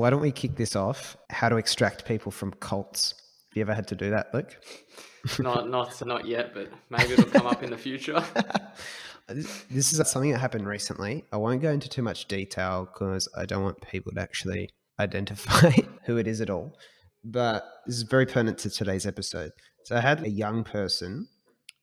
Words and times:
Why 0.00 0.08
don't 0.08 0.22
we 0.22 0.32
kick 0.32 0.56
this 0.56 0.76
off? 0.76 1.18
How 1.28 1.50
to 1.50 1.56
extract 1.56 2.06
people 2.06 2.32
from 2.32 2.52
cults. 2.52 3.12
Have 3.50 3.56
you 3.56 3.60
ever 3.60 3.74
had 3.74 3.86
to 3.88 3.94
do 3.94 4.08
that, 4.08 4.32
Luke? 4.32 4.56
not 5.38 5.68
not 5.68 6.06
not 6.06 6.26
yet, 6.26 6.54
but 6.54 6.70
maybe 6.88 7.12
it'll 7.12 7.26
come 7.26 7.46
up 7.46 7.62
in 7.62 7.68
the 7.68 7.76
future. 7.76 8.24
this 9.28 9.92
is 9.92 10.10
something 10.10 10.32
that 10.32 10.38
happened 10.38 10.66
recently. 10.66 11.26
I 11.30 11.36
won't 11.36 11.60
go 11.60 11.70
into 11.70 11.86
too 11.86 12.00
much 12.00 12.28
detail 12.28 12.88
because 12.90 13.28
I 13.36 13.44
don't 13.44 13.62
want 13.62 13.82
people 13.82 14.10
to 14.12 14.22
actually 14.22 14.70
identify 14.98 15.72
who 16.06 16.16
it 16.16 16.26
is 16.26 16.40
at 16.40 16.48
all. 16.48 16.78
But 17.22 17.62
this 17.84 17.96
is 17.96 18.04
very 18.04 18.24
pertinent 18.24 18.56
to 18.60 18.70
today's 18.70 19.04
episode. 19.04 19.52
So 19.84 19.96
I 19.96 20.00
had 20.00 20.24
a 20.24 20.30
young 20.30 20.64
person 20.64 21.28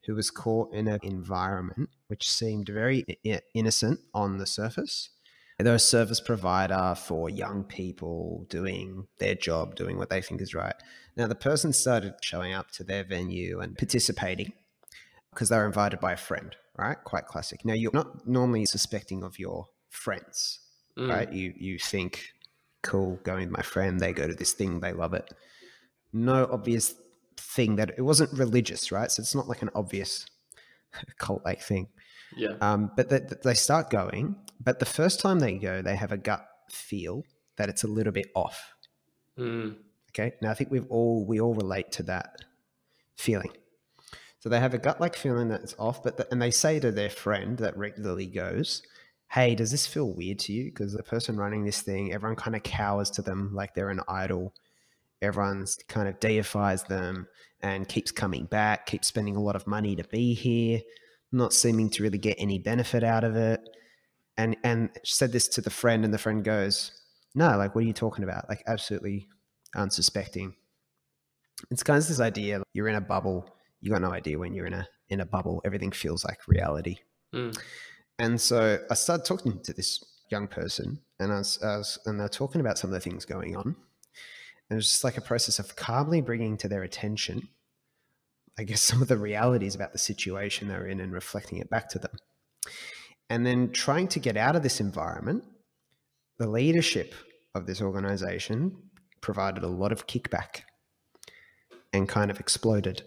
who 0.07 0.15
was 0.15 0.31
caught 0.31 0.73
in 0.73 0.87
an 0.87 1.01
environment 1.03 1.91
which 2.07 2.31
seemed 2.31 2.67
very 2.67 3.05
innocent 3.53 3.99
on 4.11 4.39
the 4.39 4.47
surface. 4.47 5.11
They're 5.59 5.73
a 5.73 5.79
service 5.79 6.19
provider 6.19 6.93
for 6.95 7.29
young 7.29 7.63
people 7.63 8.45
doing 8.47 9.07
their 9.17 9.33
job, 9.33 9.75
doing 9.75 9.97
what 9.97 10.09
they 10.09 10.21
think 10.21 10.39
is 10.39 10.53
right. 10.53 10.75
Now, 11.15 11.25
the 11.25 11.35
person 11.35 11.73
started 11.73 12.13
showing 12.21 12.53
up 12.53 12.69
to 12.71 12.83
their 12.83 13.03
venue 13.03 13.59
and 13.59 13.75
participating 13.75 14.53
because 15.31 15.49
they 15.49 15.57
were 15.57 15.65
invited 15.65 15.99
by 15.99 16.13
a 16.13 16.17
friend, 16.17 16.55
right? 16.77 16.97
Quite 17.03 17.25
classic. 17.25 17.65
Now, 17.65 17.73
you're 17.73 17.91
not 17.91 18.27
normally 18.27 18.65
suspecting 18.65 19.23
of 19.23 19.39
your 19.39 19.67
friends, 19.89 20.59
mm. 20.95 21.09
right? 21.09 21.31
You 21.33 21.53
you 21.57 21.79
think, 21.79 22.33
cool, 22.83 23.19
going 23.23 23.45
with 23.45 23.57
my 23.57 23.63
friend, 23.63 23.99
they 23.99 24.13
go 24.13 24.27
to 24.27 24.35
this 24.35 24.53
thing, 24.53 24.79
they 24.79 24.93
love 24.93 25.15
it. 25.15 25.33
No 26.13 26.47
obvious 26.51 26.93
thing 27.35 27.77
that 27.77 27.93
it 27.97 28.01
wasn't 28.01 28.31
religious, 28.33 28.91
right? 28.91 29.11
So 29.11 29.21
it's 29.21 29.35
not 29.35 29.47
like 29.47 29.63
an 29.63 29.71
obvious 29.73 30.27
cult 31.17 31.43
like 31.45 31.61
thing. 31.61 31.87
Yeah. 32.37 32.55
Um, 32.61 32.91
but 32.95 33.09
they, 33.09 33.21
they 33.43 33.53
start 33.53 33.89
going, 33.89 34.35
but 34.63 34.79
the 34.79 34.85
first 34.85 35.19
time 35.19 35.39
they 35.39 35.57
go, 35.57 35.81
they 35.81 35.95
have 35.95 36.11
a 36.11 36.17
gut 36.17 36.47
feel 36.69 37.23
that 37.57 37.69
it's 37.69 37.83
a 37.83 37.87
little 37.87 38.13
bit 38.13 38.27
off. 38.35 38.73
Mm. 39.37 39.77
Okay. 40.11 40.33
Now 40.41 40.51
I 40.51 40.53
think 40.53 40.71
we've 40.71 40.87
all 40.89 41.25
we 41.25 41.39
all 41.39 41.53
relate 41.53 41.91
to 41.93 42.03
that 42.03 42.41
feeling. 43.15 43.51
So 44.39 44.49
they 44.49 44.59
have 44.59 44.73
a 44.73 44.77
gut 44.77 45.01
like 45.01 45.15
feeling 45.15 45.49
that 45.49 45.61
it's 45.61 45.75
off, 45.79 46.03
but 46.03 46.17
the, 46.17 46.27
and 46.31 46.41
they 46.41 46.51
say 46.51 46.79
to 46.79 46.91
their 46.91 47.09
friend 47.09 47.57
that 47.57 47.77
regularly 47.77 48.27
goes, 48.27 48.83
"Hey, 49.31 49.55
does 49.55 49.71
this 49.71 49.87
feel 49.87 50.13
weird 50.13 50.39
to 50.39 50.53
you?" 50.53 50.65
Because 50.65 50.93
the 50.93 51.03
person 51.03 51.37
running 51.37 51.65
this 51.65 51.81
thing, 51.81 52.13
everyone 52.13 52.35
kind 52.35 52.55
of 52.55 52.63
cowers 52.63 53.09
to 53.11 53.21
them 53.21 53.53
like 53.53 53.73
they're 53.73 53.89
an 53.89 54.01
idol 54.07 54.53
everyone's 55.21 55.77
kind 55.87 56.07
of 56.07 56.19
deifies 56.19 56.83
them 56.87 57.27
and 57.61 57.87
keeps 57.87 58.11
coming 58.11 58.45
back, 58.45 58.85
keeps 58.85 59.07
spending 59.07 59.35
a 59.35 59.41
lot 59.41 59.55
of 59.55 59.67
money 59.67 59.95
to 59.95 60.03
be 60.05 60.33
here, 60.33 60.81
not 61.31 61.53
seeming 61.53 61.89
to 61.91 62.03
really 62.03 62.17
get 62.17 62.37
any 62.39 62.59
benefit 62.59 63.03
out 63.03 63.23
of 63.23 63.35
it. 63.35 63.61
And 64.37 64.55
and 64.63 64.89
said 65.03 65.31
this 65.31 65.47
to 65.49 65.61
the 65.61 65.69
friend, 65.69 66.05
and 66.05 66.13
the 66.13 66.19
friend 66.19 66.43
goes, 66.43 66.91
No, 67.33 67.57
like 67.57 67.73
what 67.73 67.83
are 67.83 67.87
you 67.87 67.93
talking 67.93 68.23
about? 68.23 68.47
Like 68.49 68.63
absolutely 68.67 69.27
unsuspecting. 69.75 70.55
It's 71.71 71.83
kind 71.83 71.97
of 71.97 72.07
this 72.07 72.19
idea 72.19 72.61
you're 72.73 72.87
in 72.87 72.95
a 72.95 73.01
bubble, 73.01 73.49
you 73.81 73.91
got 73.91 74.01
no 74.01 74.11
idea 74.11 74.37
when 74.37 74.53
you're 74.53 74.67
in 74.67 74.73
a 74.73 74.87
in 75.09 75.21
a 75.21 75.25
bubble. 75.25 75.61
Everything 75.65 75.91
feels 75.91 76.23
like 76.23 76.39
reality. 76.47 76.97
Mm. 77.33 77.57
And 78.19 78.39
so 78.39 78.79
I 78.89 78.93
started 78.93 79.25
talking 79.25 79.59
to 79.63 79.73
this 79.73 80.03
young 80.29 80.47
person 80.47 80.99
and 81.19 81.31
I 81.31 81.37
was, 81.37 81.59
I 81.63 81.77
was 81.77 81.99
and 82.05 82.19
they're 82.19 82.29
talking 82.29 82.61
about 82.61 82.77
some 82.77 82.89
of 82.89 82.93
the 82.93 82.99
things 82.99 83.25
going 83.25 83.55
on 83.55 83.75
it 84.69 84.75
was 84.75 84.89
just 84.89 85.03
like 85.03 85.17
a 85.17 85.21
process 85.21 85.59
of 85.59 85.75
calmly 85.75 86.21
bringing 86.21 86.57
to 86.57 86.67
their 86.67 86.83
attention, 86.83 87.47
I 88.59 88.63
guess, 88.63 88.81
some 88.89 89.01
of 89.01 89.07
the 89.07 89.17
realities 89.17 89.75
about 89.75 89.93
the 89.93 89.99
situation 89.99 90.67
they're 90.67 90.87
in 90.87 90.99
and 90.99 91.13
reflecting 91.13 91.59
it 91.59 91.69
back 91.69 91.89
to 91.89 91.99
them. 91.99 92.17
And 93.29 93.45
then 93.45 93.71
trying 93.71 94.07
to 94.09 94.19
get 94.19 94.37
out 94.37 94.55
of 94.55 94.63
this 94.63 94.79
environment, 94.79 95.43
the 96.37 96.49
leadership 96.49 97.13
of 97.53 97.65
this 97.65 97.81
organization 97.81 98.77
provided 99.21 99.63
a 99.63 99.67
lot 99.67 99.91
of 99.91 100.07
kickback 100.07 100.61
and 101.91 102.07
kind 102.07 102.31
of 102.31 102.39
exploded. 102.39 103.03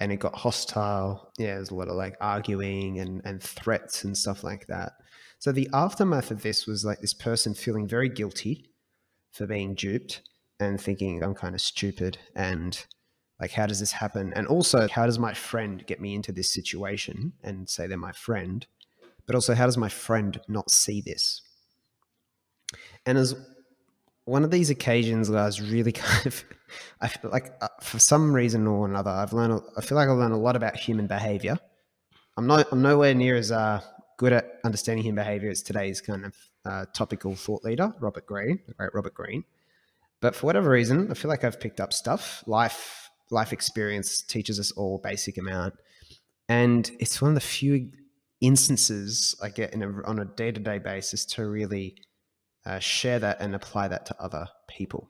And 0.00 0.12
it 0.12 0.20
got 0.20 0.36
hostile. 0.36 1.32
Yeah, 1.38 1.54
there's 1.56 1.70
a 1.70 1.74
lot 1.74 1.88
of 1.88 1.96
like 1.96 2.16
arguing 2.20 3.00
and, 3.00 3.20
and 3.24 3.42
threats 3.42 4.04
and 4.04 4.16
stuff 4.16 4.44
like 4.44 4.68
that. 4.68 4.92
So 5.40 5.52
the 5.52 5.68
aftermath 5.72 6.30
of 6.30 6.42
this 6.42 6.66
was 6.66 6.84
like 6.84 7.00
this 7.00 7.14
person 7.14 7.54
feeling 7.54 7.86
very 7.86 8.08
guilty 8.08 8.70
for 9.32 9.46
being 9.46 9.74
duped 9.74 10.22
and 10.60 10.80
thinking 10.80 11.22
I'm 11.22 11.34
kind 11.34 11.54
of 11.54 11.60
stupid 11.60 12.18
and 12.34 12.84
like 13.40 13.52
how 13.52 13.66
does 13.66 13.80
this 13.80 13.92
happen? 13.92 14.32
And 14.34 14.46
also 14.46 14.88
how 14.88 15.06
does 15.06 15.18
my 15.18 15.34
friend 15.34 15.84
get 15.86 16.00
me 16.00 16.14
into 16.14 16.32
this 16.32 16.50
situation 16.50 17.32
and 17.42 17.68
say 17.68 17.86
they're 17.86 17.98
my 17.98 18.12
friend? 18.12 18.66
But 19.26 19.34
also 19.34 19.54
how 19.54 19.66
does 19.66 19.76
my 19.76 19.88
friend 19.88 20.40
not 20.48 20.70
see 20.70 21.00
this? 21.00 21.42
And 23.06 23.16
as 23.16 23.34
one 24.24 24.44
of 24.44 24.50
these 24.50 24.70
occasions 24.70 25.30
where 25.30 25.40
I 25.40 25.46
was 25.46 25.60
really 25.60 25.92
kind 26.06 26.26
of 26.26 26.44
I 27.00 27.08
feel 27.08 27.30
like 27.30 27.54
uh, 27.60 27.68
for 27.80 27.98
some 27.98 28.32
reason 28.32 28.66
or 28.66 28.86
another 28.86 29.10
I've 29.10 29.32
learned 29.32 29.62
I 29.76 29.80
feel 29.80 29.96
like 29.96 30.08
I've 30.08 30.18
learned 30.18 30.34
a 30.34 30.38
lot 30.38 30.56
about 30.56 30.76
human 30.76 31.06
behavior. 31.06 31.58
I'm 32.36 32.46
not 32.46 32.66
I'm 32.72 32.82
nowhere 32.82 33.14
near 33.14 33.36
as 33.36 33.52
uh, 33.52 33.80
good 34.16 34.32
at 34.32 34.58
understanding 34.64 35.04
human 35.04 35.24
behavior 35.24 35.50
as 35.50 35.62
today's 35.62 36.00
kind 36.00 36.24
of 36.26 36.34
uh, 36.64 36.84
topical 36.92 37.36
thought 37.36 37.64
leader 37.64 37.94
Robert 38.00 38.26
Greene 38.26 38.58
the 38.66 38.74
great 38.74 38.94
Robert 38.94 39.14
Greene. 39.14 39.44
But 40.20 40.34
for 40.34 40.46
whatever 40.46 40.68
reason, 40.70 41.12
I 41.12 41.14
feel 41.14 41.28
like 41.28 41.44
I've 41.44 41.60
picked 41.60 41.80
up 41.80 41.92
stuff. 41.92 42.42
Life 42.46 43.07
life 43.30 43.52
experience 43.52 44.22
teaches 44.22 44.58
us 44.58 44.70
all 44.72 44.98
basic 44.98 45.38
amount, 45.38 45.74
and 46.48 46.90
it's 46.98 47.20
one 47.20 47.30
of 47.30 47.34
the 47.34 47.40
few 47.40 47.90
instances 48.40 49.34
I 49.42 49.48
get 49.48 49.74
a, 49.74 50.02
on 50.06 50.18
a 50.18 50.24
day 50.24 50.52
to 50.52 50.60
day 50.60 50.78
basis 50.78 51.24
to 51.26 51.46
really 51.46 51.96
uh, 52.64 52.78
share 52.78 53.18
that 53.18 53.40
and 53.40 53.54
apply 53.54 53.88
that 53.88 54.06
to 54.06 54.16
other 54.20 54.46
people. 54.68 55.08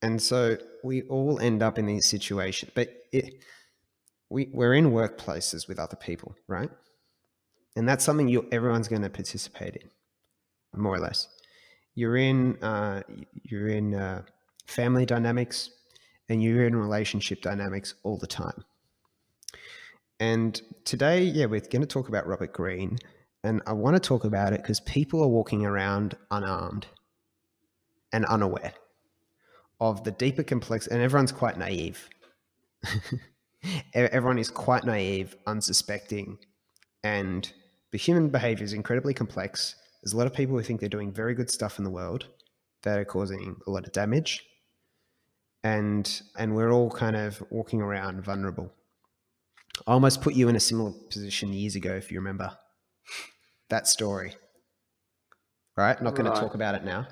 And 0.00 0.20
so 0.20 0.56
we 0.82 1.02
all 1.02 1.38
end 1.38 1.62
up 1.62 1.78
in 1.78 1.86
these 1.86 2.06
situations, 2.06 2.72
but 2.74 2.88
it, 3.12 3.44
we, 4.30 4.48
we're 4.52 4.74
in 4.74 4.90
workplaces 4.90 5.68
with 5.68 5.78
other 5.78 5.96
people, 5.96 6.34
right? 6.48 6.70
And 7.76 7.88
that's 7.88 8.04
something 8.04 8.28
you 8.28 8.48
everyone's 8.50 8.88
going 8.88 9.02
to 9.02 9.10
participate 9.10 9.76
in, 9.76 10.80
more 10.80 10.94
or 10.94 11.00
less 11.00 11.28
you're 11.94 12.16
in 12.16 12.62
uh, 12.62 13.02
you're 13.42 13.68
in 13.68 13.94
uh, 13.94 14.22
family 14.66 15.06
dynamics 15.06 15.70
and 16.32 16.42
you're 16.42 16.66
in 16.66 16.74
relationship 16.74 17.42
dynamics 17.42 17.94
all 18.02 18.16
the 18.16 18.26
time. 18.26 18.64
And 20.18 20.60
today, 20.84 21.22
yeah, 21.22 21.46
we're 21.46 21.60
going 21.60 21.82
to 21.82 21.86
talk 21.86 22.08
about 22.08 22.26
Robert 22.26 22.52
Greene, 22.52 22.98
and 23.44 23.60
I 23.66 23.72
want 23.72 23.96
to 23.96 24.00
talk 24.00 24.24
about 24.24 24.52
it 24.52 24.62
because 24.62 24.80
people 24.80 25.22
are 25.22 25.28
walking 25.28 25.64
around 25.64 26.16
unarmed 26.30 26.86
and 28.12 28.24
unaware 28.26 28.74
of 29.80 30.04
the 30.04 30.12
deeper 30.12 30.42
complex, 30.42 30.86
and 30.86 31.02
everyone's 31.02 31.32
quite 31.32 31.58
naive. 31.58 32.08
Everyone 33.94 34.38
is 34.38 34.50
quite 34.50 34.84
naive, 34.84 35.36
unsuspecting, 35.46 36.38
and 37.04 37.52
the 37.90 37.98
human 37.98 38.28
behavior 38.28 38.64
is 38.64 38.72
incredibly 38.72 39.14
complex 39.14 39.76
there's 40.02 40.12
a 40.12 40.16
lot 40.16 40.26
of 40.26 40.34
people 40.34 40.56
who 40.56 40.62
think 40.62 40.80
they're 40.80 40.88
doing 40.88 41.12
very 41.12 41.34
good 41.34 41.50
stuff 41.50 41.78
in 41.78 41.84
the 41.84 41.90
world 41.90 42.26
that 42.82 42.98
are 42.98 43.04
causing 43.04 43.56
a 43.66 43.70
lot 43.70 43.86
of 43.86 43.92
damage. 43.92 44.44
And 45.64 46.22
and 46.36 46.54
we're 46.54 46.72
all 46.72 46.90
kind 46.90 47.16
of 47.16 47.42
walking 47.50 47.80
around 47.80 48.24
vulnerable. 48.24 48.72
I 49.86 49.92
almost 49.92 50.20
put 50.20 50.34
you 50.34 50.48
in 50.48 50.56
a 50.56 50.60
similar 50.60 50.92
position 51.10 51.52
years 51.52 51.76
ago, 51.76 51.94
if 51.94 52.10
you 52.10 52.18
remember 52.18 52.56
that 53.70 53.86
story. 53.86 54.34
Right? 55.76 56.00
Not 56.02 56.14
going 56.14 56.26
right. 56.28 56.34
to 56.34 56.40
talk 56.40 56.54
about 56.54 56.74
it 56.74 56.84
now. 56.84 57.06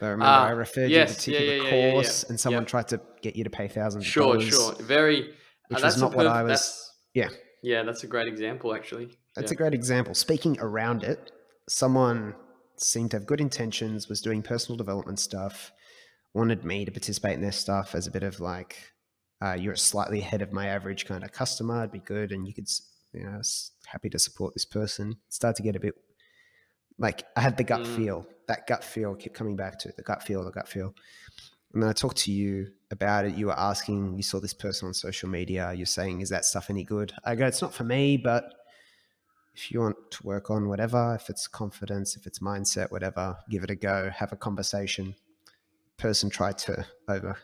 But 0.00 0.06
remember, 0.06 0.24
uh, 0.24 0.46
I 0.46 0.50
referred 0.50 0.90
yes, 0.90 1.26
you 1.26 1.34
to 1.34 1.38
a 1.38 1.40
particular 1.40 1.56
yeah, 1.70 1.86
yeah, 1.86 1.92
course, 1.92 2.22
yeah, 2.22 2.28
and 2.30 2.40
someone 2.40 2.64
tried 2.64 2.88
to 2.88 3.00
get 3.20 3.36
you 3.36 3.44
to 3.44 3.50
pay 3.50 3.68
thousands 3.68 4.06
sure, 4.06 4.34
dollars. 4.34 4.48
Sure, 4.48 4.74
sure. 4.74 4.84
Very. 4.84 5.34
Which 5.68 5.80
uh, 5.80 5.84
was 5.84 6.00
not 6.00 6.14
what 6.14 6.26
I 6.26 6.42
was. 6.42 6.90
Yeah. 7.14 7.28
Yeah, 7.62 7.84
that's 7.84 8.02
a 8.02 8.08
great 8.08 8.26
example, 8.26 8.74
actually. 8.74 9.10
That's 9.36 9.52
a 9.52 9.54
great 9.54 9.74
example. 9.74 10.14
Speaking 10.14 10.58
around 10.60 11.04
it, 11.04 11.30
someone 11.68 12.34
seemed 12.76 13.12
to 13.12 13.18
have 13.18 13.26
good 13.26 13.40
intentions, 13.40 14.08
was 14.08 14.20
doing 14.20 14.42
personal 14.42 14.76
development 14.76 15.20
stuff, 15.20 15.70
wanted 16.34 16.64
me 16.64 16.84
to 16.84 16.90
participate 16.90 17.34
in 17.34 17.42
their 17.42 17.52
stuff 17.52 17.94
as 17.94 18.06
a 18.06 18.10
bit 18.10 18.22
of 18.22 18.40
like, 18.40 18.92
uh, 19.40 19.54
you're 19.54 19.76
slightly 19.76 20.20
ahead 20.20 20.42
of 20.42 20.52
my 20.52 20.66
average 20.66 21.06
kind 21.06 21.24
of 21.24 21.32
customer. 21.32 21.80
It'd 21.80 21.92
be 21.92 21.98
good, 21.98 22.32
and 22.32 22.46
you 22.46 22.54
could, 22.54 22.68
you 23.12 23.24
know, 23.24 23.40
happy 23.86 24.08
to 24.10 24.18
support 24.18 24.54
this 24.54 24.64
person. 24.64 25.16
Start 25.28 25.56
to 25.56 25.62
get 25.62 25.76
a 25.76 25.80
bit 25.80 25.94
like 26.98 27.24
I 27.36 27.40
had 27.40 27.56
the 27.56 27.64
gut 27.64 27.82
mm. 27.82 27.96
feel. 27.96 28.26
That 28.48 28.66
gut 28.66 28.84
feel 28.84 29.14
kept 29.14 29.34
coming 29.34 29.56
back 29.56 29.78
to 29.80 29.88
it, 29.88 29.96
the 29.96 30.02
gut 30.02 30.22
feel, 30.22 30.44
the 30.44 30.50
gut 30.50 30.68
feel. 30.68 30.94
And 31.72 31.82
then 31.82 31.88
I 31.88 31.92
talked 31.92 32.18
to 32.18 32.32
you 32.32 32.68
about 32.90 33.24
it. 33.24 33.34
You 33.34 33.46
were 33.46 33.58
asking, 33.58 34.16
you 34.16 34.22
saw 34.22 34.40
this 34.40 34.52
person 34.52 34.88
on 34.88 34.94
social 34.94 35.28
media. 35.28 35.72
You're 35.72 35.86
saying, 35.86 36.20
is 36.20 36.28
that 36.28 36.44
stuff 36.44 36.68
any 36.68 36.84
good? 36.84 37.12
I 37.24 37.34
go, 37.34 37.46
it's 37.46 37.62
not 37.62 37.72
for 37.72 37.84
me, 37.84 38.18
but 38.18 38.52
if 39.54 39.72
you 39.72 39.80
want 39.80 39.96
to 40.10 40.26
work 40.26 40.50
on 40.50 40.68
whatever, 40.68 41.16
if 41.18 41.30
it's 41.30 41.48
confidence, 41.48 42.14
if 42.16 42.26
it's 42.26 42.40
mindset, 42.40 42.90
whatever, 42.90 43.38
give 43.48 43.64
it 43.64 43.70
a 43.70 43.74
go. 43.74 44.10
Have 44.14 44.32
a 44.32 44.36
conversation. 44.36 45.14
Person 46.02 46.30
tried 46.30 46.58
to 46.58 46.84
over 47.08 47.36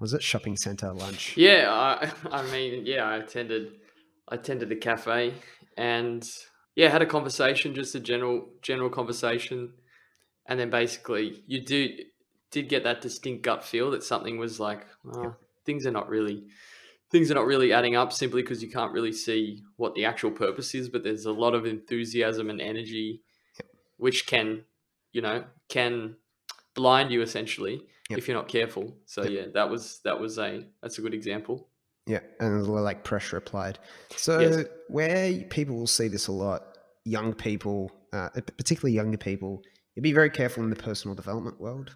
was 0.00 0.14
it 0.14 0.22
shopping 0.22 0.56
center 0.56 0.90
lunch? 0.90 1.36
Yeah, 1.36 1.66
I, 1.70 2.10
I 2.30 2.50
mean, 2.50 2.86
yeah, 2.86 3.04
I 3.04 3.16
attended, 3.16 3.72
I 4.26 4.36
attended 4.36 4.70
the 4.70 4.76
cafe 4.76 5.34
and 5.76 6.26
yeah, 6.76 6.88
had 6.88 7.02
a 7.02 7.06
conversation, 7.06 7.74
just 7.74 7.94
a 7.94 8.00
general 8.00 8.48
general 8.62 8.88
conversation, 8.88 9.74
and 10.46 10.58
then 10.58 10.70
basically 10.70 11.42
you 11.46 11.62
do 11.62 11.90
did 12.50 12.70
get 12.70 12.84
that 12.84 13.02
distinct 13.02 13.42
gut 13.42 13.62
feel 13.62 13.90
that 13.90 14.02
something 14.02 14.38
was 14.38 14.58
like 14.58 14.86
oh, 15.12 15.34
things 15.66 15.86
are 15.86 15.90
not 15.90 16.08
really 16.08 16.44
things 17.10 17.30
are 17.30 17.34
not 17.34 17.44
really 17.44 17.70
adding 17.70 17.96
up 17.96 18.14
simply 18.14 18.40
because 18.40 18.62
you 18.62 18.70
can't 18.70 18.92
really 18.92 19.12
see 19.12 19.62
what 19.76 19.94
the 19.94 20.04
actual 20.04 20.30
purpose 20.30 20.74
is 20.74 20.88
but 20.88 21.02
there's 21.02 21.26
a 21.26 21.32
lot 21.32 21.54
of 21.54 21.66
enthusiasm 21.66 22.48
and 22.48 22.60
energy 22.60 23.22
which 23.96 24.26
can 24.26 24.62
you 25.12 25.20
know 25.20 25.42
can 25.68 26.14
blind 26.74 27.10
you 27.10 27.22
essentially 27.22 27.82
Yep. 28.10 28.18
if 28.18 28.28
you're 28.28 28.36
not 28.36 28.48
careful 28.48 28.96
so 29.06 29.22
Yep. 29.22 29.32
yeah 29.32 29.46
that 29.54 29.70
was 29.70 30.00
that 30.04 30.18
was 30.20 30.38
a 30.38 30.66
that's 30.82 30.98
a 30.98 31.02
good 31.02 31.14
example 31.14 31.68
Yeah, 32.06 32.20
and 32.38 32.66
like 32.68 33.02
pressure 33.02 33.38
applied. 33.38 33.78
So 34.16 34.38
Yes. 34.40 34.66
where 34.88 35.42
people 35.44 35.74
will 35.76 35.86
see 35.86 36.08
this 36.08 36.26
a 36.28 36.32
lot, 36.32 36.60
young 37.06 37.32
people, 37.32 37.90
uh, 38.12 38.28
particularly 38.58 38.94
younger 38.94 39.16
people, 39.16 39.62
you'd 39.94 40.02
be 40.02 40.12
very 40.12 40.28
careful 40.28 40.62
in 40.62 40.68
the 40.68 40.76
personal 40.76 41.14
development 41.14 41.58
world. 41.58 41.94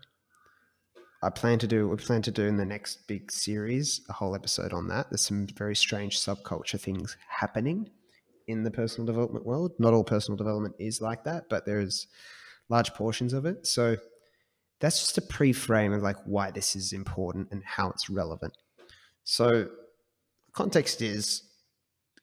I 1.23 1.31
plan 1.31 1.59
to 1.59 1.67
do. 1.67 1.89
We 1.89 1.97
plan 1.97 2.23
to 2.23 2.31
do 2.31 2.45
in 2.47 2.57
the 2.57 2.65
next 2.65 3.07
big 3.09 3.31
series 3.33 4.01
a 4.09 4.13
whole 4.15 4.35
episode 4.35 4.73
on 4.73 4.87
that. 4.89 5.11
There's 5.11 5.21
some 5.27 5.47
very 5.49 5.75
strange 5.77 6.19
subculture 6.19 6.81
things 6.81 7.17
happening 7.29 7.91
in 8.47 8.63
the 8.63 8.71
personal 8.71 9.05
development 9.07 9.45
world. 9.45 9.73
Not 9.79 9.93
all 9.95 10.05
personal 10.05 10.37
development 10.39 10.77
is 10.79 11.01
like 11.03 11.25
that, 11.25 11.49
but 11.51 11.67
there's 11.67 12.07
large 12.71 12.95
portions 12.95 13.33
of 13.33 13.45
it. 13.47 13.67
So 13.67 13.97
that's 14.81 15.01
just 15.01 15.19
a 15.19 15.23
pre-frame 15.23 15.93
of 15.93 16.03
like 16.03 16.17
why 16.25 16.51
this 16.51 16.77
is 16.77 16.93
important 16.93 17.49
and 17.51 17.63
how 17.65 17.91
it's 17.91 18.09
relevant. 18.09 18.53
So 19.25 19.69
context 20.53 21.03
is 21.03 21.43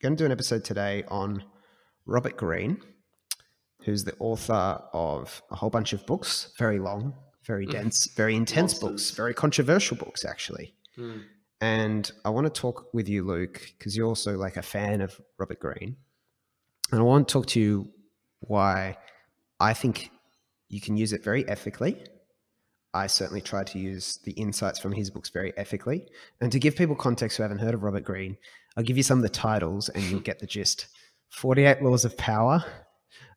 going 0.00 0.16
to 0.16 0.22
do 0.22 0.26
an 0.26 0.32
episode 0.32 0.64
today 0.64 1.04
on 1.08 1.44
Robert 2.06 2.36
Greene, 2.36 2.80
who's 3.84 4.04
the 4.04 4.14
author 4.18 4.80
of 4.92 5.42
a 5.50 5.56
whole 5.56 5.70
bunch 5.70 5.92
of 5.92 6.06
books, 6.06 6.52
very 6.58 6.78
long, 6.78 7.14
very 7.44 7.66
Mm. 7.66 7.72
dense, 7.72 8.08
very 8.16 8.34
intense 8.34 8.74
books, 8.74 9.10
very 9.10 9.34
controversial 9.34 9.96
books, 9.96 10.24
actually. 10.24 10.74
Hmm. 10.96 11.20
And 11.60 12.10
I 12.24 12.30
want 12.30 12.52
to 12.52 12.60
talk 12.60 12.92
with 12.92 13.08
you, 13.08 13.24
Luke, 13.24 13.72
because 13.78 13.96
you're 13.96 14.06
also 14.08 14.36
like 14.36 14.56
a 14.56 14.62
fan 14.62 15.00
of 15.00 15.20
Robert 15.38 15.58
Greene. 15.60 15.96
And 16.90 17.00
I 17.00 17.02
want 17.02 17.28
to 17.28 17.32
talk 17.32 17.46
to 17.48 17.60
you 17.60 17.90
why 18.40 18.98
I 19.58 19.72
think 19.72 20.10
you 20.68 20.80
can 20.80 20.96
use 20.96 21.12
it 21.12 21.24
very 21.24 21.48
ethically. 21.48 22.04
I 22.96 23.06
certainly 23.06 23.42
try 23.42 23.62
to 23.64 23.78
use 23.78 24.18
the 24.24 24.32
insights 24.32 24.78
from 24.78 24.92
his 24.92 25.10
books 25.10 25.28
very 25.28 25.52
ethically. 25.56 26.08
And 26.40 26.50
to 26.50 26.58
give 26.58 26.76
people 26.76 26.96
context 26.96 27.36
who 27.36 27.42
haven't 27.42 27.58
heard 27.58 27.74
of 27.74 27.82
Robert 27.82 28.04
Greene, 28.04 28.38
I'll 28.76 28.84
give 28.84 28.96
you 28.96 29.02
some 29.02 29.18
of 29.18 29.22
the 29.22 29.28
titles 29.28 29.88
and 29.90 30.02
you'll 30.04 30.20
get 30.20 30.38
the 30.38 30.46
gist 30.46 30.86
48 31.30 31.82
Laws 31.82 32.04
of 32.04 32.16
Power. 32.16 32.64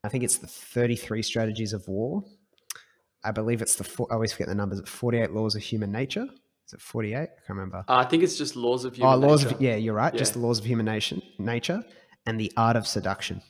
I 0.04 0.10
think 0.10 0.24
it's 0.24 0.38
the 0.38 0.48
33 0.48 1.22
Strategies 1.22 1.74
of 1.74 1.88
War. 1.88 2.24
I 3.24 3.32
believe 3.32 3.62
it's 3.62 3.76
the, 3.76 3.84
four, 3.84 4.08
I 4.10 4.16
always 4.16 4.32
forget 4.32 4.48
the 4.48 4.56
numbers, 4.56 4.82
48 4.88 5.32
Laws 5.32 5.56
of 5.56 5.62
Human 5.62 5.92
Nature. 5.92 6.26
Is 6.68 6.74
it 6.74 6.82
48? 6.82 7.16
I 7.18 7.26
can't 7.26 7.32
remember. 7.50 7.84
Uh, 7.88 7.96
i 7.98 8.06
think 8.06 8.24
it's 8.24 8.38
just 8.38 8.56
laws 8.56 8.86
of 8.86 8.96
human 8.96 9.14
Oh, 9.14 9.18
laws 9.18 9.44
nature. 9.44 9.56
of 9.56 9.62
yeah, 9.62 9.76
you're 9.76 9.94
right. 9.94 10.14
Just 10.14 10.34
the 10.34 10.40
laws 10.40 10.60
of 10.60 10.66
human 10.66 10.86
nation, 10.86 11.22
nature, 11.38 11.84
and 12.26 12.40
the 12.40 12.52
art 12.56 12.78
of 12.78 12.88
seduction. 12.88 13.42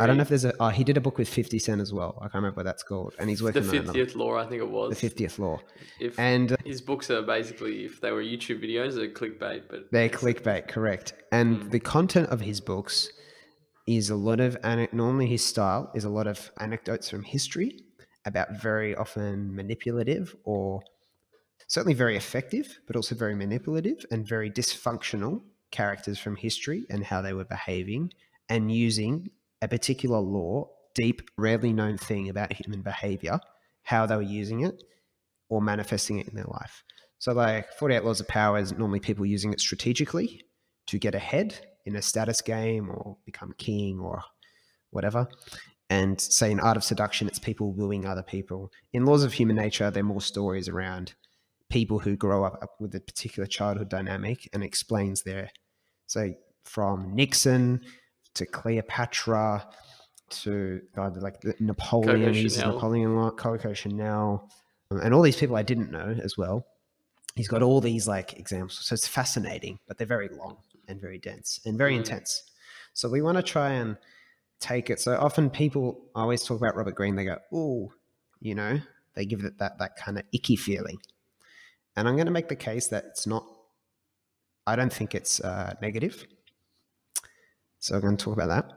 I 0.00 0.06
don't 0.06 0.16
know 0.16 0.22
if 0.22 0.28
there's 0.28 0.44
a. 0.44 0.52
Oh, 0.60 0.68
he 0.68 0.82
did 0.84 0.96
a 0.96 1.00
book 1.00 1.18
with 1.18 1.28
Fifty 1.28 1.58
Cent 1.58 1.80
as 1.80 1.92
well. 1.92 2.16
I 2.18 2.24
can't 2.24 2.34
remember 2.36 2.56
what 2.58 2.64
that's 2.64 2.82
called, 2.82 3.14
and 3.18 3.28
he's 3.30 3.38
the 3.38 3.44
working 3.46 3.68
on 3.68 3.76
another. 3.76 3.98
50th 4.04 4.16
law 4.16 4.36
i 4.36 4.46
think 4.46 4.60
it 4.60 4.68
was 4.68 4.90
The 4.90 4.96
fiftieth 4.96 5.38
law, 5.38 5.60
if 6.00 6.18
and 6.18 6.52
uh, 6.52 6.56
his 6.64 6.80
books 6.80 7.10
are 7.10 7.22
basically 7.22 7.84
if 7.84 8.00
they 8.00 8.10
were 8.10 8.22
youtube 8.22 8.60
videos 8.62 8.94
they're 8.96 9.08
clickbait 9.08 9.62
but 9.68 9.90
they're 9.92 10.08
clickbait, 10.08 10.68
correct? 10.68 11.12
And 11.32 11.58
Mm. 11.62 11.70
the 11.70 11.80
content 11.80 12.28
of 12.30 12.40
his 12.40 12.60
books 12.60 13.10
is 13.86 14.10
a 14.10 14.16
lot 14.16 14.40
of. 14.40 14.56
Normally, 14.92 15.26
his 15.26 15.44
style 15.44 15.90
is 15.94 16.04
a 16.04 16.10
lot 16.10 16.26
of 16.26 16.50
anecdotes 16.58 17.08
from 17.10 17.22
history 17.22 17.80
about 18.26 18.48
very 18.60 18.94
often 18.96 19.54
manipulative 19.54 20.34
or 20.44 20.82
certainly 21.66 21.94
very 21.94 22.16
effective, 22.16 22.80
but 22.86 22.96
also 22.96 23.14
very 23.14 23.34
manipulative 23.34 24.04
and 24.10 24.26
very 24.26 24.50
dysfunctional 24.50 25.42
characters 25.70 26.18
from 26.18 26.36
history 26.36 26.86
and 26.90 27.04
how 27.04 27.20
they 27.20 27.32
were 27.34 27.44
behaving 27.44 28.12
and 28.48 28.72
using 28.72 29.28
a 29.64 29.68
particular 29.68 30.18
law, 30.18 30.68
deep, 30.94 31.22
rarely 31.36 31.72
known 31.72 31.96
thing 31.96 32.28
about 32.28 32.52
human 32.52 32.82
behavior, 32.82 33.40
how 33.82 34.06
they 34.06 34.16
were 34.16 34.22
using 34.22 34.60
it 34.60 34.82
or 35.48 35.60
manifesting 35.60 36.18
it 36.18 36.28
in 36.28 36.34
their 36.34 36.44
life. 36.44 36.84
So, 37.18 37.32
like 37.32 37.72
48 37.78 38.04
Laws 38.04 38.20
of 38.20 38.28
Power 38.28 38.58
is 38.58 38.72
normally 38.72 39.00
people 39.00 39.24
using 39.24 39.52
it 39.52 39.60
strategically 39.60 40.44
to 40.86 40.98
get 40.98 41.14
ahead 41.14 41.66
in 41.86 41.96
a 41.96 42.02
status 42.02 42.40
game 42.40 42.90
or 42.90 43.16
become 43.24 43.54
king 43.56 43.98
or 43.98 44.22
whatever. 44.90 45.26
And 45.88 46.20
say 46.20 46.50
in 46.50 46.60
Art 46.60 46.76
of 46.76 46.84
Seduction, 46.84 47.26
it's 47.26 47.38
people 47.38 47.72
wooing 47.72 48.06
other 48.06 48.22
people. 48.22 48.70
In 48.92 49.06
Laws 49.06 49.24
of 49.24 49.34
Human 49.34 49.56
Nature, 49.56 49.90
they're 49.90 50.02
more 50.02 50.20
stories 50.20 50.68
around 50.68 51.14
people 51.70 51.98
who 51.98 52.16
grow 52.16 52.44
up 52.44 52.76
with 52.78 52.94
a 52.94 53.00
particular 53.00 53.46
childhood 53.46 53.88
dynamic 53.88 54.48
and 54.52 54.62
explains 54.62 55.22
their 55.22 55.50
so 56.06 56.34
from 56.64 57.14
Nixon 57.14 57.80
to 58.34 58.46
Cleopatra 58.46 59.66
to 60.30 60.80
God, 60.94 61.16
like 61.22 61.40
the 61.40 61.54
Napoleon, 61.60 62.20
Coco 62.20 62.32
he. 62.32 62.48
Napoleon 62.48 63.30
Coco 63.32 63.72
Chanel, 63.72 64.50
um, 64.90 65.00
and 65.00 65.14
all 65.14 65.22
these 65.22 65.36
people 65.36 65.56
I 65.56 65.62
didn't 65.62 65.90
know 65.90 66.16
as 66.22 66.36
well. 66.36 66.66
He's 67.36 67.48
got 67.48 67.62
all 67.62 67.80
these 67.80 68.06
like 68.06 68.38
examples, 68.38 68.78
so 68.86 68.94
it's 68.94 69.06
fascinating, 69.08 69.78
but 69.86 69.98
they're 69.98 70.06
very 70.06 70.28
long 70.28 70.58
and 70.88 71.00
very 71.00 71.18
dense 71.18 71.60
and 71.64 71.76
very 71.76 71.94
Mm. 71.94 71.98
intense. 71.98 72.42
So 72.92 73.08
we 73.08 73.22
want 73.22 73.36
to 73.38 73.42
try 73.42 73.72
and 73.72 73.96
take 74.60 74.88
it. 74.88 75.00
So 75.00 75.16
often 75.16 75.50
people 75.50 76.00
always 76.14 76.42
talk 76.44 76.58
about 76.58 76.76
Robert 76.76 76.94
Greene. 76.94 77.16
They 77.16 77.24
go, 77.24 77.38
"Oh, 77.52 77.92
you 78.40 78.54
know," 78.54 78.80
they 79.14 79.26
give 79.26 79.44
it 79.44 79.58
that 79.58 79.78
that 79.78 79.96
kind 79.96 80.18
of 80.18 80.24
icky 80.32 80.56
feeling. 80.56 80.98
And 81.96 82.08
I'm 82.08 82.14
going 82.16 82.26
to 82.26 82.32
make 82.32 82.48
the 82.48 82.56
case 82.56 82.88
that 82.88 83.04
it's 83.04 83.26
not. 83.26 83.46
I 84.66 84.76
don't 84.76 84.92
think 84.92 85.14
it's 85.14 85.40
uh, 85.40 85.74
negative. 85.82 86.26
So 87.84 87.94
I'm 87.94 88.00
going 88.00 88.16
to 88.16 88.24
talk 88.24 88.32
about 88.32 88.48
that. 88.48 88.72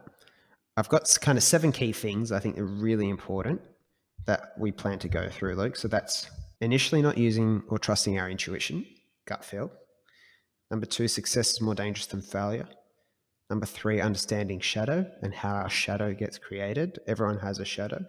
I've 0.76 0.90
got 0.90 1.16
kind 1.22 1.38
of 1.38 1.42
seven 1.42 1.72
key 1.72 1.92
things 1.92 2.30
I 2.30 2.40
think 2.40 2.58
are 2.58 2.66
really 2.66 3.08
important 3.08 3.62
that 4.26 4.52
we 4.58 4.70
plan 4.70 4.98
to 4.98 5.08
go 5.08 5.30
through, 5.30 5.54
Luke. 5.54 5.76
So 5.76 5.88
that's 5.88 6.28
initially 6.60 7.00
not 7.00 7.16
using 7.16 7.62
or 7.68 7.78
trusting 7.78 8.18
our 8.18 8.28
intuition, 8.28 8.84
gut 9.24 9.42
feel. 9.42 9.72
Number 10.70 10.84
two, 10.84 11.08
success 11.08 11.52
is 11.52 11.62
more 11.62 11.74
dangerous 11.74 12.04
than 12.04 12.20
failure. 12.20 12.68
Number 13.48 13.64
three, 13.64 13.98
understanding 13.98 14.60
shadow 14.60 15.10
and 15.22 15.32
how 15.32 15.54
our 15.54 15.70
shadow 15.70 16.12
gets 16.12 16.36
created. 16.36 16.98
Everyone 17.06 17.38
has 17.38 17.60
a 17.60 17.64
shadow. 17.64 18.04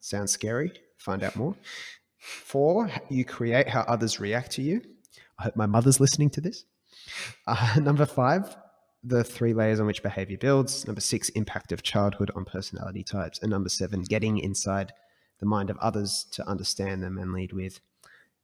Sounds 0.00 0.32
scary. 0.32 0.70
Find 0.98 1.22
out 1.22 1.34
more. 1.34 1.56
Four, 2.18 2.90
you 3.08 3.24
create 3.24 3.70
how 3.70 3.86
others 3.88 4.20
react 4.20 4.50
to 4.52 4.62
you. 4.62 4.82
I 5.38 5.44
hope 5.44 5.56
my 5.56 5.64
mother's 5.64 5.98
listening 5.98 6.28
to 6.28 6.42
this. 6.42 6.66
Uh, 7.46 7.80
number 7.80 8.06
five, 8.06 8.54
the 9.04 9.24
three 9.24 9.52
layers 9.52 9.80
on 9.80 9.86
which 9.86 10.02
behavior 10.02 10.38
builds. 10.38 10.86
Number 10.86 11.00
six, 11.00 11.28
impact 11.30 11.72
of 11.72 11.82
childhood 11.82 12.30
on 12.34 12.44
personality 12.44 13.02
types. 13.02 13.40
And 13.40 13.50
number 13.50 13.68
seven, 13.68 14.02
getting 14.02 14.38
inside 14.38 14.92
the 15.40 15.46
mind 15.46 15.70
of 15.70 15.76
others 15.78 16.26
to 16.32 16.48
understand 16.48 17.02
them 17.02 17.18
and 17.18 17.32
lead 17.32 17.52
with 17.52 17.80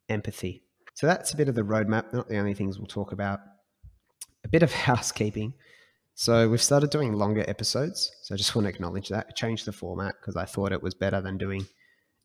empathy. 0.09 0.63
So 0.95 1.07
that's 1.07 1.33
a 1.33 1.37
bit 1.37 1.47
of 1.47 1.55
the 1.55 1.61
roadmap, 1.61 2.11
not 2.13 2.27
the 2.27 2.37
only 2.37 2.53
things 2.53 2.77
we'll 2.77 2.87
talk 2.87 3.13
about. 3.13 3.39
A 4.43 4.49
bit 4.49 4.63
of 4.63 4.71
housekeeping. 4.89 5.53
So 6.13 6.49
we've 6.49 6.61
started 6.61 6.89
doing 6.89 7.13
longer 7.13 7.45
episodes. 7.47 8.11
So 8.23 8.35
I 8.35 8.37
just 8.37 8.53
want 8.53 8.65
to 8.65 8.69
acknowledge 8.69 9.07
that. 9.07 9.37
Change 9.37 9.63
the 9.63 9.71
format 9.71 10.15
because 10.19 10.35
I 10.35 10.43
thought 10.43 10.73
it 10.73 10.83
was 10.83 10.93
better 10.93 11.21
than 11.21 11.37
doing 11.37 11.65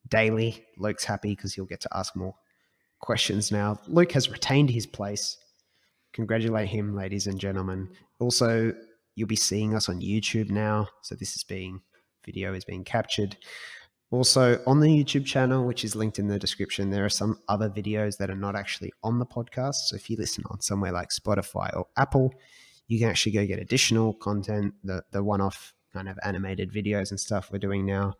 daily. 0.08 0.64
Luke's 0.76 1.04
happy 1.04 1.36
because 1.36 1.54
he'll 1.54 1.64
get 1.64 1.80
to 1.82 1.96
ask 1.96 2.16
more 2.16 2.34
questions 3.00 3.52
now. 3.52 3.78
Luke 3.86 4.10
has 4.12 4.28
retained 4.28 4.70
his 4.70 4.86
place. 4.86 5.36
Congratulate 6.14 6.68
him, 6.68 6.94
ladies 6.94 7.26
and 7.26 7.40
gentlemen. 7.40 7.90
Also, 8.20 8.72
you'll 9.16 9.28
be 9.28 9.36
seeing 9.36 9.74
us 9.74 9.88
on 9.88 10.00
YouTube 10.00 10.48
now. 10.48 10.88
So 11.02 11.14
this 11.14 11.34
is 11.34 11.42
being 11.42 11.82
video 12.24 12.54
is 12.54 12.64
being 12.64 12.84
captured. 12.84 13.36
Also, 14.10 14.62
on 14.64 14.78
the 14.78 14.86
YouTube 14.86 15.26
channel, 15.26 15.66
which 15.66 15.84
is 15.84 15.96
linked 15.96 16.20
in 16.20 16.28
the 16.28 16.38
description, 16.38 16.90
there 16.90 17.04
are 17.04 17.10
some 17.10 17.40
other 17.48 17.68
videos 17.68 18.16
that 18.18 18.30
are 18.30 18.36
not 18.36 18.54
actually 18.54 18.92
on 19.02 19.18
the 19.18 19.26
podcast. 19.26 19.74
So 19.86 19.96
if 19.96 20.08
you 20.08 20.16
listen 20.16 20.44
on 20.50 20.60
somewhere 20.60 20.92
like 20.92 21.08
Spotify 21.08 21.76
or 21.76 21.88
Apple, 21.96 22.32
you 22.86 23.00
can 23.00 23.10
actually 23.10 23.32
go 23.32 23.44
get 23.44 23.58
additional 23.58 24.14
content, 24.14 24.74
the 24.84 25.02
the 25.10 25.22
one-off 25.22 25.74
kind 25.92 26.08
of 26.08 26.18
animated 26.22 26.72
videos 26.72 27.10
and 27.10 27.18
stuff 27.18 27.50
we're 27.50 27.58
doing 27.58 27.84
now. 27.84 28.14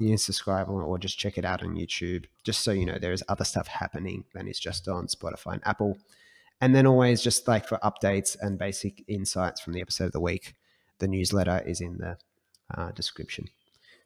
You 0.00 0.08
can 0.08 0.18
subscribe 0.18 0.68
or, 0.68 0.82
or 0.82 0.98
just 0.98 1.18
check 1.18 1.38
it 1.38 1.44
out 1.44 1.62
on 1.62 1.76
YouTube, 1.76 2.24
just 2.42 2.60
so 2.60 2.72
you 2.72 2.86
know 2.86 2.98
there 2.98 3.12
is 3.12 3.22
other 3.28 3.44
stuff 3.44 3.68
happening 3.68 4.24
than 4.34 4.48
is 4.48 4.58
just 4.58 4.88
on 4.88 5.06
Spotify 5.06 5.54
and 5.54 5.62
Apple. 5.66 5.98
And 6.60 6.74
then 6.74 6.86
always 6.86 7.22
just 7.22 7.46
like 7.46 7.68
for 7.68 7.78
updates 7.78 8.36
and 8.40 8.58
basic 8.58 9.04
insights 9.08 9.60
from 9.60 9.74
the 9.74 9.80
episode 9.80 10.06
of 10.06 10.12
the 10.12 10.20
week, 10.20 10.54
the 10.98 11.08
newsletter 11.08 11.62
is 11.64 11.80
in 11.80 11.98
the 11.98 12.16
uh, 12.74 12.90
description. 12.92 13.48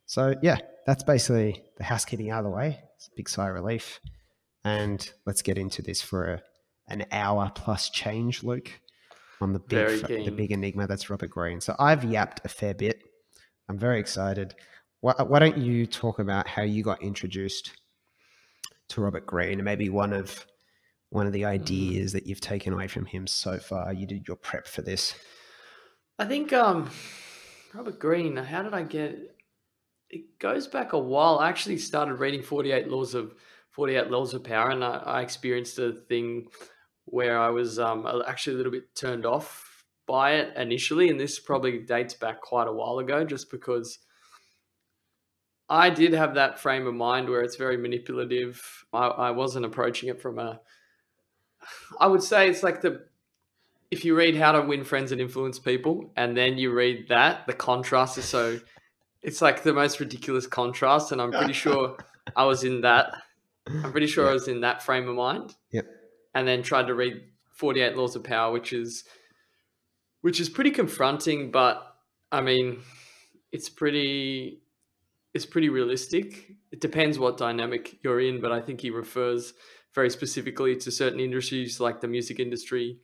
So 0.07 0.35
yeah, 0.43 0.59
that's 0.87 1.03
basically 1.03 1.63
the 1.79 1.85
housekeeping 1.85 2.31
out 2.31 2.41
of 2.41 2.45
the 2.45 2.51
way. 2.51 2.81
It's 2.97 3.09
a 3.09 3.17
big 3.17 3.29
sigh 3.29 3.49
of 3.49 3.55
relief, 3.55 4.01
and 4.65 5.11
let's 5.25 5.43
get 5.43 5.57
into 5.57 5.81
this 5.81 6.03
for 6.03 6.25
a, 6.25 6.43
an 6.89 7.07
hour 7.11 7.51
plus 7.55 7.89
change, 7.89 8.43
Luke, 8.43 8.71
on 9.41 9.53
the 9.53 9.59
big 9.59 10.07
the 10.07 10.31
big 10.31 10.53
enigma 10.53 10.87
that's 10.87 11.09
Robert 11.09 11.31
Greene. 11.31 11.61
So 11.61 11.75
I've 11.79 12.05
yapped 12.05 12.43
a 12.45 12.49
fair 12.49 12.75
bit. 12.75 13.03
I'm 13.69 13.79
very 13.79 14.01
excited. 14.01 14.55
why, 15.01 15.15
why 15.27 15.39
don't 15.39 15.57
you 15.59 15.87
talk 15.87 16.19
about 16.19 16.47
how 16.47 16.63
you 16.63 16.83
got 16.83 17.03
introduced 17.03 17.73
to 18.89 19.01
Robert 19.01 19.27
Greene 19.27 19.55
and 19.55 19.65
maybe 19.65 19.89
one 19.89 20.13
of 20.13 20.47
one 21.13 21.27
of 21.27 21.33
the 21.33 21.43
Mm-hmm. 21.43 21.63
ideas 21.63 22.13
that 22.13 22.27
you've 22.27 22.41
taken 22.41 22.73
away 22.73 22.89
from 22.89 23.05
him 23.05 23.27
so 23.27 23.59
far? 23.59 23.93
You 23.93 24.07
did 24.07 24.27
your 24.27 24.37
prep 24.37 24.67
for 24.67 24.83
this. 24.83 25.15
I 26.19 26.25
think 26.25 26.53
um, 26.53 26.91
Robert 27.75 27.99
Greene. 27.99 28.37
How 28.37 28.63
did 28.63 28.75
I 28.75 28.83
get? 28.83 29.19
It 30.11 30.39
goes 30.39 30.67
back 30.67 30.93
a 30.93 30.99
while. 30.99 31.39
I 31.39 31.49
actually 31.49 31.79
started 31.79 32.15
reading 32.15 32.43
Forty 32.43 32.73
Eight 32.73 32.89
Laws 32.89 33.15
of 33.15 33.35
Forty 33.71 33.97
Eight 33.97 34.11
Laws 34.11 34.35
of 34.35 34.45
Power, 34.45 34.71
and 34.71 34.85
I, 34.85 34.97
I 34.99 35.21
experienced 35.23 35.79
a 35.79 35.93
thing 35.93 36.49
where 37.05 37.39
I 37.39 37.51
was 37.51 37.79
um, 37.79 38.07
actually 38.27 38.55
a 38.55 38.57
little 38.59 38.73
bit 38.73 38.95
turned 38.95 39.27
off 39.27 39.85
by 40.07 40.35
it 40.35 40.57
initially, 40.57 41.09
and 41.09 41.19
this 41.19 41.39
probably 41.39 41.79
dates 41.79 42.15
back 42.15 42.41
quite 42.41 42.69
a 42.69 42.73
while 42.73 42.99
ago, 42.99 43.25
just 43.25 43.51
because 43.51 43.99
I 45.69 45.91
did 45.91 46.13
have 46.13 46.35
that 46.35 46.59
frame 46.59 46.87
of 46.87 46.95
mind 46.95 47.29
where 47.29 47.43
it's 47.43 47.57
very 47.57 47.77
manipulative. 47.77 48.63
I, 48.93 49.07
I 49.07 49.31
wasn't 49.31 49.67
approaching 49.67 50.09
it 50.09 50.21
from 50.21 50.39
a. 50.39 50.61
I 52.01 52.07
would 52.07 52.23
say 52.23 52.49
it's 52.49 52.63
like 52.63 52.81
the 52.81 53.05
if 53.93 54.07
you 54.07 54.17
read 54.17 54.35
How 54.35 54.53
to 54.53 54.63
Win 54.63 54.85
Friends 54.85 55.13
and 55.13 55.21
Influence 55.21 55.59
People, 55.59 56.11
and 56.17 56.35
then 56.35 56.57
you 56.57 56.73
read 56.73 57.09
that, 57.11 57.47
the 57.47 57.53
contrast 57.53 58.17
is 58.17 58.25
so. 58.25 58.59
It's 59.21 59.43
like 59.43 59.63
the 59.63 59.75
most 59.75 60.01
ridiculous 60.01 60.47
contrast, 60.47 61.13
and 61.13 61.21
I'm 61.21 61.31
pretty 61.31 61.53
sure 61.53 61.97
I 62.37 62.45
was 62.45 62.65
in 62.65 62.81
that. 62.81 63.15
I'm 63.69 63.93
pretty 63.93 64.07
sure 64.07 64.29
I 64.29 64.33
was 64.33 64.49
in 64.49 64.63
that 64.63 64.83
frame 64.83 65.09
of 65.09 65.15
mind. 65.15 65.55
Yep. 65.73 65.87
And 66.35 66.49
then 66.49 66.63
tried 66.63 66.87
to 66.87 66.95
read 66.95 67.21
48 67.53 67.95
Laws 67.95 68.17
of 68.17 68.25
Power, 68.25 68.51
which 68.51 68.73
is, 68.73 69.05
which 70.23 70.41
is 70.41 70.49
pretty 70.49 70.71
confronting, 70.71 71.51
but 71.51 71.95
I 72.33 72.41
mean, 72.41 72.81
it's 73.53 73.69
pretty, 73.69 74.63
it's 75.35 75.47
pretty 75.47 75.69
realistic. 75.69 76.57
It 76.73 76.81
depends 76.81 77.19
what 77.19 77.37
dynamic 77.37 77.99
you're 78.03 78.21
in, 78.21 78.41
but 78.41 78.53
I 78.53 78.61
think 78.63 78.81
he 78.81 78.91
refers 78.91 79.53
very 79.95 80.11
specifically 80.11 80.77
to 80.77 80.91
certain 80.91 81.21
industries 81.21 81.81
like 81.81 82.01
the 82.01 82.09
music 82.09 82.39
industry, 82.41 82.99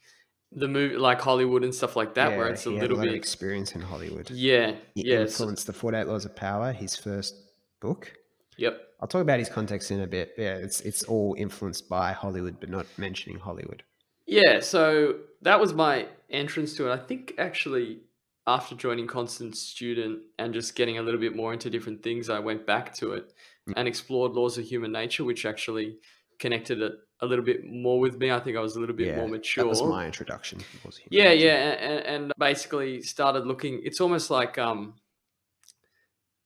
the 0.52 0.68
movie, 0.68 0.96
like 0.96 1.20
Hollywood 1.20 1.62
and 1.64 1.74
stuff 1.74 1.96
like 1.96 2.14
that, 2.14 2.36
where 2.36 2.48
it's 2.48 2.66
a 2.66 2.70
he 2.70 2.76
had 2.76 2.82
little 2.82 2.98
of 2.98 3.04
bit, 3.04 3.14
experience 3.14 3.72
in 3.72 3.80
Hollywood. 3.82 4.30
yeah, 4.30 4.72
He 4.94 5.06
yeah, 5.08 5.16
so- 5.16 5.22
influenced 5.44 5.66
the 5.66 5.72
48 5.72 6.06
Laws 6.06 6.24
of 6.24 6.34
Power, 6.34 6.72
his 6.72 6.96
first 6.96 7.34
book. 7.80 8.12
yep, 8.56 8.80
I'll 9.00 9.08
talk 9.08 9.22
about 9.22 9.38
his 9.38 9.48
context 9.48 9.90
in 9.90 10.00
a 10.00 10.06
bit. 10.06 10.32
Yeah, 10.38 10.54
it's 10.56 10.80
it's 10.80 11.02
all 11.04 11.34
influenced 11.38 11.88
by 11.88 12.12
Hollywood, 12.12 12.58
but 12.60 12.68
not 12.70 12.86
mentioning 12.96 13.38
Hollywood. 13.38 13.82
yeah. 14.26 14.60
So 14.60 15.16
that 15.42 15.60
was 15.60 15.72
my 15.74 16.06
entrance 16.30 16.74
to 16.76 16.90
it. 16.90 16.92
I 16.92 16.98
think 16.98 17.34
actually 17.38 18.00
after 18.46 18.74
joining 18.74 19.06
Constant 19.06 19.54
Student 19.56 20.20
and 20.38 20.54
just 20.54 20.74
getting 20.74 20.96
a 20.98 21.02
little 21.02 21.20
bit 21.20 21.36
more 21.36 21.52
into 21.52 21.68
different 21.68 22.02
things, 22.02 22.28
I 22.30 22.38
went 22.38 22.66
back 22.66 22.94
to 22.96 23.12
it 23.12 23.32
and 23.76 23.86
explored 23.86 24.32
laws 24.32 24.56
of 24.56 24.64
human 24.64 24.90
nature, 24.90 25.22
which 25.22 25.44
actually 25.44 25.98
connected 26.38 26.80
it 26.82 26.92
a 27.20 27.26
little 27.26 27.44
bit 27.44 27.64
more 27.64 27.98
with 27.98 28.16
me. 28.18 28.30
I 28.30 28.38
think 28.40 28.56
I 28.56 28.60
was 28.60 28.76
a 28.76 28.80
little 28.80 28.94
bit 28.94 29.08
yeah, 29.08 29.16
more 29.16 29.28
mature. 29.28 29.64
That 29.64 29.68
was 29.68 29.82
my 29.82 30.06
introduction. 30.06 30.60
was 30.84 31.00
yeah 31.10 31.32
yeah 31.32 31.56
and, 31.56 32.06
and 32.06 32.32
basically 32.38 33.02
started 33.02 33.46
looking 33.46 33.80
it's 33.84 34.00
almost 34.00 34.30
like 34.30 34.56
um 34.58 34.94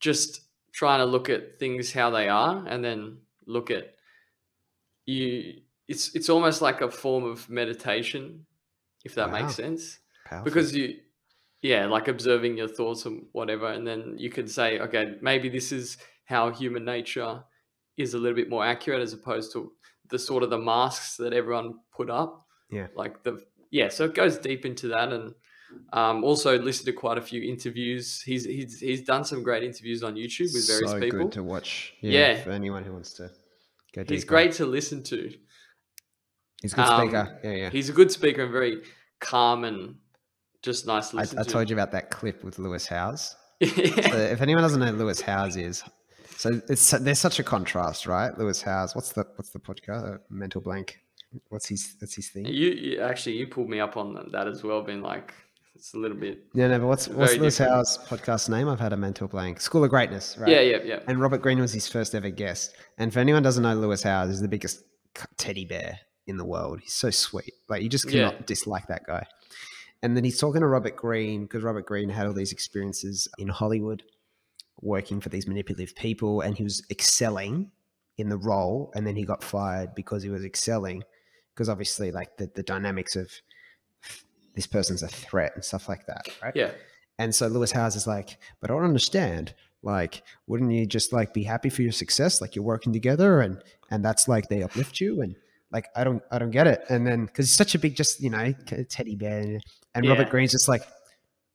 just 0.01 0.41
trying 0.73 1.01
to 1.01 1.05
look 1.05 1.29
at 1.29 1.59
things 1.59 1.93
how 1.93 2.11
they 2.11 2.29
are 2.29 2.65
and 2.67 2.83
then 2.85 3.19
look 3.47 3.71
at 3.71 3.95
you 5.07 5.61
it's 5.89 6.15
it's 6.15 6.29
almost 6.31 6.63
like 6.63 6.81
a 6.81 6.91
form 6.91 7.25
of 7.25 7.49
meditation 7.51 8.47
if 9.05 9.15
that 9.15 9.31
Wow. 9.31 9.43
makes 9.43 9.55
sense 9.55 9.99
Powerful. 10.27 10.45
because 10.45 10.75
you 10.75 10.97
yeah 11.61 11.87
like 11.87 12.09
observing 12.09 12.57
your 12.57 12.69
thoughts 12.69 13.05
and 13.05 13.27
whatever 13.33 13.69
and 13.69 13.87
then 13.87 14.15
you 14.17 14.31
can 14.31 14.49
say 14.49 14.79
okay 14.81 15.17
maybe 15.21 15.49
this 15.49 15.73
is 15.73 15.99
how 16.25 16.51
human 16.51 16.85
nature 16.85 17.43
is 17.97 18.15
a 18.15 18.19
little 18.19 18.37
bit 18.37 18.49
more 18.49 18.65
accurate 18.65 19.03
as 19.03 19.13
opposed 19.13 19.53
to 19.53 19.73
the 20.13 20.19
sort 20.19 20.43
of 20.45 20.51
the 20.51 20.59
masks 20.59 21.17
that 21.17 21.33
everyone 21.33 21.75
put 21.97 22.09
up 22.11 22.47
Yeah. 22.71 22.87
like 22.95 23.23
the 23.25 23.43
yeah 23.71 23.89
so 23.89 24.05
it 24.05 24.15
goes 24.15 24.39
deep 24.39 24.65
into 24.65 24.87
that 24.89 25.13
and 25.13 25.35
um, 25.95 26.23
also 26.23 26.59
listened 26.59 26.87
to 26.87 26.93
quite 26.93 27.17
a 27.19 27.23
few 27.23 27.41
interviews 27.43 28.21
he's 28.23 28.45
he's 28.45 28.79
he's 28.79 29.03
done 29.03 29.25
some 29.25 29.43
great 29.43 29.63
interviews 29.65 30.03
on 30.03 30.15
youtube 30.17 30.53
with 30.53 30.67
various 30.69 30.91
so 30.91 31.01
people 31.01 31.19
good 31.25 31.33
to 31.33 31.43
watch. 31.43 31.95
Yeah, 32.03 32.11
Yeah. 32.35 32.41
for 32.45 32.51
anyone 32.51 32.85
who 32.85 32.93
wants 32.93 33.15
to 33.15 33.31
go 33.95 34.05
he's 34.07 34.21
deeper. 34.23 34.29
great 34.35 34.53
to 34.61 34.67
listen 34.67 35.03
to 35.05 35.19
He's 36.61 36.75
a 36.75 36.77
good 36.77 36.85
Um, 36.87 37.01
speaker. 37.01 37.41
Yeah, 37.43 37.51
yeah. 37.63 37.71
he's 37.71 37.89
a 37.89 37.93
good 37.93 38.13
speaker 38.13 38.43
and 38.45 38.53
very 38.53 38.83
calm 39.19 39.65
and 39.65 39.97
just 40.63 40.87
nice 40.87 41.09
to 41.11 41.17
I, 41.17 41.21
listen 41.23 41.39
I 41.41 41.43
to 41.43 41.51
told 41.51 41.69
you 41.71 41.75
about 41.75 41.91
that 41.93 42.11
clip 42.11 42.45
with 42.45 42.59
Lewis 42.59 42.87
Howes. 42.87 43.35
yeah. 43.59 43.69
So 44.13 44.17
if 44.19 44.41
anyone 44.43 44.63
doesn't 44.63 44.79
know 44.79 44.87
who 44.87 44.99
Lewis 44.99 45.21
Howes 45.21 45.57
is, 45.57 45.83
so 46.43 46.61
it's 46.69 46.91
there's 46.91 47.21
such 47.21 47.39
a 47.39 47.45
contrast, 47.45 48.07
right? 48.07 48.37
Lewis 48.37 48.61
Howes. 48.63 48.95
What's 48.97 49.13
the 49.13 49.25
what's 49.37 49.51
the 49.51 49.61
podcast? 49.61 50.15
Uh, 50.15 50.19
mental 50.29 50.61
blank. 50.61 50.99
What's 51.51 51.69
his 51.69 51.95
what's 52.01 52.15
his 52.15 52.31
thing? 52.31 52.47
You, 52.47 52.71
you 52.71 53.01
actually 53.01 53.37
you 53.37 53.47
pulled 53.47 53.69
me 53.69 53.79
up 53.79 53.97
on 53.97 54.29
that 54.33 54.49
as 54.49 54.65
well, 54.65 54.83
being 54.83 55.03
like 55.03 55.33
it's 55.77 55.95
a 55.95 55.99
little 55.99 56.17
bit. 56.17 56.45
No, 56.53 56.67
no, 56.69 56.81
but 56.81 56.87
what's 56.89 57.09
what's 57.09 57.37
Lewis 57.37 57.59
different. 57.59 57.77
Howes' 57.77 57.99
podcast 58.09 58.49
name? 58.49 58.69
I've 58.69 58.81
had 58.81 58.93
a 58.93 58.97
mental 58.97 59.29
blank. 59.29 59.61
School 59.61 59.85
of 59.85 59.91
Greatness, 59.91 60.37
right? 60.37 60.51
Yeah, 60.51 60.61
yeah, 60.61 60.79
yeah. 60.85 60.99
And 61.07 61.21
Robert 61.21 61.43
Greene 61.43 61.61
was 61.61 61.73
his 61.73 61.87
first 61.89 62.15
ever 62.15 62.31
guest. 62.31 62.75
And 62.99 63.13
for 63.13 63.21
anyone 63.21 63.43
who 63.43 63.45
doesn't 63.45 63.63
know 63.63 63.75
Lewis 63.75 64.03
Howes, 64.03 64.29
is 64.31 64.41
the 64.41 64.49
biggest 64.49 64.83
teddy 65.39 65.65
bear 65.65 65.99
in 66.27 66.37
the 66.37 66.45
world. 66.45 66.81
He's 66.81 66.93
so 66.93 67.11
sweet. 67.11 67.53
Like 67.69 67.83
you 67.83 67.89
just 67.89 68.05
Yeah. 68.11 68.31
cannot 68.31 68.47
dislike 68.47 68.89
that 68.89 69.07
guy. 69.07 69.25
And 70.03 70.17
then 70.17 70.25
he's 70.25 70.39
talking 70.41 70.61
to 70.61 70.67
Robert 70.67 70.97
Greene 70.97 71.43
because 71.45 71.63
Robert 71.63 71.87
Greene 71.87 72.09
had 72.09 72.27
all 72.27 72.33
these 72.33 72.53
experiences 72.53 73.29
in 73.39 73.47
Hollywood, 73.49 74.03
working 74.83 75.21
for 75.21 75.29
these 75.31 75.47
manipulative 75.47 75.95
people, 75.97 76.41
and 76.43 76.57
he 76.57 76.63
was 76.65 76.83
excelling 76.91 77.71
in 78.19 78.29
the 78.29 78.37
role. 78.37 78.93
And 78.95 79.07
then 79.07 79.17
he 79.17 79.25
got 79.25 79.43
fired 79.43 79.95
because 79.95 80.23
he 80.23 80.29
was 80.29 80.45
excelling, 80.45 81.05
because 81.55 81.69
obviously, 81.69 82.11
like 82.13 82.37
the, 82.37 82.51
the 82.55 82.63
dynamics 82.63 83.17
of 83.17 83.31
this 84.55 84.67
person's 84.67 85.03
a 85.03 85.09
threat 85.09 85.53
and 85.55 85.65
stuff 85.65 85.89
like 85.89 86.07
that, 86.07 86.27
right? 86.43 86.53
Yeah, 86.55 86.73
And 87.19 87.35
so 87.35 87.47
Lewis 87.47 87.73
Howes 87.73 87.97
is 87.97 88.07
like, 88.07 88.39
but 88.61 88.71
I 88.71 88.75
don't 88.75 88.85
understand. 88.85 89.55
Like, 89.83 90.23
wouldn't 90.47 90.71
you 90.73 90.87
just 90.87 91.13
like 91.13 91.33
be 91.33 91.43
happy 91.43 91.71
for 91.71 91.83
your 91.83 91.93
success? 91.93 92.41
Like 92.41 92.55
you're 92.55 92.65
working 92.65 92.93
together 92.93 93.41
and 93.41 93.63
and 93.91 94.05
that's 94.05 94.29
like 94.29 94.49
they 94.49 94.63
uplift 94.63 95.01
you 95.01 95.23
and 95.23 95.35
like 95.73 95.89
I 95.97 96.05
don't 96.05 96.23
I 96.31 96.39
don't 96.39 96.51
get 96.51 96.67
it. 96.67 96.85
And 96.89 97.07
then 97.07 97.27
because 97.27 97.47
he's 97.47 97.57
such 97.57 97.75
a 97.75 97.79
big 97.79 97.97
just 97.97 98.21
you 98.21 98.31
know 98.31 98.53
teddy 98.89 99.17
bear 99.17 99.59
and 99.95 100.07
Robert 100.07 100.25
Yeah. 100.25 100.31
Greene's 100.31 100.53
just 100.53 100.69
like, 100.69 100.83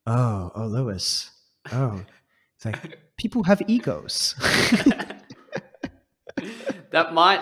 oh 0.08 0.52
oh 0.56 0.66
Lewis, 0.66 1.30
oh 1.72 2.04
it's 2.56 2.66
like 2.66 3.00
people 3.18 3.44
have 3.44 3.62
egos. 3.68 4.36
that 6.92 7.14
might. 7.14 7.42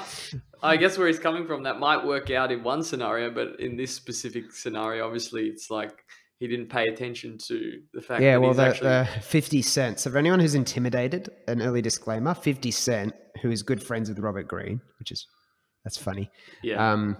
I 0.63 0.77
guess 0.77 0.97
where 0.97 1.07
he's 1.07 1.19
coming 1.19 1.45
from, 1.45 1.63
that 1.63 1.79
might 1.79 2.05
work 2.05 2.31
out 2.31 2.51
in 2.51 2.63
one 2.63 2.81
scenario, 2.83 3.29
but 3.29 3.59
in 3.59 3.77
this 3.77 3.93
specific 3.93 4.51
scenario, 4.51 5.05
obviously, 5.05 5.43
it's 5.47 5.69
like 5.69 5.91
he 6.39 6.47
didn't 6.47 6.69
pay 6.69 6.87
attention 6.87 7.37
to 7.47 7.81
the 7.93 8.01
fact 8.01 8.21
yeah, 8.23 8.33
that 8.33 8.41
well 8.41 8.53
the, 8.53 8.63
actually. 8.63 9.21
fifty 9.21 9.61
cent. 9.61 9.99
So 9.99 10.09
for 10.09 10.17
anyone 10.17 10.39
who's 10.39 10.55
intimidated, 10.55 11.29
an 11.47 11.61
early 11.61 11.81
disclaimer: 11.81 12.33
Fifty 12.33 12.71
Cent, 12.71 13.13
who 13.41 13.51
is 13.51 13.61
good 13.61 13.83
friends 13.83 14.09
with 14.09 14.19
Robert 14.19 14.47
Greene, 14.47 14.81
which 14.97 15.11
is 15.11 15.27
that's 15.83 15.97
funny. 15.97 16.31
yeah, 16.63 16.91
Um, 16.93 17.15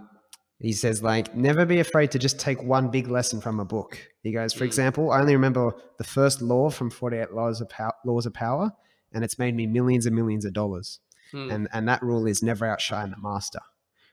he 0.60 0.72
says, 0.74 1.04
like, 1.04 1.36
never 1.36 1.66
be 1.66 1.80
afraid 1.80 2.12
to 2.12 2.20
just 2.20 2.40
take 2.40 2.62
one 2.64 2.90
big 2.90 3.08
lesson 3.08 3.42
from 3.42 3.60
a 3.60 3.66
book. 3.66 3.98
He 4.24 4.32
goes, 4.32 4.54
for 4.54 4.64
Mm. 4.64 4.68
example, 4.68 5.12
I 5.12 5.20
only 5.20 5.34
remember 5.36 5.74
the 5.98 6.04
first 6.04 6.42
law 6.42 6.70
from 6.70 6.90
48 6.90 7.34
Laws 7.34 7.62
of, 7.62 7.70
Pow- 7.70 7.94
Laws 8.06 8.26
of 8.26 8.34
Power, 8.34 8.72
and 9.12 9.24
it's 9.24 9.38
made 9.38 9.56
me 9.56 9.68
millions 9.68 10.06
and 10.06 10.16
millions 10.16 10.46
of 10.46 10.54
dollars. 10.54 11.00
Hmm. 11.32 11.50
And, 11.52 11.68
and 11.74 11.88
that 11.88 12.02
rule 12.02 12.26
is 12.28 12.42
never 12.42 12.66
outshine 12.66 13.12
the 13.12 13.18
master, 13.18 13.60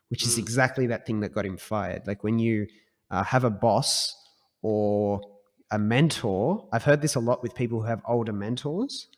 which 0.08 0.25
is 0.25 0.37
Mm. 0.37 0.38
exactly 0.40 0.87
that 0.88 1.06
thing 1.06 1.20
that 1.20 1.32
got 1.32 1.46
him 1.46 1.56
fired. 1.56 2.06
Like 2.06 2.25
when 2.25 2.38
you 2.38 2.66
uh, 3.11 3.22
have 3.25 3.44
a 3.44 3.50
boss 3.50 4.16
or 4.62 5.20
a 5.70 5.78
mentor, 5.78 6.66
I've 6.72 6.84
heard 6.84 7.02
this 7.02 7.14
a 7.14 7.20
lot 7.20 7.42
with 7.42 7.54
people 7.54 7.80
who 7.82 7.87
have 7.87 8.00
older 8.08 8.32
mentors 8.32 9.08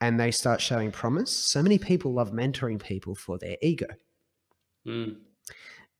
and 0.00 0.18
they 0.18 0.30
start 0.30 0.60
showing 0.60 0.90
promise. 0.90 1.30
So 1.30 1.62
many 1.62 1.78
people 1.78 2.12
love 2.12 2.32
mentoring 2.32 2.82
people 2.82 3.14
for 3.14 3.38
their 3.38 3.56
ego. 3.62 3.86
Hmm. 4.84 5.10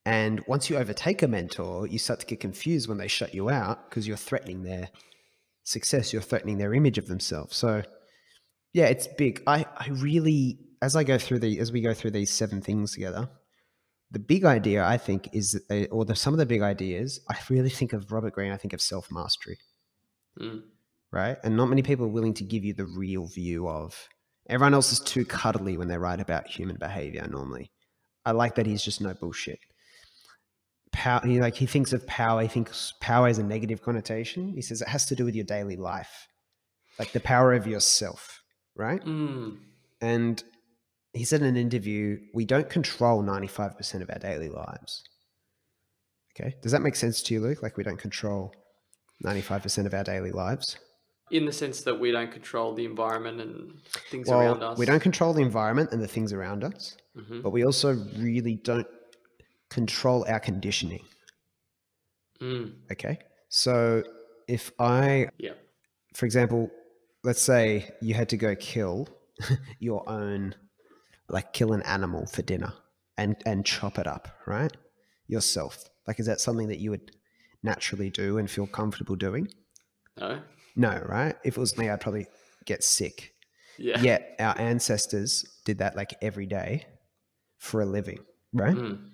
And 0.07 0.43
once 0.47 0.71
you 0.71 0.77
overtake 0.77 1.23
a 1.23 1.29
mentor, 1.29 1.87
you 1.87 1.99
start 1.99 2.21
to 2.21 2.27
get 2.27 2.41
confused 2.41 2.89
when 2.89 2.99
they 2.99 3.09
shut 3.09 3.35
you 3.35 3.51
out 3.51 3.89
because 3.89 4.09
you're 4.09 4.17
threatening 4.17 4.63
their 4.63 4.89
success, 5.65 6.13
you're 6.13 6.23
threatening 6.23 6.59
their 6.59 6.73
image 6.73 6.99
of 6.99 7.07
themselves. 7.07 7.57
So, 7.57 7.83
yeah, 8.73 8.87
it's 8.87 9.09
big. 9.19 9.43
I, 9.47 9.67
I 9.77 9.89
really, 9.91 10.59
as 10.81 10.97
I 10.97 11.05
go 11.05 11.19
through 11.19 11.41
the, 11.41 11.59
as 11.61 11.71
we 11.71 11.83
go 11.83 11.93
through 11.93 12.13
these 12.13 12.31
seven 12.31 12.63
things 12.63 12.93
together, 12.95 13.29
the 14.11 14.19
big 14.19 14.45
idea 14.45 14.85
I 14.85 14.97
think 14.97 15.29
is, 15.33 15.61
uh, 15.71 15.85
or 15.91 16.05
the, 16.05 16.17
some 16.17 16.35
of 16.35 16.39
the 16.39 16.47
big 16.47 16.63
ideas, 16.63 17.21
I 17.29 17.37
really 17.51 17.71
think 17.71 17.93
of 17.93 18.11
Robert 18.11 18.33
Greene. 18.33 18.53
I 18.53 18.57
think 18.57 18.73
of 18.73 18.81
self 18.81 19.13
mastery, 19.13 19.59
Hmm. 20.39 20.61
right? 21.13 21.37
And 21.45 21.57
not 21.57 21.69
many 21.69 21.83
people 21.83 22.07
are 22.07 22.09
willing 22.09 22.35
to 22.35 22.45
give 22.45 22.65
you 22.65 22.73
the 22.73 22.87
real 22.87 23.27
view 23.27 23.69
of. 23.69 24.09
Everyone 24.49 24.75
else 24.75 24.93
is 24.93 24.99
too 24.99 25.25
cuddly 25.27 25.77
when 25.77 25.89
they 25.89 25.99
write 25.99 26.21
about 26.21 26.49
human 26.49 26.77
behavior. 26.77 27.25
Normally, 27.31 27.71
I 28.25 28.33
like 28.33 28.57
that 28.57 28.67
he's 28.67 28.83
just 28.83 29.01
no 29.01 29.15
bullshit 29.15 29.61
power 30.93 31.21
he 31.25 31.41
like 31.41 31.55
he 31.55 31.67
thinks 31.67 31.93
of 31.93 32.07
power 32.07 32.43
he 32.43 32.49
thinks 32.49 32.95
power 33.01 33.29
is 33.29 33.39
a 33.39 33.43
negative 33.43 33.81
connotation 33.83 34.53
he 34.55 34.63
says 34.63 34.83
it 34.83 34.89
has 34.89 35.07
to 35.07 35.15
do 35.15 35.25
with 35.25 35.35
your 35.35 35.45
daily 35.45 35.77
life 35.77 36.27
like 36.99 37.13
the 37.13 37.21
power 37.21 37.53
of 37.53 37.67
yourself 37.67 38.41
right? 38.77 39.05
Mm. 39.05 39.59
And 40.01 40.43
he 41.13 41.25
said 41.25 41.43
in 41.43 41.49
an 41.49 41.57
interview, 41.57 42.19
we 42.35 42.45
don't 42.45 42.71
control 42.71 43.23
95% 43.23 44.03
of 44.03 44.11
our 44.11 44.19
daily 44.19 44.49
lives. 44.49 45.05
Okay. 46.35 46.55
Does 46.63 46.73
that 46.73 46.83
make 46.83 46.97
sense 46.97 47.23
to 47.25 47.35
you, 47.35 47.41
Luke? 47.41 47.63
Like 47.63 47.77
we 47.77 47.85
don't 47.85 47.99
control 47.99 48.55
95% 49.25 49.87
of 49.87 49.95
our 49.95 50.05
daily 50.05 50.31
lives? 50.31 50.79
In 51.31 51.45
the 51.45 51.53
sense 51.53 51.83
that 51.83 52.01
we 52.01 52.11
don't 52.11 52.33
control 52.33 52.75
the 52.75 52.85
environment 52.85 53.41
and 53.41 53.81
things 54.11 54.29
well, 54.29 54.41
around 54.41 54.63
us. 54.63 54.79
we 54.79 54.87
don't 54.87 55.01
control 55.03 55.33
the 55.33 55.43
environment 55.43 55.91
and 55.93 56.03
the 56.03 56.09
things 56.09 56.33
around 56.33 56.65
us, 56.65 56.97
Mhm. 57.17 57.43
but 57.43 57.51
we 57.51 57.65
also 57.65 57.95
really 58.17 58.57
don't 58.57 58.87
control 59.71 60.25
our 60.29 60.41
conditioning. 60.41 61.05
Mm. 62.41 62.75
Okay. 62.93 63.19
So 63.49 64.03
if 64.49 64.73
I, 64.79 65.29
Yeah. 65.39 65.53
for 66.15 66.27
example, 66.27 66.71
let's 67.25 67.41
say 67.43 67.91
you 68.01 68.15
had 68.15 68.29
to 68.31 68.37
go 68.37 68.55
kill 68.57 69.09
your 69.79 70.09
own, 70.09 70.55
like 71.29 71.53
kill 71.53 71.73
an 71.73 71.83
animal 71.83 72.27
for 72.27 72.43
dinner 72.43 72.73
and, 73.17 73.37
and 73.47 73.65
chop 73.65 73.99
it 73.99 74.07
up, 74.07 74.29
right? 74.47 74.75
Yourself. 75.29 75.85
Like, 76.07 76.19
is 76.19 76.27
that 76.27 76.41
something 76.41 76.69
that 76.69 76.79
you 76.79 76.91
would 76.91 77.13
naturally 77.63 78.11
do 78.11 78.39
and 78.39 78.51
feel 78.51 78.67
comfortable 78.67 79.17
doing? 79.17 79.49
No. 80.19 80.41
No, 80.77 81.03
right? 81.07 81.37
If 81.45 81.57
it 81.57 81.61
was 81.61 81.77
me, 81.79 81.89
I'd 81.89 82.01
probably 82.01 82.27
get 82.65 82.83
sick. 82.83 83.35
Yeah. 83.79 84.01
Yet 84.01 84.35
our 84.39 84.59
ancestors 84.59 85.45
did 85.65 85.79
that 85.79 85.97
like 85.97 86.15
every 86.23 86.47
day 86.47 86.87
for 87.59 87.81
a 87.83 87.87
living, 87.87 88.19
right? 88.53 88.75
Mm. 88.77 89.10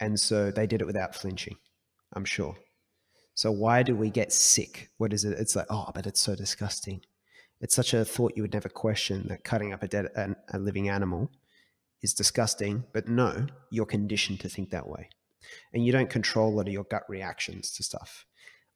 And 0.00 0.18
so 0.18 0.50
they 0.50 0.66
did 0.66 0.80
it 0.80 0.86
without 0.86 1.14
flinching, 1.14 1.56
I'm 2.12 2.24
sure. 2.24 2.56
So 3.34 3.50
why 3.52 3.82
do 3.82 3.94
we 3.94 4.10
get 4.10 4.32
sick? 4.32 4.90
What 4.98 5.12
is 5.12 5.24
it? 5.24 5.38
It's 5.38 5.54
like, 5.54 5.66
oh, 5.70 5.90
but 5.94 6.06
it's 6.06 6.20
so 6.20 6.34
disgusting. 6.34 7.02
It's 7.60 7.74
such 7.74 7.94
a 7.94 8.04
thought 8.04 8.32
you 8.36 8.42
would 8.42 8.52
never 8.52 8.68
question 8.68 9.26
that 9.28 9.44
cutting 9.44 9.72
up 9.72 9.82
a 9.82 9.88
dead 9.88 10.08
an, 10.14 10.36
a 10.52 10.58
living 10.58 10.88
animal 10.88 11.30
is 12.02 12.14
disgusting, 12.14 12.84
but 12.92 13.08
no, 13.08 13.46
you're 13.70 13.86
conditioned 13.86 14.40
to 14.40 14.48
think 14.48 14.70
that 14.70 14.88
way. 14.88 15.08
And 15.72 15.84
you 15.84 15.92
don't 15.92 16.10
control 16.10 16.52
a 16.52 16.54
lot 16.56 16.66
of 16.66 16.72
your 16.72 16.84
gut 16.84 17.04
reactions 17.08 17.72
to 17.72 17.82
stuff. 17.82 18.26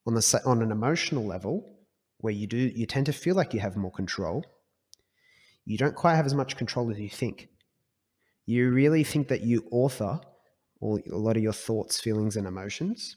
On 0.07 0.15
the 0.15 0.43
on 0.45 0.63
an 0.63 0.73
emotional 0.73 1.25
level, 1.25 1.79
where 2.19 2.33
you 2.33 2.47
do 2.47 2.57
you 2.57 2.87
tend 2.87 3.07
to 3.07 3.13
feel 3.13 3.37
like 3.37 3.55
you 3.55 3.61
have 3.61 3.77
more 3.77 3.93
control, 3.93 4.45
you 5.65 5.79
don't 5.79 5.95
quite 5.95 6.17
have 6.17 6.27
as 6.27 6.35
much 6.35 6.57
control 6.57 6.91
as 6.91 6.99
you 6.99 7.09
think. 7.09 7.49
You 8.47 8.71
really 8.71 9.05
think 9.05 9.29
that 9.29 9.43
you 9.43 9.67
author 9.71 10.21
all 10.83 10.99
a 11.11 11.17
lot 11.17 11.37
of 11.37 11.43
your 11.43 11.53
thoughts, 11.53 12.01
feelings, 12.01 12.37
and 12.37 12.47
emotions. 12.47 13.17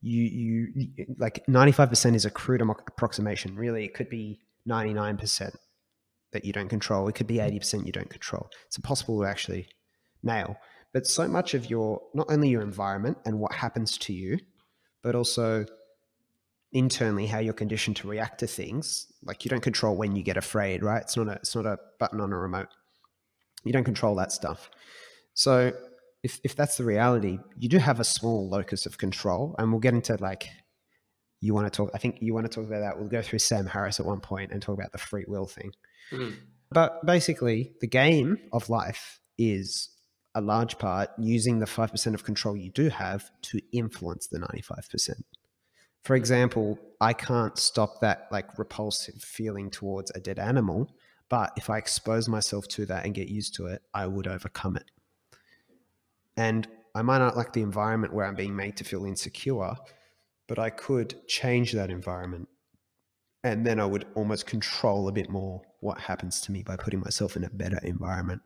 You 0.00 0.22
you 0.22 0.88
like 1.16 1.42
ninety 1.48 1.72
five 1.72 1.88
percent 1.88 2.16
is 2.16 2.24
a 2.24 2.30
crude 2.30 2.60
approximation. 2.60 3.56
Really, 3.56 3.84
it 3.84 3.94
could 3.94 4.10
be 4.10 4.40
ninety 4.66 4.92
nine 4.92 5.16
percent 5.16 5.54
that 6.32 6.44
you 6.44 6.52
don't 6.52 6.68
control. 6.68 7.08
It 7.08 7.14
could 7.14 7.28
be 7.28 7.40
eighty 7.40 7.58
percent 7.58 7.86
you 7.86 7.92
don't 7.92 8.10
control. 8.10 8.50
It's 8.66 8.76
impossible 8.76 9.20
to 9.20 9.26
actually 9.26 9.68
nail. 10.22 10.56
But 10.92 11.06
so 11.06 11.26
much 11.28 11.54
of 11.54 11.70
your 11.70 12.02
not 12.14 12.26
only 12.30 12.48
your 12.48 12.62
environment 12.62 13.18
and 13.24 13.38
what 13.38 13.52
happens 13.52 13.96
to 13.98 14.12
you, 14.12 14.38
but 15.02 15.14
also 15.14 15.64
internally 16.72 17.26
how 17.26 17.38
you're 17.38 17.52
conditioned 17.52 17.96
to 17.96 18.08
react 18.08 18.40
to 18.40 18.46
things. 18.46 19.06
Like 19.22 19.44
you 19.44 19.50
don't 19.50 19.62
control 19.62 19.94
when 19.96 20.16
you 20.16 20.22
get 20.22 20.36
afraid, 20.36 20.82
right? 20.82 21.02
It's 21.02 21.16
not 21.16 21.28
a 21.28 21.32
it's 21.32 21.54
not 21.54 21.66
a 21.66 21.78
button 22.00 22.20
on 22.20 22.32
a 22.32 22.38
remote. 22.38 22.68
You 23.62 23.72
don't 23.72 23.84
control 23.84 24.16
that 24.16 24.32
stuff. 24.32 24.68
So 25.34 25.72
if 26.22 26.40
if 26.44 26.54
that's 26.54 26.76
the 26.76 26.84
reality, 26.84 27.38
you 27.58 27.68
do 27.68 27.78
have 27.78 28.00
a 28.00 28.04
small 28.04 28.48
locus 28.48 28.86
of 28.86 28.98
control, 28.98 29.54
and 29.58 29.70
we'll 29.70 29.80
get 29.80 29.94
into 29.94 30.16
like 30.16 30.48
you 31.40 31.54
want 31.54 31.66
to 31.66 31.76
talk. 31.76 31.90
I 31.94 31.98
think 31.98 32.18
you 32.20 32.32
want 32.32 32.50
to 32.50 32.54
talk 32.54 32.66
about 32.66 32.80
that. 32.80 32.98
We'll 32.98 33.08
go 33.08 33.22
through 33.22 33.40
Sam 33.40 33.66
Harris 33.66 33.98
at 33.98 34.06
one 34.06 34.20
point 34.20 34.52
and 34.52 34.62
talk 34.62 34.78
about 34.78 34.92
the 34.92 34.98
free 34.98 35.24
will 35.26 35.46
thing. 35.46 35.72
Mm. 36.12 36.34
But 36.70 37.04
basically, 37.04 37.72
the 37.80 37.86
game 37.86 38.38
of 38.52 38.70
life 38.70 39.20
is 39.36 39.90
a 40.34 40.40
large 40.40 40.78
part 40.78 41.10
using 41.18 41.58
the 41.58 41.66
5% 41.66 42.14
of 42.14 42.24
control 42.24 42.56
you 42.56 42.70
do 42.70 42.88
have 42.88 43.30
to 43.42 43.60
influence 43.72 44.28
the 44.28 44.38
95%. 44.38 45.22
For 46.04 46.16
example, 46.16 46.78
I 47.00 47.12
can't 47.12 47.58
stop 47.58 48.00
that 48.00 48.28
like 48.30 48.58
repulsive 48.58 49.22
feeling 49.22 49.70
towards 49.70 50.10
a 50.14 50.20
dead 50.20 50.38
animal, 50.38 50.94
but 51.28 51.52
if 51.56 51.68
I 51.68 51.78
expose 51.78 52.28
myself 52.28 52.66
to 52.68 52.86
that 52.86 53.04
and 53.04 53.14
get 53.14 53.28
used 53.28 53.54
to 53.56 53.66
it, 53.66 53.82
I 53.92 54.06
would 54.06 54.26
overcome 54.26 54.76
it. 54.76 54.90
And 56.36 56.66
I 56.94 57.02
might 57.02 57.18
not 57.18 57.36
like 57.36 57.52
the 57.52 57.62
environment 57.62 58.12
where 58.12 58.26
I'm 58.26 58.34
being 58.34 58.56
made 58.56 58.76
to 58.78 58.84
feel 58.84 59.04
insecure, 59.04 59.74
but 60.48 60.58
I 60.58 60.70
could 60.70 61.26
change 61.28 61.72
that 61.72 61.90
environment. 61.90 62.48
And 63.44 63.66
then 63.66 63.80
I 63.80 63.86
would 63.86 64.06
almost 64.14 64.46
control 64.46 65.08
a 65.08 65.12
bit 65.12 65.28
more 65.28 65.62
what 65.80 65.98
happens 65.98 66.40
to 66.42 66.52
me 66.52 66.62
by 66.62 66.76
putting 66.76 67.00
myself 67.00 67.36
in 67.36 67.44
a 67.44 67.50
better 67.50 67.78
environment. 67.82 68.40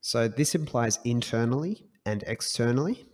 So 0.00 0.28
this 0.28 0.54
implies 0.54 0.98
internally 1.04 1.86
and 2.06 2.22
externally. 2.26 3.06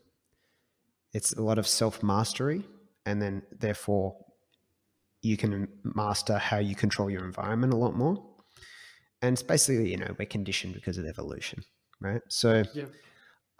It's 1.13 1.33
a 1.33 1.43
lot 1.43 1.59
of 1.59 1.67
self 1.67 2.03
mastery, 2.03 2.65
and 3.07 3.21
then 3.21 3.43
therefore 3.51 4.17
you 5.23 5.37
can 5.37 5.69
master 5.83 6.39
how 6.39 6.59
you 6.59 6.75
control 6.75 7.11
your 7.11 7.25
environment 7.25 7.73
a 7.73 7.77
lot 7.77 7.95
more. 7.95 8.25
And 9.23 9.35
it's 9.35 9.43
basically, 9.43 9.91
you 9.91 9.99
know, 9.99 10.15
we're 10.19 10.27
conditioned 10.27 10.75
because 10.75 10.99
of 10.99 11.07
evolution, 11.07 11.63
right? 12.01 12.23
So 12.29 12.65
Yeah. 12.75 12.87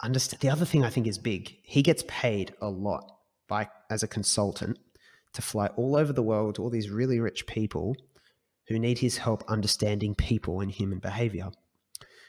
Understand 0.01 0.41
the 0.41 0.49
other 0.49 0.65
thing 0.65 0.83
I 0.83 0.89
think 0.89 1.07
is 1.07 1.17
big. 1.17 1.55
He 1.63 1.81
gets 1.81 2.03
paid 2.07 2.53
a 2.61 2.69
lot 2.69 3.03
by 3.47 3.69
as 3.89 4.03
a 4.03 4.07
consultant 4.07 4.79
to 5.33 5.41
fly 5.41 5.67
all 5.75 5.95
over 5.95 6.13
the 6.13 6.23
world 6.23 6.55
to 6.55 6.63
all 6.63 6.69
these 6.69 6.89
really 6.89 7.19
rich 7.19 7.47
people 7.47 7.95
who 8.67 8.79
need 8.79 8.99
his 8.99 9.17
help 9.17 9.43
understanding 9.47 10.15
people 10.15 10.61
and 10.61 10.71
human 10.71 10.99
behavior. 10.99 11.49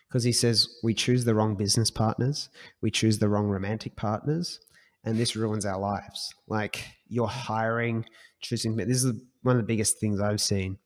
Because 0.08 0.24
he 0.24 0.32
says 0.32 0.68
we 0.82 0.94
choose 0.94 1.24
the 1.24 1.34
wrong 1.34 1.54
business 1.56 1.90
partners, 1.90 2.48
we 2.80 2.90
choose 2.90 3.18
the 3.18 3.28
wrong 3.28 3.46
romantic 3.46 3.96
partners, 3.96 4.60
and 5.04 5.16
this 5.16 5.36
ruins 5.36 5.64
our 5.64 5.78
lives. 5.78 6.34
Like 6.46 6.84
you're 7.08 7.26
hiring, 7.26 8.04
choosing. 8.40 8.76
This 8.76 9.04
is 9.04 9.14
one 9.42 9.56
of 9.56 9.62
the 9.62 9.66
biggest 9.66 9.98
things 9.98 10.20
I've 10.20 10.40
seen. 10.40 10.78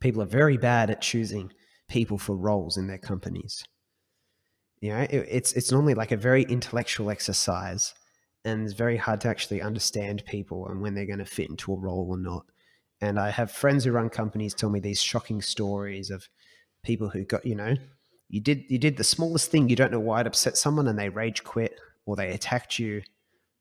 People 0.00 0.22
are 0.22 0.26
very 0.26 0.56
bad 0.56 0.90
at 0.90 1.00
choosing 1.00 1.52
people 1.88 2.18
for 2.18 2.36
roles 2.36 2.76
in 2.76 2.86
their 2.86 2.98
companies. 2.98 3.64
You 4.80 4.90
know, 4.90 5.00
it, 5.00 5.26
it's 5.28 5.52
it's 5.54 5.72
normally 5.72 5.94
like 5.94 6.12
a 6.12 6.16
very 6.16 6.44
intellectual 6.44 7.10
exercise, 7.10 7.94
and 8.44 8.64
it's 8.64 8.74
very 8.74 8.96
hard 8.96 9.20
to 9.22 9.28
actually 9.28 9.60
understand 9.60 10.24
people 10.26 10.68
and 10.68 10.80
when 10.80 10.94
they're 10.94 11.06
going 11.06 11.18
to 11.18 11.24
fit 11.24 11.50
into 11.50 11.72
a 11.72 11.76
role 11.76 12.06
or 12.08 12.18
not. 12.18 12.46
And 13.00 13.18
I 13.18 13.30
have 13.30 13.50
friends 13.50 13.84
who 13.84 13.92
run 13.92 14.08
companies 14.08 14.54
tell 14.54 14.70
me 14.70 14.80
these 14.80 15.02
shocking 15.02 15.42
stories 15.42 16.10
of 16.10 16.28
people 16.82 17.08
who 17.08 17.24
got 17.24 17.44
you 17.44 17.54
know 17.54 17.74
you 18.28 18.40
did 18.40 18.64
you 18.68 18.78
did 18.78 18.96
the 18.96 19.04
smallest 19.04 19.50
thing 19.50 19.68
you 19.68 19.76
don't 19.76 19.92
know 19.92 20.00
why 20.00 20.20
it 20.20 20.26
upset 20.26 20.56
someone 20.56 20.86
and 20.86 20.98
they 20.98 21.08
rage 21.08 21.44
quit 21.44 21.78
or 22.06 22.16
they 22.16 22.30
attacked 22.30 22.78
you. 22.78 23.02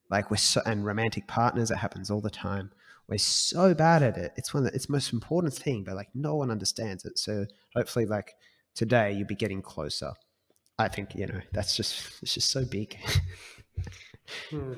Like 0.09 0.31
we're 0.31 0.37
so 0.37 0.61
and 0.65 0.85
romantic 0.85 1.27
partners 1.27 1.71
it 1.71 1.77
happens 1.77 2.11
all 2.11 2.21
the 2.21 2.29
time. 2.29 2.71
We're 3.07 3.17
so 3.17 3.73
bad 3.73 4.03
at 4.03 4.17
it. 4.17 4.33
It's 4.35 4.53
one 4.53 4.65
of 4.65 4.71
the, 4.71 4.75
it's 4.75 4.89
most 4.89 5.13
important 5.13 5.53
thing 5.53 5.83
but 5.83 5.95
like 5.95 6.09
no 6.13 6.35
one 6.35 6.51
understands 6.51 7.05
it. 7.05 7.17
So 7.17 7.45
hopefully 7.75 8.05
like 8.05 8.35
today 8.75 9.13
you'll 9.13 9.27
be 9.27 9.35
getting 9.35 9.61
closer 9.61 10.13
i 10.79 10.87
think 10.87 11.15
you 11.15 11.27
know 11.27 11.41
that's 11.53 11.75
just 11.75 12.21
it's 12.21 12.33
just 12.33 12.49
so 12.49 12.65
big. 12.65 12.97
Oh, 14.53 14.75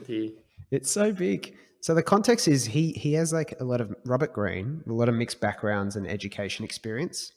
it's 0.72 0.92
so 0.92 1.12
big. 1.12 1.56
So 1.82 1.96
the 1.96 2.04
context 2.04 2.48
is 2.48 2.66
he 2.66 2.92
he 2.92 3.14
has 3.14 3.34
like 3.34 3.56
a 3.60 3.64
lot 3.64 3.82
of 3.82 3.96
robert 4.06 4.34
greene 4.34 4.84
a 4.88 4.94
lot 4.94 5.10
of 5.10 5.16
mixed 5.16 5.40
backgrounds 5.40 5.96
and 5.96 6.08
education 6.08 6.66
experience. 6.66 7.32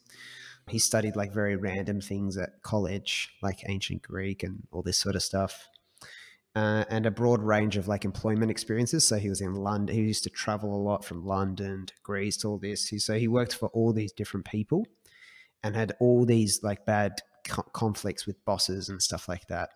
He 0.69 0.79
studied 0.79 1.15
like 1.15 1.33
very 1.33 1.55
random 1.55 2.01
things 2.01 2.37
at 2.37 2.61
college 2.61 3.29
like 3.41 3.63
ancient 3.67 4.01
greek 4.01 4.43
and 4.43 4.67
all 4.71 4.81
this 4.81 4.97
sort 4.97 5.15
of 5.15 5.23
stuff 5.23 5.67
uh, 6.55 6.85
and 6.89 7.05
a 7.05 7.11
broad 7.11 7.41
range 7.41 7.77
of 7.77 7.87
like 7.87 8.05
employment 8.05 8.51
experiences. 8.51 9.05
So 9.07 9.17
he 9.17 9.29
was 9.29 9.41
in 9.41 9.55
london 9.55 9.95
he 9.95 10.01
used 10.01 10.23
to 10.23 10.29
travel 10.29 10.75
a 10.75 10.83
lot 10.89 11.03
from 11.03 11.25
london 11.25 11.85
to 11.87 11.93
greece 12.03 12.37
to 12.37 12.49
all 12.49 12.57
this. 12.59 12.87
He, 12.87 12.99
so 12.99 13.17
he 13.17 13.27
worked 13.27 13.55
for 13.55 13.69
all 13.69 13.93
these 13.93 14.11
different 14.11 14.45
people 14.45 14.85
and 15.63 15.75
had 15.75 15.93
all 15.99 16.25
these 16.25 16.61
like 16.61 16.85
bad 16.85 17.21
co- 17.43 17.69
conflicts 17.73 18.25
with 18.25 18.43
bosses 18.45 18.89
and 18.89 19.01
stuff 19.01 19.27
like 19.27 19.47
that 19.47 19.69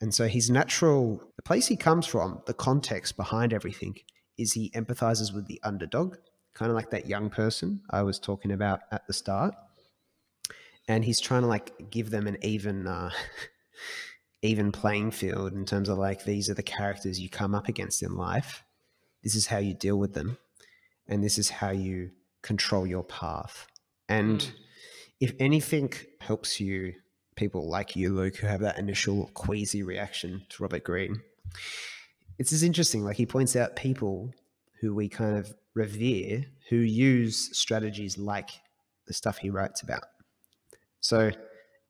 and 0.00 0.14
so 0.14 0.26
his 0.28 0.50
natural, 0.50 1.22
the 1.36 1.42
place 1.42 1.66
he 1.68 1.76
comes 1.76 2.06
from, 2.06 2.42
the 2.46 2.52
context 2.52 3.16
behind 3.16 3.52
everything 3.52 3.96
is 4.36 4.52
he 4.52 4.70
empathizes 4.70 5.32
with 5.32 5.46
the 5.46 5.60
underdog, 5.62 6.16
kind 6.52 6.70
of 6.70 6.76
like 6.76 6.90
that 6.90 7.06
young 7.06 7.30
person 7.30 7.80
I 7.88 8.02
was 8.02 8.18
talking 8.18 8.50
about 8.50 8.80
at 8.90 9.06
the 9.06 9.12
start. 9.12 9.54
And 10.88 11.04
he's 11.04 11.20
trying 11.20 11.42
to 11.42 11.48
like 11.48 11.90
give 11.90 12.10
them 12.10 12.26
an 12.26 12.36
even, 12.42 12.86
uh, 12.86 13.10
even 14.42 14.72
playing 14.72 15.12
field 15.12 15.54
in 15.54 15.64
terms 15.64 15.88
of 15.88 15.96
like 15.96 16.24
these 16.24 16.50
are 16.50 16.54
the 16.54 16.62
characters 16.62 17.18
you 17.18 17.30
come 17.30 17.54
up 17.54 17.68
against 17.68 18.02
in 18.02 18.14
life. 18.14 18.62
This 19.22 19.34
is 19.34 19.46
how 19.46 19.58
you 19.58 19.72
deal 19.72 19.96
with 19.96 20.12
them, 20.12 20.36
and 21.08 21.24
this 21.24 21.38
is 21.38 21.48
how 21.48 21.70
you 21.70 22.10
control 22.42 22.86
your 22.86 23.04
path. 23.04 23.66
And 24.06 24.40
Mm. 24.40 24.52
If 25.20 25.32
anything 25.38 25.92
helps 26.20 26.60
you 26.60 26.94
people 27.36 27.68
like 27.68 27.96
you, 27.96 28.14
Luke, 28.14 28.36
who 28.36 28.46
have 28.46 28.60
that 28.60 28.78
initial 28.78 29.30
queasy 29.34 29.82
reaction 29.82 30.46
to 30.50 30.62
Robert 30.62 30.84
Greene. 30.84 31.20
It's 32.38 32.50
just 32.50 32.62
interesting. 32.64 33.04
Like 33.04 33.16
he 33.16 33.26
points 33.26 33.56
out 33.56 33.76
people 33.76 34.32
who 34.80 34.94
we 34.94 35.08
kind 35.08 35.36
of 35.36 35.52
revere 35.74 36.44
who 36.68 36.76
use 36.76 37.56
strategies 37.56 38.16
like 38.18 38.50
the 39.06 39.12
stuff 39.14 39.38
he 39.38 39.50
writes 39.50 39.82
about. 39.82 40.04
So 41.00 41.30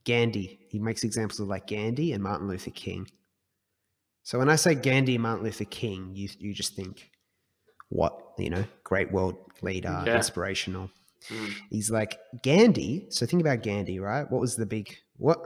Gandhi, 0.05 0.59
he 0.69 0.79
makes 0.79 1.05
examples 1.05 1.41
of 1.41 1.49
like 1.49 1.67
Gandhi 1.67 2.13
and 2.13 2.23
Martin 2.23 2.49
Luther 2.49 2.71
King. 2.71 3.07
So 4.23 4.39
when 4.39 4.49
I 4.49 4.57
say 4.57 4.75
Gandhi 4.75 5.15
and 5.15 5.23
Martin 5.23 5.45
Luther 5.45 5.65
King, 5.65 6.11
you 6.15 6.29
you 6.39 6.55
just 6.55 6.75
think 6.75 7.11
what 7.91 8.19
you 8.39 8.51
know, 8.51 8.65
great 8.83 9.13
world 9.13 9.37
leader, 9.63 10.03
Yeah. 10.07 10.17
inspirational. 10.17 10.91
Mm. 11.31 11.53
He's 11.71 11.91
like 11.91 12.19
Gandhi. 12.43 13.07
So 13.11 13.27
think 13.27 13.41
about 13.41 13.63
Gandhi, 13.63 13.99
right? 13.99 14.31
What 14.31 14.41
was 14.41 14.57
the 14.57 14.67
big 14.67 14.95
what? 15.17 15.39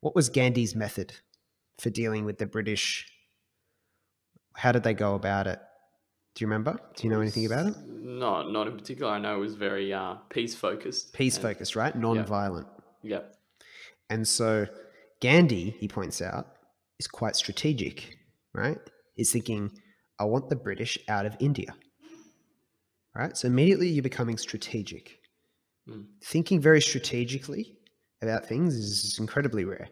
What 0.00 0.14
was 0.14 0.28
Gandhi's 0.28 0.74
method 0.76 1.12
for 1.80 1.90
dealing 1.90 2.24
with 2.24 2.38
the 2.38 2.46
British? 2.46 3.06
How 4.56 4.72
did 4.72 4.82
they 4.82 4.94
go 4.94 5.14
about 5.14 5.46
it? 5.46 5.60
Do 6.34 6.44
you 6.44 6.46
remember? 6.46 6.78
Do 6.96 7.04
you 7.04 7.10
know 7.12 7.20
anything 7.20 7.46
about 7.46 7.66
it? 7.66 7.74
No, 7.86 8.48
not 8.48 8.68
in 8.68 8.76
particular. 8.76 9.10
I 9.10 9.18
know 9.18 9.36
it 9.36 9.40
was 9.40 9.54
very 9.54 9.92
uh, 9.92 10.14
peace 10.30 10.54
focused. 10.54 11.12
Peace 11.12 11.36
and- 11.36 11.42
focused, 11.42 11.74
right? 11.74 11.96
Non-violent. 11.96 12.66
Yeah. 13.02 13.20
And 14.10 14.26
so 14.26 14.66
Gandhi, 15.20 15.70
he 15.78 15.88
points 15.88 16.22
out, 16.22 16.46
is 17.00 17.08
quite 17.08 17.34
strategic, 17.36 18.18
right? 18.54 18.78
He's 19.14 19.32
thinking, 19.32 19.72
I 20.18 20.24
want 20.24 20.48
the 20.48 20.56
British 20.56 20.96
out 21.08 21.26
of 21.26 21.36
India. 21.40 21.74
Right? 23.14 23.36
So 23.36 23.48
immediately 23.48 23.88
you're 23.88 24.02
becoming 24.02 24.38
strategic. 24.38 25.18
Mm. 25.88 26.06
Thinking 26.22 26.60
very 26.60 26.80
strategically 26.80 27.76
about 28.22 28.46
things 28.46 28.74
is 28.74 29.18
incredibly 29.18 29.64
rare. 29.64 29.88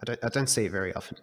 I 0.00 0.04
don't, 0.04 0.24
I 0.24 0.28
don't 0.28 0.48
see 0.48 0.64
it 0.64 0.72
very 0.72 0.92
often. 0.94 1.18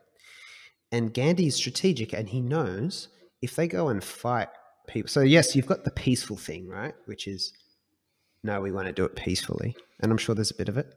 And 0.92 1.14
Gandhi 1.14 1.48
is 1.48 1.56
strategic 1.56 2.14
and 2.14 2.28
he 2.28 2.42
knows 2.42 3.08
if 3.42 3.56
they 3.56 3.68
go 3.68 3.90
and 3.90 4.04
fight 4.04 4.50
people. 4.88 5.10
So, 5.10 5.22
yes, 5.22 5.56
you've 5.56 5.68
got 5.68 5.86
the 5.86 5.92
peaceful 5.92 6.38
thing, 6.38 6.68
right? 6.68 6.94
Which 7.06 7.28
is, 7.28 7.54
no, 8.44 8.60
we 8.60 8.72
want 8.72 8.88
to 8.88 8.94
do 8.94 9.06
it 9.06 9.16
peacefully. 9.16 9.76
And 10.02 10.12
I'm 10.12 10.18
sure 10.18 10.36
there's 10.36 10.52
a 10.52 10.56
bit 10.56 10.70
of 10.70 10.78
it. 10.78 10.94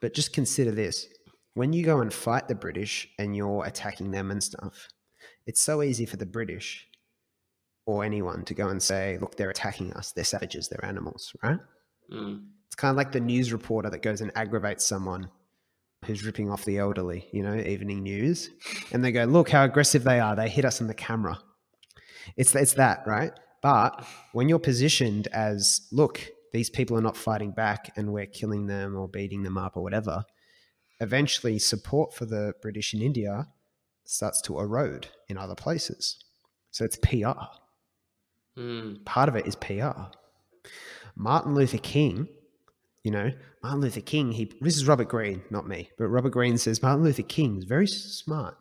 But 0.00 0.14
just 0.14 0.32
consider 0.32 0.70
this 0.70 1.06
when 1.54 1.72
you 1.72 1.84
go 1.84 2.00
and 2.00 2.12
fight 2.12 2.48
the 2.48 2.54
British 2.54 3.08
and 3.18 3.36
you're 3.36 3.64
attacking 3.64 4.10
them 4.10 4.30
and 4.30 4.42
stuff, 4.42 4.88
it's 5.46 5.60
so 5.60 5.82
easy 5.82 6.06
for 6.06 6.16
the 6.16 6.26
British 6.26 6.86
or 7.90 8.04
anyone 8.04 8.44
to 8.44 8.54
go 8.54 8.68
and 8.68 8.82
say, 8.82 9.18
look, 9.20 9.36
they're 9.36 9.50
attacking 9.50 9.92
us. 9.94 10.12
They're 10.12 10.24
savages. 10.24 10.68
They're 10.68 10.84
animals, 10.84 11.34
right? 11.42 11.58
Mm. 12.12 12.44
It's 12.66 12.76
kind 12.76 12.90
of 12.90 12.96
like 12.96 13.12
the 13.12 13.20
news 13.20 13.52
reporter 13.52 13.90
that 13.90 14.02
goes 14.02 14.20
and 14.20 14.30
aggravates 14.36 14.84
someone 14.86 15.28
who's 16.04 16.24
ripping 16.24 16.50
off 16.50 16.64
the 16.64 16.78
elderly, 16.78 17.28
you 17.32 17.42
know, 17.42 17.54
evening 17.54 18.02
news. 18.02 18.50
And 18.92 19.04
they 19.04 19.12
go, 19.12 19.24
look 19.24 19.50
how 19.50 19.64
aggressive 19.64 20.04
they 20.04 20.20
are. 20.20 20.34
They 20.34 20.48
hit 20.48 20.64
us 20.64 20.80
in 20.80 20.86
the 20.86 20.94
camera. 20.94 21.38
It's, 22.36 22.54
it's 22.54 22.74
that, 22.74 23.02
right? 23.06 23.32
But 23.62 24.04
when 24.32 24.48
you're 24.48 24.58
positioned 24.58 25.28
as, 25.28 25.82
look, 25.92 26.20
these 26.52 26.70
people 26.70 26.96
are 26.96 27.02
not 27.02 27.16
fighting 27.16 27.52
back 27.52 27.92
and 27.96 28.12
we're 28.12 28.26
killing 28.26 28.66
them 28.66 28.96
or 28.96 29.08
beating 29.08 29.42
them 29.42 29.58
up 29.58 29.76
or 29.76 29.82
whatever, 29.82 30.24
eventually 31.00 31.58
support 31.58 32.14
for 32.14 32.24
the 32.24 32.54
British 32.62 32.94
in 32.94 33.02
India 33.02 33.48
starts 34.04 34.40
to 34.42 34.58
erode 34.58 35.08
in 35.28 35.36
other 35.36 35.54
places. 35.54 36.18
So 36.70 36.84
it's 36.84 36.96
PR. 36.96 37.46
Mm. 38.60 39.04
Part 39.04 39.28
of 39.28 39.36
it 39.36 39.46
is 39.46 39.56
PR. 39.56 40.10
Martin 41.16 41.54
Luther 41.54 41.78
King, 41.78 42.28
you 43.02 43.10
know, 43.10 43.32
Martin 43.62 43.80
Luther 43.80 44.00
King, 44.00 44.32
he 44.32 44.52
this 44.60 44.76
is 44.76 44.86
Robert 44.86 45.08
Greene, 45.08 45.42
not 45.50 45.66
me, 45.66 45.90
but 45.98 46.08
Robert 46.08 46.30
Greene 46.30 46.58
says 46.58 46.82
Martin 46.82 47.02
Luther 47.02 47.22
King 47.22 47.56
is 47.56 47.64
very 47.64 47.86
smart 47.86 48.56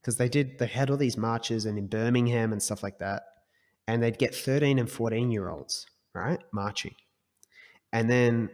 because 0.00 0.16
they 0.16 0.28
did 0.28 0.58
they 0.58 0.66
had 0.66 0.90
all 0.90 0.96
these 0.96 1.16
marches 1.16 1.66
and 1.66 1.78
in 1.78 1.86
Birmingham 1.86 2.52
and 2.52 2.62
stuff 2.62 2.82
like 2.82 2.98
that, 2.98 3.22
and 3.86 4.02
they'd 4.02 4.18
get 4.18 4.34
13 4.34 4.78
and 4.78 4.90
14 4.90 5.30
year 5.30 5.48
olds, 5.48 5.86
right, 6.14 6.40
marching. 6.52 6.94
And 7.92 8.10
then 8.10 8.50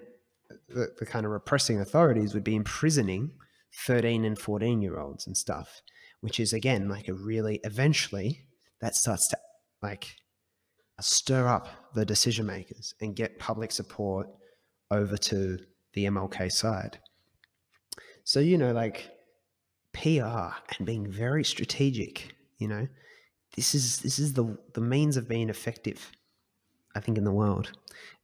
the, 0.69 0.89
the 0.99 1.07
kind 1.07 1.25
of 1.25 1.33
repressing 1.33 1.81
authorities 1.81 2.35
would 2.35 2.45
be 2.45 2.57
imprisoning 2.57 3.33
13 3.87 4.25
and 4.25 4.39
14 4.39 4.83
year 4.83 4.99
olds 4.99 5.27
and 5.27 5.37
stuff, 5.37 5.81
which 6.21 6.39
is 6.39 6.53
again 6.53 6.89
like 6.89 7.09
a 7.09 7.15
really 7.15 7.61
eventually 7.65 8.47
that 8.81 8.95
starts 8.95 9.29
to 9.29 9.39
like 9.83 10.17
stir 11.01 11.47
up 11.47 11.69
the 11.95 12.05
decision 12.05 12.47
makers 12.47 12.95
and 13.01 13.17
get 13.17 13.39
public 13.39 13.73
support 13.73 14.29
over 14.91 15.17
to 15.17 15.59
the 15.95 16.05
MLK 16.05 16.51
side. 16.51 16.99
So, 18.25 18.41
you 18.41 18.59
know, 18.59 18.73
like 18.73 19.11
PR 19.93 20.55
and 20.79 20.85
being 20.85 21.11
very 21.11 21.45
strategic, 21.45 22.35
you 22.59 22.69
know, 22.69 22.89
this 23.55 23.75
is 23.75 23.99
this 23.99 24.19
is 24.19 24.33
the 24.35 24.59
the 24.75 24.81
means 24.81 25.17
of 25.17 25.29
being 25.29 25.49
effective, 25.49 26.11
I 26.95 27.01
think, 27.01 27.19
in 27.19 27.25
the 27.25 27.33
world. 27.33 27.73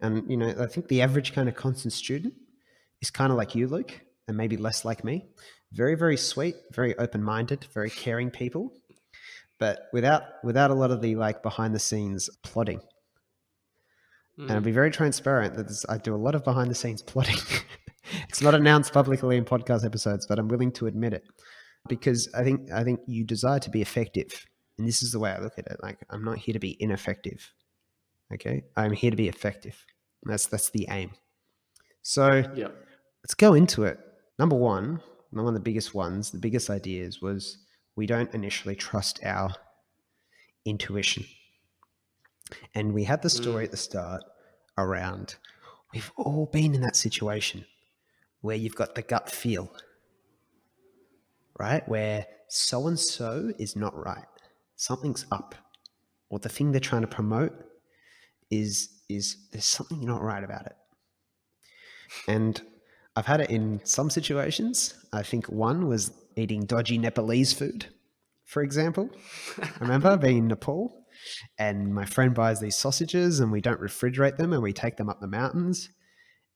And, 0.01 0.31
you 0.31 0.37
know, 0.37 0.55
I 0.59 0.67
think 0.67 0.89
the 0.89 1.03
average 1.03 1.33
kind 1.33 1.49
of 1.49 1.55
constant 1.55 1.93
student 1.93 2.35
is 3.01 3.11
kind 3.11 3.31
of 3.31 3.39
like 3.39 3.55
you, 3.55 3.69
Luke, 3.69 4.01
and 4.29 4.37
maybe 4.37 4.57
less 4.57 4.85
like 4.85 5.05
me. 5.05 5.27
Very, 5.73 5.95
very 5.95 6.17
sweet, 6.17 6.55
very 6.73 6.97
open-minded, 6.99 7.67
very 7.73 7.91
caring 7.91 8.31
people 8.31 8.73
but 9.65 9.77
without 9.93 10.23
without 10.43 10.71
a 10.71 10.75
lot 10.83 10.91
of 10.91 11.01
the 11.01 11.15
like 11.15 11.39
behind 11.43 11.73
the 11.75 11.79
scenes 11.89 12.29
plotting. 12.43 12.81
And 14.39 14.51
I'll 14.51 14.61
Mm. 14.61 14.65
be 14.65 14.73
very 14.73 14.91
transparent 14.91 15.55
that 15.57 15.85
I 15.89 15.99
do 15.99 16.15
a 16.15 16.23
lot 16.27 16.35
of 16.35 16.43
behind 16.43 16.69
the 16.71 16.75
scenes 16.75 17.03
plotting. 17.03 17.37
it's 18.29 18.43
not 18.43 18.55
announced 18.55 18.93
publicly 18.93 19.37
in 19.37 19.45
podcast 19.45 19.85
episodes, 19.85 20.27
but 20.27 20.39
I'm 20.39 20.49
willing 20.49 20.73
to 20.73 20.87
admit 20.87 21.13
it 21.13 21.25
because 21.89 22.21
I 22.35 22.43
think 22.43 22.71
I 22.73 22.83
think 22.83 23.01
you 23.07 23.23
desire 23.25 23.61
to 23.61 23.71
be 23.71 23.83
effective, 23.83 24.31
and 24.79 24.89
this 24.89 25.03
is 25.05 25.13
the 25.13 25.21
way 25.21 25.31
I 25.31 25.39
look 25.39 25.59
at 25.59 25.67
it. 25.73 25.77
Like 25.83 25.99
I'm 26.11 26.25
not 26.25 26.39
here 26.39 26.55
to 26.55 26.59
be 26.69 26.77
ineffective. 26.81 27.41
Okay, 28.35 28.65
I'm 28.77 28.93
here 28.93 29.11
to 29.13 29.17
be 29.25 29.29
effective. 29.29 29.77
That's 30.25 30.47
that's 30.47 30.71
the 30.71 30.87
aim. 30.91 31.11
So 32.03 32.25
Yeah. 32.63 32.71
let's 33.23 33.35
go 33.37 33.55
into 33.55 33.85
it. 33.85 33.99
Number 34.39 34.57
one, 34.57 35.01
one 35.31 35.47
of 35.47 35.55
the 35.55 35.61
biggest 35.71 35.95
ones, 35.95 36.31
the 36.31 36.39
biggest 36.47 36.69
ideas 36.71 37.21
was 37.23 37.59
we 37.97 38.07
don't 38.07 38.33
initially 38.35 38.77
trust 38.77 39.21
our 39.25 39.55
intuition. 40.65 41.25
And 42.75 42.93
we 42.93 43.05
had 43.05 43.23
the 43.23 43.29
mm. 43.29 43.43
story 43.43 43.65
at 43.65 43.71
the 43.71 43.77
start 43.77 44.23
around 44.79 45.37
we've 45.93 46.11
all 46.17 46.47
been 46.47 46.75
in 46.75 46.81
that 46.81 46.97
situation 46.97 47.65
where 48.41 48.57
you've 48.57 48.75
got 48.75 48.95
the 48.95 49.03
gut 49.03 49.31
feel, 49.31 49.73
right? 51.59 51.87
Where 51.89 52.27
so 52.49 52.87
and 52.87 52.99
so 52.99 53.53
is 53.59 53.77
not 53.77 53.95
right. 53.95 54.25
Something's 54.77 55.27
up. 55.31 55.55
Or 56.31 56.39
the 56.39 56.49
thing 56.49 56.73
they're 56.73 56.81
trying 56.81 57.03
to 57.03 57.09
promote 57.09 57.53
is 58.51 58.89
is 59.09 59.49
there's 59.53 59.67
something 59.67 60.05
not 60.05 60.23
right 60.23 60.43
about 60.43 60.67
it. 60.67 60.77
And 62.27 62.61
I've 63.15 63.27
had 63.27 63.41
it 63.41 63.51
in 63.51 63.81
some 63.85 64.09
situations. 64.09 64.95
I 65.13 65.23
think 65.23 65.47
one 65.47 65.87
was 65.87 66.13
eating 66.37 66.65
dodgy 66.65 66.99
Nepalese 66.99 67.53
food, 67.53 67.87
for 68.45 68.63
example. 68.63 69.11
Remember 69.81 70.17
being 70.19 70.39
in 70.39 70.49
Nepal 70.49 71.05
and 71.59 71.95
my 71.95 72.05
friend 72.05 72.35
buys 72.35 72.61
these 72.61 72.77
sausages 72.77 73.41
and 73.41 73.53
we 73.53 73.61
don't 73.61 73.81
refrigerate 73.81 74.37
them 74.37 74.53
and 74.53 74.63
we 74.63 74.73
take 74.73 74.97
them 74.97 75.09
up 75.09 75.21
the 75.21 75.27
mountains 75.27 75.91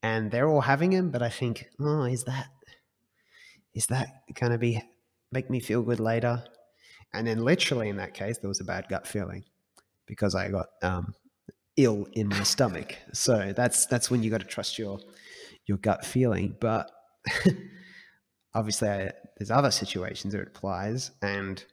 and 0.03 0.31
they're 0.31 0.47
all 0.47 0.61
having 0.61 0.91
them, 0.91 1.11
but 1.11 1.21
I 1.21 1.29
think, 1.29 1.67
oh, 1.79 2.03
is 2.03 2.23
that 2.25 2.47
is 3.73 3.87
that 3.87 4.07
gonna 4.33 4.57
be 4.57 4.81
make 5.31 5.49
me 5.49 5.59
feel 5.59 5.81
good 5.81 5.99
later? 5.99 6.43
And 7.13 7.27
then 7.27 7.43
literally 7.43 7.89
in 7.89 7.97
that 7.97 8.13
case, 8.13 8.37
there 8.37 8.47
was 8.47 8.61
a 8.61 8.65
bad 8.65 8.87
gut 8.89 9.07
feeling 9.07 9.43
because 10.05 10.35
I 10.35 10.49
got 10.49 10.67
um, 10.81 11.13
ill 11.77 12.07
in 12.13 12.27
my 12.29 12.43
stomach. 12.43 12.95
So 13.13 13.53
that's 13.55 13.85
that's 13.85 14.11
when 14.11 14.23
you 14.23 14.29
got 14.29 14.41
to 14.41 14.47
trust 14.47 14.77
your 14.77 14.99
your 15.65 15.77
gut 15.77 16.05
feeling. 16.05 16.55
But 16.59 16.91
obviously, 18.53 18.89
I, 18.89 19.11
there's 19.37 19.51
other 19.51 19.71
situations 19.71 20.33
where 20.33 20.43
it 20.43 20.49
applies, 20.49 21.11
and 21.21 21.63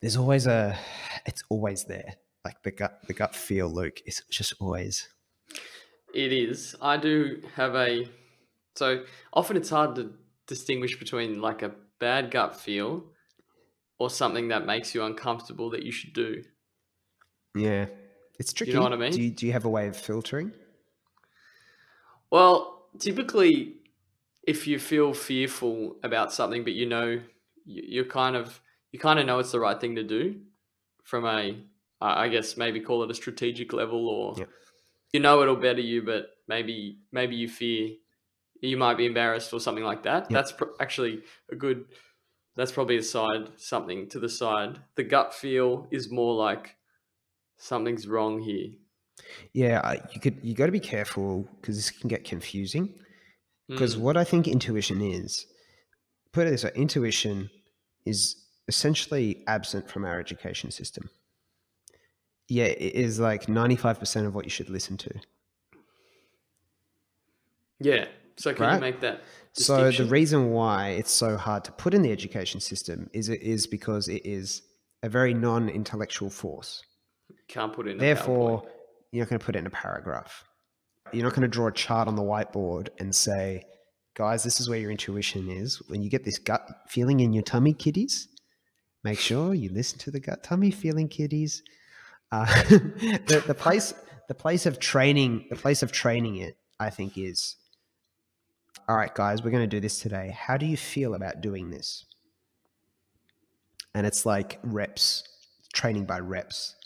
there's 0.00 0.16
always 0.16 0.46
a 0.46 0.78
it's 1.26 1.42
always 1.48 1.84
there. 1.84 2.14
Like 2.44 2.62
the 2.62 2.70
gut 2.70 3.00
the 3.06 3.14
gut 3.14 3.34
feel, 3.34 3.68
Luke, 3.68 4.00
is 4.06 4.22
just 4.30 4.54
always 4.60 5.08
It 6.14 6.32
is. 6.32 6.76
I 6.80 6.96
do 6.96 7.42
have 7.56 7.74
a. 7.74 8.08
So 8.76 9.04
often 9.32 9.56
it's 9.56 9.70
hard 9.70 9.96
to 9.96 10.12
distinguish 10.46 10.98
between 10.98 11.40
like 11.40 11.62
a 11.62 11.72
bad 11.98 12.30
gut 12.30 12.58
feel 12.60 13.04
or 13.98 14.10
something 14.10 14.48
that 14.48 14.66
makes 14.66 14.94
you 14.94 15.02
uncomfortable 15.04 15.70
that 15.70 15.82
you 15.84 15.92
should 15.92 16.12
do. 16.12 16.42
yeah. 17.54 17.86
It's 18.38 18.52
tricky. 18.52 18.72
you 18.72 18.78
know 18.78 18.82
what 18.82 18.92
I 18.92 18.96
mean? 18.96 19.12
Do 19.12 19.22
you, 19.22 19.30
do 19.30 19.46
you 19.46 19.52
have 19.52 19.64
a 19.64 19.68
way 19.68 19.86
of 19.86 19.96
filtering? 19.96 20.52
Well, 22.30 22.88
typically, 22.98 23.76
if 24.46 24.66
you 24.66 24.78
feel 24.78 25.12
fearful 25.14 25.96
about 26.02 26.32
something, 26.32 26.64
but 26.64 26.72
you 26.74 26.86
know, 26.86 27.20
you- 27.64 27.84
you're 27.88 28.04
kind 28.04 28.36
of 28.36 28.60
you 28.92 28.98
kind 29.00 29.18
of 29.18 29.26
know 29.26 29.38
it's 29.40 29.50
the 29.52 29.58
right 29.58 29.80
thing 29.80 29.96
to 29.96 30.04
do 30.04 30.40
from 31.02 31.24
a 31.26 31.56
I 32.00 32.28
guess 32.28 32.56
maybe 32.56 32.80
call 32.80 33.02
it 33.02 33.10
a 33.10 33.14
strategic 33.14 33.72
level, 33.72 34.08
or 34.08 34.34
Yep. 34.38 34.48
you 35.14 35.20
know 35.20 35.40
it'll 35.42 35.56
better 35.56 35.80
you, 35.80 36.02
but 36.02 36.36
maybe 36.46 36.98
maybe 37.12 37.34
you 37.36 37.48
fear 37.48 37.96
you 38.60 38.76
might 38.76 38.96
be 38.96 39.04
embarrassed 39.06 39.52
or 39.52 39.60
something 39.60 39.84
like 39.84 40.02
that. 40.04 40.22
Yep. 40.24 40.30
That's 40.30 40.52
pr- 40.52 40.74
actually 40.80 41.22
a 41.50 41.56
good. 41.56 41.86
That's 42.56 42.70
probably 42.72 42.96
a 42.98 43.02
side 43.02 43.50
something 43.56 44.08
to 44.10 44.20
the 44.20 44.28
side. 44.28 44.78
The 44.94 45.02
gut 45.02 45.34
feel 45.34 45.88
is 45.90 46.10
more 46.10 46.34
like 46.34 46.76
something's 47.56 48.06
wrong 48.06 48.40
here. 48.40 48.70
Yeah, 49.52 49.94
you 50.12 50.20
could 50.20 50.38
you 50.42 50.54
got 50.54 50.66
to 50.66 50.72
be 50.72 50.80
careful 50.80 51.48
because 51.60 51.76
this 51.76 51.90
can 51.90 52.08
get 52.08 52.24
confusing. 52.24 52.94
Because 53.68 53.96
Mm. 53.96 54.00
what 54.00 54.16
I 54.16 54.24
think 54.24 54.46
intuition 54.46 55.00
is, 55.00 55.46
put 56.32 56.46
it 56.46 56.50
this 56.50 56.64
way 56.64 56.72
intuition 56.74 57.50
is 58.04 58.36
essentially 58.68 59.42
absent 59.46 59.88
from 59.90 60.04
our 60.04 60.18
education 60.20 60.70
system. 60.70 61.10
Yeah, 62.48 62.64
it 62.66 62.94
is 62.94 63.18
like 63.18 63.48
95% 63.48 64.26
of 64.26 64.34
what 64.34 64.44
you 64.44 64.50
should 64.50 64.68
listen 64.68 64.96
to. 64.98 65.14
Yeah. 67.80 68.06
So 68.36 68.52
can 68.52 68.64
Right. 68.66 68.74
you 68.74 68.80
make 68.80 69.00
that? 69.00 69.22
So 69.52 69.90
the 69.90 70.04
reason 70.06 70.50
why 70.50 70.90
it's 70.90 71.12
so 71.12 71.36
hard 71.36 71.64
to 71.64 71.72
put 71.72 71.94
in 71.94 72.02
the 72.02 72.10
education 72.10 72.60
system 72.60 73.08
is 73.12 73.28
it 73.28 73.40
is 73.42 73.66
because 73.66 74.08
it 74.08 74.26
is 74.26 74.62
a 75.02 75.08
very 75.08 75.32
non-intellectual 75.34 76.30
force. 76.30 76.82
can't 77.48 77.72
put 77.72 77.86
in. 77.86 77.96
a 77.96 78.00
Therefore, 78.00 78.66
you're 79.12 79.24
not 79.24 79.30
going 79.30 79.38
to 79.38 79.44
put 79.44 79.54
it 79.54 79.60
in 79.60 79.66
a 79.66 79.70
paragraph. 79.70 80.44
You're 81.12 81.24
not 81.24 81.32
going 81.32 81.42
to 81.42 81.48
draw 81.48 81.68
a 81.68 81.72
chart 81.72 82.08
on 82.08 82.16
the 82.16 82.22
whiteboard 82.22 82.88
and 82.98 83.14
say, 83.14 83.64
guys, 84.14 84.42
this 84.42 84.60
is 84.60 84.68
where 84.68 84.78
your 84.78 84.90
intuition 84.90 85.48
is. 85.50 85.80
When 85.88 86.02
you 86.02 86.10
get 86.10 86.24
this 86.24 86.38
gut 86.38 86.66
feeling 86.88 87.20
in 87.20 87.32
your 87.32 87.42
tummy, 87.42 87.72
kiddies, 87.72 88.28
make 89.02 89.18
sure 89.18 89.54
you 89.54 89.70
listen 89.70 89.98
to 90.00 90.10
the 90.10 90.20
gut 90.20 90.42
tummy 90.42 90.70
feeling, 90.70 91.08
kiddies. 91.08 91.62
Uh, 92.32 92.46
the, 92.68 93.44
the 93.46 93.54
place, 93.54 93.94
the 94.28 94.34
place 94.34 94.66
of 94.66 94.80
training, 94.80 95.46
the 95.50 95.56
place 95.56 95.82
of 95.82 95.92
training 95.92 96.36
it, 96.36 96.56
I 96.80 96.90
think, 96.90 97.16
is 97.16 97.56
all 98.88 98.96
right, 98.96 99.14
guys, 99.14 99.42
we're 99.42 99.50
going 99.50 99.62
to 99.62 99.76
do 99.76 99.80
this 99.80 99.98
today. 99.98 100.36
How 100.38 100.58
do 100.58 100.66
you 100.66 100.76
feel 100.76 101.14
about 101.14 101.40
doing 101.40 101.70
this? 101.70 102.04
And 103.94 104.06
it's 104.06 104.26
like 104.26 104.58
reps, 104.62 105.22
training 105.72 106.04
by 106.04 106.18
reps 106.18 106.76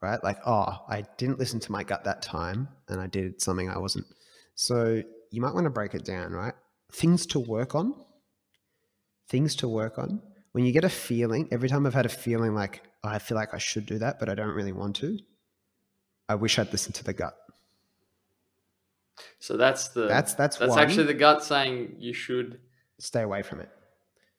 right? 0.00 0.22
Like, 0.22 0.38
oh, 0.46 0.84
I 0.88 1.04
didn't 1.18 1.38
listen 1.38 1.60
to 1.60 1.72
my 1.72 1.82
gut 1.84 2.04
that 2.04 2.22
time 2.22 2.68
and 2.88 3.00
I 3.00 3.06
did 3.06 3.40
something 3.40 3.68
I 3.68 3.78
wasn't. 3.78 4.06
So 4.54 5.02
you 5.30 5.40
might 5.40 5.54
want 5.54 5.64
to 5.64 5.70
break 5.70 5.94
it 5.94 6.04
down, 6.04 6.32
right? 6.32 6.54
Things 6.92 7.26
to 7.26 7.38
work 7.38 7.74
on. 7.74 7.94
Things 9.28 9.56
to 9.56 9.68
work 9.68 9.98
on. 9.98 10.22
When 10.52 10.64
you 10.64 10.72
get 10.72 10.84
a 10.84 10.88
feeling, 10.88 11.48
every 11.50 11.68
time 11.68 11.86
I've 11.86 11.94
had 11.94 12.06
a 12.06 12.10
feeling 12.10 12.54
like, 12.54 12.82
oh, 13.04 13.08
I 13.08 13.18
feel 13.18 13.36
like 13.36 13.52
I 13.52 13.58
should 13.58 13.86
do 13.86 13.98
that, 13.98 14.18
but 14.18 14.28
I 14.28 14.34
don't 14.34 14.54
really 14.54 14.72
want 14.72 14.96
to, 14.96 15.18
I 16.28 16.34
wish 16.36 16.58
I'd 16.58 16.72
listened 16.72 16.94
to 16.96 17.04
the 17.04 17.12
gut. 17.12 17.34
So 19.38 19.56
that's 19.56 19.88
the 19.88 20.06
That's 20.06 20.34
that's 20.34 20.58
that's 20.58 20.70
one. 20.70 20.78
actually 20.78 21.06
the 21.06 21.14
gut 21.14 21.42
saying 21.42 21.96
you 21.98 22.12
should. 22.12 22.60
stay 22.98 23.22
away 23.22 23.42
from 23.42 23.60
it. 23.60 23.70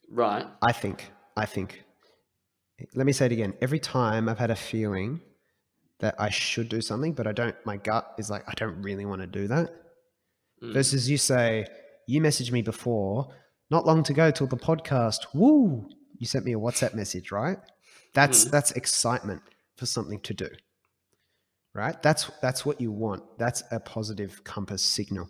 Right. 0.10 0.46
I 0.62 0.72
think. 0.72 1.12
I 1.36 1.46
think. 1.46 1.84
Let 2.96 3.06
me 3.06 3.12
say 3.12 3.26
it 3.26 3.32
again. 3.32 3.54
Every 3.62 3.80
time 3.80 4.30
I've 4.30 4.38
had 4.40 4.52
a 4.52 4.56
feeling 4.56 5.22
that 6.00 6.16
I 6.20 6.30
should 6.30 6.70
do 6.70 6.82
something, 6.82 7.14
but 7.14 7.26
I 7.28 7.32
don't, 7.32 7.56
my 7.66 7.78
gut 7.78 8.14
is 8.18 8.30
like, 8.30 8.44
I 8.48 8.54
don't 8.56 8.82
really 8.82 9.06
want 9.06 9.22
to 9.22 9.28
do 9.28 9.48
that. 9.48 9.70
Mm. 10.64 10.74
Versus 10.74 11.10
you 11.10 11.18
say, 11.18 11.66
you 12.08 12.22
messaged 12.22 12.52
me 12.52 12.62
before, 12.62 13.34
not 13.70 13.86
long 13.86 14.04
to 14.04 14.14
go 14.14 14.32
till 14.32 14.48
the 14.48 14.58
podcast. 14.58 15.26
Woo! 15.34 15.90
You 16.18 16.26
sent 16.28 16.46
me 16.46 16.54
a 16.54 16.60
WhatsApp 16.60 16.94
message, 16.94 17.32
right? 17.32 17.58
That's 18.14 18.46
Mhm. 18.46 18.52
that's 18.52 18.72
excitement 18.72 19.42
for 19.76 19.86
something 19.86 20.20
to 20.22 20.34
do. 20.34 20.50
Right? 21.74 22.02
That's 22.02 22.32
that's 22.42 22.66
what 22.66 22.82
you 22.82 22.92
want. 22.92 23.24
That's 23.38 23.62
a 23.72 23.80
positive 23.80 24.44
compass 24.44 24.82
signal. 24.82 25.30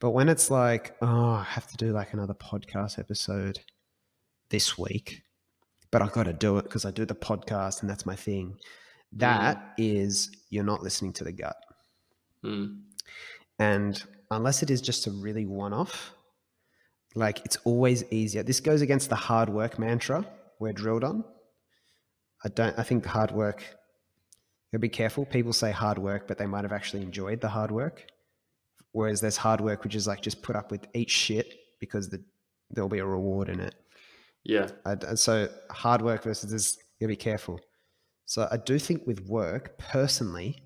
But 0.00 0.10
when 0.10 0.28
it's 0.28 0.50
like, 0.50 0.94
oh, 1.00 1.30
I 1.30 1.44
have 1.44 1.66
to 1.68 1.76
do 1.78 1.92
like 1.92 2.12
another 2.12 2.34
podcast 2.34 2.98
episode 2.98 3.60
this 4.50 4.76
week, 4.76 5.22
but 5.90 6.02
I've 6.02 6.12
got 6.12 6.24
to 6.24 6.34
do 6.34 6.58
it 6.58 6.64
because 6.64 6.84
I 6.84 6.90
do 6.90 7.06
the 7.06 7.14
podcast 7.14 7.80
and 7.80 7.88
that's 7.88 8.04
my 8.04 8.16
thing. 8.16 8.58
That 9.18 9.74
is 9.76 10.30
you're 10.50 10.64
not 10.64 10.82
listening 10.82 11.12
to 11.14 11.24
the 11.24 11.32
gut. 11.32 11.56
Mm. 12.44 12.80
And 13.58 14.02
unless 14.30 14.62
it 14.62 14.70
is 14.70 14.80
just 14.80 15.06
a 15.06 15.10
really 15.10 15.46
one 15.46 15.72
off, 15.72 16.12
like 17.14 17.44
it's 17.44 17.56
always 17.64 18.04
easier. 18.10 18.42
This 18.42 18.60
goes 18.60 18.82
against 18.82 19.08
the 19.08 19.16
hard 19.16 19.48
work 19.48 19.78
mantra 19.78 20.26
we're 20.58 20.72
drilled 20.72 21.04
on. 21.04 21.24
I 22.44 22.48
don't, 22.48 22.78
I 22.78 22.82
think 22.82 23.04
hard 23.04 23.30
work, 23.30 23.64
you'll 24.72 24.80
be 24.80 24.88
careful. 24.88 25.24
People 25.26 25.52
say 25.52 25.70
hard 25.70 25.98
work, 25.98 26.26
but 26.26 26.38
they 26.38 26.46
might 26.46 26.64
have 26.64 26.72
actually 26.72 27.02
enjoyed 27.02 27.40
the 27.40 27.48
hard 27.48 27.70
work. 27.70 28.06
Whereas 28.92 29.20
there's 29.20 29.36
hard 29.36 29.60
work, 29.60 29.84
which 29.84 29.94
is 29.94 30.06
like 30.06 30.22
just 30.22 30.42
put 30.42 30.56
up 30.56 30.70
with 30.70 30.86
eat 30.94 31.10
shit 31.10 31.54
because 31.80 32.08
the, 32.08 32.22
there'll 32.70 32.88
be 32.88 32.98
a 32.98 33.06
reward 33.06 33.48
in 33.48 33.60
it. 33.60 33.74
Yeah. 34.44 34.68
I, 34.84 34.92
and 34.92 35.18
so 35.18 35.48
hard 35.70 36.02
work 36.02 36.22
versus 36.22 36.50
this, 36.50 36.78
you'll 36.98 37.08
be 37.08 37.16
careful. 37.16 37.60
So 38.26 38.48
I 38.50 38.56
do 38.56 38.78
think 38.78 39.06
with 39.06 39.24
work, 39.26 39.78
personally, 39.78 40.56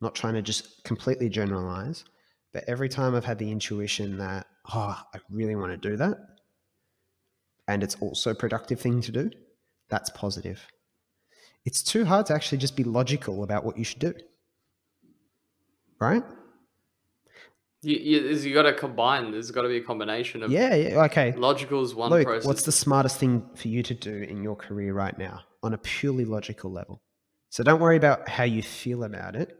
not 0.00 0.16
trying 0.16 0.34
to 0.34 0.42
just 0.42 0.82
completely 0.82 1.28
generalize, 1.28 2.04
but 2.52 2.64
every 2.66 2.88
time 2.88 3.14
I've 3.14 3.24
had 3.24 3.38
the 3.38 3.50
intuition 3.50 4.18
that, 4.18 4.46
oh, 4.74 5.00
I 5.14 5.18
really 5.30 5.54
want 5.54 5.70
to 5.70 5.88
do 5.88 5.96
that, 5.96 6.18
and 7.68 7.84
it's 7.84 7.94
also 8.00 8.32
a 8.32 8.34
productive 8.34 8.80
thing 8.80 9.00
to 9.02 9.12
do, 9.12 9.30
that's 9.88 10.10
positive. 10.10 10.66
It's 11.64 11.82
too 11.82 12.04
hard 12.04 12.26
to 12.26 12.34
actually 12.34 12.58
just 12.58 12.76
be 12.76 12.84
logical 12.84 13.44
about 13.44 13.64
what 13.64 13.78
you 13.78 13.84
should 13.84 14.00
do. 14.00 14.14
Right? 16.00 16.24
You, 17.82 17.96
you, 17.96 18.28
you 18.30 18.54
got 18.54 18.62
to 18.62 18.72
combine. 18.72 19.30
There's 19.30 19.52
got 19.52 19.62
to 19.62 19.68
be 19.68 19.76
a 19.76 19.82
combination 19.82 20.42
of 20.42 20.50
Yeah, 20.50 20.74
yeah. 20.74 21.04
Okay. 21.04 21.32
logical 21.32 21.84
is 21.84 21.94
one 21.94 22.10
Luke, 22.10 22.26
process. 22.26 22.46
what's 22.46 22.62
the 22.64 22.72
smartest 22.72 23.18
thing 23.18 23.48
for 23.54 23.68
you 23.68 23.84
to 23.84 23.94
do 23.94 24.22
in 24.22 24.42
your 24.42 24.56
career 24.56 24.92
right 24.92 25.16
now 25.16 25.42
on 25.62 25.74
a 25.74 25.78
purely 25.78 26.24
logical 26.24 26.70
level? 26.70 27.02
So 27.50 27.62
don't 27.62 27.80
worry 27.80 27.96
about 27.96 28.28
how 28.28 28.44
you 28.44 28.62
feel 28.62 29.04
about 29.04 29.34
it. 29.36 29.56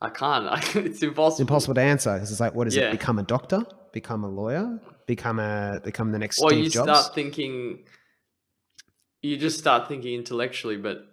I 0.00 0.10
can't. 0.10 0.46
I, 0.50 0.58
it's 0.80 1.02
impossible. 1.02 1.28
It's 1.28 1.40
impossible 1.40 1.74
to 1.74 1.80
answer 1.80 2.16
it's 2.16 2.40
like, 2.40 2.54
what 2.54 2.66
is 2.66 2.76
Yeah. 2.76 2.88
it? 2.88 2.92
Become 2.92 3.18
a 3.18 3.22
doctor? 3.22 3.62
Become 3.92 4.24
a 4.24 4.28
lawyer? 4.28 4.80
Become 5.06 5.38
a 5.40 5.80
become 5.82 6.12
the 6.12 6.18
next 6.18 6.40
Or 6.42 6.50
Steve 6.50 6.64
you 6.64 6.70
Jobs? 6.70 6.84
start 6.84 7.14
thinking. 7.14 7.84
You 9.22 9.36
just 9.36 9.58
start 9.58 9.88
thinking 9.88 10.14
intellectually, 10.14 10.76
but 10.76 11.04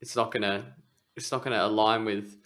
it's 0.00 0.14
not 0.14 0.30
gonna. 0.32 0.76
It's 1.16 1.30
not 1.32 1.42
gonna 1.42 1.62
align 1.62 2.04
with 2.04 2.36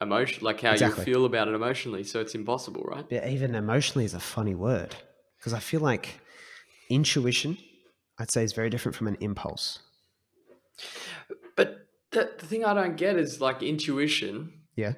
emotion, 0.00 0.44
like 0.44 0.60
how 0.60 0.72
Exactly. 0.72 1.00
you 1.00 1.04
feel 1.04 1.24
about 1.26 1.48
it 1.48 1.54
emotionally. 1.54 2.04
So 2.04 2.20
it's 2.20 2.34
impossible, 2.34 2.82
right? 2.84 3.04
Yeah, 3.10 3.28
even 3.28 3.54
emotionally 3.54 4.04
is 4.04 4.14
a 4.14 4.20
funny 4.20 4.54
word 4.54 4.96
because 5.38 5.52
I 5.52 5.58
feel 5.60 5.80
like 5.80 6.20
intuition, 6.88 7.58
I'd 8.18 8.30
say, 8.30 8.42
is 8.44 8.52
very 8.52 8.70
different 8.70 8.96
from 8.96 9.08
an 9.08 9.16
impulse. 9.20 9.80
But 11.56 11.86
the, 12.12 12.30
the 12.38 12.46
thing 12.46 12.64
I 12.64 12.74
don't 12.74 12.96
get 12.96 13.16
is 13.16 13.40
like 13.40 13.62
intuition. 13.62 14.52
Yeah. 14.76 14.94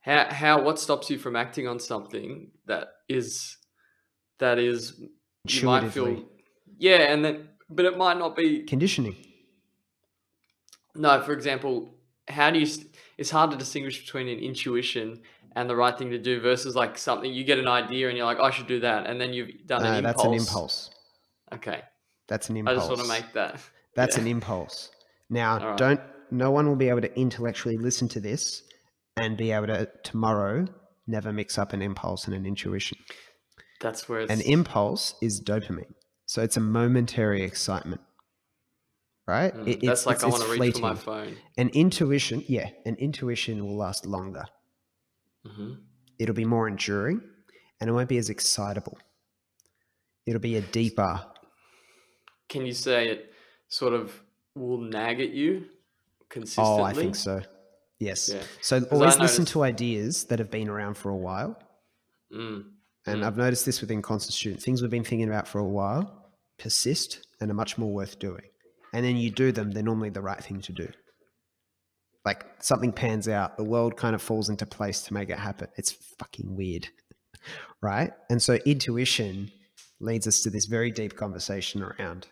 How 0.00 0.26
how 0.32 0.62
what 0.62 0.78
stops 0.78 1.08
you 1.10 1.18
from 1.18 1.34
acting 1.36 1.66
on 1.66 1.78
something 1.80 2.50
that 2.66 2.88
is 3.08 3.56
that 4.38 4.58
is 4.58 5.00
you 5.48 5.62
might 5.66 5.90
feel 5.90 6.24
yeah, 6.78 7.12
and 7.12 7.24
then 7.24 7.48
but 7.70 7.84
it 7.86 7.96
might 7.96 8.18
not 8.18 8.36
be 8.36 8.62
Conditioning. 8.64 9.16
no. 10.94 11.22
For 11.22 11.32
example, 11.32 11.94
how 12.28 12.50
do 12.50 12.58
you? 12.58 12.66
It's 13.16 13.30
hard 13.30 13.50
to 13.52 13.56
distinguish 13.56 14.00
between 14.04 14.28
an 14.28 14.38
intuition 14.38 15.22
and 15.56 15.70
the 15.70 15.76
right 15.76 15.96
thing 15.96 16.10
to 16.10 16.18
do 16.18 16.40
versus 16.40 16.74
like 16.74 16.98
something 16.98 17.32
you 17.32 17.44
get 17.44 17.58
an 17.58 17.68
idea 17.68 18.08
and 18.08 18.16
you're 18.16 18.26
like, 18.26 18.40
I 18.40 18.50
should 18.50 18.66
do 18.66 18.80
that, 18.80 19.06
and 19.06 19.20
then 19.20 19.32
you've 19.32 19.66
done 19.66 19.84
an 19.84 20.04
Uh, 20.04 20.08
impulse. 20.08 20.14
that's 20.16 20.24
an 20.24 20.34
impulse. 20.34 20.90
Okay, 21.52 21.82
That's 22.26 22.50
an 22.50 22.56
impulse 22.56 22.74
I 22.76 22.78
just 22.80 22.88
want 22.90 23.02
to 23.02 23.08
make 23.08 23.32
that. 23.34 23.60
That's 23.94 24.16
Yeah. 24.16 24.22
an 24.22 24.28
impulse. 24.28 24.90
Now, 25.30 25.58
right. 25.70 25.76
don't. 25.78 26.00
No 26.30 26.50
one 26.50 26.66
will 26.68 26.76
be 26.76 26.88
able 26.88 27.00
to 27.02 27.18
intellectually 27.18 27.76
listen 27.76 28.08
to 28.08 28.20
this 28.20 28.62
and 29.16 29.36
be 29.36 29.52
able 29.52 29.68
to 29.68 29.88
tomorrow 30.02 30.66
never 31.06 31.32
mix 31.32 31.58
up 31.58 31.72
an 31.72 31.82
impulse 31.82 32.26
and 32.26 32.34
an 32.34 32.44
intuition. 32.46 32.98
That's 33.80 34.08
where 34.08 34.20
it's 34.20 34.32
An 34.32 34.40
impulse 34.40 35.14
is 35.22 35.40
dopamine, 35.42 35.92
so 36.26 36.42
it's 36.42 36.56
a 36.56 36.60
momentary 36.60 37.42
excitement, 37.42 38.00
right? 39.28 39.54
Mm, 39.54 39.68
It- 39.68 39.80
that's 39.82 40.00
it's- 40.02 40.06
like 40.06 40.16
it's- 40.16 40.24
I 40.24 40.28
want 40.28 40.42
to 40.44 40.60
reach 40.60 40.74
for 40.76 40.80
my 40.80 40.94
phone. 40.94 41.36
An 41.58 41.68
intuition, 41.70 42.42
yeah, 42.48 42.70
an 42.86 42.96
intuition 42.96 43.64
will 43.64 43.76
last 43.76 44.06
longer. 44.06 44.44
hmm 45.46 45.74
It'll 46.18 46.34
be 46.34 46.44
more 46.46 46.66
enduring, 46.68 47.20
and 47.80 47.90
it 47.90 47.92
won't 47.92 48.08
be 48.08 48.16
as 48.18 48.30
excitable. 48.30 48.96
It'll 50.26 50.40
be 50.40 50.56
a 50.56 50.62
deeper. 50.62 51.26
Can 52.48 52.64
you 52.64 52.72
say 52.72 53.08
it 53.10 53.32
sort 53.68 53.92
of 53.92 54.22
will 54.54 54.78
nag 54.78 55.20
at 55.20 55.30
you 55.30 55.66
consistently? 56.28 56.80
Oh, 56.80 56.82
I 56.82 56.92
think 56.92 57.16
so. 57.16 57.42
Yes. 57.98 58.30
Yeah. 58.32 58.42
So 58.60 58.82
always 58.90 59.18
listen 59.18 59.44
to 59.46 59.62
ideas 59.62 60.24
that 60.24 60.38
have 60.38 60.50
been 60.50 60.68
around 60.68 60.94
for 60.96 61.10
a 61.10 61.16
while. 61.16 61.58
Mm. 62.32 62.64
And 63.06 63.20
Mm. 63.20 63.24
I've 63.26 63.36
noticed 63.36 63.66
this 63.66 63.80
within 63.80 64.02
constant 64.02 64.34
student. 64.34 64.62
Things 64.62 64.82
we've 64.82 64.90
been 64.90 65.04
thinking 65.04 65.28
about 65.28 65.46
for 65.48 65.58
a 65.58 65.68
while 65.68 66.20
persist 66.58 67.26
and 67.40 67.50
are 67.50 67.54
much 67.54 67.76
more 67.78 67.92
worth 67.92 68.18
doing. 68.18 68.44
And 68.92 69.04
then 69.04 69.16
you 69.16 69.28
do 69.30 69.50
them, 69.50 69.72
they're 69.72 69.82
normally 69.82 70.10
the 70.10 70.20
right 70.22 70.42
thing 70.42 70.60
to 70.62 70.72
do. 70.72 70.88
Like 72.24 72.46
something 72.60 72.92
pans 72.92 73.28
out, 73.28 73.56
the 73.56 73.64
world 73.64 73.96
kind 73.96 74.14
of 74.14 74.22
falls 74.22 74.48
into 74.48 74.64
place 74.64 75.02
to 75.02 75.14
make 75.14 75.30
it 75.30 75.38
happen. 75.38 75.68
It's 75.76 75.92
fucking 76.18 76.56
weird. 76.56 76.88
Right? 77.82 78.12
And 78.30 78.40
so 78.40 78.54
intuition 78.64 79.50
leads 80.00 80.26
us 80.26 80.40
to 80.42 80.48
this 80.48 80.64
very 80.64 80.90
deep 80.90 81.14
conversation 81.16 81.82
around 81.82 82.26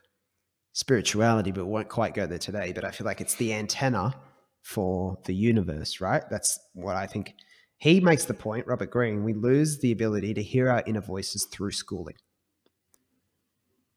spirituality, 0.72 1.52
but 1.52 1.66
won't 1.66 1.88
quite 1.88 2.14
go 2.14 2.26
there 2.26 2.38
today. 2.38 2.72
But 2.72 2.84
I 2.84 2.90
feel 2.90 3.04
like 3.04 3.20
it's 3.20 3.34
the 3.36 3.52
antenna 3.52 4.14
for 4.62 5.18
the 5.24 5.34
universe, 5.34 6.00
right? 6.00 6.22
That's 6.30 6.58
what 6.74 6.96
I 6.96 7.06
think 7.06 7.34
he 7.78 8.00
makes 8.00 8.24
the 8.24 8.34
point, 8.34 8.66
Robert 8.68 8.90
Greene, 8.90 9.24
we 9.24 9.34
lose 9.34 9.80
the 9.80 9.90
ability 9.90 10.34
to 10.34 10.42
hear 10.42 10.70
our 10.70 10.84
inner 10.86 11.00
voices 11.00 11.46
through 11.46 11.72
schooling. 11.72 12.14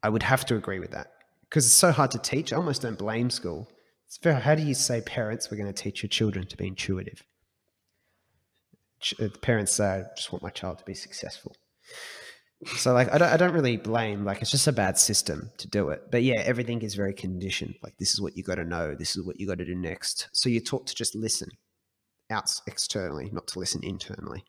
I 0.02 0.10
would 0.10 0.24
have 0.24 0.46
to 0.48 0.56
agree 0.56 0.80
with 0.80 0.92
that 0.92 1.12
because 1.44 1.66
it's 1.66 1.76
so 1.76 1.92
hard 1.92 2.12
to 2.12 2.20
teach. 2.20 2.52
I 2.52 2.58
almost 2.58 2.82
don't 2.82 2.98
blame 2.98 3.30
school. 3.30 3.70
It's 4.08 4.18
very, 4.18 4.42
how 4.42 4.56
do 4.56 4.64
you 4.64 4.74
say, 4.74 5.02
parents, 5.02 5.50
we're 5.50 5.58
going 5.58 5.72
to 5.72 5.84
teach 5.84 6.02
your 6.02 6.10
children 6.10 6.48
to 6.48 6.58
be 6.58 6.68
intuitive? 6.68 7.24
Ch- 9.00 9.20
uh, 9.20 9.30
parents 9.42 9.74
say, 9.74 9.86
I 9.86 10.04
just 10.16 10.32
want 10.32 10.44
my 10.44 10.50
child 10.50 10.80
to 10.80 10.86
be 10.86 10.94
successful. 10.94 11.56
So, 12.64 12.94
like, 12.94 13.14
I 13.14 13.18
don't, 13.18 13.30
I 13.30 13.38
don't 13.38 13.54
really 13.54 13.78
blame, 13.78 14.24
like, 14.24 14.42
it's 14.42 14.50
just 14.50 14.68
a 14.68 14.72
bad 14.72 14.98
system 14.98 15.52
to 15.58 15.68
do 15.68 15.90
it. 15.90 16.10
But 16.10 16.24
yeah, 16.24 16.42
everything 16.46 16.82
is 16.82 16.96
very 16.96 17.14
conditioned. 17.14 17.76
Like, 17.84 17.98
this 17.98 18.14
is 18.14 18.22
what 18.22 18.38
you 18.38 18.44
got 18.44 18.56
to 18.56 18.64
know, 18.64 18.96
this 18.96 19.16
is 19.16 19.24
what 19.24 19.40
you 19.40 19.48
got 19.48 19.58
to 19.58 19.66
do 19.66 19.76
next. 19.76 20.30
So, 20.32 20.50
you're 20.50 20.62
taught 20.62 20.88
to 20.88 20.96
just 20.96 21.16
listen 21.16 21.50
out 22.30 22.50
externally, 22.66 23.30
not 23.32 23.48
to 23.48 23.60
listen 23.60 23.84
internally. 23.84 24.46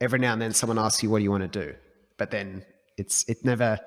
Every 0.00 0.18
now 0.18 0.32
and 0.32 0.42
then, 0.42 0.52
someone 0.52 0.78
asks 0.78 1.02
you, 1.02 1.10
What 1.10 1.18
do 1.18 1.24
you 1.24 1.30
want 1.30 1.52
to 1.52 1.66
do? 1.66 1.74
But 2.16 2.30
then 2.30 2.64
it's, 2.96 3.28
it 3.28 3.44
never, 3.44 3.78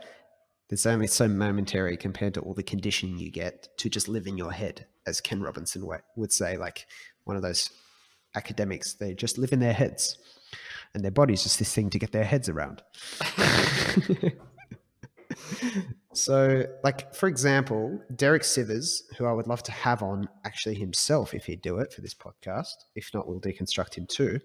it's 0.69 0.85
only 0.85 1.07
so 1.07 1.27
momentary 1.27 1.97
compared 1.97 2.35
to 2.35 2.41
all 2.41 2.53
the 2.53 2.63
conditioning 2.63 3.17
you 3.17 3.31
get 3.31 3.69
to 3.77 3.89
just 3.89 4.07
live 4.07 4.27
in 4.27 4.37
your 4.37 4.51
head, 4.51 4.85
as 5.07 5.19
Ken 5.19 5.41
Robinson 5.41 5.85
would 6.15 6.31
say, 6.31 6.57
like 6.57 6.85
one 7.23 7.35
of 7.35 7.41
those 7.41 7.69
academics, 8.35 8.93
they 8.93 9.13
just 9.13 9.37
live 9.37 9.51
in 9.51 9.59
their 9.59 9.73
heads 9.73 10.17
and 10.93 11.03
their 11.03 11.11
body's 11.11 11.43
just 11.43 11.59
this 11.59 11.73
thing 11.73 11.89
to 11.89 11.99
get 11.99 12.11
their 12.11 12.23
heads 12.23 12.49
around. 12.49 12.83
so, 16.13 16.65
like, 16.83 17.13
for 17.13 17.27
example, 17.27 18.01
Derek 18.15 18.43
Sivers, 18.43 19.03
who 19.17 19.25
I 19.25 19.31
would 19.31 19.47
love 19.47 19.63
to 19.63 19.71
have 19.71 20.03
on 20.03 20.27
actually 20.43 20.75
himself 20.75 21.33
if 21.33 21.45
he'd 21.45 21.61
do 21.61 21.77
it 21.77 21.93
for 21.93 22.01
this 22.01 22.13
podcast. 22.13 22.73
If 22.95 23.13
not, 23.13 23.27
we'll 23.27 23.39
deconstruct 23.39 23.95
him 23.95 24.05
too. 24.07 24.39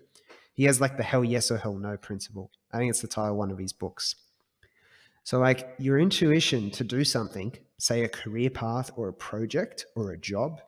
He 0.55 0.65
has 0.65 0.81
like 0.81 0.97
the 0.97 1.03
hell 1.03 1.25
yes 1.25 1.51
or 1.51 1.59
hell 1.59 1.77
no 1.77 1.97
principle. 1.97 2.51
I 2.73 2.79
think 2.79 2.91
it's 2.91 3.03
the 3.03 3.09
title 3.09 3.33
of 3.33 3.37
one 3.37 3.51
of 3.51 3.59
his 3.59 3.73
books. 3.73 4.15
So, 5.25 5.39
like, 5.41 5.75
your 5.79 5.99
intuition 5.99 6.71
to 6.71 6.85
do 6.85 7.03
something, 7.03 7.53
say 7.79 8.05
a 8.05 8.09
career 8.09 8.49
path 8.49 8.93
or 8.97 9.09
a 9.09 9.13
project 9.13 9.87
or 9.97 10.13
a 10.13 10.19
job 10.19 10.61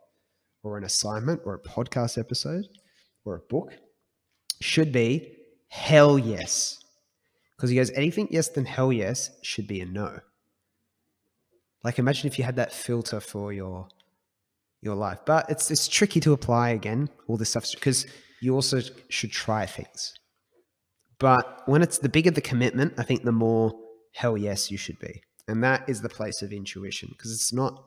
or 0.65 0.77
an 0.77 0.85
assignment 0.85 1.43
or 1.45 1.55
a 1.55 1.61
podcast 1.61 2.19
episode 2.19 2.67
or 3.25 3.37
a 3.37 3.41
book, 3.41 3.73
should 4.61 4.91
be 4.91 5.38
hell 5.69 6.19
yes. 6.19 6.79
Because 7.57 7.71
he 7.71 7.77
goes, 7.77 7.91
anything 7.91 8.29
yes, 8.31 8.49
then 8.49 8.65
hell 8.65 8.93
yes 8.93 9.31
should 9.43 9.67
be 9.67 9.81
a 9.81 9.87
no. 9.87 10.21
Like 11.85 11.99
imagine 11.99 12.27
if 12.27 12.39
you 12.39 12.45
had 12.45 12.57
that 12.57 12.73
filter 12.73 13.21
for 13.21 13.53
your 13.53 13.89
your 14.81 14.95
life. 14.95 15.21
But 15.25 15.51
it's 15.51 15.71
it's 15.71 15.89
tricky 15.89 16.21
to 16.21 16.33
apply 16.33 16.71
again, 16.71 17.09
all 17.27 17.37
this 17.37 17.51
stuff 17.51 17.67
because 17.73 18.07
you 18.41 18.55
also 18.55 18.81
should 19.09 19.33
try 19.33 19.67
things. 19.67 20.15
But 21.19 21.63
when 21.67 21.83
it's 21.83 21.99
the 21.99 22.09
bigger 22.09 22.31
the 22.31 22.41
commitment, 22.41 22.95
I 22.97 23.03
think 23.03 23.25
the 23.25 23.33
more 23.33 23.73
hell 24.15 24.37
yes 24.37 24.71
you 24.71 24.79
should 24.79 24.99
be. 24.99 25.23
And 25.49 25.65
that 25.65 25.89
is 25.89 26.01
the 26.01 26.09
place 26.09 26.43
of 26.43 26.53
intuition 26.53 27.09
because 27.11 27.33
it's 27.33 27.53
not 27.53 27.85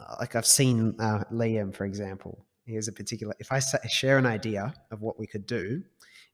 uh, 0.00 0.16
like 0.20 0.34
I've 0.34 0.46
seen 0.46 0.94
uh, 0.98 1.24
Liam, 1.32 1.74
for 1.74 1.84
example. 1.84 2.46
Here's 2.64 2.88
a 2.88 2.92
particular, 2.92 3.34
if 3.38 3.52
I 3.52 3.60
share 3.88 4.18
an 4.18 4.26
idea 4.26 4.74
of 4.90 5.00
what 5.00 5.20
we 5.20 5.26
could 5.26 5.46
do, 5.46 5.82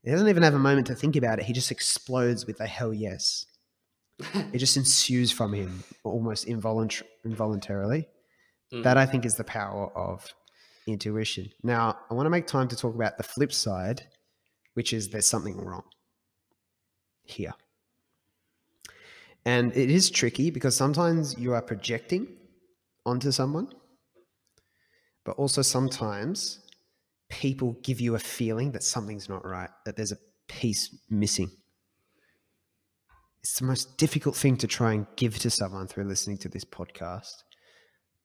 he 0.02 0.10
doesn't 0.10 0.28
even 0.28 0.42
have 0.42 0.54
a 0.54 0.58
moment 0.58 0.86
to 0.88 0.94
think 0.94 1.16
about 1.16 1.38
it. 1.38 1.44
He 1.44 1.52
just 1.52 1.70
explodes 1.70 2.46
with 2.46 2.60
a 2.60 2.66
hell 2.66 2.92
yes. 2.92 3.46
it 4.52 4.58
just 4.58 4.76
ensues 4.76 5.30
from 5.32 5.52
him 5.52 5.84
almost 6.04 6.46
involuntar- 6.46 7.04
involuntarily. 7.24 8.08
Mm. 8.72 8.82
That 8.82 8.96
I 8.96 9.06
think 9.06 9.24
is 9.24 9.34
the 9.34 9.44
power 9.44 9.96
of 9.96 10.26
intuition. 10.86 11.50
Now, 11.62 11.98
I 12.10 12.14
want 12.14 12.26
to 12.26 12.30
make 12.30 12.46
time 12.46 12.68
to 12.68 12.76
talk 12.76 12.94
about 12.94 13.16
the 13.16 13.22
flip 13.22 13.52
side, 13.52 14.02
which 14.74 14.92
is 14.92 15.08
there's 15.08 15.26
something 15.26 15.56
wrong 15.56 15.84
here. 17.24 17.54
And 19.44 19.76
it 19.76 19.90
is 19.90 20.10
tricky 20.10 20.50
because 20.50 20.76
sometimes 20.76 21.38
you 21.38 21.52
are 21.52 21.62
projecting 21.62 22.28
onto 23.04 23.30
someone, 23.30 23.68
but 25.24 25.36
also 25.36 25.62
sometimes 25.62 26.60
people 27.32 27.78
give 27.82 27.98
you 27.98 28.14
a 28.14 28.18
feeling 28.18 28.72
that 28.72 28.82
something's 28.82 29.28
not 29.28 29.44
right, 29.44 29.70
that 29.86 29.96
there's 29.96 30.12
a 30.12 30.18
piece 30.48 30.94
missing. 31.08 31.50
It's 33.42 33.58
the 33.58 33.64
most 33.64 33.96
difficult 33.96 34.36
thing 34.36 34.58
to 34.58 34.66
try 34.66 34.92
and 34.92 35.06
give 35.16 35.38
to 35.38 35.50
someone 35.50 35.88
through 35.88 36.04
listening 36.04 36.36
to 36.38 36.48
this 36.50 36.64
podcast. 36.64 37.42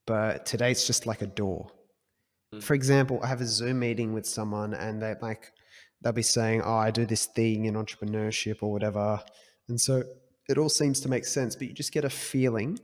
But 0.06 0.46
today 0.46 0.72
it's 0.72 0.86
just 0.86 1.08
like 1.08 1.22
a 1.22 1.28
door. 1.28 1.72
Mm. 2.54 2.62
For 2.62 2.74
example, 2.74 3.20
I 3.24 3.28
have 3.28 3.41
a 3.41 3.46
Zoom 3.46 3.80
meeting 3.80 4.13
with 4.13 4.28
someone 4.28 4.74
and 4.74 5.02
they 5.02 5.15
like 5.22 5.52
they'll 6.02 6.12
be 6.12 6.22
saying, 6.22 6.62
"Oh, 6.62 6.76
I 6.76 6.91
do 6.91 7.06
this 7.06 7.26
thing 7.28 7.65
in 7.65 7.76
entrepreneurship 7.76 8.58
or 8.62 8.72
whatever," 8.72 9.24
and 9.70 9.80
so 9.80 10.04
it 10.50 10.58
all 10.58 10.70
seems 10.70 11.00
to 11.02 11.10
make 11.10 11.26
sense. 11.26 11.56
But 11.56 11.67
you 11.67 11.74
just 11.74 11.91
get 11.91 12.06
a 12.06 12.10
feeling 12.10 12.78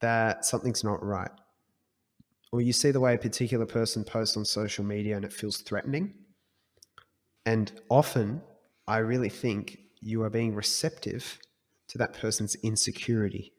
that 0.00 0.44
something's 0.44 0.82
not 0.82 1.02
right 1.04 1.30
or 2.54 2.60
you 2.60 2.72
see 2.72 2.92
the 2.92 3.00
way 3.00 3.16
a 3.16 3.18
particular 3.18 3.66
person 3.66 4.04
posts 4.04 4.36
on 4.36 4.44
social 4.44 4.84
media 4.84 5.16
and 5.16 5.24
it 5.24 5.32
feels 5.32 5.56
threatening. 5.56 6.14
And 7.44 7.72
often, 7.90 8.42
I 8.86 8.98
really 8.98 9.28
think 9.28 9.78
you 10.00 10.22
are 10.22 10.30
being 10.30 10.54
receptive 10.54 11.40
to 11.88 11.98
that 11.98 12.12
person's 12.12 12.54
insecurity 12.62 13.52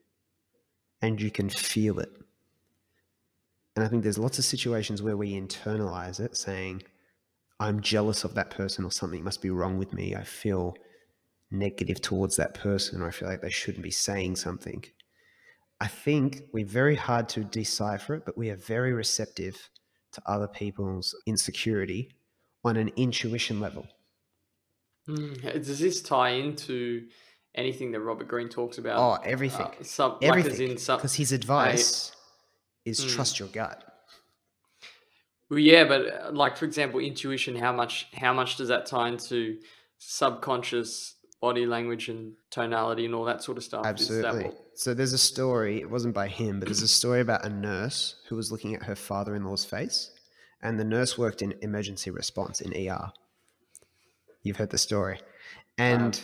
and 1.02 1.20
you 1.20 1.30
can 1.30 1.50
feel 1.50 1.98
it. 1.98 2.08
And 3.74 3.84
I 3.84 3.88
think 3.88 4.02
there's 4.02 4.16
lots 4.16 4.38
of 4.38 4.46
situations 4.46 5.02
where 5.02 5.18
we 5.18 5.38
internalize 5.38 6.18
it, 6.18 6.34
saying, 6.34 6.82
I'm 7.60 7.82
jealous 7.82 8.24
of 8.24 8.32
that 8.36 8.48
person 8.48 8.82
or 8.82 8.90
something 8.90 9.22
must 9.22 9.42
be 9.42 9.50
wrong 9.50 9.76
with 9.76 9.92
me. 9.92 10.14
I 10.14 10.24
feel 10.24 10.74
negative 11.50 12.00
towards 12.00 12.36
that 12.36 12.54
person 12.54 13.02
or 13.02 13.08
I 13.08 13.10
feel 13.10 13.28
like 13.28 13.42
they 13.42 13.50
shouldn't 13.50 13.84
be 13.84 13.90
saying 13.90 14.36
something. 14.36 14.86
I 15.80 15.88
think 15.88 16.44
we're 16.52 16.64
very 16.64 16.96
hard 16.96 17.28
to 17.30 17.44
decipher 17.44 18.14
it, 18.14 18.24
but 18.24 18.36
we 18.36 18.50
are 18.50 18.56
very 18.56 18.92
receptive 18.92 19.68
to 20.12 20.22
other 20.26 20.48
people's 20.48 21.14
insecurity 21.26 22.10
on 22.64 22.76
an 22.76 22.90
intuition 22.96 23.60
level. 23.60 23.86
Mm, 25.08 25.64
does 25.64 25.78
this 25.78 26.02
tie 26.02 26.30
into 26.30 27.06
anything 27.54 27.92
that 27.92 28.00
Robert 28.00 28.26
Greene 28.26 28.48
talks 28.48 28.78
about? 28.78 28.98
Oh, 28.98 29.22
everything. 29.22 29.66
Uh, 29.66 29.82
some, 29.82 30.16
everything. 30.22 30.70
Because 30.70 30.88
like 30.88 31.12
his 31.12 31.32
advice 31.32 32.12
I, 32.12 32.90
is 32.90 33.04
mm. 33.04 33.10
trust 33.10 33.38
your 33.38 33.48
gut. 33.48 33.84
Well, 35.50 35.58
yeah, 35.60 35.84
but 35.84 36.00
uh, 36.06 36.30
like 36.32 36.56
for 36.56 36.64
example, 36.64 36.98
intuition. 37.00 37.54
How 37.54 37.72
much? 37.72 38.08
How 38.14 38.32
much 38.32 38.56
does 38.56 38.68
that 38.68 38.86
tie 38.86 39.08
into 39.08 39.58
subconscious 39.98 41.15
body 41.40 41.66
language 41.66 42.08
and 42.08 42.34
tonality 42.50 43.04
and 43.04 43.14
all 43.14 43.24
that 43.24 43.42
sort 43.42 43.58
of 43.58 43.64
stuff. 43.64 43.84
Absolutely. 43.84 44.50
So 44.74 44.94
there's 44.94 45.12
a 45.12 45.18
story, 45.18 45.80
it 45.80 45.90
wasn't 45.90 46.14
by 46.14 46.28
him, 46.28 46.60
but 46.60 46.66
there's 46.66 46.82
a 46.82 46.88
story 46.88 47.20
about 47.20 47.44
a 47.44 47.48
nurse 47.48 48.16
who 48.28 48.36
was 48.36 48.50
looking 48.50 48.74
at 48.74 48.82
her 48.84 48.96
father 48.96 49.34
in 49.34 49.44
law's 49.44 49.64
face, 49.64 50.10
and 50.62 50.78
the 50.78 50.84
nurse 50.84 51.16
worked 51.18 51.42
in 51.42 51.54
emergency 51.62 52.10
response 52.10 52.60
in 52.60 52.72
ER. 52.88 53.12
You've 54.42 54.56
heard 54.56 54.70
the 54.70 54.78
story. 54.78 55.20
And 55.78 56.18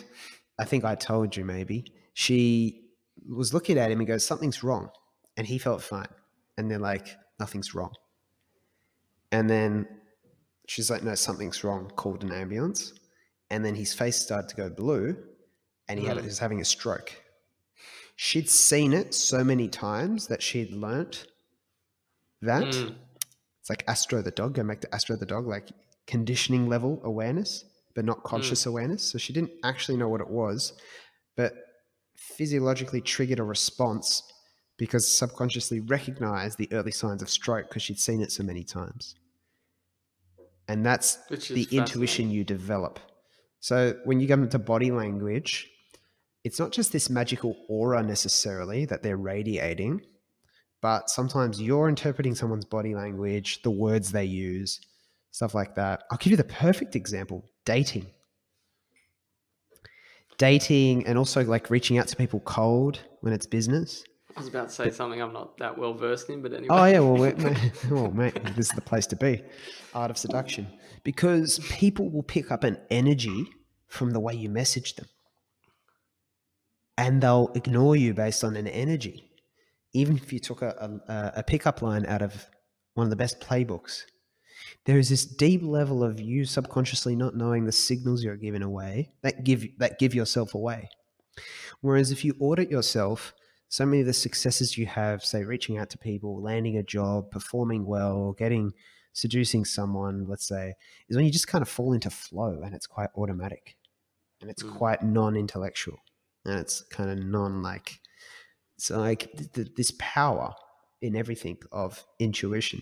I 0.57 0.65
think 0.65 0.83
I 0.83 0.95
told 0.95 1.35
you 1.35 1.45
maybe. 1.45 1.85
She 2.13 2.85
was 3.29 3.53
looking 3.53 3.77
at 3.77 3.91
him 3.91 3.99
and 3.99 4.07
goes, 4.07 4.25
Something's 4.25 4.63
wrong. 4.63 4.89
And 5.37 5.45
he 5.45 5.57
felt 5.57 5.81
fine. 5.81 6.07
And 6.57 6.69
they're 6.69 6.79
like, 6.79 7.15
Nothing's 7.39 7.75
wrong. 7.75 7.93
And 9.31 9.49
then 9.49 9.87
she's 10.67 10.89
like, 10.89 11.03
No, 11.03 11.15
something's 11.15 11.63
wrong. 11.63 11.91
Called 11.95 12.23
an 12.23 12.31
ambulance 12.31 12.93
and 13.53 13.63
then 13.63 13.75
his 13.75 13.93
face 13.93 14.15
started 14.15 14.49
to 14.49 14.55
go 14.55 14.67
blue 14.67 15.15
and 15.87 15.99
he, 15.99 16.05
mm. 16.05 16.09
had, 16.09 16.17
he 16.17 16.25
was 16.25 16.39
having 16.39 16.59
a 16.59 16.65
stroke. 16.65 17.13
She'd 18.15 18.49
seen 18.49 18.93
it 18.93 19.13
so 19.13 19.43
many 19.43 19.67
times 19.67 20.25
that 20.25 20.41
she'd 20.41 20.71
learnt 20.71 21.27
that. 22.41 22.63
Mm. 22.63 22.95
It's 23.59 23.69
like 23.69 23.83
Astro 23.87 24.23
the 24.23 24.31
dog, 24.31 24.55
going 24.55 24.67
back 24.67 24.81
to 24.81 24.93
Astro 24.93 25.17
the 25.17 25.27
dog, 25.27 25.45
like 25.45 25.69
conditioning 26.07 26.67
level 26.67 26.99
awareness, 27.03 27.65
but 27.93 28.05
not 28.05 28.23
conscious 28.23 28.63
mm. 28.63 28.67
awareness. 28.67 29.03
So 29.03 29.19
she 29.19 29.33
didn't 29.33 29.51
actually 29.63 29.97
know 29.97 30.09
what 30.09 30.21
it 30.21 30.31
was, 30.31 30.73
but 31.35 31.53
physiologically 32.15 33.01
triggered 33.01 33.37
a 33.37 33.43
response 33.43 34.23
because 34.77 35.07
subconsciously 35.15 35.79
recognized 35.79 36.57
the 36.57 36.69
early 36.71 36.91
signs 36.91 37.21
of 37.21 37.29
stroke 37.29 37.69
because 37.69 37.83
she'd 37.83 37.99
seen 37.99 38.19
it 38.19 38.31
so 38.31 38.41
many 38.41 38.63
times. 38.63 39.13
And 40.67 40.83
that's 40.83 41.17
the 41.27 41.67
intuition 41.71 42.31
you 42.31 42.43
develop 42.43 42.99
so 43.63 43.95
when 44.03 44.19
you 44.19 44.27
come 44.27 44.43
into 44.43 44.59
body 44.59 44.91
language, 44.91 45.69
it's 46.43 46.59
not 46.59 46.73
just 46.73 46.91
this 46.91 47.09
magical 47.09 47.55
aura 47.69 48.03
necessarily 48.03 48.83
that 48.87 49.03
they're 49.03 49.15
radiating, 49.15 50.01
but 50.81 51.09
sometimes 51.09 51.61
you're 51.61 51.87
interpreting 51.87 52.35
someone's 52.35 52.65
body 52.65 52.93
language, 52.93 53.61
the 53.61 53.71
words 53.71 54.11
they 54.11 54.25
use, 54.25 54.81
stuff 55.31 55.55
like 55.55 55.75
that. 55.75 56.03
I'll 56.11 56.17
give 56.17 56.31
you 56.31 56.35
the 56.35 56.43
perfect 56.43 56.97
example 56.97 57.49
dating. 57.63 58.07
Dating 60.37 61.07
and 61.07 61.17
also 61.17 61.41
like 61.45 61.69
reaching 61.69 61.97
out 61.97 62.09
to 62.09 62.17
people 62.17 62.41
cold 62.41 62.99
when 63.21 63.31
it's 63.31 63.45
business. 63.45 64.03
I 64.35 64.41
was 64.41 64.49
about 64.49 64.67
to 64.67 64.75
say 64.75 64.91
something 64.91 65.21
I'm 65.21 65.31
not 65.31 65.57
that 65.59 65.77
well 65.77 65.93
versed 65.93 66.29
in, 66.29 66.41
but 66.41 66.51
anyway. 66.51 66.67
Oh 66.69 66.83
yeah, 66.83 66.99
well, 66.99 67.61
oh 67.91 68.11
mate, 68.13 68.43
this 68.57 68.71
is 68.71 68.75
the 68.75 68.81
place 68.81 69.07
to 69.07 69.15
be. 69.15 69.41
Art 69.93 70.11
of 70.11 70.17
seduction, 70.17 70.67
because 71.03 71.59
people 71.71 72.09
will 72.09 72.23
pick 72.23 72.51
up 72.51 72.63
an 72.63 72.77
energy 72.89 73.47
from 73.87 74.11
the 74.11 74.19
way 74.19 74.33
you 74.33 74.49
message 74.49 74.95
them, 74.95 75.07
and 76.97 77.21
they'll 77.21 77.51
ignore 77.55 77.95
you 77.95 78.13
based 78.13 78.43
on 78.43 78.55
an 78.55 78.67
energy. 78.67 79.29
Even 79.93 80.17
if 80.17 80.33
you 80.33 80.39
took 80.39 80.61
a, 80.61 80.99
a, 81.07 81.39
a 81.39 81.43
pickup 81.43 81.81
line 81.81 82.05
out 82.05 82.21
of 82.21 82.47
one 82.95 83.05
of 83.05 83.09
the 83.09 83.15
best 83.15 83.39
playbooks, 83.39 84.03
there 84.85 84.97
is 84.97 85.09
this 85.09 85.25
deep 85.25 85.61
level 85.63 86.03
of 86.03 86.19
you 86.19 86.45
subconsciously 86.45 87.15
not 87.15 87.35
knowing 87.35 87.65
the 87.65 87.71
signals 87.71 88.23
you're 88.23 88.35
giving 88.35 88.63
away 88.63 89.11
that 89.21 89.43
give 89.43 89.65
that 89.77 89.99
give 89.99 90.15
yourself 90.15 90.55
away. 90.55 90.89
Whereas 91.81 92.11
if 92.11 92.23
you 92.23 92.35
audit 92.39 92.71
yourself 92.71 93.33
so 93.73 93.87
many 93.87 94.01
of 94.01 94.05
the 94.05 94.13
successes 94.13 94.77
you 94.77 94.85
have, 94.85 95.25
say 95.25 95.43
reaching 95.43 95.79
out 95.79 95.89
to 95.89 95.97
people, 95.97 96.43
landing 96.43 96.77
a 96.77 96.83
job, 96.83 97.31
performing 97.31 97.87
well, 97.87 98.33
getting 98.37 98.71
seducing 99.13 99.63
someone, 99.65 100.25
let's 100.27 100.47
say, 100.47 100.73
is 101.07 101.15
when 101.15 101.25
you 101.25 101.31
just 101.31 101.47
kind 101.47 101.61
of 101.61 101.69
fall 101.69 101.93
into 101.93 102.09
flow 102.09 102.61
and 102.63 102.73
it's 102.75 102.87
quite 102.87 103.09
automatic 103.15 103.77
and 104.41 104.49
it's 104.49 104.63
mm. 104.63 104.75
quite 104.75 105.01
non-intellectual 105.01 105.97
and 106.45 106.59
it's 106.59 106.81
kind 106.81 107.09
of 107.09 107.17
non 107.25 107.61
like 107.61 107.99
so 108.77 108.99
like 108.99 109.31
th- 109.37 109.51
th- 109.53 109.75
this 109.77 109.93
power 109.99 110.53
in 111.01 111.15
everything 111.15 111.57
of 111.71 112.03
intuition. 112.19 112.81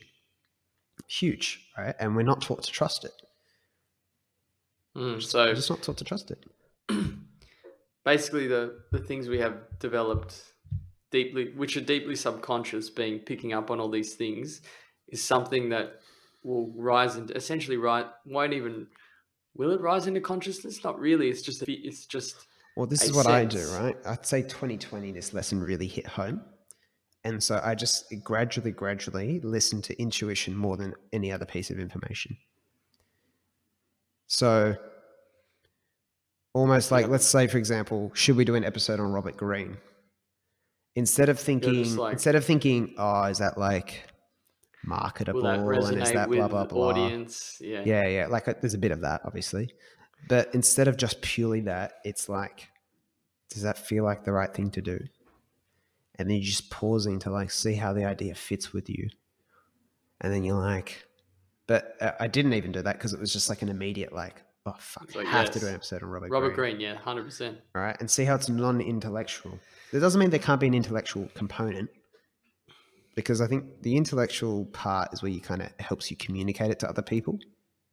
Huge 1.08 1.68
right? 1.78 1.96
And 2.00 2.16
we're 2.16 2.24
not 2.24 2.42
taught 2.42 2.64
to 2.64 2.72
trust 2.72 3.06
it. 3.06 3.12
Mm, 4.98 5.22
so 5.22 5.46
we're 5.46 5.56
just 5.56 5.70
not 5.70 5.82
taught 5.82 5.98
to 5.98 6.04
trust 6.04 6.32
it. 6.32 6.46
basically 8.06 8.48
the 8.48 8.80
the 8.92 9.00
things 9.00 9.28
we 9.28 9.40
have 9.40 9.58
developed 9.80 10.42
deeply, 11.12 11.52
which 11.56 11.76
are 11.78 11.82
deeply 11.82 12.16
subconscious, 12.16 12.90
being 12.90 13.20
picking 13.20 13.54
up 13.54 13.70
on 13.70 13.80
all 13.80 13.90
these 13.90 14.16
things, 14.16 14.62
is 15.10 15.24
something 15.24 15.70
that 15.70 16.01
will 16.44 16.72
rise 16.76 17.16
and 17.16 17.32
essentially 17.32 17.78
right 17.78 18.06
won't 18.26 18.54
even 18.54 18.88
will 19.56 19.72
it 19.72 19.82
rise 19.82 20.08
into 20.08 20.22
consciousness? 20.22 20.84
Not 20.84 21.00
really. 21.00 21.30
It's 21.30 21.42
just 21.42 21.64
it's 21.68 22.06
just. 22.06 22.48
Well, 22.78 22.88
this 22.88 23.04
is 23.04 23.14
what 23.14 23.26
sense. 23.26 23.54
I 23.54 23.58
do, 23.58 23.68
right? 23.74 23.98
I'd 24.06 24.26
say 24.26 24.42
2020, 24.44 25.12
this 25.12 25.34
lesson 25.34 25.62
really 25.62 25.88
hit 25.88 26.08
home. 26.08 26.42
And 27.26 27.44
so 27.44 27.60
I 27.64 27.76
just 27.76 28.06
gradually, 28.24 28.72
gradually 28.72 29.42
listen 29.42 29.82
to 29.84 30.02
intuition 30.02 30.56
more 30.56 30.78
than 30.78 30.94
any 31.12 31.34
other 31.34 31.46
piece 31.46 31.70
of 31.70 31.80
information. 31.80 32.38
So 34.28 34.76
almost 36.54 36.92
like, 36.92 37.10
let's 37.10 37.26
say, 37.26 37.48
for 37.48 37.58
example, 37.58 38.10
should 38.14 38.38
we 38.38 38.46
do 38.46 38.56
an 38.56 38.64
episode 38.64 39.02
on 39.02 39.12
Robert 39.12 39.36
Greene? 39.36 39.78
instead 40.96 41.30
of 41.30 41.40
thinking 41.40 41.96
like, 41.96 42.14
instead 42.14 42.36
of 42.36 42.44
thinking 42.46 42.94
oh 42.98 43.24
is 43.24 43.38
that 43.38 43.58
like 43.58 44.04
marketable 44.84 45.46
and 45.46 46.02
is 46.02 46.12
that 46.12 46.30
blah 46.30 46.48
blah 46.48 46.66
blah? 46.66 46.88
audience? 46.88 47.58
Yeah. 47.62 47.84
Yeah 47.86 48.08
yeah. 48.08 48.28
Like 48.28 48.48
uh, 48.48 48.54
there's 48.60 48.74
a 48.74 48.80
bit 48.80 48.92
of 48.92 49.02
that 49.02 49.22
obviously. 49.26 49.74
But 50.28 50.54
instead 50.54 50.88
of 50.88 50.98
just 50.98 51.22
purely 51.22 51.62
that 51.62 51.94
it's 52.04 52.30
like 52.30 52.70
does 53.50 53.64
that 53.64 53.78
feel 53.78 54.04
like 54.04 54.24
the 54.24 54.32
right 54.32 54.54
thing 54.54 54.72
to 54.72 54.82
do? 54.82 55.00
And 56.16 56.30
then 56.30 56.38
you're 56.38 56.46
just 56.46 56.70
pausing 56.70 57.20
to 57.20 57.32
like 57.32 57.52
see 57.52 57.74
how 57.74 57.94
the 57.94 58.06
idea 58.06 58.36
fits 58.36 58.72
with 58.74 58.90
you. 58.90 59.10
And 60.22 60.34
then 60.34 60.44
you're 60.44 60.62
like 60.62 61.06
but 61.72 61.96
uh, 62.02 62.12
i 62.20 62.28
didn't 62.28 62.54
even 62.54 62.72
do 62.72 62.82
that 62.82 62.98
because 62.98 63.14
it 63.14 63.20
was 63.20 63.32
just 63.32 63.48
like 63.48 63.62
an 63.62 63.70
immediate 63.70 64.12
like 64.12 64.44
oh 64.66 64.76
fuck 64.78 65.16
like, 65.16 65.26
i 65.26 65.30
have 65.30 65.46
yes. 65.46 65.54
to 65.54 65.60
do 65.60 65.68
an 65.68 65.76
episode 65.76 66.04
on 66.04 66.10
robert 66.10 66.30
Greene. 66.30 66.42
robert 66.42 66.56
greene, 66.56 66.76
greene 66.76 66.96
yeah 66.96 66.98
100% 67.02 67.56
all 67.76 67.82
right? 67.82 67.96
And 68.00 68.12
see 68.12 68.26
how 68.26 68.36
it's 68.36 68.50
non-intellectual. 68.50 69.58
That 69.92 70.00
doesn't 70.02 70.20
mean 70.20 70.30
there 70.30 70.40
can't 70.40 70.60
be 70.60 70.68
an 70.68 70.74
intellectual 70.74 71.30
component, 71.34 71.90
because 73.16 73.42
I 73.42 73.48
think 73.48 73.82
the 73.82 73.98
intellectual 73.98 74.66
part 74.68 75.14
is 75.14 75.22
where 75.22 75.32
you 75.32 75.42
kind 75.42 75.62
of 75.62 75.70
helps 75.80 76.10
you 76.10 76.18
communicate 76.18 76.72
it 76.72 76.80
to 76.80 76.90
other 76.90 77.02
people. 77.02 77.40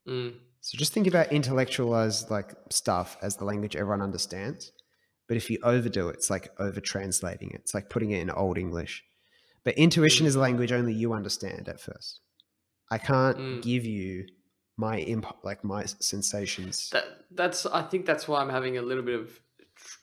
Mm. 0.06 0.34
So 0.60 0.78
just 0.78 0.92
think 0.92 1.06
about 1.06 1.32
intellectualized 1.32 2.30
like 2.30 2.54
stuff 2.70 3.16
as 3.22 3.36
the 3.36 3.44
language 3.44 3.76
everyone 3.76 4.02
understands. 4.02 4.72
But 5.26 5.36
if 5.36 5.50
you 5.50 5.58
overdo 5.62 6.08
it, 6.08 6.16
it's 6.16 6.30
like 6.30 6.50
over 6.58 6.80
translating 6.80 7.50
it. 7.50 7.56
It's 7.56 7.74
like 7.74 7.90
putting 7.90 8.12
it 8.12 8.20
in 8.20 8.30
old 8.30 8.58
English. 8.58 9.04
But 9.64 9.76
intuition 9.76 10.24
mm. 10.24 10.28
is 10.28 10.36
a 10.36 10.40
language 10.40 10.72
only 10.72 10.94
you 10.94 11.12
understand 11.12 11.68
at 11.68 11.80
first. 11.80 12.20
I 12.90 12.98
can't 12.98 13.36
mm. 13.36 13.62
give 13.62 13.84
you 13.84 14.26
my 14.76 15.00
imp- 15.00 15.44
like 15.44 15.64
my 15.64 15.84
sensations. 15.84 16.88
That 16.90 17.04
that's 17.32 17.66
I 17.66 17.82
think 17.82 18.06
that's 18.06 18.26
why 18.26 18.40
I'm 18.40 18.48
having 18.48 18.78
a 18.78 18.82
little 18.82 19.02
bit 19.02 19.18
of 19.20 19.40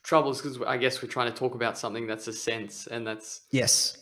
troubles 0.04 0.42
because 0.42 0.62
I 0.62 0.78
guess 0.78 1.02
we're 1.02 1.10
trying 1.10 1.32
to 1.32 1.38
talk 1.38 1.56
about 1.56 1.78
something 1.78 2.08
that's 2.08 2.28
a 2.28 2.34
sense 2.34 2.88
and 2.88 3.06
that's 3.06 3.42
yes 3.52 3.98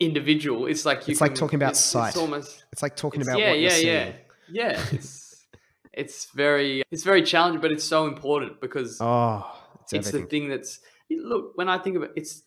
individual. 0.00 0.66
It's 0.66 0.84
like 0.84 1.06
you 1.06 1.12
it's 1.12 1.18
can, 1.20 1.28
like 1.28 1.36
talking 1.36 1.58
about 1.58 1.72
it's, 1.72 1.80
sight. 1.80 2.08
It's 2.08 2.16
almost 2.16 2.64
it's 2.72 2.82
like 2.82 2.96
talking 2.96 3.20
it's, 3.20 3.28
about 3.28 3.38
yeah 3.38 3.52
yeah 3.52 3.76
yeah 3.76 4.12
yeah. 4.50 4.84
It's 4.92 5.46
it's 5.92 6.26
very 6.26 6.82
it's 6.90 7.04
very 7.04 7.22
challenging, 7.22 7.60
but 7.60 7.72
it's 7.72 7.84
so 7.84 8.06
important 8.06 8.60
because 8.60 8.98
oh, 9.00 9.46
it's, 9.82 9.92
it's 9.92 10.10
the 10.10 10.22
thing 10.22 10.48
that's 10.48 10.80
look 11.10 11.52
when 11.56 11.68
I 11.68 11.78
think 11.78 11.96
of 11.96 12.02
it, 12.04 12.12
it's 12.16 12.42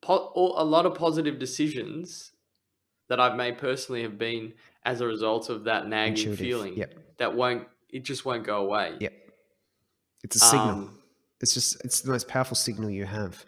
po- 0.00 0.32
a 0.34 0.64
lot 0.64 0.86
of 0.86 0.94
positive 0.94 1.38
decisions 1.38 2.32
that 3.08 3.20
I've 3.20 3.36
made 3.36 3.58
personally 3.58 4.02
have 4.02 4.18
been 4.18 4.54
as 4.84 5.00
a 5.00 5.06
result 5.06 5.48
of 5.48 5.64
that 5.64 5.88
nagging 5.88 6.12
Intuitive. 6.12 6.38
feeling 6.38 6.76
yep. 6.76 6.94
that 7.18 7.34
won't 7.34 7.66
it 7.90 8.04
just 8.04 8.24
won't 8.24 8.44
go 8.44 8.58
away. 8.58 8.94
Yep. 9.00 9.12
It's 10.24 10.36
a 10.36 10.38
signal. 10.40 10.68
Um, 10.68 10.98
it's 11.40 11.54
just 11.54 11.84
it's 11.84 12.00
the 12.00 12.10
most 12.10 12.28
powerful 12.28 12.56
signal 12.56 12.90
you 12.90 13.06
have. 13.06 13.44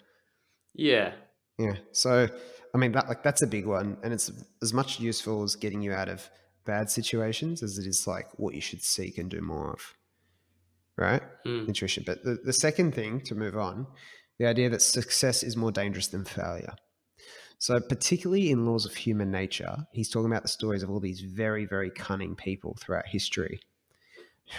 Yeah. 0.75 1.13
Yeah. 1.59 1.77
So 1.93 2.29
I 2.75 2.79
mean 2.79 2.93
that 2.93 3.09
like 3.09 3.23
that's 3.23 3.43
a 3.43 3.47
big 3.47 3.67
one, 3.67 3.97
and 4.03 4.13
it's 4.13 4.31
as 4.63 4.73
much 4.73 5.01
useful 5.01 5.43
as 5.43 5.57
getting 5.57 5.83
you 5.83 5.93
out 5.93 6.09
of 6.09 6.29
bad 6.65 6.91
situations 6.91 7.63
as 7.63 7.79
it 7.79 7.87
is 7.87 8.07
like 8.07 8.29
what 8.39 8.55
you 8.55 8.61
should 8.61 8.83
seek 8.83 9.19
and 9.19 9.31
do 9.31 9.41
more 9.41 9.73
of. 9.73 9.95
Right? 10.97 11.23
Mm. 11.47 11.69
Intuition. 11.69 12.05
But 12.07 12.25
the, 12.25 12.39
the 12.43 12.53
second 12.53 12.95
thing 12.95 13.21
to 13.23 13.35
move 13.35 13.57
on, 13.57 13.87
the 14.39 14.47
idea 14.47 14.71
that 14.71 14.83
success 14.83 15.43
is 15.43 15.57
more 15.57 15.71
dangerous 15.71 16.09
than 16.09 16.25
failure. 16.25 16.75
So, 17.59 17.81
particularly 17.81 18.51
in 18.51 18.67
laws 18.67 18.85
of 18.85 18.95
human 18.95 19.31
nature, 19.31 19.87
he's 19.93 20.11
talking 20.11 20.31
about 20.31 20.43
the 20.43 20.49
stories 20.49 20.83
of 20.83 20.91
all 20.91 21.01
these 21.01 21.21
very, 21.21 21.65
very 21.65 21.91
cunning 21.91 22.35
people 22.35 22.77
throughout 22.81 23.07
history 23.07 23.61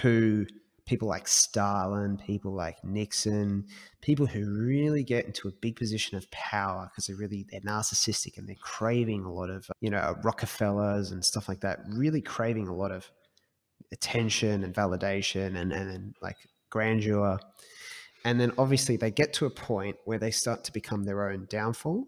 who 0.02 0.46
people 0.88 1.08
like 1.08 1.28
Stalin, 1.28 2.18
people 2.18 2.54
like 2.54 2.84
Nixon, 2.84 3.66
people 4.02 4.26
who 4.26 4.50
really 4.50 5.04
get 5.04 5.26
into 5.26 5.48
a 5.48 5.52
big 5.52 5.76
position 5.76 6.18
of 6.18 6.30
power 6.32 6.90
because 6.90 7.06
they're 7.06 7.16
really 7.16 7.46
they're 7.52 7.62
narcissistic 7.62 8.38
and 8.38 8.48
they're 8.48 8.56
craving 8.62 9.24
a 9.24 9.32
lot 9.32 9.50
of 9.50 9.70
you 9.82 9.92
know 9.92 10.16
Rockefellers 10.24 11.12
and 11.12 11.24
stuff 11.24 11.48
like 11.48 11.60
that, 11.60 11.80
really 11.90 12.22
craving 12.22 12.68
a 12.68 12.76
lot 12.76 12.92
of 12.92 13.12
attention 13.92 14.64
and 14.64 14.74
validation 14.74 15.58
and 15.58 15.72
and, 15.72 15.92
and 15.92 16.16
like 16.22 16.38
grandeur. 16.70 17.38
And 18.26 18.40
then 18.40 18.52
obviously 18.58 18.98
they 18.98 19.12
get 19.12 19.34
to 19.34 19.46
a 19.46 19.50
point 19.50 19.98
where 20.06 20.18
they 20.18 20.32
start 20.32 20.64
to 20.66 20.74
become 20.74 21.04
their 21.04 21.30
own 21.30 21.46
downfall 21.50 22.08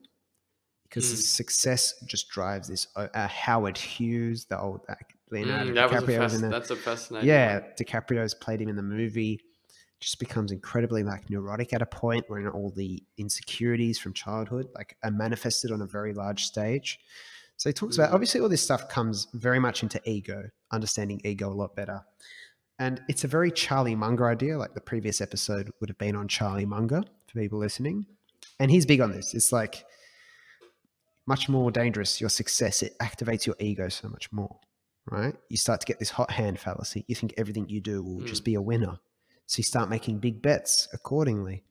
because 0.84 1.05
mm. 1.05 1.17
success 1.17 1.93
just 2.07 2.30
drives 2.30 2.67
this. 2.67 2.88
Uh, 2.95 3.27
Howard 3.27 3.77
Hughes, 3.77 4.45
the 4.45 4.59
old 4.59 4.82
Leonardo 5.32 5.71
mm, 5.71 5.75
that 5.75 5.89
DiCaprio 5.89 6.19
was, 6.19 6.34
a 6.34 6.39
fast, 6.39 6.51
that's 6.51 6.69
a 6.71 6.75
fascinating. 6.75 7.30
Yeah, 7.30 7.61
DiCaprio's 7.80 8.34
played 8.34 8.61
him 8.61 8.69
in 8.69 8.75
the 8.75 8.84
movie. 8.84 9.39
Just 9.99 10.19
becomes 10.19 10.51
incredibly 10.51 11.03
like 11.03 11.30
neurotic 11.30 11.73
at 11.73 11.82
a 11.82 11.86
point 11.86 12.25
where 12.30 12.49
all 12.51 12.69
the 12.69 13.03
insecurities 13.17 13.99
from 13.99 14.13
childhood 14.13 14.69
like 14.73 14.95
are 15.03 15.11
manifested 15.11 15.71
on 15.71 15.82
a 15.82 15.86
very 15.86 16.13
large 16.13 16.45
stage. 16.45 16.99
So 17.57 17.69
he 17.69 17.73
talks 17.73 17.97
mm. 17.97 17.99
about 17.99 18.13
obviously 18.13 18.39
all 18.39 18.49
this 18.49 18.61
stuff 18.61 18.88
comes 18.88 19.27
very 19.34 19.59
much 19.59 19.84
into 19.84 20.01
ego, 20.09 20.49
understanding 20.71 21.19
ego 21.25 21.49
a 21.49 21.53
lot 21.53 21.75
better. 21.75 22.01
And 22.80 23.01
it's 23.09 23.25
a 23.25 23.27
very 23.27 23.51
Charlie 23.51 23.95
Munger 23.95 24.30
idea, 24.30 24.57
like 24.57 24.73
the 24.73 24.80
previous 24.80 25.19
episode 25.19 25.69
would 25.82 25.89
have 25.89 25.97
been 25.97 26.15
on 26.15 26.30
Charlie 26.30 26.65
Munger 26.65 27.03
for 27.27 27.39
people 27.39 27.59
listening. 27.59 28.05
And 28.57 28.71
he's 28.71 28.86
big 28.86 29.01
on 29.01 29.11
this. 29.11 29.34
It's 29.34 29.51
like 29.51 29.84
much 31.27 31.49
more 31.49 31.71
dangerous, 31.71 32.21
your 32.21 32.30
success, 32.30 32.82
it 32.82 32.97
activates 32.99 33.45
your 33.45 33.57
ego 33.59 33.89
so 33.89 34.07
much 34.07 34.32
more 34.32 34.57
right? 35.10 35.36
You 35.49 35.57
start 35.57 35.82
to 35.82 35.86
get 35.86 35.99
this 35.99 36.12
hot 36.12 36.32
hand 36.32 36.60
fallacy. 36.60 37.05
You 37.07 37.16
think 37.16 37.34
everything 37.38 37.68
you 37.70 37.82
do 37.82 38.03
will 38.03 38.22
mm. 38.22 38.26
just 38.26 38.45
be 38.45 38.55
a 38.55 38.62
winner. 38.62 38.99
So 39.47 39.60
you 39.60 39.64
start 39.64 39.89
making 39.89 40.20
big 40.20 40.41
bets 40.41 40.88
accordingly. 40.93 41.64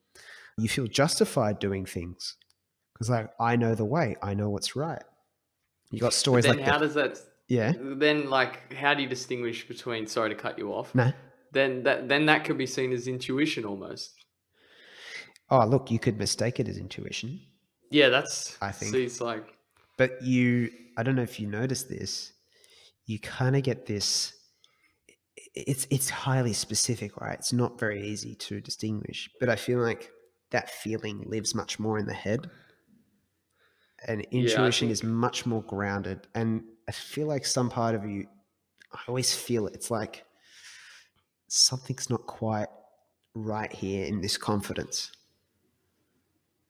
You 0.57 0.69
feel 0.69 0.87
justified 0.87 1.61
doing 1.61 1.87
things 1.87 2.37
because, 2.93 3.09
like, 3.09 3.31
I 3.39 3.55
know 3.55 3.77
the 3.77 3.85
way, 3.85 4.17
I 4.21 4.35
know 4.35 4.51
what's 4.51 4.75
right. 4.75 5.03
You 5.91 6.01
got 6.01 6.13
stories 6.13 6.45
then 6.45 6.57
like 6.57 6.67
how 6.67 6.79
that. 6.79 6.81
does 6.81 6.95
that? 6.95 7.19
Yeah. 7.47 7.73
Then, 7.79 8.29
like, 8.29 8.75
how 8.75 8.95
do 8.95 9.03
you 9.03 9.09
distinguish 9.09 9.69
between? 9.69 10.07
Sorry 10.09 10.31
to 10.31 10.35
cut 10.35 10.59
you 10.59 10.73
off. 10.73 10.95
No. 10.95 11.13
Then 11.53 11.85
that 11.85 12.09
then 12.09 12.27
that 12.27 12.45
could 12.45 12.59
be 12.59 12.67
seen 12.67 12.93
as 12.93 13.07
intuition 13.07 13.65
almost. 13.65 14.13
Oh, 15.51 15.65
look, 15.65 15.91
you 15.91 15.99
could 15.99 16.19
mistake 16.19 16.61
it 16.61 16.69
as 16.69 16.77
intuition. 16.77 17.41
Yeah, 17.91 18.09
that's. 18.11 18.59
I 18.61 18.73
think. 18.73 18.93
See, 18.93 19.05
it's 19.05 19.21
like. 19.21 19.47
But 19.97 20.23
you, 20.23 20.71
I 20.97 21.03
don't 21.03 21.17
know 21.17 21.23
if 21.23 21.41
you 21.41 21.47
noticed 21.47 21.89
this 21.89 22.33
you 23.09 23.19
kind 23.19 23.57
of 23.57 23.63
get 23.63 23.87
this 23.87 24.33
it's 25.55 25.87
it's 25.91 26.09
highly 26.11 26.53
specific 26.53 27.17
right 27.21 27.39
it's 27.39 27.53
not 27.53 27.79
very 27.79 28.07
easy 28.07 28.35
to 28.35 28.61
distinguish 28.61 29.31
but 29.41 29.49
i 29.49 29.57
feel 29.57 29.81
like 29.81 30.11
that 30.51 30.71
feeling 30.71 31.25
lives 31.27 31.55
much 31.55 31.79
more 31.79 31.99
in 31.99 32.07
the 32.07 32.15
head 32.15 32.51
and 34.07 34.23
intuition 34.31 34.91
is 34.91 35.01
think- 35.01 35.13
much 35.13 35.47
more 35.47 35.63
grounded. 35.63 36.27
And 36.35 36.63
I 36.89 36.93
feel 36.93 37.27
like 37.27 37.45
some 37.45 37.69
part 37.69 37.95
of 37.95 38.05
you, 38.05 38.27
I 38.93 39.01
always 39.09 39.35
feel 39.35 39.67
it. 39.67 39.75
It's 39.75 39.91
like 39.91 40.25
something's 41.49 42.09
not 42.11 42.27
quite 42.27 42.69
right 43.35 43.73
here 43.73 44.07
in 44.07 44.21
this 44.21 44.37
confidence. 44.37 45.11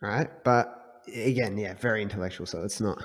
Right. 0.01 0.29
But 0.45 1.03
again, 1.13 1.59
yeah, 1.59 1.75
very 1.75 2.03
intellectual. 2.03 2.47
So 2.47 2.61
let's 2.61 2.81
not 2.81 3.03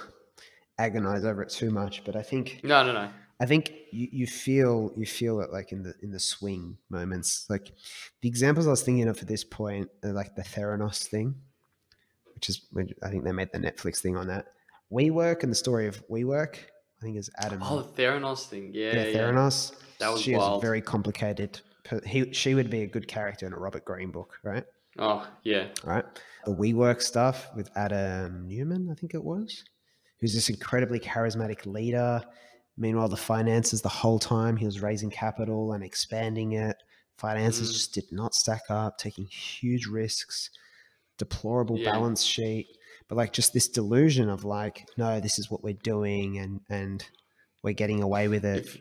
agonize 0.77 1.25
over 1.25 1.41
it 1.41 1.49
too 1.49 1.71
much. 1.71 2.03
But 2.03 2.15
I 2.15 2.21
think 2.21 2.61
No, 2.63 2.85
no, 2.85 2.93
no. 2.93 3.09
I 3.43 3.45
think 3.45 3.73
you, 3.91 4.07
you 4.09 4.25
feel 4.25 4.93
you 4.95 5.05
feel 5.05 5.41
it 5.41 5.51
like 5.51 5.73
in 5.73 5.83
the 5.83 5.93
in 6.01 6.11
the 6.11 6.19
swing 6.19 6.77
moments. 6.89 7.45
Like 7.49 7.73
the 8.21 8.29
examples 8.29 8.67
I 8.67 8.69
was 8.69 8.83
thinking 8.83 9.09
of 9.09 9.19
at 9.19 9.27
this 9.27 9.43
point 9.43 9.89
are 10.01 10.13
like 10.13 10.33
the 10.37 10.43
Theranos 10.43 11.05
thing, 11.05 11.35
which 12.35 12.47
is 12.47 12.61
I 13.03 13.09
think 13.09 13.25
they 13.25 13.33
made 13.33 13.49
the 13.51 13.59
Netflix 13.59 13.99
thing 13.99 14.15
on 14.15 14.27
that. 14.27 14.53
WeWork 14.93 15.43
and 15.43 15.51
the 15.51 15.57
story 15.57 15.87
of 15.87 16.07
WeWork. 16.07 16.55
I 16.55 17.01
think 17.01 17.17
is 17.17 17.29
Adam. 17.37 17.59
Oh, 17.61 17.81
the 17.81 18.01
Theranos 18.01 18.47
thing. 18.47 18.71
Yeah, 18.73 18.95
yeah, 18.95 19.03
yeah. 19.07 19.17
Theranos. 19.17 19.73
That 19.99 20.13
was 20.13 20.21
she 20.21 20.31
is 20.31 20.37
wild. 20.37 20.61
very 20.61 20.81
complicated. 20.81 21.59
He 22.05 22.31
she 22.31 22.55
would 22.55 22.69
be 22.69 22.83
a 22.83 22.87
good 22.87 23.09
character 23.09 23.45
in 23.45 23.51
a 23.51 23.57
Robert 23.57 23.83
Greene 23.83 24.11
book, 24.11 24.39
right? 24.41 24.63
Oh, 24.99 25.27
yeah. 25.43 25.67
right? 25.83 26.05
The 26.45 26.53
WeWork 26.55 27.01
stuff 27.01 27.49
with 27.57 27.69
Adam 27.75 28.47
Neumann, 28.47 28.89
I 28.89 28.93
think 28.93 29.13
it 29.13 29.23
was, 29.23 29.65
who's 30.19 30.33
this 30.33 30.49
incredibly 30.49 30.99
charismatic 30.99 31.65
leader. 31.65 32.21
Meanwhile, 32.77 33.09
the 33.09 33.17
finances 33.17 33.81
the 33.81 33.89
whole 33.89 34.19
time 34.19 34.57
he 34.57 34.65
was 34.65 34.81
raising 34.81 35.09
capital 35.09 35.73
and 35.73 35.83
expanding 35.83 36.53
it. 36.53 36.75
Finances 37.17 37.69
Mm. 37.69 37.73
just 37.73 37.93
did 37.93 38.11
not 38.11 38.33
stack 38.33 38.63
up, 38.69 38.97
taking 38.97 39.25
huge 39.27 39.85
risks, 39.85 40.49
deplorable 41.17 41.77
Yeah. 41.77 41.91
balance 41.91 42.23
sheet, 42.23 42.67
but 43.07 43.15
like 43.17 43.31
just 43.33 43.53
this 43.53 43.67
delusion 43.67 44.29
of 44.29 44.43
like, 44.43 44.87
no, 44.97 45.19
this 45.19 45.37
is 45.37 45.49
what 45.51 45.63
we're 45.63 45.73
doing 45.83 46.37
and 46.39 46.61
and 46.69 47.05
we're 47.61 47.73
getting 47.73 48.01
away 48.01 48.27
with 48.27 48.43
it. 48.43 48.65
If, 48.65 48.77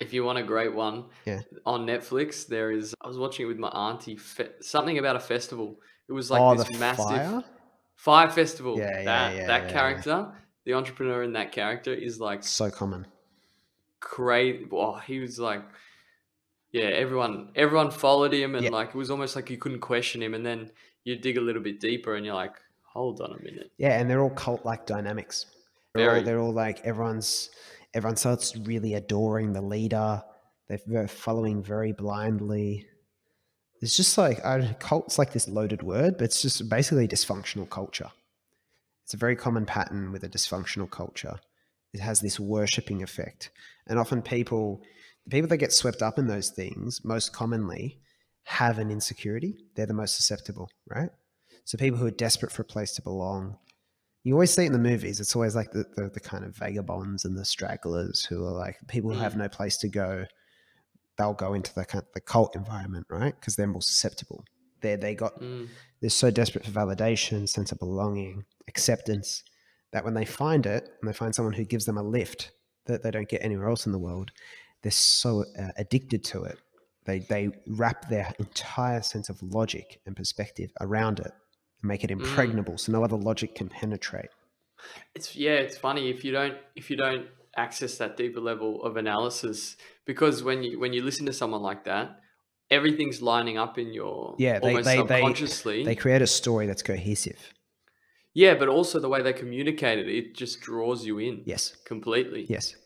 if 0.00 0.12
you 0.12 0.24
want 0.24 0.38
a 0.38 0.42
great 0.42 0.74
one, 0.74 1.06
Yeah. 1.24 1.40
on 1.64 1.86
Netflix, 1.86 2.46
there 2.46 2.70
is. 2.72 2.94
I 3.00 3.06
was 3.08 3.16
watching 3.18 3.46
it 3.46 3.48
with 3.48 3.58
my 3.58 3.68
auntie. 3.68 4.16
Fe- 4.16 4.50
something 4.60 4.98
about 4.98 5.14
a 5.16 5.20
festival. 5.20 5.80
It 6.08 6.12
was 6.12 6.30
like 6.30 6.40
oh, 6.40 6.54
this 6.56 6.78
massive 6.78 7.04
fire. 7.06 7.44
fire 7.96 8.28
festival. 8.30 8.76
Yeah, 8.76 8.88
yeah, 8.90 9.04
that 9.04 9.36
yeah, 9.36 9.46
that 9.46 9.60
yeah, 9.62 9.66
yeah. 9.68 9.72
character, 9.72 10.32
the 10.64 10.74
entrepreneur 10.74 11.22
in 11.22 11.32
that 11.34 11.52
character, 11.52 11.94
is 11.94 12.18
like 12.20 12.42
So 12.42 12.68
common. 12.70 13.06
Crazy. 14.00 14.66
Oh, 14.72 14.96
he 14.96 15.20
was 15.20 15.38
like, 15.38 15.62
yeah, 16.72 16.84
everyone 16.84 17.50
everyone 17.54 17.90
followed 17.90 18.32
him, 18.32 18.54
and 18.54 18.64
Yeah. 18.64 18.70
like 18.70 18.88
it 18.90 18.94
was 18.94 19.10
almost 19.10 19.36
like 19.36 19.50
you 19.50 19.58
couldn't 19.58 19.80
question 19.80 20.22
him. 20.22 20.34
And 20.34 20.44
then 20.44 20.70
you 21.04 21.16
dig 21.16 21.36
a 21.36 21.40
little 21.40 21.62
bit 21.62 21.80
deeper, 21.80 22.14
and 22.16 22.24
you're 22.24 22.34
like, 22.34 22.54
hold 22.82 23.20
on 23.20 23.32
a 23.32 23.42
minute. 23.42 23.70
Yeah, 23.78 23.98
and 24.00 24.08
they're 24.08 24.22
all 24.22 24.30
cult 24.30 24.64
like 24.64 24.86
dynamics. 24.86 25.46
They're 25.94 26.16
all, 26.16 26.22
they're 26.22 26.40
all 26.40 26.52
like 26.52 26.80
everyone's 26.84 27.50
everyone 27.94 28.16
starts 28.16 28.56
really 28.56 28.94
adoring 28.94 29.52
the 29.52 29.60
leader. 29.62 30.22
They're 30.86 31.08
following 31.08 31.64
very 31.64 31.90
blindly. 31.92 32.86
It's 33.82 33.96
just 33.96 34.16
like 34.16 34.44
I 34.44 34.58
don't, 34.58 34.78
cult's 34.78 35.18
like 35.18 35.32
this 35.32 35.48
loaded 35.48 35.82
word, 35.82 36.16
but 36.16 36.24
it's 36.26 36.42
just 36.42 36.68
basically 36.68 37.08
dysfunctional 37.08 37.68
culture. 37.68 38.10
It's 39.04 39.14
a 39.14 39.16
very 39.16 39.34
common 39.34 39.66
pattern 39.66 40.12
with 40.12 40.22
a 40.22 40.28
dysfunctional 40.28 40.88
culture. 40.88 41.40
It 41.92 42.00
has 42.00 42.20
this 42.20 42.38
worshipping 42.38 43.02
effect, 43.02 43.50
and 43.86 43.98
often 43.98 44.22
people, 44.22 44.82
the 45.24 45.30
people 45.30 45.48
that 45.48 45.56
get 45.58 45.72
swept 45.72 46.02
up 46.02 46.18
in 46.18 46.26
those 46.26 46.50
things, 46.50 47.00
most 47.04 47.32
commonly 47.32 48.00
have 48.44 48.78
an 48.78 48.90
insecurity. 48.90 49.56
They're 49.74 49.86
the 49.86 49.94
most 49.94 50.16
susceptible, 50.16 50.70
right? 50.88 51.10
So 51.64 51.78
people 51.78 51.98
who 51.98 52.06
are 52.06 52.12
desperate 52.12 52.52
for 52.52 52.62
a 52.62 52.64
place 52.64 52.92
to 52.92 53.02
belong, 53.02 53.58
you 54.22 54.34
always 54.34 54.52
see 54.52 54.64
it 54.64 54.66
in 54.66 54.72
the 54.72 54.78
movies. 54.78 55.20
It's 55.20 55.34
always 55.34 55.54
like 55.54 55.70
the, 55.72 55.84
the, 55.96 56.10
the 56.12 56.20
kind 56.20 56.44
of 56.44 56.56
vagabonds 56.56 57.24
and 57.24 57.36
the 57.36 57.44
stragglers 57.44 58.24
who 58.24 58.44
are 58.44 58.52
like 58.52 58.76
people 58.88 59.12
who 59.12 59.18
have 59.18 59.36
no 59.36 59.48
place 59.48 59.76
to 59.78 59.88
go. 59.88 60.26
They'll 61.16 61.34
go 61.34 61.54
into 61.54 61.74
the 61.74 61.84
kind 61.84 62.04
the 62.14 62.20
cult 62.20 62.56
environment, 62.56 63.06
right? 63.10 63.34
Because 63.34 63.56
they're 63.56 63.66
more 63.66 63.82
susceptible. 63.82 64.44
They 64.80 64.96
they 64.96 65.14
got 65.14 65.40
Mm. 65.40 65.68
they're 66.00 66.10
so 66.10 66.30
desperate 66.30 66.64
for 66.64 66.70
validation, 66.70 67.48
sense 67.48 67.72
of 67.72 67.78
belonging, 67.78 68.44
acceptance 68.68 69.42
that 69.92 70.04
when 70.04 70.14
they 70.14 70.24
find 70.24 70.66
it 70.66 70.88
and 71.00 71.08
they 71.08 71.12
find 71.12 71.34
someone 71.34 71.54
who 71.54 71.64
gives 71.64 71.84
them 71.84 71.96
a 71.98 72.02
lift 72.02 72.52
that 72.86 73.02
they 73.02 73.10
don't 73.10 73.28
get 73.28 73.42
anywhere 73.44 73.68
else 73.68 73.86
in 73.86 73.92
the 73.92 73.98
world, 73.98 74.30
they're 74.82 74.90
so 74.92 75.44
uh, 75.58 75.68
addicted 75.76 76.24
to 76.24 76.44
it. 76.44 76.58
They 77.04 77.20
they 77.20 77.50
wrap 77.66 78.08
their 78.08 78.32
entire 78.38 79.02
sense 79.02 79.28
of 79.28 79.42
logic 79.42 80.00
and 80.06 80.14
perspective 80.16 80.70
around 80.80 81.18
it 81.20 81.32
and 81.80 81.88
make 81.88 82.04
it 82.04 82.10
impregnable, 82.10 82.78
so 82.78 82.92
no 82.92 83.02
other 83.04 83.16
logic 83.16 83.54
can 83.54 83.68
penetrate. 83.68 84.30
It's 85.14 85.34
yeah, 85.36 85.52
it's 85.52 85.76
funny 85.76 86.10
if 86.10 86.24
you 86.24 86.32
don't 86.32 86.56
if 86.76 86.90
you 86.90 86.96
don't 86.96 87.26
access 87.56 87.98
that 87.98 88.16
deeper 88.16 88.40
level 88.40 88.82
of 88.84 88.96
analysis 88.96 89.76
because 90.06 90.42
when 90.42 90.62
you 90.62 90.78
when 90.78 90.92
you 90.92 91.02
listen 91.02 91.26
to 91.26 91.32
someone 91.32 91.62
like 91.62 91.84
that, 91.84 92.20
everything's 92.70 93.20
lining 93.20 93.58
up 93.58 93.76
in 93.78 93.92
your 93.92 94.34
Yeah, 94.38 94.58
they- 94.60 94.68
almost 94.68 94.84
they- 94.84 94.96
they- 94.96 95.02
subconsciously. 95.20 95.84
They 95.84 95.96
create 95.96 96.22
a 96.22 96.26
story 96.26 96.66
that's 96.66 96.82
cohesive. 96.82 97.52
Yeah, 98.34 98.54
but 98.54 98.68
also 98.68 98.98
the 99.00 99.08
way 99.08 99.22
they 99.22 99.32
communicate 99.32 99.98
it, 99.98 100.08
it 100.08 100.34
just 100.34 100.60
draws 100.60 101.04
you 101.04 101.18
in 101.18 101.42
Yes. 101.46 101.76
completely. 101.84 102.46
Yes. 102.48 102.76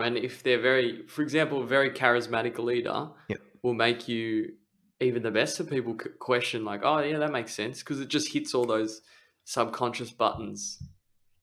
And 0.00 0.16
if 0.16 0.42
they're 0.42 0.60
very, 0.60 1.06
for 1.06 1.22
example, 1.22 1.62
a 1.62 1.66
very 1.66 1.90
charismatic 1.90 2.58
leader 2.58 3.10
Yep. 3.28 3.40
will 3.62 3.74
make 3.74 4.08
you 4.08 4.52
even 5.00 5.22
the 5.22 5.30
best 5.30 5.58
of 5.60 5.68
people 5.68 5.96
question 6.18 6.64
like, 6.64 6.80
oh 6.84 7.00
yeah, 7.00 7.18
that 7.18 7.32
makes 7.32 7.54
sense 7.54 7.80
because 7.80 8.00
it 8.00 8.08
just 8.08 8.32
hits 8.32 8.54
all 8.54 8.64
those 8.64 9.02
subconscious 9.44 10.10
buttons. 10.12 10.82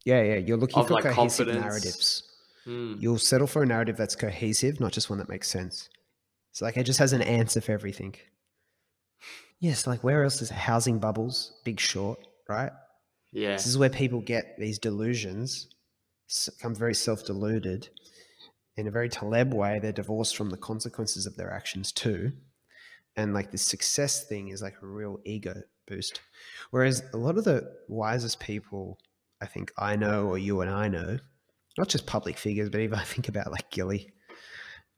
Yeah, 0.06 0.22
yeah. 0.24 0.36
You're 0.36 0.58
looking 0.58 0.86
for 0.86 0.94
like, 0.94 1.04
cohesive 1.04 1.48
confidence. 1.48 1.62
narratives. 1.66 2.24
Hmm. 2.66 2.96
You'll 3.00 3.18
settle 3.18 3.48
for 3.48 3.64
a 3.64 3.66
narrative 3.66 3.98
that's 3.98 4.16
cohesive, 4.16 4.80
not 4.80 4.92
just 4.92 5.10
one 5.10 5.20
that 5.20 5.30
makes 5.30 5.50
sense. 5.50 5.90
So 6.52 6.66
like 6.66 6.78
it 6.78 6.84
just 6.84 7.00
has 7.00 7.14
an 7.14 7.22
answer 7.22 7.62
for 7.62 7.72
everything. 7.74 8.16
Yes, 9.60 9.86
like 9.88 10.04
where 10.04 10.24
else 10.24 10.42
is 10.42 10.50
housing 10.50 11.00
bubbles, 11.00 11.54
big 11.66 11.80
short, 11.80 12.20
right? 12.48 12.72
Yeah, 13.32 13.54
This 13.54 13.68
is 13.68 13.78
where 13.78 13.90
people 13.90 14.22
get 14.22 14.58
these 14.58 14.80
delusions, 14.80 15.68
become 16.46 16.76
very 16.76 16.94
self-deluded. 16.96 17.90
In 18.78 18.88
a 18.88 18.92
very 18.92 19.10
Taleb 19.10 19.54
way, 19.54 19.80
they're 19.80 19.92
divorced 19.92 20.36
from 20.36 20.50
the 20.50 20.58
consequences 20.58 21.26
of 21.26 21.36
their 21.36 21.52
actions 21.52 21.92
too. 21.92 22.32
And 23.16 23.34
like 23.34 23.52
the 23.52 23.58
success 23.58 24.26
thing 24.26 24.50
is 24.50 24.62
like 24.62 24.76
a 24.82 24.88
real 24.88 25.20
ego 25.26 25.62
boost. 25.88 26.22
Whereas 26.72 27.04
a 27.14 27.18
lot 27.18 27.38
of 27.38 27.44
the 27.44 27.76
wisest 27.88 28.40
people 28.40 28.98
I 29.42 29.46
think 29.46 29.72
I 29.78 29.96
know 29.96 30.28
or 30.28 30.38
you 30.38 30.62
and 30.62 30.70
I 30.70 30.88
know, 30.88 31.20
not 31.78 31.88
just 31.90 32.06
public 32.06 32.38
figures, 32.38 32.70
but 32.70 32.82
even 32.82 33.00
I 33.00 33.04
think 33.04 33.28
about 33.28 33.52
like 33.52 33.70
Gilly. 33.72 34.12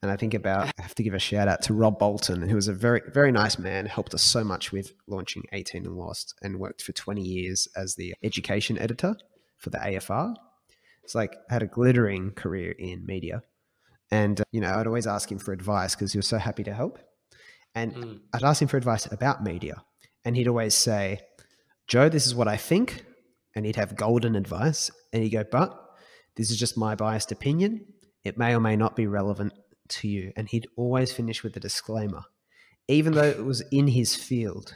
And 0.02 0.10
I 0.10 0.16
think 0.18 0.34
about, 0.34 0.72
I 0.80 0.82
have 0.82 0.96
to 0.96 1.04
give 1.04 1.14
a 1.14 1.20
shout 1.20 1.48
out 1.48 1.62
to 1.64 1.74
Rob 1.76 2.00
Bolton, 2.00 2.50
who 2.50 2.56
was 2.56 2.68
a 2.68 2.74
very, 2.74 3.02
very 3.14 3.32
nice 3.32 3.60
man, 3.60 3.86
helped 3.86 4.16
us 4.16 4.24
so 4.24 4.44
much 4.44 4.72
with 4.72 4.94
launching 5.08 5.44
18 5.54 5.86
and 5.86 5.96
Lost 5.96 6.34
and 6.42 6.60
worked 6.60 6.82
for 6.82 6.92
20 6.92 7.22
years 7.22 7.68
as 7.76 7.96
the 7.96 8.16
education 8.24 8.80
editor 8.80 9.16
for 9.60 9.70
the 9.70 9.78
AFR. 9.78 10.34
It's 11.04 11.14
like, 11.14 11.36
had 11.50 11.62
a 11.62 11.68
glittering 11.68 12.32
career 12.32 12.72
in 12.72 13.06
media. 13.06 13.44
And, 14.10 14.42
uh, 14.42 14.44
you 14.52 14.60
know, 14.60 14.74
I'd 14.74 14.88
always 14.88 15.06
ask 15.06 15.32
him 15.32 15.38
for 15.38 15.52
advice 15.54 15.94
because 15.96 16.14
he 16.14 16.18
was 16.18 16.28
so 16.28 16.40
happy 16.40 16.64
to 16.64 16.74
help. 16.74 16.98
And 17.76 17.94
Mm. 17.94 18.20
I'd 18.34 18.44
ask 18.44 18.62
him 18.62 18.68
for 18.68 18.78
advice 18.78 19.06
about 19.12 19.44
media. 19.44 19.84
And 20.26 20.36
he'd 20.36 20.48
always 20.48 20.74
say, 20.74 21.20
Joe, 21.88 22.10
this 22.10 22.26
is 22.26 22.34
what 22.34 22.48
I 22.48 22.58
think. 22.58 23.06
And 23.56 23.66
he'd 23.66 23.76
have 23.76 23.96
golden 23.96 24.36
advice. 24.36 24.90
And 25.14 25.22
he'd 25.24 25.30
go, 25.30 25.44
but 25.44 25.80
this 26.36 26.50
is 26.50 26.58
just 26.58 26.76
my 26.78 26.96
biased 26.96 27.32
opinion. 27.32 27.86
It 28.24 28.38
may 28.38 28.56
or 28.56 28.60
may 28.60 28.76
not 28.76 28.96
be 28.96 29.08
relevant 29.08 29.54
to 29.92 30.08
you. 30.08 30.34
And 30.36 30.50
he'd 30.50 30.68
always 30.76 31.12
finish 31.12 31.44
with 31.44 31.56
a 31.56 31.60
disclaimer, 31.60 32.24
even 32.88 33.14
though 33.14 33.24
it 33.24 33.46
was 33.46 33.62
in 33.72 33.88
his 33.88 34.16
field. 34.16 34.76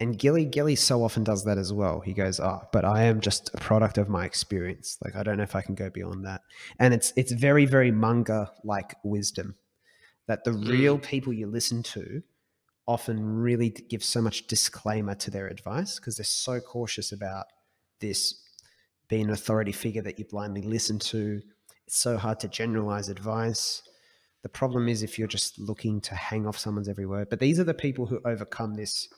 And 0.00 0.18
Gilly, 0.18 0.44
Gilly 0.44 0.76
so 0.76 1.04
often 1.04 1.24
does 1.24 1.44
that 1.44 1.56
as 1.56 1.72
well. 1.72 2.00
He 2.00 2.12
goes, 2.12 2.40
Oh, 2.40 2.62
but 2.72 2.84
I 2.84 3.04
am 3.04 3.20
just 3.20 3.50
a 3.54 3.58
product 3.58 3.96
of 3.96 4.08
my 4.08 4.24
experience. 4.24 4.98
Like 5.02 5.14
I 5.16 5.22
don't 5.22 5.36
know 5.36 5.44
if 5.44 5.54
I 5.54 5.62
can 5.62 5.74
go 5.74 5.88
beyond 5.88 6.24
that. 6.24 6.42
And 6.78 6.92
it's 6.92 7.12
it's 7.16 7.32
very, 7.32 7.64
very 7.64 7.90
Munger 7.90 8.48
like 8.64 8.96
wisdom 9.04 9.54
that 10.26 10.44
the 10.44 10.52
hmm. 10.52 10.68
real 10.68 10.98
people 10.98 11.32
you 11.32 11.46
listen 11.46 11.82
to 11.82 12.22
often 12.86 13.18
really 13.24 13.70
give 13.70 14.04
so 14.04 14.20
much 14.20 14.46
disclaimer 14.46 15.14
to 15.14 15.30
their 15.30 15.46
advice 15.46 15.98
because 15.98 16.16
they're 16.16 16.24
so 16.24 16.60
cautious 16.60 17.12
about 17.12 17.46
this 18.00 18.42
being 19.08 19.24
an 19.24 19.30
authority 19.30 19.72
figure 19.72 20.02
that 20.02 20.18
you 20.18 20.24
blindly 20.24 20.62
listen 20.62 20.98
to. 20.98 21.40
It's 21.86 21.96
so 21.98 22.16
hard 22.16 22.40
to 22.40 22.48
generalize 22.48 23.08
advice. 23.08 23.82
The 24.42 24.48
problem 24.48 24.88
is 24.88 25.02
if 25.02 25.18
you're 25.18 25.28
just 25.28 25.58
looking 25.58 26.00
to 26.02 26.14
hang 26.14 26.46
off 26.46 26.58
someone's 26.58 26.88
every 26.88 27.06
word. 27.06 27.28
But 27.30 27.40
these 27.40 27.58
are 27.58 27.64
the 27.64 27.74
people 27.74 28.06
who 28.06 28.20
overcome 28.24 28.74
this, 28.74 29.08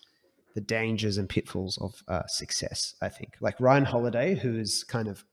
the 0.54 0.60
dangers 0.60 1.18
and 1.18 1.28
pitfalls 1.28 1.78
of 1.78 2.02
uh, 2.08 2.26
success. 2.26 2.94
I 3.02 3.08
think, 3.08 3.34
like 3.40 3.60
Ryan 3.60 3.84
Holiday, 3.84 4.34
who 4.36 4.56
is 4.58 4.84
kind 4.84 5.08
of, 5.08 5.24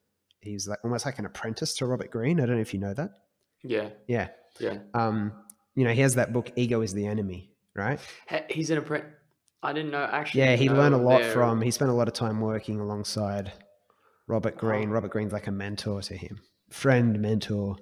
he's 0.41 0.67
like 0.67 0.79
almost 0.83 1.05
like 1.05 1.19
an 1.19 1.25
apprentice 1.25 1.75
to 1.75 1.85
Robert 1.85 2.11
Greene. 2.11 2.39
I 2.39 2.45
don't 2.45 2.55
know 2.55 2.61
if 2.61 2.73
you 2.73 2.79
know 2.79 2.93
that. 2.93 3.11
yeah, 3.63 3.89
Yeah. 4.07 4.29
yeah. 4.59 4.79
Um, 4.93 5.31
you 5.75 5.83
know, 5.85 5.91
he 5.91 6.01
has 6.01 6.15
that 6.15 6.33
book, 6.33 6.51
Ego 6.55 6.81
is 6.81 6.93
the 6.93 7.05
Enemy, 7.07 7.51
right? 7.75 7.99
He- 8.29 8.53
He's 8.55 8.69
an 8.69 8.77
apprentice. 8.79 9.09
I 9.63 9.71
didn't 9.73 9.91
know 9.91 10.03
actually. 10.11 10.41
Yeah, 10.41 10.55
he 10.57 10.69
learned 10.69 10.93
a 10.93 10.97
lot 10.97 11.23
from. 11.23 11.61
He 11.61 11.71
spent 11.71 11.89
a 11.89 11.93
lot 11.93 12.07
of 12.09 12.13
time 12.13 12.41
working 12.41 12.79
alongside 12.81 13.53
Robert 14.27 14.57
Greene. 14.57 14.89
Oh. 14.89 14.93
Robert 14.93 15.11
Greene's 15.11 15.31
like 15.31 15.47
a 15.47 15.51
mentor 15.51 16.01
to 16.01 16.17
him, 16.17 16.41
friend, 16.73 17.19
mentor. 17.19 17.77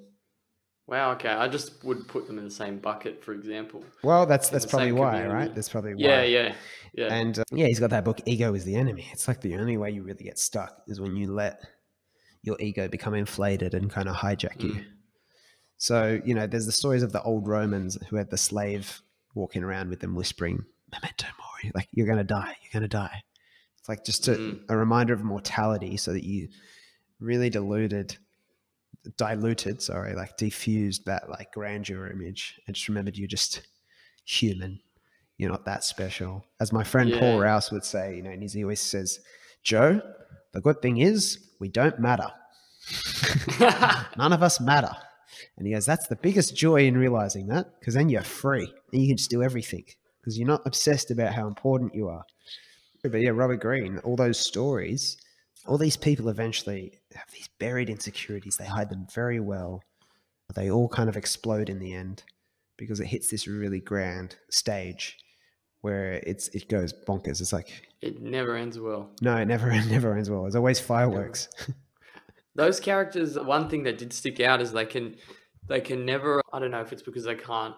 Wow. 0.87 1.11
Okay. 1.13 1.29
I 1.29 1.47
just 1.47 1.83
would 1.85 2.07
put 2.07 2.27
them 2.27 2.37
in 2.37 2.43
the 2.43 2.51
same 2.51 2.77
bucket, 2.79 3.23
for 3.23 3.33
example. 3.33 3.83
Well, 4.03 4.25
that's 4.25 4.49
that's 4.49 4.65
probably 4.65 4.91
why, 4.91 5.11
community. 5.21 5.33
right? 5.33 5.55
That's 5.55 5.69
probably 5.69 5.93
why. 5.95 6.01
Yeah. 6.01 6.23
Yeah. 6.23 6.53
Yeah. 6.93 7.13
And 7.13 7.39
uh, 7.39 7.43
yeah, 7.51 7.67
he's 7.67 7.79
got 7.79 7.91
that 7.91 8.03
book, 8.03 8.19
Ego 8.25 8.53
is 8.53 8.65
the 8.65 8.75
Enemy. 8.75 9.07
It's 9.13 9.27
like 9.27 9.39
the 9.41 9.55
only 9.55 9.77
way 9.77 9.91
you 9.91 10.03
really 10.03 10.25
get 10.25 10.37
stuck 10.37 10.81
is 10.87 10.99
when 10.99 11.15
you 11.15 11.31
let 11.33 11.61
your 12.43 12.57
ego 12.59 12.87
become 12.89 13.13
inflated 13.13 13.73
and 13.73 13.89
kind 13.89 14.09
of 14.09 14.15
hijack 14.17 14.61
you. 14.61 14.73
Mm. 14.73 14.85
So, 15.77 16.19
you 16.25 16.33
know, 16.35 16.45
there's 16.47 16.65
the 16.65 16.71
stories 16.71 17.03
of 17.03 17.11
the 17.13 17.21
old 17.21 17.47
Romans 17.47 17.97
who 18.09 18.17
had 18.17 18.29
the 18.29 18.37
slave 18.37 19.01
walking 19.35 19.63
around 19.63 19.89
with 19.89 19.99
them 20.01 20.15
whispering, 20.15 20.65
Memento 20.91 21.27
Mori, 21.39 21.71
like, 21.73 21.87
you're 21.93 22.05
going 22.07 22.17
to 22.17 22.23
die, 22.23 22.55
you're 22.61 22.73
going 22.73 22.81
to 22.81 22.87
die. 22.89 23.23
It's 23.79 23.87
like 23.87 24.03
just 24.03 24.27
a, 24.27 24.31
Mm. 24.35 24.59
a 24.69 24.75
reminder 24.75 25.13
of 25.13 25.23
mortality 25.23 25.95
so 25.97 26.11
that 26.13 26.23
you 26.25 26.49
really 27.19 27.49
diluted, 27.49 28.17
diluted, 29.17 29.81
sorry, 29.81 30.13
like 30.15 30.37
diffused 30.37 31.05
that 31.05 31.29
like 31.29 31.51
grandeur 31.53 32.07
image 32.07 32.59
and 32.67 32.75
just 32.75 32.87
remembered 32.87 33.17
you're 33.17 33.27
just 33.27 33.61
human. 34.25 34.79
You're 35.37 35.51
not 35.51 35.65
that 35.65 35.83
special. 35.83 36.45
As 36.59 36.71
my 36.71 36.83
friend 36.83 37.13
Paul 37.17 37.39
Rouse 37.39 37.71
would 37.71 37.83
say, 37.83 38.15
you 38.15 38.21
know, 38.21 38.29
and 38.29 38.43
he 38.47 38.63
always 38.63 38.81
says, 38.81 39.19
Joe, 39.63 40.01
the 40.53 40.61
good 40.61 40.81
thing 40.81 40.97
is 40.97 41.49
we 41.59 41.69
don't 41.69 41.99
matter. 41.99 42.29
None 44.17 44.33
of 44.33 44.43
us 44.43 44.59
matter. 44.59 44.95
And 45.57 45.65
he 45.65 45.73
goes, 45.73 45.85
that's 45.85 46.07
the 46.07 46.15
biggest 46.15 46.55
joy 46.55 46.85
in 46.85 46.97
realizing 46.97 47.47
that 47.47 47.79
because 47.79 47.93
then 47.93 48.09
you're 48.09 48.21
free 48.21 48.71
and 48.91 49.01
you 49.01 49.07
can 49.07 49.17
just 49.17 49.29
do 49.29 49.41
everything 49.41 49.85
because 50.19 50.37
you're 50.37 50.47
not 50.47 50.61
obsessed 50.65 51.09
about 51.11 51.33
how 51.33 51.47
important 51.47 51.95
you 51.95 52.07
are. 52.07 52.23
But 53.03 53.21
yeah, 53.21 53.31
Robert 53.31 53.61
Greene, 53.61 53.97
all 53.99 54.15
those 54.15 54.39
stories, 54.39 55.17
all 55.67 55.77
these 55.77 55.97
people 55.97 56.29
eventually 56.29 56.99
have 57.13 57.29
these 57.31 57.49
buried 57.59 57.89
insecurities. 57.89 58.57
They 58.57 58.65
hide 58.65 58.89
them 58.89 59.07
very 59.13 59.39
well. 59.39 59.83
They 60.55 60.69
all 60.69 60.89
kind 60.89 61.09
of 61.09 61.15
explode 61.15 61.69
in 61.69 61.79
the 61.79 61.93
end 61.93 62.23
because 62.77 62.99
it 62.99 63.07
hits 63.07 63.27
this 63.27 63.47
really 63.47 63.79
grand 63.79 64.35
stage 64.49 65.17
where 65.81 66.13
it's 66.25 66.47
it 66.49 66.67
goes 66.67 66.93
bonkers. 67.07 67.41
It's 67.41 67.53
like 67.53 67.69
it 68.01 68.21
never 68.21 68.55
ends 68.55 68.79
well. 68.79 69.11
no, 69.21 69.37
it 69.37 69.45
never 69.45 69.71
it 69.71 69.85
never 69.87 70.15
ends 70.15 70.29
well. 70.29 70.43
There's 70.43 70.55
always 70.55 70.79
fireworks. 70.79 71.47
Those 72.55 72.81
characters, 72.81 73.39
one 73.39 73.69
thing 73.69 73.83
that 73.83 73.97
did 73.97 74.11
stick 74.11 74.41
out 74.41 74.61
is 74.61 74.73
they 74.73 74.85
can, 74.85 75.15
they 75.67 75.79
can 75.79 76.05
never. 76.05 76.41
I 76.51 76.59
don't 76.59 76.71
know 76.71 76.81
if 76.81 76.91
it's 76.91 77.01
because 77.01 77.23
they 77.23 77.35
can't 77.35 77.75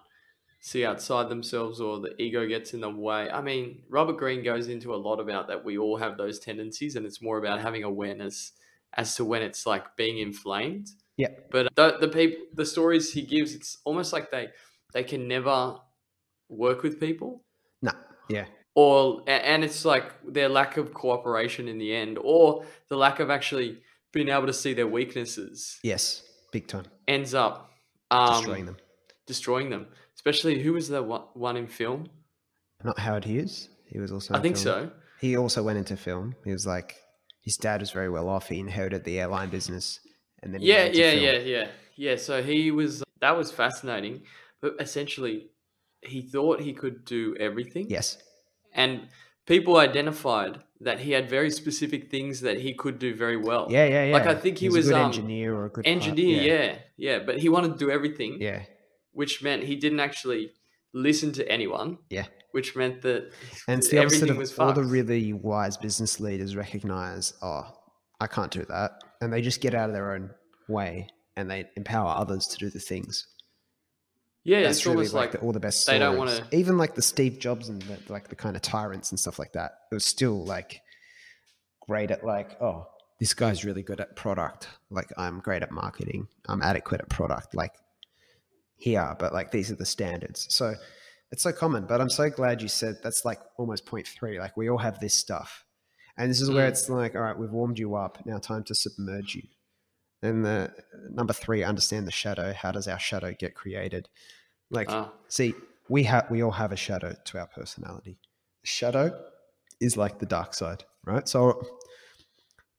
see 0.64 0.82
outside 0.82 1.28
themselves 1.28 1.78
or 1.78 2.00
the 2.00 2.14
ego 2.20 2.46
gets 2.46 2.72
in 2.72 2.80
the 2.80 2.88
way. 2.88 3.28
I 3.30 3.42
mean, 3.42 3.82
Robert 3.90 4.16
Greene 4.16 4.42
goes 4.42 4.68
into 4.68 4.94
a 4.94 4.96
lot 4.96 5.20
about 5.20 5.46
that. 5.48 5.62
We 5.62 5.76
all 5.76 5.98
have 5.98 6.16
those 6.16 6.38
tendencies, 6.38 6.96
and 6.96 7.04
it's 7.04 7.20
more 7.20 7.36
about 7.36 7.60
having 7.60 7.84
awareness 7.84 8.52
as 8.94 9.14
to 9.16 9.26
when 9.26 9.42
it's 9.42 9.66
like 9.66 9.94
being 9.96 10.18
inflamed. 10.18 10.88
Yeah. 11.18 11.28
But 11.50 11.68
the 11.76 11.98
the 12.00 12.08
people, 12.08 12.46
the 12.54 12.64
stories 12.64 13.12
he 13.12 13.20
gives, 13.20 13.54
it's 13.54 13.76
almost 13.84 14.10
like 14.14 14.30
they 14.30 14.48
they 14.94 15.04
can 15.04 15.28
never 15.28 15.76
work 16.48 16.82
with 16.82 16.98
people 16.98 17.42
no, 17.82 17.92
yeah, 18.28 18.46
or 18.74 19.22
and 19.26 19.64
it's 19.64 19.84
like 19.84 20.12
their 20.26 20.48
lack 20.48 20.76
of 20.78 20.94
cooperation 20.94 21.68
in 21.68 21.78
the 21.78 21.94
end 21.94 22.18
or 22.22 22.64
the 22.88 22.96
lack 22.96 23.20
of 23.20 23.30
actually 23.30 23.80
being 24.12 24.28
able 24.28 24.46
to 24.46 24.52
see 24.52 24.72
their 24.72 24.86
weaknesses 24.86 25.78
yes, 25.82 26.22
big 26.52 26.66
time, 26.66 26.84
ends 27.08 27.34
up 27.34 27.70
um, 28.10 28.34
destroying 28.34 28.66
them. 28.66 28.76
destroying 29.26 29.70
them 29.70 29.86
especially 30.24 30.62
who 30.62 30.72
was 30.72 30.88
the 30.88 31.02
one 31.02 31.56
in 31.56 31.66
film 31.66 32.08
Not 32.82 32.98
Howard 32.98 33.24
Hughes. 33.24 33.68
He 33.86 33.98
was 33.98 34.10
also. 34.10 34.34
i 34.34 34.40
think 34.40 34.56
film. 34.56 34.86
so 34.86 34.90
He 35.20 35.36
also 35.36 35.62
went 35.62 35.78
into 35.78 35.96
film. 35.96 36.34
He 36.44 36.52
was 36.52 36.66
like, 36.66 36.96
his 37.42 37.56
dad 37.56 37.80
was 37.80 37.90
very 37.90 38.08
well 38.08 38.28
off. 38.28 38.48
He 38.48 38.58
inherited 38.58 39.04
the 39.04 39.20
airline 39.20 39.50
business, 39.50 40.00
and 40.42 40.52
then 40.52 40.60
he 40.60 40.68
yeah 40.68 40.84
yeah 40.84 41.10
film. 41.10 41.24
yeah 41.24 41.38
yeah 41.38 41.66
yeah 41.96 42.16
so 42.16 42.42
he 42.42 42.70
was 42.70 43.02
that 43.20 43.36
was 43.36 43.52
fascinating 43.52 44.22
but 44.60 44.74
essentially 44.80 45.50
he 46.02 46.22
thought 46.22 46.60
he 46.60 46.72
could 46.72 47.04
do 47.04 47.36
everything 47.38 47.86
Yes, 47.88 48.18
and 48.72 49.08
people 49.46 49.76
identified 49.76 50.60
that 50.80 50.98
he 51.00 51.12
had 51.12 51.30
very 51.30 51.50
specific 51.50 52.10
things 52.10 52.40
that 52.40 52.60
he 52.60 52.74
could 52.74 52.98
do 52.98 53.14
very 53.14 53.36
well 53.36 53.66
yeah, 53.70 53.86
yeah, 53.86 54.04
yeah. 54.04 54.12
Like, 54.12 54.26
I 54.26 54.34
think 54.34 54.58
he 54.58 54.66
He's 54.66 54.74
was, 54.74 54.88
a 54.88 54.92
good 54.92 54.98
um, 54.98 55.06
engineer 55.06 55.54
or 55.54 55.66
a 55.66 55.70
good 55.70 55.86
engineer 55.86 56.42
yeah. 56.42 56.78
yeah 56.96 57.18
but 57.24 57.38
he 57.38 57.48
wanted 57.48 57.72
to 57.72 57.78
do 57.78 57.90
everything 57.90 58.38
yeah, 58.40 58.62
which 59.14 59.42
meant 59.42 59.62
he 59.64 59.76
didn't 59.76 60.00
actually 60.00 60.52
listen 60.92 61.32
to 61.32 61.48
anyone. 61.50 61.98
Yeah. 62.10 62.26
Which 62.52 62.76
meant 62.76 63.02
that 63.02 63.32
And 63.66 63.78
it's 63.78 63.88
the 63.88 63.98
opposite 63.98 64.30
of 64.30 64.36
was 64.36 64.56
all 64.58 64.72
the 64.72 64.84
really 64.84 65.32
wise 65.32 65.76
business 65.76 66.20
leaders 66.20 66.54
recognize, 66.54 67.32
oh, 67.42 67.64
I 68.20 68.26
can't 68.28 68.52
do 68.52 68.64
that. 68.66 68.92
And 69.20 69.32
they 69.32 69.40
just 69.42 69.60
get 69.60 69.74
out 69.74 69.88
of 69.88 69.94
their 69.94 70.12
own 70.14 70.30
way 70.68 71.08
and 71.36 71.50
they 71.50 71.64
empower 71.76 72.10
others 72.10 72.46
to 72.48 72.56
do 72.58 72.70
the 72.70 72.78
things. 72.78 73.26
yeah, 74.44 74.62
That's 74.62 74.78
it's 74.78 74.86
really 74.86 74.98
almost 74.98 75.14
like, 75.14 75.32
like, 75.32 75.40
the, 75.40 75.46
all 75.46 75.52
the 75.52 75.58
best 75.60 75.86
they 75.86 75.98
don't 75.98 76.16
wanna- 76.16 76.46
Even 76.52 76.78
like 76.78 76.94
the 76.94 77.02
Steve 77.02 77.38
Jobs 77.40 77.68
and 77.68 77.82
the, 77.82 77.98
like 78.12 78.28
the 78.28 78.36
kind 78.36 78.54
of 78.54 78.62
tyrants 78.62 79.10
and 79.10 79.18
stuff 79.18 79.38
like 79.38 79.52
that. 79.54 79.72
It 79.90 79.94
was 79.94 80.04
still 80.04 80.44
like 80.44 80.80
great 81.88 82.10
at 82.12 82.24
like, 82.24 82.60
oh, 82.62 82.86
this 83.18 83.34
guy's 83.34 83.64
really 83.64 83.82
good 83.82 84.00
at 84.00 84.14
product. 84.16 84.68
Like 84.90 85.08
I'm 85.16 85.40
great 85.40 85.62
at 85.62 85.72
marketing. 85.72 86.28
I'm 86.46 86.62
adequate 86.62 87.00
at 87.00 87.08
product. 87.08 87.54
Like 87.54 87.72
here, 88.76 89.14
but 89.18 89.32
like 89.32 89.50
these 89.50 89.70
are 89.70 89.76
the 89.76 89.86
standards. 89.86 90.46
So 90.50 90.74
it's 91.30 91.42
so 91.42 91.52
common. 91.52 91.86
But 91.86 92.00
I'm 92.00 92.10
so 92.10 92.30
glad 92.30 92.62
you 92.62 92.68
said 92.68 92.96
that's 93.02 93.24
like 93.24 93.40
almost 93.56 93.86
point 93.86 94.06
three. 94.06 94.38
Like 94.38 94.56
we 94.56 94.68
all 94.70 94.78
have 94.78 95.00
this 95.00 95.14
stuff. 95.14 95.64
And 96.16 96.30
this 96.30 96.40
is 96.40 96.50
where 96.50 96.66
Mm. 96.66 96.70
it's 96.70 96.88
like, 96.88 97.14
all 97.16 97.22
right, 97.22 97.36
we've 97.38 97.50
warmed 97.50 97.78
you 97.78 97.96
up. 97.96 98.24
Now 98.24 98.38
time 98.38 98.62
to 98.64 98.74
submerge 98.74 99.34
you. 99.34 99.42
And 100.22 100.44
the 100.44 100.72
number 101.10 101.32
three, 101.32 101.62
understand 101.64 102.06
the 102.06 102.12
shadow. 102.12 102.52
How 102.52 102.70
does 102.72 102.86
our 102.88 102.98
shadow 103.00 103.34
get 103.38 103.54
created? 103.54 104.08
Like, 104.70 104.90
Ah. 104.90 105.12
see, 105.28 105.54
we 105.88 106.04
have 106.04 106.30
we 106.30 106.42
all 106.42 106.52
have 106.52 106.72
a 106.72 106.76
shadow 106.76 107.14
to 107.24 107.38
our 107.38 107.46
personality. 107.48 108.18
Shadow 108.62 109.20
is 109.80 109.96
like 109.96 110.18
the 110.20 110.26
dark 110.26 110.54
side, 110.54 110.84
right? 111.04 111.28
So 111.28 111.60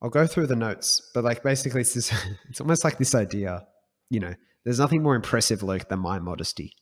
I'll 0.02 0.10
go 0.10 0.28
through 0.28 0.48
the 0.48 0.56
notes, 0.56 1.12
but 1.14 1.24
like 1.24 1.44
basically 1.44 1.82
it's 1.82 1.94
this 1.94 2.12
it's 2.50 2.62
almost 2.62 2.84
like 2.84 2.98
this 2.98 3.14
idea, 3.16 3.68
you 4.10 4.20
know, 4.20 4.34
there's 4.66 4.80
nothing 4.80 5.02
more 5.04 5.16
impressive 5.16 5.64
Luke 5.64 5.88
than 5.88 6.00
my 6.00 6.20
modesty. 6.20 6.74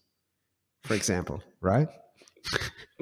For 0.84 0.96
example, 0.96 1.44
right? 1.62 1.88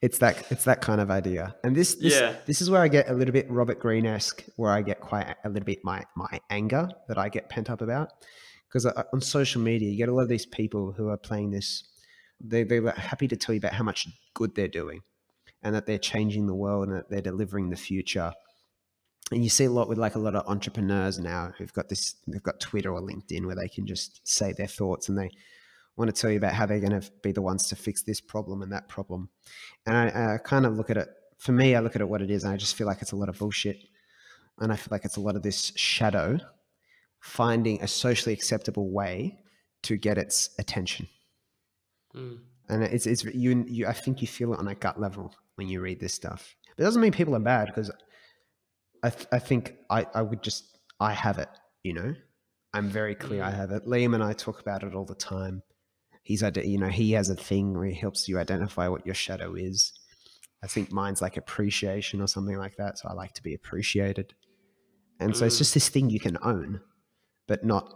it's 0.00 0.18
that 0.18 0.50
it's 0.50 0.64
that 0.64 0.80
kind 0.80 1.00
of 1.00 1.10
idea. 1.10 1.54
And 1.62 1.76
this 1.76 1.94
this, 1.96 2.14
Yeah. 2.18 2.36
this 2.46 2.60
is 2.62 2.70
where 2.70 2.80
I 2.80 2.88
get 2.88 3.08
a 3.08 3.12
little 3.12 3.32
bit 3.32 3.50
Robert 3.50 3.78
Greene-esque, 3.80 4.44
where 4.56 4.70
I 4.72 4.82
get 4.82 5.00
quite 5.00 5.34
a 5.44 5.48
little 5.48 5.66
bit 5.66 5.80
my 5.84 6.04
my 6.16 6.40
anger 6.50 6.88
that 7.08 7.18
I 7.18 7.28
get 7.28 7.48
pent 7.48 7.70
up 7.70 7.80
about. 7.80 8.08
Because 8.68 8.86
on 8.86 9.20
social 9.20 9.62
media, 9.62 9.90
you 9.90 9.96
get 9.96 10.08
a 10.08 10.14
lot 10.14 10.22
of 10.22 10.28
these 10.28 10.46
people 10.46 10.92
who 10.92 11.08
are 11.08 11.16
playing 11.16 11.50
this. 11.50 11.84
They 12.40 12.64
they're 12.64 12.90
happy 12.92 13.26
to 13.28 13.36
tell 13.36 13.54
you 13.54 13.58
about 13.58 13.72
how 13.72 13.84
much 13.84 14.06
good 14.34 14.54
they're 14.54 14.68
doing, 14.68 15.00
and 15.62 15.74
that 15.74 15.86
they're 15.86 15.98
changing 15.98 16.46
the 16.46 16.54
world 16.54 16.88
and 16.88 16.96
that 16.98 17.10
they're 17.10 17.20
delivering 17.22 17.70
the 17.70 17.76
future. 17.76 18.32
And 19.30 19.44
you 19.44 19.50
see 19.50 19.64
a 19.64 19.70
lot 19.70 19.88
with 19.88 19.98
like 19.98 20.14
a 20.14 20.20
lot 20.20 20.34
of 20.34 20.46
entrepreneurs 20.46 21.18
now 21.18 21.52
who've 21.58 21.72
got 21.72 21.88
this, 21.88 22.16
they've 22.26 22.42
got 22.42 22.60
Twitter 22.60 22.92
or 22.92 23.02
LinkedIn 23.02 23.44
where 23.44 23.56
they 23.56 23.68
can 23.68 23.86
just 23.86 24.26
say 24.26 24.52
their 24.52 24.66
thoughts 24.66 25.08
and 25.08 25.18
they 25.18 25.30
want 25.96 26.14
to 26.14 26.18
tell 26.18 26.30
you 26.30 26.38
about 26.38 26.54
how 26.54 26.64
they're 26.64 26.80
going 26.80 26.98
to 26.98 27.10
be 27.22 27.32
the 27.32 27.42
ones 27.42 27.68
to 27.68 27.76
fix 27.76 28.02
this 28.02 28.20
problem 28.20 28.62
and 28.62 28.72
that 28.72 28.88
problem. 28.88 29.28
And 29.84 29.96
I, 29.96 30.34
I 30.34 30.38
kind 30.38 30.64
of 30.64 30.76
look 30.76 30.90
at 30.90 30.96
it, 30.96 31.08
for 31.38 31.52
me, 31.52 31.74
I 31.74 31.80
look 31.80 31.94
at 31.94 32.00
it 32.00 32.08
what 32.08 32.22
it 32.22 32.30
is 32.30 32.44
and 32.44 32.52
I 32.52 32.56
just 32.56 32.74
feel 32.74 32.86
like 32.86 33.02
it's 33.02 33.12
a 33.12 33.16
lot 33.16 33.28
of 33.28 33.38
bullshit. 33.38 33.78
And 34.60 34.72
I 34.72 34.76
feel 34.76 34.88
like 34.90 35.04
it's 35.04 35.16
a 35.16 35.20
lot 35.20 35.36
of 35.36 35.42
this 35.42 35.72
shadow 35.76 36.38
finding 37.20 37.82
a 37.82 37.88
socially 37.88 38.32
acceptable 38.32 38.90
way 38.90 39.38
to 39.82 39.96
get 39.96 40.18
its 40.18 40.50
attention. 40.58 41.06
Mm. 42.14 42.38
And 42.68 42.84
it's, 42.84 43.06
it's 43.06 43.24
you, 43.24 43.64
you, 43.68 43.86
I 43.86 43.92
think 43.92 44.20
you 44.20 44.28
feel 44.28 44.52
it 44.54 44.58
on 44.58 44.68
a 44.68 44.74
gut 44.74 45.00
level 45.00 45.34
when 45.56 45.68
you 45.68 45.80
read 45.80 46.00
this 46.00 46.14
stuff. 46.14 46.54
But 46.76 46.82
it 46.82 46.86
doesn't 46.86 47.02
mean 47.02 47.12
people 47.12 47.34
are 47.36 47.40
bad 47.40 47.66
because 47.66 47.90
I, 49.02 49.10
th- 49.10 49.26
I 49.32 49.38
think 49.38 49.76
I, 49.90 50.06
I 50.14 50.22
would 50.22 50.42
just, 50.42 50.78
I 51.00 51.12
have 51.12 51.38
it, 51.38 51.48
you 51.82 51.92
know, 51.94 52.14
I'm 52.74 52.88
very 52.88 53.14
clear 53.14 53.42
I 53.42 53.50
Mm. 53.50 53.56
have 53.56 53.70
it. 53.70 53.86
Liam 53.86 54.14
and 54.14 54.22
I 54.22 54.32
talk 54.32 54.60
about 54.60 54.82
it 54.82 54.94
all 54.94 55.04
the 55.04 55.14
time. 55.14 55.62
He's, 56.22 56.42
you 56.42 56.78
know, 56.78 56.88
he 56.88 57.12
has 57.12 57.30
a 57.30 57.34
thing 57.36 57.74
where 57.76 57.86
he 57.86 57.94
helps 57.94 58.28
you 58.28 58.38
identify 58.38 58.88
what 58.88 59.06
your 59.06 59.14
shadow 59.14 59.54
is. 59.54 59.92
I 60.62 60.66
think 60.66 60.92
mine's 60.92 61.22
like 61.22 61.36
appreciation 61.36 62.20
or 62.20 62.26
something 62.26 62.56
like 62.58 62.76
that. 62.76 62.98
So 62.98 63.08
I 63.08 63.14
like 63.14 63.32
to 63.34 63.42
be 63.42 63.54
appreciated. 63.54 64.34
And 65.20 65.36
so 65.36 65.46
it's 65.46 65.54
Mm. 65.56 65.58
just 65.58 65.74
this 65.74 65.88
thing 65.88 66.10
you 66.10 66.20
can 66.20 66.36
own, 66.42 66.80
but 67.46 67.64
not 67.64 67.92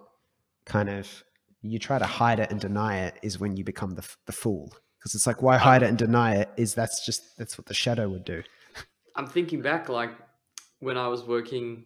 kind 0.64 0.88
of, 0.88 1.24
you 1.60 1.78
try 1.78 1.98
to 1.98 2.06
hide 2.06 2.40
it 2.40 2.50
and 2.50 2.60
deny 2.60 3.00
it 3.00 3.18
is 3.22 3.38
when 3.38 3.56
you 3.56 3.64
become 3.64 3.94
the, 3.94 4.08
the 4.26 4.32
fool. 4.32 4.72
Because 4.98 5.14
it's 5.14 5.26
like, 5.26 5.42
why 5.42 5.58
hide 5.58 5.82
it 5.82 5.88
and 5.88 5.98
deny 5.98 6.36
it? 6.36 6.48
Is 6.56 6.74
that's 6.74 7.04
just, 7.04 7.36
that's 7.36 7.58
what 7.58 7.66
the 7.66 7.74
shadow 7.74 8.08
would 8.08 8.24
do. 8.24 8.42
I'm 9.16 9.26
thinking 9.26 9.60
back, 9.60 9.88
like 9.88 10.12
when 10.82 10.98
I 10.98 11.06
was 11.06 11.22
working 11.22 11.84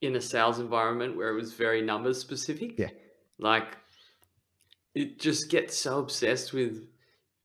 in 0.00 0.16
a 0.16 0.20
sales 0.20 0.58
environment 0.58 1.14
where 1.14 1.28
it 1.28 1.34
was 1.34 1.52
very 1.52 1.82
numbers 1.82 2.18
specific. 2.18 2.78
Yeah. 2.78 2.88
Like 3.38 3.76
it 4.94 5.20
just 5.20 5.50
gets 5.50 5.76
so 5.76 5.98
obsessed 5.98 6.54
with 6.54 6.88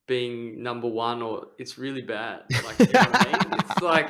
being 0.08 0.64
number 0.64 0.88
one, 0.88 1.22
or 1.22 1.48
it's 1.60 1.78
really 1.78 2.02
bad. 2.02 2.44
Like, 2.66 2.80
you 2.80 2.86
know 2.86 3.00
what 3.02 3.28
I 3.28 3.32
mean? 3.32 3.60
It's 3.70 3.82
like 3.82 4.10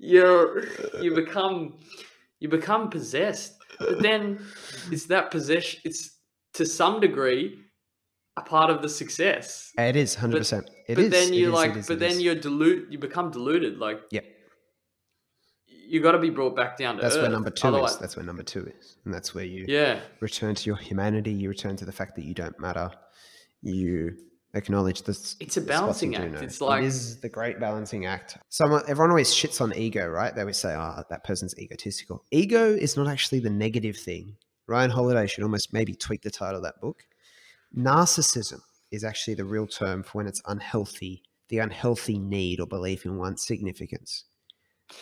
you 0.00 0.66
you 1.00 1.14
become 1.14 1.76
you 2.40 2.48
become 2.48 2.90
possessed. 2.90 3.54
But 3.78 4.02
then 4.02 4.44
it's 4.90 5.06
that 5.06 5.30
possession. 5.30 5.80
It's 5.84 6.18
to 6.54 6.66
some 6.66 7.00
degree 7.00 7.60
a 8.36 8.42
part 8.42 8.70
of 8.70 8.82
the 8.82 8.88
success. 8.88 9.72
It 9.78 9.96
is 9.96 10.14
hundred 10.16 10.38
percent. 10.38 10.68
It 10.88 10.96
but 10.96 11.04
is. 11.04 11.10
then 11.10 11.32
you 11.32 11.48
is, 11.48 11.52
like, 11.54 11.76
is, 11.76 11.86
but 11.86 11.98
then 11.98 12.12
is. 12.12 12.22
you're 12.22 12.34
dilute. 12.34 12.90
You 12.90 12.98
become 12.98 13.30
diluted. 13.30 13.78
Like, 13.78 14.00
yeah, 14.10 14.20
You 15.88 16.00
got 16.00 16.12
to 16.12 16.18
be 16.18 16.30
brought 16.30 16.56
back 16.56 16.76
down 16.76 16.96
to 16.96 17.02
That's 17.02 17.14
earth. 17.16 17.22
where 17.22 17.30
number 17.30 17.50
two 17.50 17.68
Otherwise- 17.68 17.92
is. 17.92 17.98
That's 17.98 18.16
where 18.16 18.24
number 18.24 18.42
two 18.42 18.66
is, 18.66 18.96
and 19.04 19.12
that's 19.14 19.34
where 19.34 19.44
you 19.44 19.64
yeah, 19.68 20.00
return 20.20 20.54
to 20.56 20.66
your 20.66 20.76
humanity. 20.76 21.32
You 21.32 21.48
return 21.48 21.76
to 21.76 21.84
the 21.84 21.92
fact 21.92 22.16
that 22.16 22.24
you 22.24 22.34
don't 22.34 22.58
matter. 22.58 22.90
You 23.62 24.16
acknowledge 24.54 25.02
this. 25.02 25.36
It's 25.40 25.56
a 25.56 25.60
the 25.60 25.66
spots 25.76 26.02
you 26.02 26.10
balancing 26.12 26.16
act. 26.16 26.42
It's 26.42 26.60
like- 26.60 26.82
it 26.82 26.86
is 26.86 27.20
the 27.20 27.28
great 27.28 27.60
balancing 27.60 28.06
act. 28.06 28.38
Someone, 28.48 28.82
everyone 28.88 29.10
always 29.10 29.32
shits 29.32 29.60
on 29.60 29.74
ego, 29.76 30.06
right? 30.08 30.34
They 30.34 30.40
always 30.40 30.56
say, 30.58 30.74
"Oh, 30.74 31.02
that 31.08 31.24
person's 31.24 31.54
egotistical." 31.58 32.24
Ego 32.30 32.72
is 32.72 32.96
not 32.96 33.06
actually 33.08 33.40
the 33.40 33.50
negative 33.50 33.96
thing. 33.96 34.36
Ryan 34.66 34.90
Holiday 34.90 35.26
should 35.26 35.44
almost 35.44 35.72
maybe 35.72 35.94
tweak 35.94 36.22
the 36.22 36.30
title 36.30 36.56
of 36.56 36.62
that 36.64 36.80
book. 36.80 37.02
Narcissism 37.76 38.60
is 38.90 39.04
actually 39.04 39.34
the 39.34 39.44
real 39.44 39.66
term 39.66 40.02
for 40.02 40.18
when 40.18 40.26
it's 40.26 40.42
unhealthy, 40.46 41.22
the 41.48 41.58
unhealthy 41.58 42.18
need 42.18 42.60
or 42.60 42.66
belief 42.66 43.04
in 43.04 43.16
one's 43.18 43.44
significance. 43.44 44.24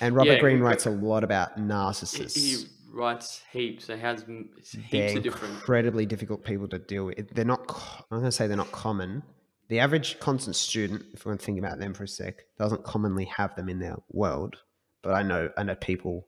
And 0.01 0.14
Robert 0.14 0.35
Yeah, 0.35 0.41
Greene 0.41 0.61
writes 0.61 0.87
a 0.87 0.91
lot 0.91 1.25
about 1.25 1.59
narcissists. 1.59 2.37
he 2.37 2.66
writes 2.91 3.43
heaps. 3.53 3.89
He 3.89 3.97
has 3.97 4.25
heaps 4.25 4.77
they're 4.91 5.16
of 5.16 5.23
different. 5.23 5.55
incredibly 5.55 6.07
difficult 6.07 6.45
people 6.45 6.68
to 6.68 6.79
deal 6.79 7.07
with. 7.07 7.35
They're 7.35 7.45
not. 7.45 7.61
I'm 8.11 8.18
going 8.18 8.25
to 8.25 8.33
say 8.33 8.47
they're 8.47 8.57
not 8.57 8.73
common. 8.73 9.23
The 9.68 9.81
average 9.81 10.20
constant 10.20 10.57
student, 10.57 11.03
if 11.14 11.25
we 11.25 11.31
want 11.31 11.41
to 11.41 11.47
think 11.47 11.59
about 11.59 11.79
them 11.79 11.95
for 11.95 12.05
a 12.05 12.09
sec, 12.09 12.35
doesn't 12.59 12.85
commonly 12.85 13.25
have 13.37 13.55
them 13.57 13.68
in 13.68 13.79
their 13.81 13.97
world. 14.11 14.57
But 15.03 15.14
I 15.14 15.23
know, 15.23 15.51
I 15.57 15.62
know 15.62 15.75
people, 15.75 16.27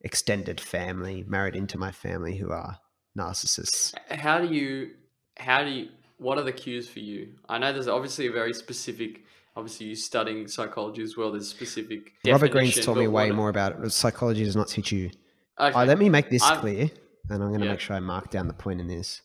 extended 0.00 0.60
family, 0.60 1.24
married 1.28 1.54
into 1.54 1.78
my 1.78 1.92
family, 1.92 2.36
who 2.36 2.50
are 2.50 2.78
narcissists. 3.16 3.94
How 4.10 4.40
do 4.40 4.52
you? 4.52 4.90
How 5.38 5.64
do 5.64 5.70
you? 5.70 5.88
What 6.18 6.36
are 6.38 6.42
the 6.44 6.52
cues 6.52 6.88
for 6.88 6.98
you? 6.98 7.28
I 7.48 7.58
know 7.58 7.72
there's 7.72 7.88
obviously 7.88 8.26
a 8.26 8.32
very 8.32 8.52
specific. 8.52 9.24
Obviously, 9.56 9.86
you 9.86 9.96
studying 9.96 10.46
psychology 10.48 11.02
as 11.02 11.16
well. 11.16 11.32
There's 11.32 11.48
specific. 11.48 12.12
Robert 12.26 12.50
Greene's 12.52 12.70
definition, 12.74 12.94
taught 12.94 13.00
me 13.00 13.08
way 13.08 13.30
more 13.30 13.48
about 13.48 13.82
it. 13.84 13.90
Psychology 13.92 14.44
does 14.44 14.54
not 14.56 14.68
teach 14.68 14.92
you. 14.92 15.10
Okay. 15.58 15.78
Oh, 15.78 15.84
let 15.84 15.98
me 15.98 16.08
make 16.08 16.30
this 16.30 16.42
I've- 16.42 16.60
clear, 16.60 16.90
and 17.28 17.42
I'm 17.42 17.48
going 17.48 17.60
to 17.60 17.66
Yeah. 17.66 17.72
make 17.72 17.80
sure 17.80 17.96
I 17.96 18.00
mark 18.00 18.30
down 18.30 18.46
the 18.46 18.54
point 18.54 18.80
in 18.80 18.86
this. 18.86 19.22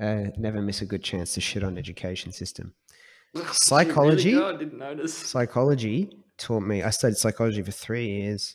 Uh, 0.00 0.24
never 0.38 0.62
miss 0.62 0.80
a 0.80 0.86
good 0.86 1.02
chance 1.02 1.34
to 1.34 1.40
shit 1.40 1.62
on 1.62 1.76
education 1.78 2.32
system. 2.32 2.74
You 3.34 3.40
really 3.40 3.52
psychology- 3.54 4.36
I 4.36 4.56
didn't 4.56 4.78
notice. 4.78 5.14
Psychology 5.16 6.10
taught 6.38 6.62
me, 6.62 6.82
I 6.82 6.90
studied 6.90 7.16
psychology 7.16 7.62
for 7.62 7.70
three 7.70 8.06
years, 8.06 8.54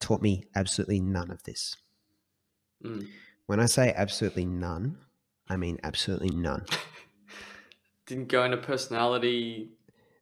taught 0.00 0.20
me 0.22 0.44
absolutely 0.56 1.00
none 1.00 1.30
of 1.30 1.42
this. 1.44 1.76
Mm. 2.84 3.06
When 3.46 3.60
I 3.60 3.66
say 3.66 3.92
absolutely 3.96 4.46
none, 4.46 4.98
I 5.50 5.56
mean 5.56 5.78
absolutely 5.82 6.30
none. 6.30 6.64
Didn't 8.06 8.28
go 8.28 8.44
into 8.44 8.56
personality. 8.56 9.70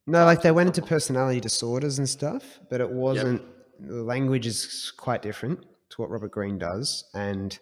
No, 0.06 0.24
like 0.24 0.40
they 0.42 0.50
went 0.50 0.68
into 0.68 0.82
personality 0.82 1.38
disorders 1.38 1.98
and 1.98 2.08
stuff, 2.08 2.58
but 2.70 2.80
it 2.80 2.90
wasn't, 2.90 3.42
the 3.78 4.02
language 4.02 4.46
is 4.46 4.90
quite 4.96 5.20
different 5.20 5.60
to 5.90 6.00
what 6.00 6.10
Robert 6.10 6.30
Greene 6.30 6.58
does. 6.58 7.04
And, 7.14 7.56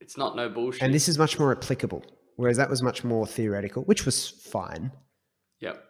It's 0.00 0.18
not 0.18 0.34
no 0.34 0.48
bullshit. 0.48 0.82
and 0.82 0.92
this 0.92 1.08
is 1.08 1.16
much 1.16 1.38
more 1.38 1.52
applicable, 1.52 2.04
whereas 2.34 2.56
that 2.56 2.68
was 2.68 2.82
much 2.82 3.04
more 3.04 3.24
theoretical, 3.24 3.84
which 3.84 4.04
was 4.04 4.28
fine. 4.28 4.90
Yep. 5.60 5.80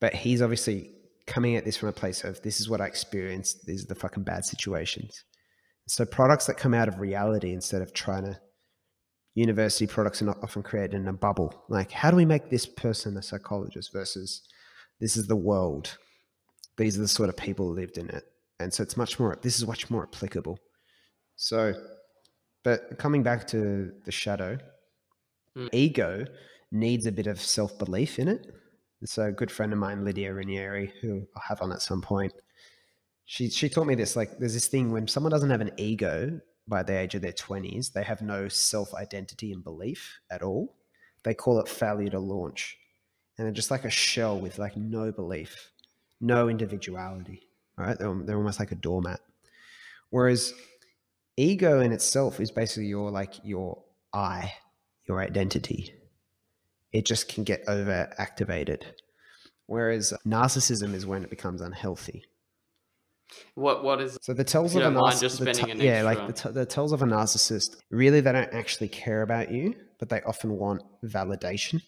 But 0.00 0.14
he's 0.14 0.40
obviously 0.40 0.92
coming 1.26 1.56
at 1.56 1.64
this 1.64 1.76
from 1.76 1.88
a 1.88 1.92
place 1.92 2.22
of 2.22 2.40
this 2.42 2.60
is 2.60 2.68
what 2.70 2.80
I 2.80 2.86
experienced. 2.86 3.66
These 3.66 3.84
are 3.84 3.88
the 3.88 3.96
fucking 3.96 4.22
bad 4.22 4.44
situations. 4.44 5.24
So 5.88 6.04
products 6.04 6.46
that 6.46 6.56
come 6.56 6.74
out 6.74 6.86
of 6.86 7.00
reality 7.00 7.52
instead 7.52 7.82
of 7.82 7.92
trying 7.92 8.24
to 8.24 8.38
university 9.38 9.86
products 9.86 10.20
are 10.20 10.26
not 10.26 10.42
often 10.42 10.62
created 10.62 10.94
in 10.94 11.08
a 11.08 11.12
bubble. 11.12 11.64
Like, 11.68 11.90
how 11.90 12.10
do 12.10 12.16
we 12.16 12.24
make 12.24 12.50
this 12.50 12.66
person 12.66 13.16
a 13.16 13.22
psychologist 13.22 13.92
versus 13.92 14.42
this 15.00 15.16
is 15.16 15.26
the 15.26 15.36
world? 15.36 15.96
These 16.76 16.96
are 16.98 17.02
the 17.02 17.08
sort 17.08 17.28
of 17.28 17.36
people 17.36 17.66
who 17.66 17.74
lived 17.74 17.98
in 17.98 18.08
it. 18.10 18.24
And 18.60 18.72
so 18.74 18.82
it's 18.82 18.96
much 18.96 19.18
more 19.20 19.38
this 19.42 19.56
is 19.58 19.66
much 19.66 19.90
more 19.90 20.02
applicable. 20.10 20.58
So 21.36 21.74
but 22.64 22.98
coming 22.98 23.22
back 23.22 23.46
to 23.48 23.92
the 24.04 24.12
shadow, 24.12 24.58
Mm. 25.56 25.68
ego 25.72 26.24
needs 26.70 27.06
a 27.06 27.12
bit 27.12 27.26
of 27.26 27.40
self 27.40 27.78
belief 27.78 28.18
in 28.18 28.28
it. 28.28 28.42
So 29.04 29.24
a 29.26 29.32
good 29.32 29.50
friend 29.50 29.72
of 29.72 29.78
mine, 29.78 30.04
Lydia 30.04 30.32
Ranieri, 30.34 30.92
who 31.00 31.26
I'll 31.34 31.42
have 31.48 31.62
on 31.62 31.72
at 31.72 31.82
some 31.82 32.02
point, 32.02 32.32
she 33.24 33.48
she 33.50 33.68
taught 33.68 33.86
me 33.86 33.94
this. 33.94 34.14
Like, 34.16 34.38
there's 34.38 34.54
this 34.54 34.68
thing 34.68 34.92
when 34.92 35.06
someone 35.08 35.32
doesn't 35.32 35.50
have 35.50 35.60
an 35.60 35.72
ego 35.76 36.40
by 36.68 36.82
the 36.82 36.98
age 36.98 37.14
of 37.14 37.22
their 37.22 37.32
twenties, 37.32 37.90
they 37.90 38.02
have 38.02 38.22
no 38.22 38.48
self 38.48 38.94
identity 38.94 39.52
and 39.52 39.64
belief 39.64 40.20
at 40.30 40.42
all. 40.42 40.76
They 41.24 41.34
call 41.34 41.58
it 41.60 41.68
failure 41.68 42.10
to 42.10 42.20
launch, 42.20 42.78
and 43.36 43.46
they're 43.46 43.54
just 43.54 43.70
like 43.70 43.84
a 43.84 43.90
shell 43.90 44.38
with 44.38 44.58
like 44.58 44.76
no 44.76 45.10
belief, 45.12 45.72
no 46.20 46.48
individuality. 46.48 47.42
Right? 47.76 47.98
They're, 47.98 48.14
they're 48.24 48.36
almost 48.36 48.58
like 48.58 48.72
a 48.72 48.76
doormat. 48.76 49.20
Whereas 50.10 50.52
ego 51.36 51.80
in 51.80 51.92
itself 51.92 52.40
is 52.40 52.50
basically 52.50 52.86
your 52.86 53.10
like 53.10 53.34
your 53.44 53.82
I, 54.12 54.52
your 55.06 55.20
identity 55.20 55.94
it 56.92 57.04
just 57.04 57.28
can 57.28 57.44
get 57.44 57.64
over 57.68 58.12
activated. 58.18 58.86
Whereas 59.66 60.14
narcissism 60.26 60.94
is 60.94 61.06
when 61.06 61.22
it 61.24 61.30
becomes 61.30 61.60
unhealthy. 61.60 62.24
What 63.54 63.84
What 63.84 64.00
is? 64.00 64.18
So 64.22 64.32
the 64.32 64.44
tells 64.44 64.74
of 64.74 64.82
a 64.82 64.86
narcissist, 64.86 65.20
just 65.20 65.38
the 65.38 65.52
spending 65.52 65.64
te- 65.66 65.70
an 65.72 65.80
yeah, 65.80 66.02
like 66.02 66.26
the, 66.26 66.32
t- 66.32 66.50
the 66.50 66.66
tells 66.66 66.92
of 66.92 67.02
a 67.02 67.06
narcissist, 67.06 67.76
really 67.90 68.20
they 68.20 68.32
don't 68.32 68.52
actually 68.52 68.88
care 68.88 69.22
about 69.22 69.50
you, 69.50 69.74
but 69.98 70.08
they 70.08 70.22
often 70.22 70.56
want 70.56 70.82
validation, 71.04 71.82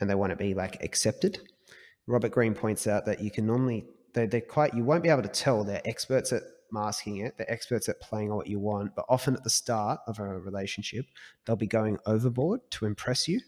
and 0.00 0.08
they 0.08 0.14
want 0.14 0.30
to 0.30 0.36
be 0.36 0.54
like 0.54 0.82
accepted. 0.82 1.38
Robert 2.06 2.32
Greene 2.32 2.54
points 2.54 2.86
out 2.86 3.06
that 3.06 3.20
you 3.20 3.30
can 3.30 3.46
normally 3.46 3.86
they 4.12 4.26
they're 4.26 4.40
quite 4.40 4.74
you 4.74 4.84
won't 4.84 5.02
be 5.02 5.08
able 5.08 5.22
to 5.22 5.28
tell 5.28 5.64
they're 5.64 5.82
experts 5.84 6.32
at 6.32 6.42
masking 6.72 7.18
it, 7.18 7.38
they're 7.38 7.50
experts 7.50 7.88
at 7.88 8.00
playing 8.00 8.30
on 8.30 8.36
what 8.36 8.48
you 8.48 8.58
want, 8.58 8.94
but 8.96 9.04
often 9.08 9.34
at 9.34 9.44
the 9.44 9.50
start 9.50 10.00
of 10.06 10.18
a 10.18 10.24
relationship, 10.24 11.06
they'll 11.44 11.56
be 11.56 11.66
going 11.66 11.96
overboard 12.06 12.60
to 12.72 12.84
impress 12.84 13.28
you. 13.28 13.40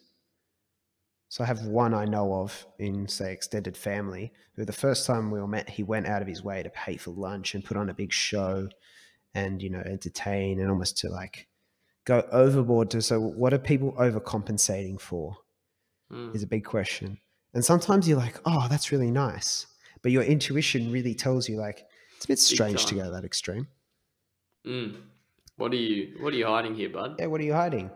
So 1.29 1.43
I 1.43 1.47
have 1.47 1.67
one 1.67 1.93
I 1.93 2.05
know 2.05 2.35
of 2.35 2.67
in 2.79 3.09
say 3.09 3.33
extended 3.33 3.77
family 3.77 4.33
who 4.55 4.65
the 4.65 4.73
first 4.73 5.07
time 5.07 5.31
we 5.31 5.41
were 5.41 5.49
met, 5.49 5.69
he 5.69 5.83
went 5.83 6.07
out 6.07 6.23
of 6.23 6.29
his 6.29 6.43
way 6.43 6.63
to 6.63 6.71
pay 6.71 6.97
for 6.97 7.11
lunch 7.11 7.55
and 7.55 7.65
put 7.65 7.77
on 7.77 7.91
a 7.91 7.95
big 7.95 8.13
show 8.13 8.69
and 9.35 9.61
you 9.61 9.69
know 9.71 9.81
entertain 9.85 10.61
and 10.61 10.71
almost 10.71 10.97
to 10.99 11.09
like 11.09 11.47
go 12.05 12.27
overboard 12.33 12.91
to 12.91 13.03
so 13.03 13.21
what 13.21 13.53
are 13.53 13.59
people 13.59 13.93
overcompensating 13.93 15.01
for 15.01 15.37
Mm. 16.13 16.35
is 16.35 16.43
a 16.43 16.47
big 16.47 16.65
question. 16.65 17.19
And 17.55 17.65
sometimes 17.65 18.09
you're 18.09 18.19
like, 18.19 18.39
oh, 18.45 18.69
that's 18.69 18.93
really 18.93 19.11
nice. 19.11 19.67
But 20.03 20.13
your 20.13 20.23
intuition 20.23 20.93
really 20.93 21.15
tells 21.15 21.49
you 21.49 21.57
like 21.57 21.85
it's 22.17 22.27
a 22.27 22.29
bit 22.29 22.39
strange 22.39 22.87
to 22.87 22.95
go 22.95 23.11
that 23.11 23.25
extreme. 23.25 23.67
Mm. 24.67 25.01
What 25.57 25.73
are 25.73 25.77
you 25.77 26.17
What 26.21 26.33
are 26.33 26.37
you 26.37 26.47
hiding 26.47 26.75
here, 26.75 26.91
bud? 26.91 27.17
Yeah, 27.19 27.27
what 27.27 27.41
are 27.41 27.45
you 27.45 27.55
hiding? 27.55 27.91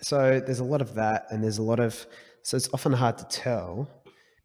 So 0.00 0.40
there's 0.40 0.60
a 0.60 0.64
lot 0.64 0.80
of 0.80 0.94
that, 0.94 1.26
and 1.30 1.44
there's 1.44 1.58
a 1.58 1.62
lot 1.62 1.80
of 1.80 2.06
so 2.42 2.56
it's 2.56 2.68
often 2.72 2.92
hard 2.92 3.18
to 3.18 3.24
tell. 3.24 3.88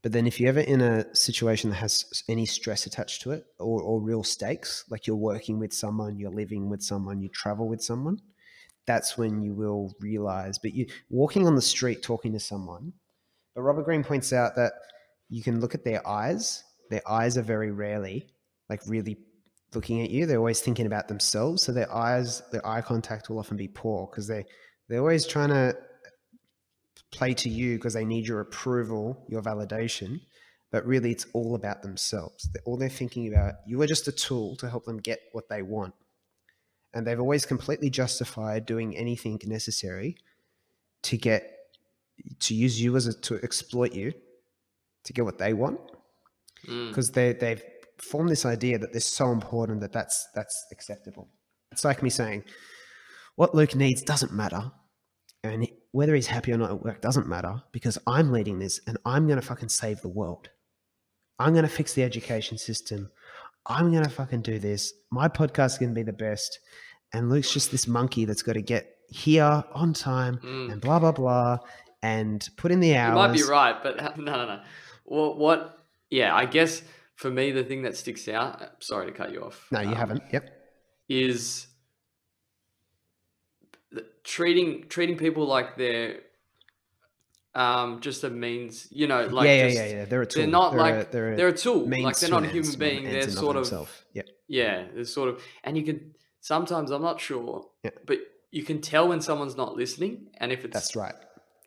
But 0.01 0.11
then 0.11 0.27
if 0.27 0.39
you're 0.39 0.49
ever 0.49 0.59
in 0.59 0.81
a 0.81 1.15
situation 1.15 1.71
that 1.71 1.77
has 1.77 2.23
any 2.29 2.45
stress 2.45 2.85
attached 2.85 3.23
to 3.23 3.31
it 3.31 3.45
or, 3.57 3.81
or 3.81 3.99
real 3.99 4.23
stakes, 4.23 4.85
like 4.89 5.07
you're 5.07 5.15
working 5.15 5.57
with 5.57 5.73
someone, 5.73 6.19
you're 6.19 6.29
living 6.29 6.69
with 6.69 6.83
someone, 6.83 7.21
you 7.21 7.29
travel 7.29 7.67
with 7.67 7.81
someone, 7.81 8.19
that's 8.85 9.17
when 9.17 9.41
you 9.41 9.53
will 9.53 9.95
realize. 9.99 10.59
But 10.59 10.73
you 10.73 10.85
walking 11.09 11.47
on 11.47 11.55
the 11.55 11.61
street 11.61 12.03
talking 12.03 12.33
to 12.33 12.39
someone. 12.39 12.93
But 13.55 13.63
Robert 13.63 13.85
Greene 13.85 14.03
points 14.03 14.31
out 14.31 14.55
that 14.57 14.73
you 15.29 15.41
can 15.41 15.59
look 15.59 15.73
at 15.73 15.83
their 15.83 16.07
eyes. 16.07 16.63
Their 16.91 17.01
eyes 17.09 17.35
are 17.37 17.41
very 17.41 17.71
rarely 17.71 18.29
like 18.69 18.81
really 18.87 19.17
looking 19.73 20.01
at 20.01 20.09
you. 20.09 20.25
They're 20.25 20.37
always 20.37 20.61
thinking 20.61 20.85
about 20.85 21.07
themselves. 21.07 21.63
So 21.63 21.71
their 21.71 21.93
eyes, 21.93 22.41
their 22.51 22.65
eye 22.65 22.81
contact 22.81 23.29
will 23.29 23.39
often 23.39 23.57
be 23.57 23.67
poor 23.67 24.07
because 24.07 24.27
they 24.27 24.45
they're 24.87 24.99
always 24.99 25.25
trying 25.25 25.49
to 25.49 25.75
play 27.15 27.33
to 27.35 27.49
you 27.49 27.75
because 27.77 27.93
they 27.93 28.05
need 28.05 28.27
your 28.27 28.41
approval, 28.41 29.25
your 29.29 29.41
validation. 29.41 30.21
But 30.71 30.85
really, 30.85 31.11
it's 31.11 31.25
all 31.33 31.55
about 31.55 31.81
themselves. 31.81 32.49
All 32.65 32.77
they're 32.77 32.89
thinking 32.89 33.33
about, 33.33 33.53
you 33.65 33.81
are 33.81 33.87
just 33.87 34.07
a 34.07 34.11
tool 34.11 34.55
to 34.57 34.69
help 34.69 34.85
them 34.85 34.97
get 34.97 35.19
what 35.31 35.47
they 35.49 35.61
want. 35.61 35.93
And 36.93 37.05
they've 37.05 37.19
always 37.19 37.45
completely 37.45 37.89
justified 37.89 38.65
doing 38.65 38.95
anything 38.97 39.39
necessary 39.45 40.17
to 41.03 41.17
get, 41.17 41.43
to 42.39 42.53
use 42.55 42.81
you 42.81 42.95
as 42.95 43.07
a, 43.07 43.13
to 43.21 43.35
exploit 43.43 43.93
you 43.93 44.13
to 45.03 45.13
get 45.13 45.23
what 45.23 45.37
they 45.37 45.53
want 45.53 45.79
Mm. 46.67 46.89
because 46.89 47.11
they 47.11 47.33
they've 47.33 47.61
formed 48.01 48.29
this 48.29 48.45
idea 48.45 48.77
that 48.77 48.91
they're 48.91 49.01
so 49.01 49.31
important 49.31 49.81
that 49.81 49.91
that's 49.91 50.27
that's 50.33 50.65
acceptable. 50.71 51.29
It's 51.71 51.85
like 51.85 52.01
me 52.01 52.09
saying, 52.09 52.43
what 53.35 53.53
Luke 53.53 53.75
needs 53.75 54.01
doesn't 54.01 54.33
matter, 54.33 54.71
and 55.43 55.67
whether 55.95 56.13
he's 56.13 56.27
happy 56.27 56.51
or 56.51 56.57
not 56.57 56.71
at 56.71 56.83
work 56.83 57.01
doesn't 57.01 57.27
matter 57.27 57.61
because 57.71 57.97
I'm 58.05 58.31
leading 58.31 58.59
this 58.59 58.81
and 58.87 58.97
I'm 59.05 59.27
going 59.27 59.39
to 59.39 59.45
fucking 59.45 59.69
save 59.69 60.01
the 60.01 60.09
world. 60.09 60.49
I'm 61.39 61.53
going 61.53 61.63
to 61.65 61.75
fix 61.79 61.93
the 61.93 62.03
education 62.03 62.57
system. 62.57 63.09
I'm 63.67 63.91
gonna 63.91 64.09
fucking 64.09 64.41
do 64.41 64.59
this. 64.59 64.93
My 65.11 65.27
podcast 65.27 65.73
is 65.73 65.77
gonna 65.79 65.93
be 65.93 66.03
the 66.03 66.13
best. 66.13 66.59
And 67.13 67.29
Luke's 67.29 67.51
just 67.51 67.71
this 67.71 67.87
monkey 67.87 68.25
that's 68.25 68.43
got 68.43 68.53
to 68.53 68.61
get 68.61 68.97
here 69.09 69.63
on 69.73 69.93
time 69.93 70.37
Mm. 70.43 70.71
and 70.71 70.81
blah 70.81 70.99
blah 70.99 71.11
blah 71.11 71.57
and 72.03 72.47
put 72.57 72.71
in 72.71 72.79
the 72.79 72.95
hours. 72.95 73.15
You 73.15 73.15
might 73.15 73.47
be 73.47 73.51
right, 73.51 73.75
but 73.81 73.97
no, 74.17 74.35
no, 74.35 74.45
no. 74.45 74.61
What? 75.05 75.37
What? 75.37 75.79
Yeah, 76.09 76.35
I 76.35 76.45
guess 76.45 76.83
for 77.15 77.31
me, 77.31 77.51
the 77.51 77.63
thing 77.63 77.81
that 77.83 77.97
sticks 77.97 78.27
out. 78.27 78.61
Sorry 78.83 79.07
to 79.07 79.11
cut 79.11 79.31
you 79.31 79.43
off. 79.43 79.67
No, 79.71 79.79
you 79.81 79.89
um, 79.89 79.95
haven't. 79.95 80.23
Yep. 80.31 80.49
Is 81.09 81.67
treating 84.23 84.87
treating 84.89 85.17
people 85.17 85.45
like 85.45 85.77
they're 85.77 86.19
um 87.53 88.01
just 88.01 88.23
a 88.23 88.29
means. 88.29 88.87
You 88.91 89.07
know, 89.07 89.25
like 89.27 89.45
yeah, 89.47 89.55
yeah, 89.55 89.67
just, 89.67 89.77
yeah, 89.77 89.85
yeah. 89.95 90.05
They're 90.05 90.21
a 90.21 90.25
tool. 90.25 90.41
they're 90.41 90.51
not 90.51 90.71
they're 90.71 90.81
like 90.81 91.07
a, 91.07 91.11
they're 91.11 91.33
a 91.33 91.37
they're 91.37 91.47
a 91.49 91.57
tool. 91.57 91.87
means 91.87 92.03
Like 92.03 92.19
they're 92.19 92.29
not 92.29 92.43
a 92.43 92.47
human 92.47 92.77
being. 92.79 93.03
They're 93.05 93.29
sort 93.29 93.55
of. 93.55 94.03
Yep. 94.13 94.27
yeah. 94.47 94.85
They're 94.93 95.05
sort 95.05 95.29
of, 95.29 95.41
and 95.63 95.77
you 95.77 95.83
can 95.83 96.13
sometimes 96.41 96.91
I'm 96.91 97.01
not 97.01 97.19
sure, 97.19 97.65
Yeah. 97.83 97.91
but 98.05 98.19
you 98.51 98.63
can 98.63 98.79
tell 98.81 99.07
when 99.07 99.21
someone's 99.21 99.57
not 99.57 99.75
listening, 99.75 100.27
and 100.37 100.51
if 100.51 100.63
it's 100.63 100.73
That's 100.73 100.95
right. 100.95 101.15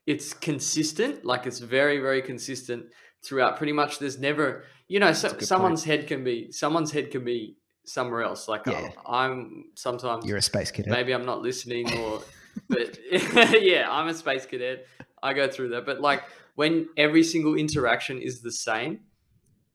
it's 0.06 0.32
consistent 0.32 1.24
like 1.24 1.46
it's 1.46 1.58
very 1.58 1.98
very 1.98 2.22
consistent 2.22 2.86
throughout 3.22 3.56
pretty 3.56 3.72
much 3.72 3.98
there's 3.98 4.18
never 4.18 4.64
you 4.86 5.00
know 5.00 5.12
so, 5.12 5.36
someone's 5.40 5.84
head 5.84 6.06
can 6.06 6.22
be 6.22 6.52
someone's 6.52 6.92
head 6.92 7.10
can 7.10 7.24
be 7.24 7.56
somewhere 7.88 8.22
else 8.22 8.48
like 8.48 8.62
Yeah. 8.66 8.90
oh, 9.06 9.12
i'm 9.14 9.64
sometimes 9.74 10.24
You're 10.26 10.36
a 10.38 10.42
space 10.42 10.70
cadet. 10.70 10.90
maybe 10.92 11.12
i'm 11.12 11.24
not 11.26 11.40
listening 11.42 11.90
or 12.00 12.22
but 12.68 12.98
yeah 13.62 13.86
i'm 13.90 14.08
a 14.08 14.14
space 14.14 14.44
cadet 14.46 14.86
i 15.22 15.32
go 15.32 15.48
through 15.48 15.70
that 15.70 15.86
but 15.86 16.00
like 16.00 16.22
when 16.54 16.88
every 16.96 17.22
single 17.22 17.54
interaction 17.54 18.20
is 18.20 18.40
the 18.42 18.52
same 18.52 19.00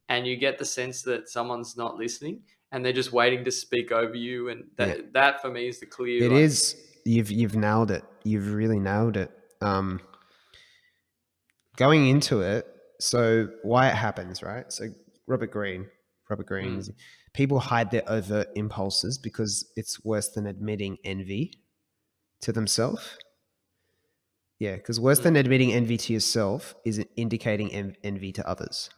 and 0.09 0.27
you 0.27 0.35
get 0.37 0.57
the 0.59 0.65
sense 0.65 1.01
that 1.03 1.29
someone's 1.29 1.75
not 1.77 1.95
listening 1.97 2.41
and 2.71 2.83
they're 2.83 2.91
just 2.93 3.13
waiting 3.13 3.43
to 3.45 3.51
speak 3.51 3.91
over 3.91 4.15
you 4.15 4.49
and 4.49 4.65
that 4.77 4.97
Yeah. 4.97 5.03
that 5.13 5.41
for 5.41 5.49
me 5.49 5.67
is 5.67 5.79
the 5.79 5.85
clear 5.85 6.23
It 6.23 6.31
like, 6.31 6.41
is. 6.41 6.75
You've 7.05 7.29
you've 7.31 7.55
nailed 7.55 7.91
it. 7.91 8.03
You've 8.23 8.53
really 8.53 8.79
nailed 8.79 9.17
it. 9.17 9.29
Um, 9.61 9.99
going 11.77 12.07
into 12.07 12.41
it, 12.41 12.65
so 12.99 13.49
why 13.63 13.89
it 13.89 13.95
happens, 13.95 14.41
right? 14.43 14.71
So 14.71 14.85
Robert 15.27 15.51
Greene, 15.51 15.87
Robert 16.33 16.47
Greene, 16.47 16.79
Mm. 16.79 16.95
people 17.33 17.59
hide 17.59 17.91
their 17.91 18.01
overt 18.07 18.47
impulses 18.55 19.19
because 19.19 19.71
it's 19.75 20.03
worse 20.03 20.29
than 20.29 20.47
admitting 20.47 20.97
envy 21.03 21.59
to 22.41 22.51
themselves. 22.51 23.17
Yeah, 24.57 24.77
because 24.77 24.99
worse 24.99 25.19
Mm. 25.19 25.23
than 25.23 25.35
admitting 25.35 25.71
envy 25.71 25.97
to 25.97 26.11
yourself 26.11 26.73
is 26.83 27.05
indicating 27.15 27.71
en- 27.71 27.95
envy 28.03 28.31
to 28.31 28.47
others. 28.47 28.89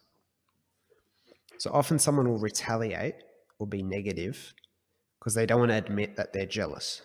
So 1.57 1.71
often 1.73 1.99
someone 1.99 2.29
will 2.29 2.39
retaliate 2.39 3.15
or 3.59 3.67
be 3.67 3.83
negative 3.83 4.53
because 5.19 5.33
they 5.33 5.45
don't 5.45 5.59
want 5.59 5.71
to 5.71 5.77
admit 5.77 6.15
that 6.15 6.31
they're 6.31 6.45
jealous. 6.45 7.01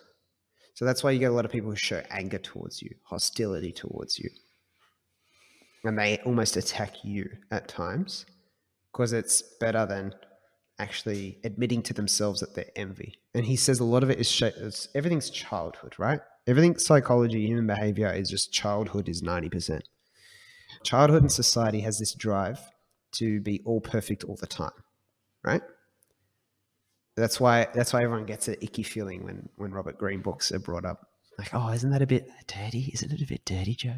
So 0.74 0.84
that's 0.84 1.02
why 1.02 1.10
you 1.10 1.18
get 1.18 1.32
a 1.32 1.34
lot 1.34 1.44
of 1.44 1.50
people 1.50 1.70
who 1.70 1.76
show 1.76 2.04
anger 2.08 2.38
towards 2.38 2.82
you, 2.82 2.94
hostility 3.02 3.72
towards 3.72 4.18
you. 4.20 4.30
And 5.82 5.98
they 5.98 6.18
almost 6.18 6.56
attack 6.56 7.04
you 7.04 7.38
at 7.50 7.66
times 7.66 8.26
because 8.92 9.12
it's 9.12 9.42
better 9.60 9.86
than 9.86 10.14
actually 10.78 11.38
admitting 11.44 11.82
to 11.82 11.94
themselves 11.94 12.40
that 12.40 12.54
they're 12.54 12.70
envy. 12.74 13.14
And 13.34 13.44
he 13.44 13.56
says 13.56 13.80
a 13.80 13.84
lot 13.84 14.02
of 14.02 14.10
it 14.10 14.18
is 14.18 14.42
it's, 14.42 14.88
everything's 14.94 15.30
childhood, 15.30 15.94
right? 15.98 16.20
Everything 16.46 16.78
psychology, 16.78 17.46
human 17.46 17.66
behavior 17.66 18.12
is 18.12 18.30
just 18.30 18.52
childhood 18.52 19.08
is 19.08 19.22
90%. 19.22 19.82
Childhood 20.82 21.22
and 21.22 21.32
society 21.32 21.80
has 21.80 21.98
this 21.98 22.14
drive 22.14 22.58
to 23.12 23.40
be 23.40 23.60
all 23.64 23.80
perfect 23.80 24.24
all 24.24 24.36
the 24.36 24.46
time, 24.46 24.70
right? 25.44 25.62
That's 27.16 27.38
why 27.38 27.68
that's 27.74 27.92
why 27.92 28.02
everyone 28.02 28.24
gets 28.24 28.48
an 28.48 28.56
icky 28.62 28.82
feeling 28.82 29.24
when 29.24 29.48
when 29.56 29.72
Robert 29.72 29.98
Greene 29.98 30.22
books 30.22 30.52
are 30.52 30.58
brought 30.58 30.86
up. 30.86 31.06
Like, 31.38 31.54
oh, 31.54 31.70
isn't 31.70 31.90
that 31.90 32.02
a 32.02 32.06
bit 32.06 32.28
dirty? 32.46 32.90
Isn't 32.94 33.12
it 33.12 33.22
a 33.22 33.26
bit 33.26 33.44
dirty, 33.44 33.74
Joe? 33.74 33.96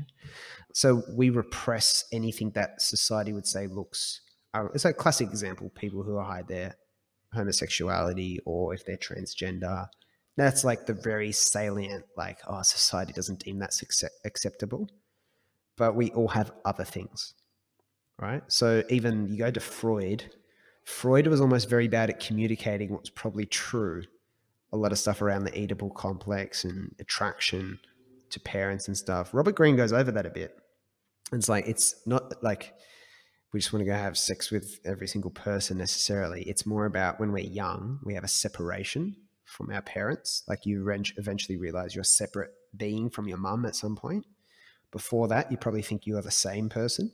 So 0.75 1.03
we 1.11 1.31
repress 1.31 2.05
anything 2.13 2.51
that 2.53 2.81
society 2.81 3.33
would 3.33 3.47
say 3.47 3.67
looks. 3.67 4.21
Uh, 4.55 4.67
it's 4.75 4.85
a 4.85 4.93
classic 4.93 5.29
example: 5.29 5.71
people 5.75 6.03
who 6.03 6.19
hide 6.19 6.49
their 6.49 6.77
homosexuality 7.35 8.41
or 8.45 8.75
if 8.75 8.85
they're 8.85 8.97
transgender. 8.97 9.87
That's 10.37 10.65
like 10.65 10.87
the 10.87 10.95
very 10.95 11.31
salient, 11.31 12.05
like, 12.17 12.39
oh, 12.49 12.63
society 12.63 13.13
doesn't 13.13 13.41
deem 13.41 13.59
that 13.59 13.75
accept- 13.83 14.21
acceptable. 14.25 14.89
But 15.77 15.95
we 15.95 16.11
all 16.13 16.29
have 16.29 16.53
other 16.65 16.85
things, 16.85 17.35
right? 18.19 18.43
So 18.49 18.83
even 18.89 19.29
you 19.29 19.39
go 19.39 19.51
to 19.51 19.61
Freud, 19.61 20.31
Freud 20.85 21.27
was 21.27 21.41
almost 21.41 21.69
very 21.69 21.89
bad 21.89 22.11
at 22.11 22.21
communicating 22.21 22.93
what's 22.93 23.11
probably 23.11 23.47
true. 23.47 24.05
A 24.73 24.77
lot 24.77 24.93
of 24.93 24.99
stuff 24.99 25.23
around 25.23 25.45
the 25.45 25.51
Oedipal 25.53 25.95
complex 25.95 26.65
and 26.65 26.95
attraction 26.99 27.79
to 28.31 28.41
parents 28.41 28.89
and 28.89 28.97
stuff. 28.97 29.33
Robert 29.35 29.55
Greene 29.55 29.77
goes 29.77 29.93
over 29.93 30.11
that 30.11 30.27
a 30.27 30.31
bit. 30.31 30.57
It's 31.33 31.49
like 31.49 31.67
it's 31.67 31.95
not 32.07 32.43
like 32.43 32.75
we 33.53 33.61
just 33.61 33.73
want 33.73 33.83
to 33.83 33.91
go 33.91 33.95
have 33.95 34.17
sex 34.17 34.51
with 34.51 34.81
every 34.85 35.07
single 35.07 35.31
person 35.31 35.79
necessarily. 35.79 36.43
It's 36.43 36.65
more 36.67 36.87
about 36.87 37.21
when 37.21 37.33
we're 37.33 37.45
young, 37.45 38.01
we 38.05 38.15
have 38.15 38.25
a 38.25 38.29
separation 38.29 39.17
from 39.45 39.71
our 39.71 39.83
parents. 39.83 40.43
Like 40.49 40.65
you 40.65 40.89
eventually 41.19 41.59
realize 41.59 41.95
you're 41.95 42.03
a 42.03 42.07
separate 42.07 42.53
being 42.77 43.11
from 43.11 43.29
your 43.29 43.39
mum 43.39 43.67
at 43.67 43.77
some 43.77 43.97
point. 43.97 44.25
Before 44.91 45.29
that, 45.29 45.51
you 45.51 45.57
probably 45.59 45.83
think 45.83 46.07
you 46.07 46.17
are 46.17 46.23
the 46.23 46.31
same 46.31 46.69
person 46.69 47.13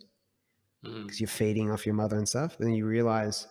Mm. 0.84 1.02
because 1.02 1.20
you're 1.20 1.26
feeding 1.26 1.72
off 1.72 1.84
your 1.84 1.96
mother 1.96 2.16
and 2.16 2.28
stuff. 2.28 2.56
Then 2.56 2.72
you 2.72 2.86
realize 2.86 3.48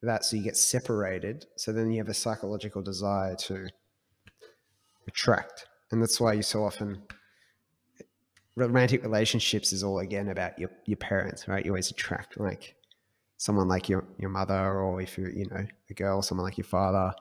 that, 0.00 0.24
so 0.24 0.36
you 0.36 0.44
get 0.44 0.56
separated. 0.56 1.46
So 1.56 1.72
then 1.72 1.90
you 1.90 1.98
have 1.98 2.08
a 2.08 2.14
psychological 2.14 2.82
desire 2.82 3.34
to 3.34 3.66
attract, 5.08 5.66
and 5.90 6.00
that's 6.00 6.20
why 6.20 6.34
you 6.34 6.42
so 6.42 6.64
often 6.64 7.02
romantic 8.56 9.02
relationships 9.02 9.72
is 9.72 9.82
all 9.82 9.98
again 10.00 10.28
about 10.28 10.58
your 10.58 10.70
your 10.86 10.96
parents, 10.98 11.48
right? 11.48 11.64
You 11.64 11.70
always 11.72 11.90
attract 11.90 12.38
like 12.38 12.74
someone 13.38 13.68
like 13.68 13.88
your 13.88 14.04
your 14.18 14.30
mother, 14.30 14.80
or 14.80 15.00
if 15.00 15.16
you're 15.18 15.30
you 15.30 15.46
know 15.50 15.66
a 15.90 15.94
girl, 15.94 16.22
someone 16.22 16.44
like 16.44 16.58
your 16.58 16.64
father. 16.64 17.14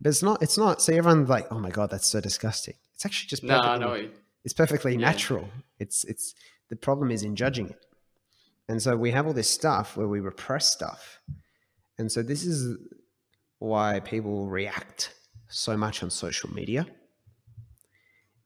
But 0.00 0.08
it's 0.10 0.22
not. 0.22 0.42
It's 0.42 0.58
not. 0.58 0.82
So 0.82 0.92
everyone's 0.92 1.28
like, 1.28 1.46
"Oh 1.50 1.58
my 1.58 1.70
god, 1.70 1.90
that's 1.90 2.06
so 2.06 2.20
disgusting." 2.20 2.74
It's 2.94 3.04
actually 3.06 3.28
just 3.28 3.42
no 3.44 3.60
perfectly- 3.60 3.86
what 3.86 4.02
you- 4.02 4.10
it's 4.44 4.54
perfectly 4.54 4.92
Yeah. 4.92 4.98
natural. 4.98 5.48
It's 5.78 6.04
it's 6.04 6.34
the 6.70 6.76
problem 6.76 7.10
is 7.10 7.22
in 7.22 7.36
judging 7.36 7.68
it. 7.70 7.84
And 8.68 8.80
so 8.82 8.96
we 8.96 9.10
have 9.10 9.26
all 9.26 9.32
this 9.32 9.50
stuff 9.50 9.96
where 9.96 10.08
we 10.08 10.20
repress 10.20 10.70
stuff. 10.72 11.20
And 11.98 12.10
so 12.10 12.22
this 12.22 12.44
is 12.44 12.76
why 13.58 14.00
people 14.00 14.46
react 14.48 15.14
so 15.48 15.76
much 15.76 16.02
on 16.02 16.10
social 16.10 16.52
media. 16.52 16.86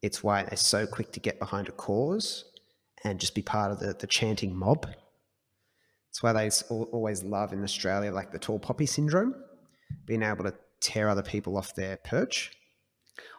It's 0.07 0.23
why 0.23 0.43
they're 0.45 0.57
so 0.57 0.87
quick 0.87 1.13
to 1.13 1.21
get 1.21 1.39
behind 1.39 1.69
a 1.69 1.73
cause 1.73 2.45
and 3.05 3.21
just 3.21 3.35
be 3.35 3.43
part 3.43 3.73
of 3.73 3.79
the, 3.81 3.93
the 3.93 4.07
chanting 4.07 4.57
mob. 4.57 4.87
It's 6.11 6.23
why 6.23 6.33
they 6.33 6.51
always 6.71 7.23
love 7.23 7.53
in 7.53 7.63
Australia, 7.63 8.13
like 8.13 8.33
the 8.33 8.39
tall 8.39 8.59
poppy 8.59 8.87
syndrome, 8.87 9.35
being 10.07 10.23
able 10.23 10.45
to 10.45 10.55
tear 10.81 11.09
other 11.09 11.23
people 11.23 11.57
off 11.57 11.75
their 11.75 11.97
perch 11.99 12.53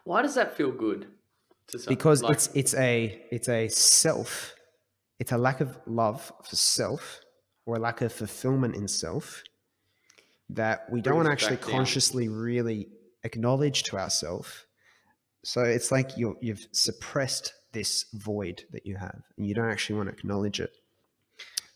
why 0.04 0.22
does 0.22 0.36
that 0.36 0.56
feel 0.56 0.72
good 0.72 1.08
to 1.68 1.80
because 1.88 2.24
like, 2.24 2.34
it's 2.34 2.50
it's 2.54 2.74
a 2.76 3.22
it's 3.32 3.50
a 3.50 3.68
self 3.68 4.56
it's 5.20 5.32
a 5.32 5.38
lack 5.38 5.60
of 5.60 5.78
love 5.86 6.32
for 6.44 6.56
self 6.56 7.20
or 7.66 7.76
a 7.76 7.80
lack 7.80 8.02
of 8.02 8.12
fulfillment 8.12 8.76
in 8.76 8.88
self 8.88 9.44
that 10.50 10.90
we 10.90 11.02
don't 11.02 11.16
want 11.16 11.26
to 11.26 11.32
actually 11.32 11.58
down. 11.58 11.70
consciously 11.70 12.30
really 12.30 12.88
acknowledge 13.24 13.84
to 13.84 13.98
ourselves 13.98 14.66
so 15.48 15.62
it's 15.64 15.94
like 15.94 16.18
you 16.18 16.38
you've 16.42 16.68
suppressed 16.74 17.54
this 17.72 18.08
void 18.16 18.66
that 18.74 18.86
you 18.86 18.98
have 18.98 19.22
and 19.38 19.48
you 19.48 19.56
don't 19.56 19.70
actually 19.70 19.96
want 19.96 20.10
to 20.10 20.14
acknowledge 20.14 20.60
it 20.60 20.72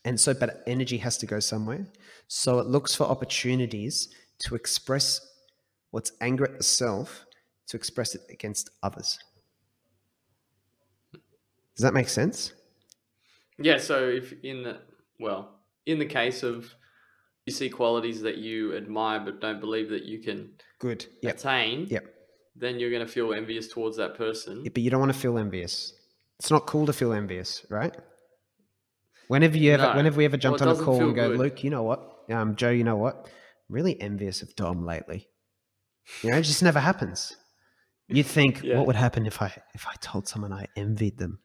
and 0.04 0.20
so 0.20 0.34
but 0.34 0.62
energy 0.66 0.98
has 0.98 1.16
to 1.16 1.24
go 1.24 1.40
somewhere 1.40 1.86
so 2.28 2.58
it 2.58 2.66
looks 2.66 2.94
for 2.94 3.04
opportunities 3.04 4.10
to 4.38 4.54
express 4.54 5.26
what's 5.90 6.12
anger 6.20 6.44
at 6.44 6.58
the 6.58 6.62
self 6.62 7.24
to 7.66 7.78
express 7.78 8.14
it 8.14 8.20
against 8.28 8.68
others 8.82 9.18
does 11.74 11.82
that 11.82 11.94
make 11.94 12.10
sense? 12.10 12.52
yeah 13.58 13.78
so 13.78 14.06
if 14.06 14.34
in 14.42 14.62
the 14.62 14.80
well 15.18 15.60
in 15.86 15.98
the 15.98 16.04
case 16.04 16.42
of 16.42 16.70
you 17.46 17.52
see 17.54 17.70
qualities 17.70 18.20
that 18.20 18.36
you 18.36 18.76
admire 18.76 19.20
but 19.20 19.40
don't 19.40 19.60
believe 19.60 19.88
that 19.88 20.04
you 20.04 20.18
can 20.18 20.50
Good. 20.78 21.06
Yep. 21.22 21.34
attain 21.34 21.86
Yep. 21.88 22.11
Then 22.54 22.78
you're 22.78 22.90
going 22.90 23.04
to 23.06 23.10
feel 23.12 23.32
envious 23.32 23.68
towards 23.68 23.96
that 23.96 24.14
person 24.14 24.62
Yeah, 24.64 24.70
But 24.74 24.82
you 24.82 24.90
don't 24.90 25.00
want 25.00 25.12
to 25.12 25.18
feel 25.18 25.38
envious. 25.38 25.92
It's 26.38 26.50
not 26.50 26.66
cool 26.66 26.86
to 26.86 26.92
feel 26.92 27.12
envious, 27.12 27.64
right? 27.70 27.94
Whenever 29.28 29.56
you 29.56 29.72
ever, 29.72 29.84
No. 29.88 29.96
whenever 29.96 30.18
we 30.18 30.24
ever 30.24 30.32
Well, 30.34 30.40
jumped 30.40 30.60
it 30.62 30.68
on 30.68 30.76
a 30.76 30.82
call 30.82 31.00
and 31.02 31.14
go, 31.14 31.30
good. 31.30 31.38
Luke, 31.38 31.64
you 31.64 31.70
know 31.70 31.82
what? 31.84 32.24
Um, 32.30 32.56
Joe, 32.56 32.70
you 32.70 32.84
know 32.84 32.96
what? 32.96 33.14
I'm 33.26 33.74
really 33.74 33.98
envious 34.00 34.42
of 34.42 34.54
Dom 34.56 34.84
lately. 34.84 35.28
You 36.22 36.30
know, 36.30 36.36
it 36.38 36.42
just 36.42 36.62
never 36.62 36.80
happens. 36.80 37.36
You'd 38.08 38.26
think, 38.26 38.62
Yeah. 38.62 38.76
what 38.76 38.86
would 38.88 38.96
happen 38.96 39.24
if 39.24 39.40
I 39.40 39.54
if 39.74 39.86
I 39.86 39.94
told 40.00 40.28
someone 40.28 40.52
I 40.52 40.66
envied 40.76 41.18
them? 41.18 41.38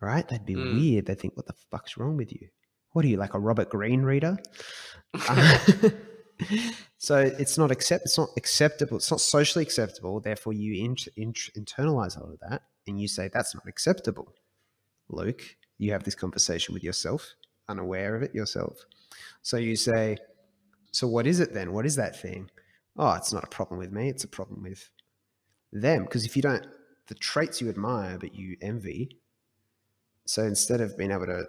Right? 0.00 0.26
They'd 0.26 0.46
be 0.46 0.54
Mm. 0.54 0.72
weird. 0.72 1.06
They'd 1.06 1.18
think, 1.20 1.36
what 1.36 1.46
the 1.46 1.52
fuck's 1.70 1.96
wrong 1.96 2.16
with 2.16 2.32
you? 2.32 2.48
What 2.92 3.04
are 3.04 3.08
you 3.08 3.16
like 3.16 3.34
a 3.34 3.38
Robert 3.40 3.68
Greene 3.68 4.02
reader? 4.02 4.38
Uh, 5.12 5.58
so 6.98 7.18
it's 7.18 7.58
not 7.58 7.70
accept. 7.70 8.04
It's 8.04 8.18
not 8.18 8.30
acceptable. 8.36 8.96
It's 8.96 9.10
not 9.10 9.20
socially 9.20 9.62
acceptable. 9.62 10.20
Therefore, 10.20 10.52
you 10.52 10.84
in, 10.84 10.96
in, 11.16 11.32
internalize 11.32 12.20
all 12.20 12.30
of 12.32 12.38
that, 12.48 12.62
and 12.86 13.00
you 13.00 13.08
say 13.08 13.28
that's 13.32 13.54
not 13.54 13.66
acceptable. 13.66 14.34
Luke, 15.08 15.42
you 15.78 15.92
have 15.92 16.04
this 16.04 16.14
conversation 16.14 16.74
with 16.74 16.84
yourself, 16.84 17.34
unaware 17.68 18.14
of 18.14 18.22
it 18.22 18.34
yourself. 18.34 18.84
So 19.42 19.56
you 19.56 19.76
say, 19.76 20.16
so 20.92 21.06
what 21.08 21.26
is 21.26 21.40
it 21.40 21.54
then? 21.54 21.72
What 21.72 21.86
is 21.86 21.96
that 21.96 22.20
thing? 22.20 22.50
Oh, 22.96 23.12
it's 23.12 23.32
not 23.32 23.44
a 23.44 23.48
problem 23.48 23.78
with 23.78 23.92
me. 23.92 24.08
It's 24.08 24.24
a 24.24 24.28
problem 24.28 24.62
with 24.62 24.88
them. 25.72 26.04
Because 26.04 26.24
if 26.24 26.36
you 26.36 26.42
don't, 26.42 26.66
the 27.08 27.14
traits 27.14 27.60
you 27.60 27.68
admire 27.68 28.18
but 28.18 28.34
you 28.34 28.56
envy. 28.60 29.18
So 30.26 30.42
instead 30.44 30.80
of 30.80 30.96
being 30.96 31.10
able 31.10 31.26
to 31.26 31.44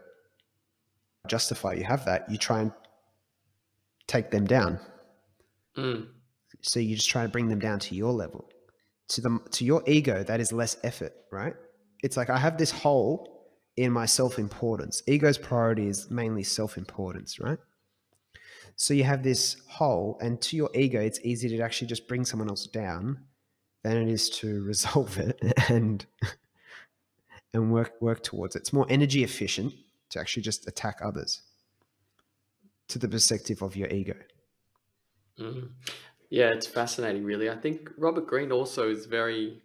justify 1.27 1.73
you 1.73 1.83
have 1.83 2.05
that, 2.05 2.29
you 2.29 2.37
try 2.37 2.61
and 2.61 2.71
take 4.07 4.31
them 4.31 4.45
down. 4.45 4.79
Mm. 5.77 6.07
So 6.61 6.79
you 6.79 6.95
just 6.95 7.09
try 7.09 7.23
to 7.23 7.29
bring 7.29 7.47
them 7.47 7.59
down 7.59 7.79
to 7.79 7.95
your 7.95 8.13
level. 8.13 8.49
To 9.09 9.21
the 9.21 9.39
to 9.51 9.65
your 9.65 9.83
ego, 9.85 10.23
that 10.23 10.39
is 10.39 10.51
less 10.51 10.77
effort, 10.83 11.13
right? 11.31 11.55
It's 12.03 12.17
like 12.17 12.29
I 12.29 12.37
have 12.37 12.57
this 12.57 12.71
hole 12.71 13.49
in 13.75 13.91
my 13.91 14.05
self-importance. 14.05 15.03
Ego's 15.07 15.37
priority 15.37 15.87
is 15.87 16.09
mainly 16.09 16.43
self-importance, 16.43 17.39
right? 17.39 17.57
So 18.75 18.93
you 18.93 19.03
have 19.03 19.23
this 19.23 19.57
hole, 19.67 20.17
and 20.21 20.41
to 20.41 20.55
your 20.55 20.69
ego, 20.73 20.99
it's 20.99 21.19
easy 21.23 21.49
to 21.49 21.61
actually 21.61 21.87
just 21.87 22.07
bring 22.07 22.25
someone 22.25 22.49
else 22.49 22.65
down 22.65 23.19
than 23.83 23.97
it 23.97 24.07
is 24.07 24.29
to 24.29 24.63
resolve 24.67 25.17
it 25.17 25.39
and 25.69 26.05
and 27.53 27.71
work 27.71 27.93
work 28.01 28.23
towards 28.23 28.55
it. 28.55 28.59
It's 28.59 28.73
more 28.73 28.87
energy 28.89 29.23
efficient 29.23 29.73
to 30.11 30.19
actually 30.19 30.43
just 30.43 30.67
attack 30.67 30.99
others 31.03 31.41
to 32.89 32.99
the 32.99 33.07
perspective 33.07 33.61
of 33.61 33.75
your 33.75 33.87
ego. 33.89 34.15
Mm. 35.39 35.69
Yeah, 36.29 36.49
it's 36.49 36.67
fascinating, 36.67 37.23
really. 37.23 37.49
I 37.49 37.55
think 37.55 37.89
Robert 37.97 38.27
Greene 38.27 38.51
also 38.51 38.89
is 38.89 39.05
very. 39.05 39.61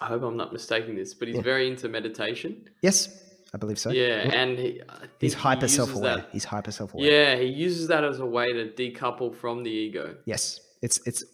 I 0.00 0.06
hope 0.06 0.22
I'm 0.22 0.36
not 0.36 0.52
mistaking 0.52 0.96
this, 0.96 1.14
but 1.14 1.28
he's 1.28 1.36
Yeah. 1.36 1.42
very 1.42 1.68
into 1.68 1.88
meditation. 1.88 2.68
Yes, 2.82 3.08
I 3.54 3.58
believe 3.58 3.78
so. 3.78 3.90
Yeah, 3.90 4.30
and 4.32 4.58
he, 4.58 4.80
He's 5.20 5.34
hyper 5.34 5.62
uses 5.66 5.76
self 5.76 5.94
aware. 5.94 6.26
He's 6.32 6.44
hyper 6.44 6.72
self 6.72 6.94
aware. 6.94 7.06
Yeah, 7.06 7.36
he 7.36 7.46
uses 7.46 7.88
that 7.88 8.02
as 8.04 8.18
a 8.18 8.26
way 8.26 8.52
to 8.52 8.70
decouple 8.70 9.34
from 9.34 9.62
the 9.62 9.70
ego. 9.70 10.16
Yes, 10.24 10.60
it's 10.80 10.98
it's 11.06 11.24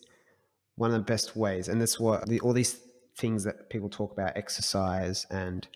one 0.74 0.90
of 0.92 0.96
the 0.98 1.04
best 1.04 1.36
ways, 1.36 1.68
and 1.68 1.80
that's 1.80 1.98
what 1.98 2.28
the, 2.28 2.40
all 2.40 2.52
these 2.52 2.78
things 3.16 3.44
that 3.44 3.70
people 3.70 3.88
talk 3.88 4.12
about, 4.12 4.36
exercise 4.36 5.26
and 5.30 5.66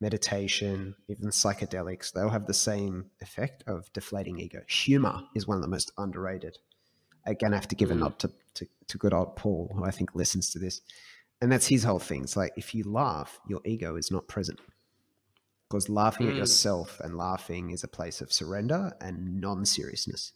meditation, 0.00 0.94
even 1.08 1.28
psychedelics, 1.28 2.12
they 2.12 2.20
all 2.22 2.30
have 2.30 2.46
the 2.46 2.54
same 2.54 3.10
effect 3.20 3.62
of 3.66 3.92
deflating 3.92 4.38
ego. 4.40 4.62
Humor 4.68 5.22
is 5.34 5.46
one 5.46 5.56
of 5.56 5.62
the 5.62 5.68
most 5.68 5.92
underrated. 5.98 6.58
Again, 7.26 7.52
I 7.52 7.56
have 7.56 7.68
to 7.68 7.76
give 7.76 7.90
a 7.90 7.94
Mm. 7.94 8.00
nod 8.00 8.18
to, 8.20 8.30
to, 8.54 8.66
to 8.88 8.98
good 8.98 9.12
old 9.12 9.36
Paul, 9.36 9.70
who 9.74 9.84
I 9.84 9.90
think 9.90 10.14
listens 10.14 10.50
to 10.50 10.58
this. 10.58 10.80
And 11.42 11.50
that's 11.52 11.66
his 11.66 11.84
whole 11.84 11.98
thing. 11.98 12.22
It's 12.22 12.36
like 12.36 12.52
if 12.56 12.74
you 12.74 12.84
laugh, 12.84 13.38
your 13.48 13.60
ego 13.64 13.96
is 13.96 14.10
not 14.10 14.26
present. 14.28 14.58
Because 15.68 15.88
laughing 15.88 16.28
at 16.28 16.34
Mm. 16.34 16.38
yourself 16.38 16.98
and 17.00 17.16
laughing 17.16 17.70
is 17.70 17.84
a 17.84 17.88
place 17.88 18.20
of 18.20 18.32
surrender 18.32 18.92
and 19.00 19.40
non 19.40 19.64
seriousness 19.66 20.32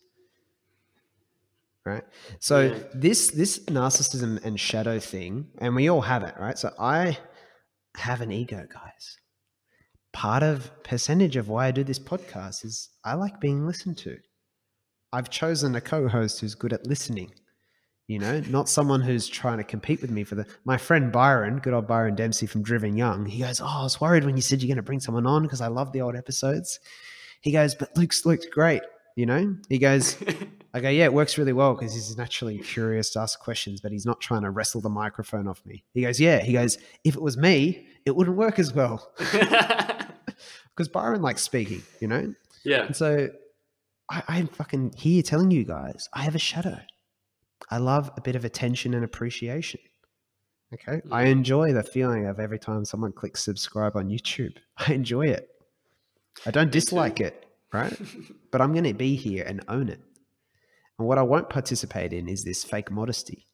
right 1.87 2.05
so 2.41 2.61
Yeah. 2.63 2.79
this 2.95 3.31
this 3.33 3.59
narcissism 3.67 4.43
and 4.43 4.59
shadow 4.59 4.99
thing 4.99 5.49
and 5.59 5.75
we 5.75 5.91
all 5.91 6.01
have 6.01 6.23
it 6.23 6.35
right 6.41 6.57
so 6.59 6.73
i 6.79 7.19
have 7.97 8.23
an 8.23 8.33
ego 8.33 8.67
guys 8.73 9.19
part 10.15 10.45
of 10.45 10.71
percentage 10.85 11.37
of 11.37 11.49
why 11.49 11.67
i 11.67 11.71
do 11.73 11.83
this 11.85 11.99
podcast 11.99 12.65
is 12.65 12.89
i 13.05 13.13
like 13.15 13.41
being 13.41 13.67
listened 13.67 13.99
to. 13.99 14.17
I've 15.13 15.29
chosen 15.29 15.75
a 15.75 15.81
co-host 15.81 16.41
who's 16.41 16.55
good 16.55 16.73
at 16.73 16.87
listening 16.87 17.33
you 18.07 18.19
know 18.19 18.41
not 18.49 18.69
someone 18.69 19.01
who's 19.01 19.27
trying 19.29 19.59
to 19.59 19.65
compete 19.65 20.01
with 20.01 20.11
me 20.11 20.23
for 20.23 20.37
the 20.37 20.47
my 20.65 20.77
friend 20.77 21.11
byron 21.11 21.59
good 21.59 21.75
old 21.75 21.89
byron 21.89 22.15
dempsey 22.15 22.47
from 22.47 22.63
driven 22.63 22.97
young. 22.97 23.27
He 23.27 23.43
goes 23.43 23.61
oh 23.61 23.67
i 23.67 23.83
was 23.83 24.01
worried 24.01 24.25
when 24.25 24.37
you 24.37 24.43
said 24.43 24.63
you're 24.63 24.69
going 24.69 24.77
to 24.77 24.83
bring 24.83 25.01
someone 25.01 25.27
on 25.27 25.43
because 25.43 25.61
i 25.61 25.67
love 25.67 25.93
the 25.93 26.01
old 26.01 26.17
episodes. 26.17 26.79
He 27.41 27.51
goes 27.51 27.75
but 27.75 27.97
luke's 27.97 28.25
luke's 28.25 28.47
great 28.47 28.83
you 29.17 29.27
know? 29.27 29.57
He 29.69 29.79
goes 29.79 30.17
I 30.75 30.81
go, 30.81 30.89
yeah, 30.89 31.05
it 31.05 31.13
works 31.13 31.39
really 31.39 31.53
well 31.53 31.75
because 31.75 31.95
he's 31.95 32.17
naturally 32.17 32.59
curious 32.59 33.11
to 33.11 33.21
ask 33.21 33.39
questions, 33.39 33.81
but 33.81 33.93
he's 33.93 34.05
not 34.05 34.21
trying 34.21 34.43
to 34.43 34.51
wrestle 34.51 34.81
the 34.81 34.89
microphone 34.89 35.47
off 35.47 35.65
me. 35.65 35.85
He 35.95 36.03
goes, 36.03 36.19
yeah. 36.19 36.41
He 36.41 36.53
goes, 36.53 36.79
if 37.05 37.15
it 37.15 37.23
was 37.23 37.37
me, 37.37 37.87
it 38.05 38.17
wouldn't 38.17 38.37
work 38.37 38.59
as 38.59 38.75
well 38.75 39.13
because 40.77 40.89
Byron 40.89 41.23
likes 41.23 41.43
speaking, 41.43 41.83
you 42.01 42.09
know. 42.09 42.35
yeah. 42.65 42.87
And 42.87 42.97
so 42.97 43.29
I, 44.11 44.23
I'm 44.29 44.47
fucking 44.49 44.95
here 44.97 45.23
telling 45.23 45.51
you 45.51 45.65
guys, 45.65 46.09
I 46.13 46.23
have 46.23 46.35
a 46.35 46.39
shadow. 46.41 46.79
I 47.71 47.79
love 47.79 48.11
a 48.17 48.21
bit 48.21 48.37
of 48.37 48.45
attention 48.45 48.93
and 48.95 49.05
appreciation. 49.05 49.81
Okay, 50.73 51.01
I 51.13 51.25
Mm. 51.25 51.31
enjoy 51.31 51.73
the 51.73 51.83
feeling 51.85 52.27
of 52.27 52.41
every 52.41 52.59
time 52.59 52.85
someone 52.85 53.13
clicks 53.13 53.45
subscribe 53.45 53.97
on 53.97 54.09
YouTube. 54.09 54.57
I 54.77 54.93
enjoy 54.95 55.27
it. 55.29 55.49
I 56.45 56.51
don't 56.51 56.73
dislike 56.73 57.21
it, 57.21 57.47
right? 57.73 57.97
but 58.51 58.61
I'm 58.61 58.73
going 58.73 58.85
to 58.85 58.93
be 58.95 59.15
here 59.15 59.45
and 59.47 59.65
own 59.69 59.89
it. 59.89 60.01
And 60.99 61.07
what 61.09 61.19
I 61.19 61.23
won't 61.23 61.49
participate 61.49 62.13
in 62.13 62.29
is 62.29 62.43
this 62.45 62.65
fake 62.65 62.91
modesty. 62.91 63.47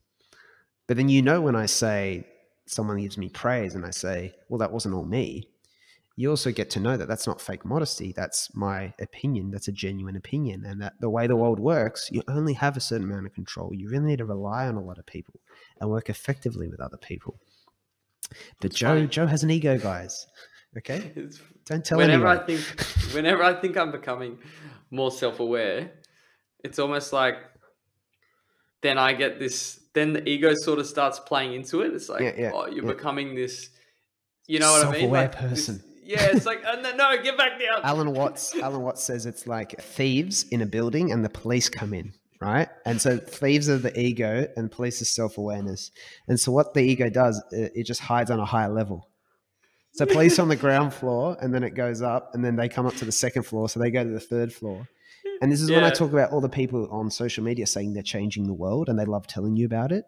But 0.86 0.96
then 0.96 1.08
you 1.08 1.20
know 1.22 1.40
when 1.42 1.56
I 1.56 1.66
say 1.66 2.26
someone 2.66 2.98
gives 2.98 3.18
me 3.18 3.28
praise 3.28 3.74
and 3.74 3.84
I 3.84 3.90
say, 3.90 4.34
well, 4.48 4.58
that 4.58 4.72
wasn't 4.72 4.94
all 4.94 5.04
me, 5.04 5.48
you 6.16 6.28
also 6.28 6.50
get 6.52 6.68
to 6.70 6.80
know 6.80 6.96
that 6.96 7.08
that's 7.08 7.26
not 7.26 7.40
fake 7.40 7.64
modesty. 7.64 8.12
That's 8.14 8.54
my 8.54 8.92
opinion. 9.00 9.50
That's 9.50 9.68
a 9.68 9.72
genuine 9.72 10.16
opinion. 10.16 10.64
And 10.66 10.82
that 10.82 10.94
the 11.00 11.08
way 11.08 11.26
the 11.26 11.36
world 11.36 11.58
works, 11.60 12.08
you 12.12 12.22
only 12.28 12.52
have 12.54 12.76
a 12.76 12.80
certain 12.80 13.08
amount 13.10 13.26
of 13.26 13.32
control. 13.34 13.70
You 13.74 13.88
really 13.88 14.04
need 14.06 14.18
to 14.18 14.26
rely 14.26 14.66
on 14.66 14.74
a 14.74 14.82
lot 14.82 14.98
of 14.98 15.06
people 15.06 15.40
and 15.80 15.88
work 15.88 16.10
effectively 16.10 16.68
with 16.68 16.80
other 16.80 16.98
people. 16.98 17.38
But 18.60 18.66
It's 18.70 18.76
Joe, 18.76 18.88
funny. 18.88 19.06
Joe 19.06 19.26
has 19.26 19.42
an 19.42 19.50
ego, 19.50 19.78
guys. 19.78 20.26
Okay, 20.76 20.96
It's- 21.16 21.40
don't 21.66 21.84
tell 21.84 21.98
whenever 21.98 22.26
anyone. 22.26 22.42
I 22.42 22.46
think, 22.46 22.80
whenever 23.14 23.42
I 23.42 23.54
think 23.54 23.76
I'm 23.76 23.92
becoming 23.92 24.38
more 24.90 25.10
self-aware, 25.10 25.90
it's 26.64 26.78
almost 26.78 27.12
like 27.12 27.36
then 28.82 28.98
I 28.98 29.12
get 29.14 29.38
this. 29.38 29.80
Then 29.94 30.12
the 30.12 30.28
ego 30.28 30.52
sort 30.54 30.78
of 30.78 30.86
starts 30.86 31.18
playing 31.20 31.54
into 31.54 31.80
it. 31.82 31.92
It's 31.94 32.08
like, 32.08 32.20
Yeah, 32.22 32.32
yeah, 32.36 32.50
oh, 32.54 32.66
you're 32.66 32.84
yeah. 32.84 32.92
becoming 32.92 33.34
this. 33.34 33.70
You 34.46 34.58
know 34.60 34.70
what 34.72 34.82
I 34.86 34.90
mean? 34.90 35.00
Self-aware 35.00 35.22
Like 35.22 35.32
this- 35.40 35.66
person. 35.66 35.82
Yeah, 36.10 36.30
it's 36.32 36.44
like, 36.44 36.62
oh, 36.66 36.80
no, 36.80 36.94
no, 36.96 37.22
get 37.22 37.38
back 37.38 37.60
down. 37.60 37.82
Alan 37.84 38.12
Watts. 38.12 38.54
Alan 38.56 38.82
Watts 38.82 39.04
says 39.04 39.26
it's 39.26 39.46
like 39.46 39.80
thieves 39.80 40.44
in 40.50 40.60
a 40.60 40.66
building 40.66 41.12
and 41.12 41.24
the 41.24 41.28
police 41.28 41.68
come 41.68 41.94
in, 41.94 42.12
right? 42.40 42.68
And 42.84 43.00
so 43.00 43.16
thieves 43.16 43.68
are 43.68 43.78
the 43.78 43.96
ego 43.98 44.48
and 44.56 44.72
police 44.72 45.00
is 45.00 45.08
self 45.08 45.38
awareness. 45.38 45.92
And 46.26 46.38
so 46.38 46.50
what 46.50 46.74
the 46.74 46.80
ego 46.80 47.10
does, 47.10 47.40
it, 47.52 47.72
it 47.76 47.86
just 47.86 48.00
hides 48.00 48.30
on 48.30 48.40
a 48.40 48.44
higher 48.44 48.72
level. 48.72 49.08
So 49.92 50.04
police 50.04 50.38
on 50.40 50.48
the 50.48 50.56
ground 50.56 50.94
floor, 50.94 51.36
and 51.40 51.52
then 51.54 51.64
it 51.64 51.74
goes 51.74 52.00
up, 52.00 52.34
and 52.34 52.44
then 52.44 52.56
they 52.56 52.68
come 52.68 52.86
up 52.86 52.94
to 52.96 53.04
the 53.04 53.12
second 53.12 53.42
floor, 53.42 53.68
so 53.68 53.80
they 53.80 53.90
go 53.90 54.04
to 54.04 54.10
the 54.10 54.20
third 54.20 54.52
floor. 54.52 54.88
And 55.42 55.50
this 55.50 55.60
is 55.60 55.70
when 55.70 55.84
I 55.84 55.90
talk 55.90 56.12
about 56.12 56.30
all 56.30 56.40
the 56.40 56.48
people 56.48 56.88
on 56.90 57.10
social 57.10 57.42
media 57.42 57.66
saying 57.66 57.92
they're 57.92 58.02
changing 58.02 58.46
the 58.46 58.54
world, 58.54 58.88
and 58.88 58.98
they 58.98 59.04
love 59.04 59.26
telling 59.26 59.56
you 59.56 59.66
about 59.66 59.92
it. 59.92 60.04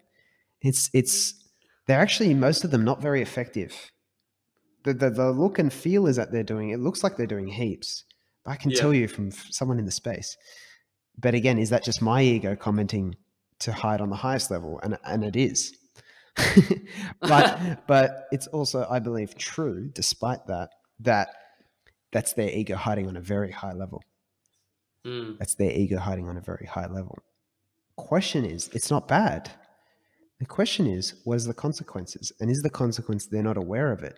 It's 0.60 0.90
it's 0.92 1.34
they're 1.86 2.00
actually 2.00 2.34
most 2.34 2.64
of 2.64 2.70
them 2.70 2.84
not 2.84 3.02
very 3.02 3.22
effective. 3.22 3.92
The, 4.84 4.94
the 4.94 5.10
the 5.10 5.30
look 5.30 5.58
and 5.58 5.72
feel 5.72 6.06
is 6.06 6.16
that 6.16 6.32
they're 6.32 6.42
doing. 6.42 6.70
It 6.70 6.80
looks 6.80 7.02
like 7.04 7.16
they're 7.16 7.26
doing 7.26 7.46
heaps, 7.48 8.04
but 8.44 8.52
I 8.52 8.56
can 8.56 8.70
Yeah. 8.70 8.80
tell 8.80 8.94
you 8.94 9.08
from 9.08 9.30
someone 9.30 9.78
in 9.78 9.84
the 9.84 9.92
space. 9.92 10.36
But 11.18 11.34
again, 11.34 11.58
is 11.58 11.70
that 11.70 11.84
just 11.84 12.02
my 12.02 12.22
ego 12.22 12.56
commenting 12.56 13.14
to 13.60 13.72
hide 13.72 14.00
on 14.00 14.10
the 14.10 14.16
highest 14.16 14.50
level? 14.50 14.80
And 14.82 14.98
and 15.04 15.24
it 15.24 15.36
is. 15.36 15.76
but 17.20 17.78
but 17.86 18.24
it's 18.32 18.46
also 18.48 18.86
I 18.90 18.98
believe 18.98 19.36
true, 19.36 19.88
despite 19.94 20.46
that, 20.46 20.70
that 21.00 21.28
that's 22.12 22.32
their 22.34 22.50
ego 22.50 22.76
hiding 22.76 23.08
on 23.08 23.16
a 23.16 23.20
very 23.20 23.50
high 23.52 23.72
level. 23.72 24.02
Mm, 25.06 25.38
That's 25.38 25.54
their 25.56 25.72
ego 25.72 25.98
hiding 25.98 26.28
on 26.28 26.36
a 26.36 26.40
very 26.40 26.66
high 26.66 26.86
level. 26.86 27.18
Question 27.96 28.44
is, 28.44 28.68
it's 28.72 28.90
not 28.90 29.08
bad. 29.08 29.50
The 30.38 30.46
question 30.46 30.86
is, 30.86 31.14
what 31.24 31.34
is 31.36 31.44
the 31.44 31.54
consequences? 31.54 32.32
And 32.40 32.50
is 32.50 32.62
the 32.62 32.70
consequence 32.70 33.26
they're 33.26 33.42
not 33.42 33.56
aware 33.56 33.90
of 33.92 34.02
it? 34.02 34.14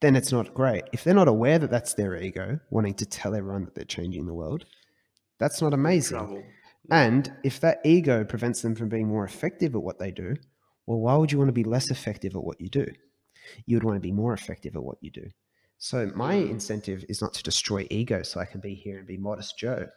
Then 0.00 0.14
it's 0.16 0.30
not 0.32 0.54
great. 0.54 0.84
If 0.92 1.02
they're 1.04 1.14
not 1.14 1.28
aware 1.28 1.58
that 1.58 1.70
that's 1.70 1.94
their 1.94 2.16
ego 2.16 2.60
wanting 2.70 2.94
to 2.94 3.06
tell 3.06 3.34
everyone 3.34 3.64
that 3.64 3.74
they're 3.74 3.84
changing 3.84 4.26
the 4.26 4.34
world, 4.34 4.64
that's 5.38 5.60
not 5.60 5.74
amazing. 5.74 6.18
trouble. 6.18 6.42
And 6.90 7.32
if 7.44 7.60
that 7.60 7.80
ego 7.84 8.24
prevents 8.24 8.62
them 8.62 8.74
from 8.74 8.88
being 8.88 9.08
more 9.08 9.24
effective 9.24 9.74
at 9.74 9.82
what 9.82 9.98
they 9.98 10.10
do, 10.10 10.36
well, 10.86 11.00
why 11.00 11.16
would 11.16 11.32
you 11.32 11.38
want 11.38 11.48
to 11.48 11.52
be 11.52 11.64
less 11.64 11.90
effective 11.90 12.34
at 12.34 12.42
what 12.42 12.60
you 12.60 12.68
do? 12.68 12.86
You 13.66 13.76
would 13.76 13.84
want 13.84 13.96
to 13.96 14.00
be 14.00 14.12
more 14.12 14.32
effective 14.32 14.76
at 14.76 14.82
what 14.82 14.98
you 15.00 15.10
do. 15.10 15.28
So 15.78 16.10
my 16.14 16.36
Mm. 16.36 16.50
incentive 16.50 17.04
is 17.08 17.20
not 17.20 17.34
to 17.34 17.42
destroy 17.42 17.86
ego 17.90 18.22
so 18.22 18.40
I 18.40 18.44
can 18.46 18.60
be 18.60 18.74
here 18.74 18.98
and 18.98 19.06
be 19.06 19.16
modest 19.16 19.58
Joe 19.58 19.88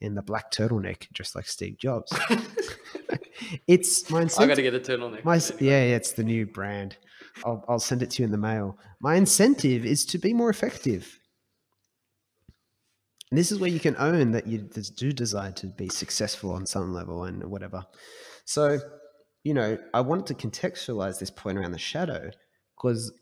in 0.00 0.14
the 0.14 0.22
black 0.22 0.50
turtleneck, 0.52 1.06
just 1.12 1.34
like 1.34 1.46
Steve 1.46 1.78
Jobs. 1.78 2.12
it's 3.66 4.08
my 4.10 4.22
incentive. 4.22 4.44
I 4.44 4.46
got 4.48 4.56
to 4.56 4.62
get 4.62 4.74
a 4.74 4.80
turtleneck. 4.80 5.24
My, 5.24 5.36
yeah, 5.60 5.84
yeah, 5.84 5.96
it's 5.96 6.12
the 6.12 6.24
new 6.24 6.46
brand. 6.46 6.96
I'll, 7.44 7.64
I'll 7.68 7.80
send 7.80 8.02
it 8.02 8.10
to 8.10 8.22
you 8.22 8.26
in 8.26 8.32
the 8.32 8.38
mail. 8.38 8.78
My 9.00 9.16
incentive 9.16 9.84
is 9.84 10.04
to 10.06 10.18
be 10.18 10.32
more 10.32 10.50
effective. 10.50 11.18
And 13.30 13.38
this 13.38 13.50
is 13.50 13.58
where 13.58 13.70
you 13.70 13.80
can 13.80 13.96
own 13.98 14.30
that 14.32 14.46
you 14.46 14.68
do 14.96 15.12
desire 15.12 15.52
to 15.52 15.66
be 15.66 15.88
successful 15.88 16.52
on 16.52 16.66
some 16.66 16.92
level 16.92 17.24
and 17.24 17.44
whatever. 17.44 17.84
So, 18.44 18.78
you 19.42 19.54
know, 19.54 19.78
I 19.92 20.02
wanted 20.02 20.26
to 20.26 20.34
contextualize 20.34 21.18
this 21.18 21.30
point 21.30 21.58
around 21.58 21.72
the 21.72 21.78
shadow 21.78 22.30
because 22.76 23.12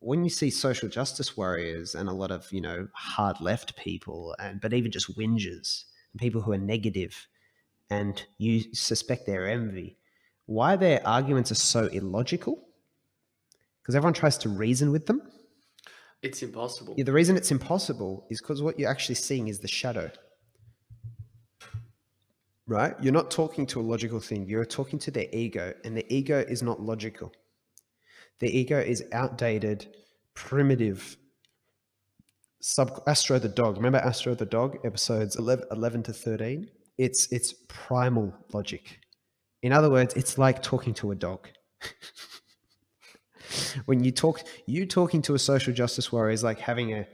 when 0.00 0.24
you 0.24 0.30
see 0.30 0.50
social 0.50 0.88
justice 0.88 1.36
warriors 1.36 1.94
and 1.94 2.08
a 2.08 2.12
lot 2.12 2.30
of, 2.30 2.52
you 2.52 2.60
know, 2.60 2.88
hard 2.94 3.40
left 3.40 3.76
people 3.76 4.34
and 4.38 4.60
but 4.60 4.72
even 4.74 4.90
just 4.90 5.16
whingers, 5.16 5.84
people 6.18 6.42
who 6.42 6.52
are 6.52 6.58
negative 6.58 7.28
and 7.88 8.24
you 8.36 8.74
suspect 8.74 9.26
their 9.26 9.48
envy, 9.48 9.96
why 10.46 10.76
their 10.76 11.00
arguments 11.06 11.50
are 11.50 11.56
so 11.56 11.86
illogical? 11.86 12.68
Because 13.82 13.94
everyone 13.96 14.14
tries 14.14 14.38
to 14.38 14.48
reason 14.48 14.92
with 14.92 15.06
them. 15.06 15.22
It's 16.22 16.42
impossible. 16.42 16.94
Yeah, 16.96 17.04
the 17.04 17.12
reason 17.12 17.36
it's 17.36 17.50
impossible 17.50 18.26
is 18.30 18.40
because 18.40 18.62
what 18.62 18.78
you're 18.78 18.90
actually 18.90 19.16
seeing 19.16 19.48
is 19.48 19.58
the 19.58 19.68
shadow. 19.68 20.10
Right? 22.68 22.94
You're 23.00 23.12
not 23.12 23.30
talking 23.30 23.66
to 23.66 23.80
a 23.80 23.82
logical 23.82 24.20
thing, 24.20 24.46
you're 24.48 24.64
talking 24.64 24.98
to 25.00 25.10
their 25.10 25.26
ego, 25.32 25.74
and 25.84 25.96
the 25.96 26.06
ego 26.14 26.44
is 26.48 26.62
not 26.62 26.80
logical. 26.80 27.32
The 28.38 28.56
ego 28.56 28.78
is 28.78 29.04
outdated, 29.12 29.94
primitive. 30.34 31.16
Sub 32.60 33.02
Astro 33.08 33.40
the 33.40 33.48
dog. 33.48 33.76
Remember 33.76 33.98
Astro 33.98 34.36
the 34.36 34.46
dog 34.46 34.78
episodes 34.84 35.34
11, 35.34 35.66
11 35.72 36.04
to 36.04 36.12
13? 36.12 36.68
It's 36.98 37.30
it's 37.32 37.52
primal 37.68 38.32
logic. 38.52 39.00
In 39.62 39.72
other 39.72 39.90
words, 39.90 40.14
it's 40.14 40.38
like 40.38 40.62
talking 40.62 40.94
to 40.94 41.10
a 41.10 41.16
dog. 41.16 41.48
when 43.86 44.02
you 44.04 44.10
talk, 44.10 44.42
you 44.66 44.86
talking 44.86 45.22
to 45.22 45.34
a 45.34 45.38
social 45.38 45.72
justice 45.72 46.12
warrior 46.12 46.32
is 46.32 46.42
like 46.42 46.60
having 46.60 46.92
a, 46.92 47.06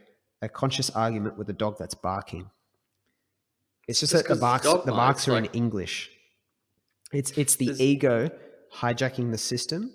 a 0.42 0.48
conscious 0.48 0.90
argument 0.90 1.36
with 1.38 1.48
a 1.50 1.52
dog 1.52 1.76
that's 1.78 1.94
barking. 1.94 2.50
It's 3.88 4.00
just, 4.00 4.12
just 4.12 4.28
that 4.28 4.34
the 4.34 4.40
barks, 4.40 4.66
the, 4.66 4.82
the 4.82 4.92
barks 4.92 5.26
are 5.28 5.32
like... 5.32 5.46
in 5.46 5.50
English. 5.52 6.10
It's 7.12 7.30
it's 7.32 7.56
the 7.56 7.72
ego 7.82 8.30
hijacking 8.74 9.30
the 9.30 9.38
system 9.38 9.90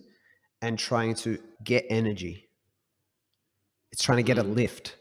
and 0.62 0.80
trying 0.80 1.14
to 1.16 1.38
get 1.64 1.86
energy. 1.90 2.50
It's 3.92 4.02
trying 4.02 4.18
to 4.18 4.24
get 4.24 4.40
a 4.40 4.44
mm. 4.44 4.56
lift. 4.56 4.96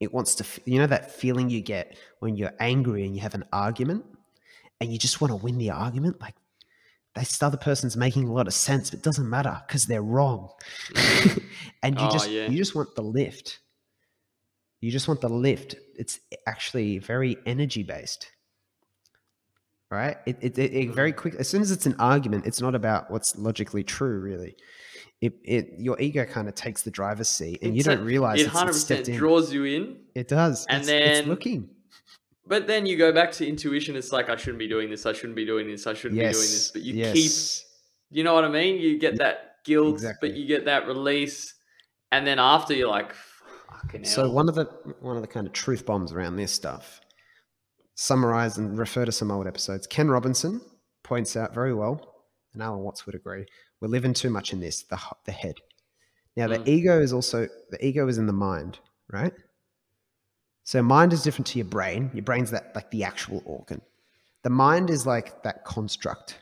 It 0.00 0.14
wants 0.14 0.36
to, 0.36 0.46
you 0.64 0.78
know, 0.78 0.86
that 0.86 1.10
feeling 1.10 1.50
you 1.50 1.60
get 1.60 1.98
when 2.20 2.36
you're 2.36 2.54
angry 2.60 3.04
and 3.04 3.14
you 3.14 3.20
have 3.20 3.34
an 3.34 3.44
argument 3.52 4.04
and 4.80 4.90
you 4.92 4.98
just 4.98 5.20
want 5.20 5.32
to 5.32 5.36
win 5.36 5.58
the 5.58 5.70
argument. 5.70 6.20
Like 6.20 6.36
this 7.14 7.42
other 7.42 7.56
person's 7.56 7.96
making 7.96 8.28
a 8.28 8.32
lot 8.32 8.46
of 8.46 8.54
sense, 8.54 8.90
but 8.90 9.00
it 9.00 9.02
doesn't 9.02 9.28
matter 9.28 9.60
because 9.66 9.86
they're 9.86 10.02
wrong. 10.02 10.50
and 11.82 11.98
you 11.98 12.06
oh, 12.06 12.12
just, 12.12 12.30
yeah. 12.30 12.48
you 12.48 12.56
just 12.56 12.74
want 12.74 12.94
the 12.94 13.02
lift. 13.02 13.60
You 14.80 14.90
just 14.90 15.08
want 15.08 15.20
the 15.20 15.28
lift. 15.28 15.74
It's 15.96 16.20
actually 16.46 16.98
very 16.98 17.36
energy 17.46 17.82
based 17.82 18.30
right? 19.90 20.18
It, 20.26 20.36
it, 20.42 20.58
it, 20.58 20.90
very 20.90 21.14
mm. 21.14 21.16
quick. 21.16 21.34
As 21.36 21.48
soon 21.48 21.62
as 21.62 21.70
it's 21.70 21.86
an 21.86 21.94
argument, 21.98 22.44
it's 22.44 22.60
not 22.60 22.74
about 22.74 23.10
what's 23.10 23.38
logically 23.38 23.82
true, 23.82 24.20
really 24.20 24.54
it, 25.20 25.34
it 25.44 25.74
your 25.78 26.00
ego 26.00 26.24
kind 26.24 26.48
of 26.48 26.54
takes 26.54 26.82
the 26.82 26.90
driver's 26.90 27.28
seat 27.28 27.58
and 27.62 27.76
it's 27.76 27.78
you 27.78 27.82
don't 27.82 28.04
realize 28.04 28.40
it 28.40 28.48
100% 28.48 29.16
draws 29.16 29.52
you 29.52 29.64
in 29.64 29.96
it 30.14 30.28
does 30.28 30.64
and 30.68 30.78
it's, 30.78 30.86
then 30.86 31.02
it's 31.02 31.26
looking 31.26 31.68
but 32.48 32.66
then 32.66 32.86
you 32.86 32.96
go 32.96 33.12
back 33.12 33.30
to 33.30 33.46
intuition 33.46 33.96
it's 33.96 34.12
like 34.12 34.28
i 34.28 34.36
shouldn't 34.36 34.58
be 34.58 34.68
doing 34.68 34.90
this 34.90 35.06
i 35.06 35.12
shouldn't 35.12 35.36
be 35.36 35.46
doing 35.46 35.66
this 35.66 35.86
i 35.86 35.94
shouldn't 35.94 36.20
yes. 36.20 36.32
be 36.32 36.32
doing 36.32 36.52
this 36.52 36.70
but 36.70 36.82
you 36.82 36.94
yes. 36.94 37.12
keep 37.12 38.16
you 38.16 38.24
know 38.24 38.34
what 38.34 38.44
i 38.44 38.48
mean 38.48 38.80
you 38.80 38.98
get 38.98 39.16
that 39.18 39.56
guilt 39.64 39.94
exactly. 39.94 40.28
but 40.28 40.38
you 40.38 40.46
get 40.46 40.64
that 40.64 40.86
release 40.86 41.54
and 42.12 42.26
then 42.26 42.38
after 42.38 42.74
you're 42.74 42.88
like 42.88 43.14
so 44.02 44.30
one 44.30 44.48
of 44.48 44.54
the 44.54 44.64
one 45.00 45.16
of 45.16 45.22
the 45.22 45.28
kind 45.28 45.46
of 45.46 45.52
truth 45.52 45.84
bombs 45.86 46.12
around 46.12 46.36
this 46.36 46.52
stuff 46.52 47.00
summarize 47.94 48.58
and 48.58 48.78
refer 48.78 49.04
to 49.04 49.12
some 49.12 49.30
old 49.30 49.46
episodes 49.46 49.86
ken 49.86 50.08
robinson 50.08 50.60
points 51.04 51.36
out 51.36 51.54
very 51.54 51.74
well 51.74 52.24
and 52.54 52.62
alan 52.62 52.80
watts 52.80 53.06
would 53.06 53.14
agree 53.14 53.44
we're 53.80 53.88
living 53.88 54.14
too 54.14 54.30
much 54.30 54.52
in 54.52 54.60
this, 54.60 54.82
the, 54.84 54.98
the 55.24 55.32
head. 55.32 55.54
Now, 56.36 56.48
the 56.48 56.58
mm. 56.58 56.68
ego 56.68 57.00
is 57.00 57.12
also, 57.12 57.48
the 57.70 57.84
ego 57.84 58.06
is 58.08 58.18
in 58.18 58.26
the 58.26 58.32
mind, 58.32 58.78
right? 59.12 59.32
So 60.68 60.82
mind 60.82 61.14
is 61.14 61.22
different 61.22 61.46
to 61.46 61.58
your 61.58 61.64
brain. 61.64 62.10
Your 62.12 62.24
brain's 62.24 62.50
that 62.50 62.72
like 62.74 62.90
the 62.90 63.02
actual 63.02 63.42
organ. 63.46 63.80
The 64.42 64.50
mind 64.50 64.90
is 64.90 65.06
like 65.06 65.42
that 65.42 65.64
construct. 65.64 66.36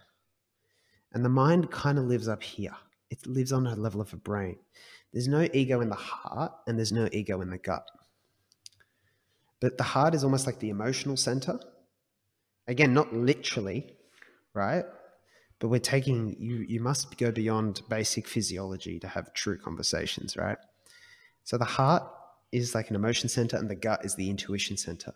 And 1.13 1.25
the 1.25 1.29
mind 1.29 1.71
kind 1.71 1.97
of 1.97 2.07
lives 2.07 2.27
up 2.27 2.43
here. 2.43 2.75
It 3.09 3.25
lives 3.25 3.53
on 3.53 3.69
a 3.69 3.77
level 3.77 4.01
of 4.01 4.13
a 4.13 4.17
brain. 4.17 4.57
There's 5.13 5.29
no 5.29 5.47
ego 5.53 5.81
in 5.81 5.91
the 5.91 5.95
heart 5.95 6.51
and 6.67 6.77
there's 6.77 6.91
no 6.91 7.09
ego 7.13 7.41
in 7.41 7.51
the 7.51 7.59
gut. 7.59 7.89
But 9.61 9.79
the 9.79 9.85
heart 9.85 10.13
is 10.13 10.25
almost 10.25 10.45
like 10.45 10.59
the 10.59 10.71
emotional 10.71 11.17
center. 11.17 11.61
Again, 12.67 12.93
not 12.93 13.15
literally, 13.15 13.95
right? 14.55 14.87
but 15.59 15.69
we're 15.69 15.81
taking 15.81 16.37
you 16.39 16.57
you 16.69 16.81
must 16.81 17.17
go 17.17 17.31
beyond 17.31 17.81
basic 17.89 18.29
physiology 18.29 19.01
to 19.01 19.09
have 19.09 19.33
true 19.33 19.57
conversations 19.57 20.37
right 20.37 20.59
so 21.45 21.57
the 21.57 21.65
heart 21.65 22.03
is 22.53 22.75
like 22.75 22.91
an 22.91 22.97
emotion 22.97 23.29
center 23.29 23.57
and 23.57 23.69
the 23.69 23.75
gut 23.75 24.05
is 24.05 24.15
the 24.15 24.31
intuition 24.31 24.77
center. 24.77 25.13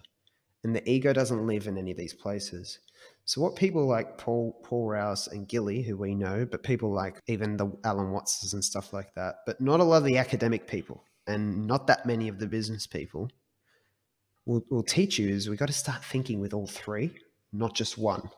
And 0.63 0.77
the 0.77 0.89
ego 0.89 1.13
doesn't 1.13 1.47
live 1.47 1.67
in 1.67 1.79
any 1.79 1.91
of 1.91 1.97
these 1.97 2.13
places. 2.13 2.81
So 3.25 3.41
what 3.41 3.57
people 3.57 3.87
like 3.87 4.19
paul 4.19 4.61
paul 4.63 4.89
rouse 4.89 5.27
and 5.29 5.49
gilly 5.49 5.83
who 5.83 5.97
we 5.97 6.15
know 6.15 6.45
but 6.45 6.63
people 6.63 6.93
like 6.93 7.19
even 7.29 7.57
the 7.57 7.73
alan 7.85 8.11
wattses 8.11 8.53
and 8.53 8.63
stuff 8.63 8.93
like 8.93 9.15
that 9.15 9.37
but 9.47 9.59
not 9.59 9.81
a 9.81 9.85
lot 9.85 9.99
of 9.99 10.05
the 10.05 10.19
academic 10.19 10.67
people 10.67 11.03
and 11.27 11.67
not 11.67 11.87
that 11.87 12.05
many 12.05 12.29
of 12.29 12.39
the 12.39 12.47
business 12.47 12.87
people 12.87 13.31
will, 14.45 14.63
will 14.69 14.83
teach 14.83 15.19
you 15.19 15.29
is 15.29 15.49
we 15.49 15.57
got 15.57 15.69
to 15.69 15.73
start 15.73 16.05
thinking 16.05 16.41
with 16.41 16.53
all 16.53 16.67
three 16.67 17.15
not 17.53 17.75
just 17.75 17.99
one. 17.99 18.31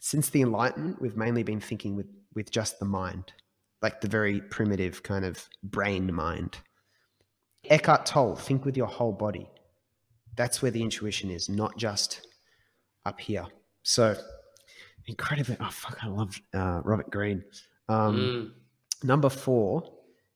Since 0.00 0.30
the 0.30 0.42
Enlightenment, 0.42 1.00
we've 1.00 1.16
mainly 1.16 1.42
been 1.42 1.60
thinking 1.60 1.96
with, 1.96 2.06
with 2.34 2.50
just 2.50 2.78
the 2.78 2.84
mind, 2.84 3.32
like 3.82 4.00
the 4.00 4.08
very 4.08 4.40
primitive 4.40 5.02
kind 5.02 5.24
of 5.24 5.48
brain 5.62 6.12
mind. 6.12 6.58
Eckhart 7.70 8.06
Tolle, 8.06 8.36
think 8.36 8.64
with 8.64 8.76
your 8.76 8.86
whole 8.86 9.12
body. 9.12 9.48
That's 10.36 10.62
where 10.62 10.70
the 10.70 10.82
intuition 10.82 11.30
is, 11.30 11.48
not 11.48 11.76
just 11.76 12.26
up 13.04 13.20
here. 13.20 13.46
So 13.82 14.16
incredibly, 15.06 15.56
oh 15.60 15.70
fuck, 15.70 15.98
I 16.02 16.08
love 16.08 16.40
uh, 16.52 16.80
Robert 16.84 17.10
Greene. 17.10 17.44
Um, 17.88 18.16
mm. 18.16 19.06
Number 19.06 19.28
four, 19.28 19.82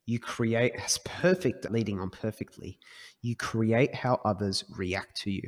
you 0.07 0.19
create 0.19 0.73
as 0.83 0.99
perfect, 1.05 1.71
leading 1.71 2.01
on 2.01 2.11
perfectly. 2.11 2.79
You 3.23 3.37
create 3.37 3.95
how 3.95 4.21
others 4.25 4.65
react 4.77 5.21
to 5.23 5.31
you. 5.31 5.43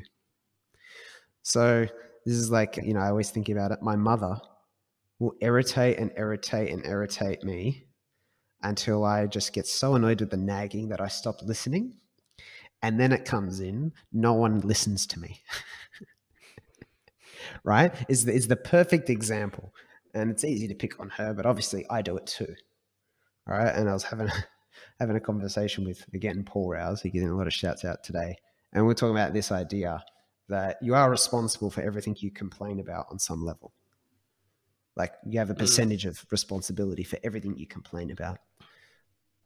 So 1.43 1.87
this 2.27 2.35
is 2.35 2.51
like, 2.51 2.77
you 2.77 2.95
know, 2.95 3.01
I 3.01 3.09
always 3.09 3.31
think 3.31 3.49
about 3.49 3.73
it. 3.73 3.81
My 3.83 3.97
mother 3.97 4.39
will 5.19 5.35
irritate 5.41 5.99
and 5.99 6.11
irritate 6.17 6.71
and 6.73 6.85
irritate 6.85 7.43
me 7.43 7.87
until 8.63 9.05
I 9.05 9.27
just 9.27 9.53
get 9.53 9.67
so 9.67 9.95
annoyed 9.95 10.21
with 10.21 10.31
the 10.31 10.37
nagging 10.37 10.89
that 10.89 11.01
I 11.01 11.09
stop 11.09 11.43
listening. 11.43 11.95
And 12.83 12.99
then 12.99 13.13
it 13.13 13.25
comes 13.25 13.61
in, 13.61 13.93
no 14.13 14.33
one 14.33 14.61
listens 14.61 15.07
to 15.09 15.21
me. 15.21 15.41
right? 17.65 17.93
Is 18.09 18.25
the, 18.25 18.33
is 18.33 18.49
the 18.49 18.57
perfect 18.57 19.11
example. 19.11 19.75
And 20.15 20.31
it's 20.31 20.45
easy 20.45 20.67
to 20.69 20.75
pick 20.75 20.99
on 20.99 21.11
her, 21.11 21.35
but 21.35 21.47
obviously 21.47 21.85
I 21.91 22.03
do 22.03 22.17
it 22.17 22.27
too. 22.27 22.55
All 23.49 23.57
right. 23.57 23.75
And 23.75 23.89
I 23.89 23.93
was 23.93 24.05
having 24.05 24.29
a, 24.29 24.33
having 24.99 25.17
a 25.17 25.21
conversation 25.21 25.85
with 25.85 26.05
again 26.15 26.45
Paul 26.45 26.71
Rouse, 26.71 27.03
He's 27.03 27.13
getting 27.13 27.29
a 27.29 27.37
lot 27.37 27.47
of 27.47 27.53
shouts 27.53 27.85
out 27.85 28.03
today. 28.03 28.37
And 28.73 28.87
we're 28.87 28.95
talking 28.95 29.17
about 29.17 29.33
this 29.33 29.53
idea 29.53 30.03
that 30.49 30.79
you 30.83 30.95
are 30.95 31.11
responsible 31.11 31.71
for 31.71 31.81
everything 31.83 32.17
you 32.19 32.31
complain 32.31 32.81
about 32.81 33.07
on 33.11 33.19
some 33.19 33.45
level. 33.45 33.73
Like 35.01 35.15
you 35.27 35.39
have 35.39 35.51
a 35.51 35.55
mm. 35.55 35.59
percentage 35.59 36.05
of 36.05 36.25
responsibility 36.31 37.05
for 37.05 37.19
everything 37.25 37.57
you 37.57 37.67
complain 37.67 38.11
about, 38.11 38.39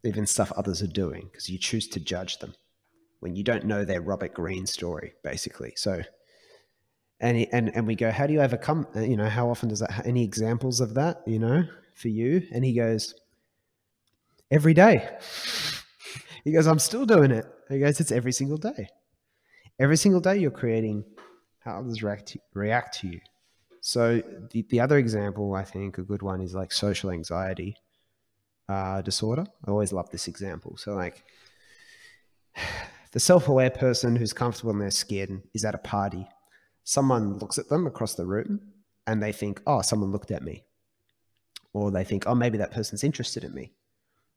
even 0.03 0.27
stuff 0.27 0.53
others 0.53 0.83
are 0.83 0.89
doing, 1.03 1.29
because 1.31 1.49
you 1.49 1.59
choose 1.59 1.87
to 1.89 2.01
judge 2.01 2.39
them 2.39 2.55
when 3.21 3.35
you 3.37 3.45
don't 3.45 3.65
know 3.65 3.85
their 3.85 4.01
Robert 4.01 4.35
Greene 4.35 4.67
story, 4.67 5.15
basically. 5.23 5.73
So, 5.77 6.03
and 7.21 7.47
and 7.53 7.75
and 7.75 7.87
we 7.87 7.95
go, 7.95 8.11
how 8.11 8.27
do 8.27 8.33
you 8.33 8.43
overcome? 8.43 8.87
Uh, 8.97 9.01
you 9.01 9.17
know, 9.17 9.29
how 9.29 9.49
often 9.49 9.69
does 9.69 9.81
that? 9.81 10.07
Any 10.07 10.25
examples 10.25 10.81
of 10.81 10.95
that? 10.95 11.23
You 11.27 11.39
know, 11.39 11.65
for 11.95 12.09
you? 12.09 12.47
And 12.53 12.65
he 12.65 12.75
goes, 12.75 13.15
every 14.51 14.75
day. 14.75 15.09
He 16.45 16.53
goes, 16.53 16.67
I'm 16.67 16.79
still 16.79 17.07
doing 17.07 17.31
it. 17.31 17.47
He 17.71 17.79
goes, 17.79 18.01
it's 18.01 18.13
every 18.13 18.33
single 18.33 18.59
day 18.59 18.91
every 19.79 19.97
single 19.97 20.21
day 20.21 20.37
you're 20.37 20.51
creating 20.51 21.05
how 21.59 21.79
others 21.79 22.03
react 22.03 22.27
to, 22.27 22.39
react 22.53 23.01
to 23.01 23.09
you. 23.09 23.21
So 23.87 24.23
the, 24.51 24.63
the 24.71 24.81
other 24.81 24.97
example, 24.97 25.55
I 25.55 25.63
think 25.63 25.99
a 25.99 26.03
good 26.03 26.23
one 26.23 26.41
is 26.41 26.55
like 26.55 26.73
social 26.73 27.11
anxiety 27.11 27.77
uh, 28.67 29.03
disorder. 29.03 29.45
I 29.63 29.71
always 29.71 29.93
love 29.93 30.09
this 30.09 30.27
example. 30.27 30.79
So 30.79 30.95
like 30.95 31.23
the 33.13 33.21
self-aware 33.21 33.69
person 33.69 34.17
who's 34.17 34.33
comfortable 34.33 34.73
in 34.73 34.79
their 34.79 34.91
skin 34.91 35.43
is 35.53 35.67
at 35.67 35.75
a 35.75 35.79
party. 35.79 36.27
Someone 36.85 37.37
looks 37.37 37.59
at 37.59 37.69
them 37.69 37.87
across 37.87 38.15
the 38.15 38.25
room 38.25 38.59
and 39.07 39.23
they 39.23 39.33
think, 39.33 39.61
oh, 39.67 39.83
someone 39.83 40.13
looked 40.13 40.31
at 40.31 40.43
me. 40.43 40.65
Or 41.75 41.91
they 41.91 42.05
think, 42.05 42.27
oh, 42.27 42.35
maybe 42.35 42.57
that 42.57 42.73
person's 42.73 43.05
interested 43.05 43.45
in 43.45 43.53
me. 43.53 43.75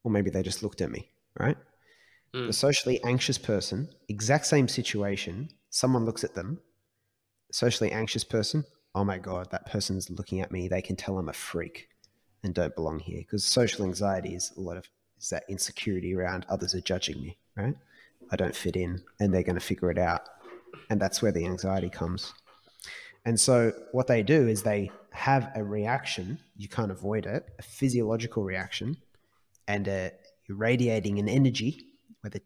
Or 0.03 0.11
maybe 0.11 0.29
they 0.29 0.43
just 0.43 0.61
looked 0.61 0.81
at 0.81 0.91
me, 0.91 1.09
right? 1.39 1.57
Mm. 2.35 2.47
The 2.47 2.53
socially 2.53 3.01
anxious 3.05 3.37
person, 3.37 3.87
exact 4.09 4.45
same 4.45 4.67
situation, 4.67 5.51
someone 5.69 6.03
looks 6.03 6.25
at 6.25 6.35
them, 6.35 6.59
socially 7.49 7.93
anxious 7.93 8.25
person, 8.25 8.65
oh 8.97 9.03
my 9.03 9.19
God, 9.19 9.47
that 9.51 9.67
person's 9.67 10.09
looking 10.09 10.41
at 10.41 10.51
me. 10.51 10.67
They 10.67 10.81
can 10.81 10.95
tell 10.95 11.19
I'm 11.19 11.29
a 11.29 11.33
freak 11.33 11.87
and 12.43 12.51
don't 12.51 12.75
belong 12.75 12.97
here. 12.97 13.19
Because 13.19 13.45
social 13.45 13.85
anxiety 13.85 14.33
is 14.33 14.51
a 14.57 14.59
lot 14.59 14.75
of 14.75 14.89
is 15.19 15.29
that 15.29 15.43
insecurity 15.47 16.15
around 16.15 16.47
others 16.49 16.73
are 16.73 16.81
judging 16.81 17.21
me, 17.21 17.37
right? 17.55 17.75
I 18.31 18.35
don't 18.35 18.55
fit 18.55 18.75
in 18.75 19.03
and 19.19 19.31
they're 19.31 19.43
going 19.43 19.55
to 19.55 19.61
figure 19.61 19.91
it 19.91 19.99
out. 19.99 20.21
And 20.89 20.99
that's 20.99 21.21
where 21.21 21.31
the 21.31 21.45
anxiety 21.45 21.89
comes. 21.89 22.33
And 23.23 23.39
so 23.39 23.71
what 23.91 24.07
they 24.07 24.23
do 24.23 24.47
is 24.47 24.63
they 24.63 24.89
have 25.11 25.51
a 25.55 25.63
reaction, 25.63 26.39
you 26.55 26.67
can't 26.67 26.91
avoid 26.91 27.27
it, 27.27 27.45
a 27.59 27.61
physiological 27.61 28.43
reaction, 28.43 28.97
and 29.67 29.87
a, 29.87 30.11
you're 30.47 30.57
radiating 30.57 31.19
an 31.19 31.29
energy, 31.29 31.85
whether 32.21 32.39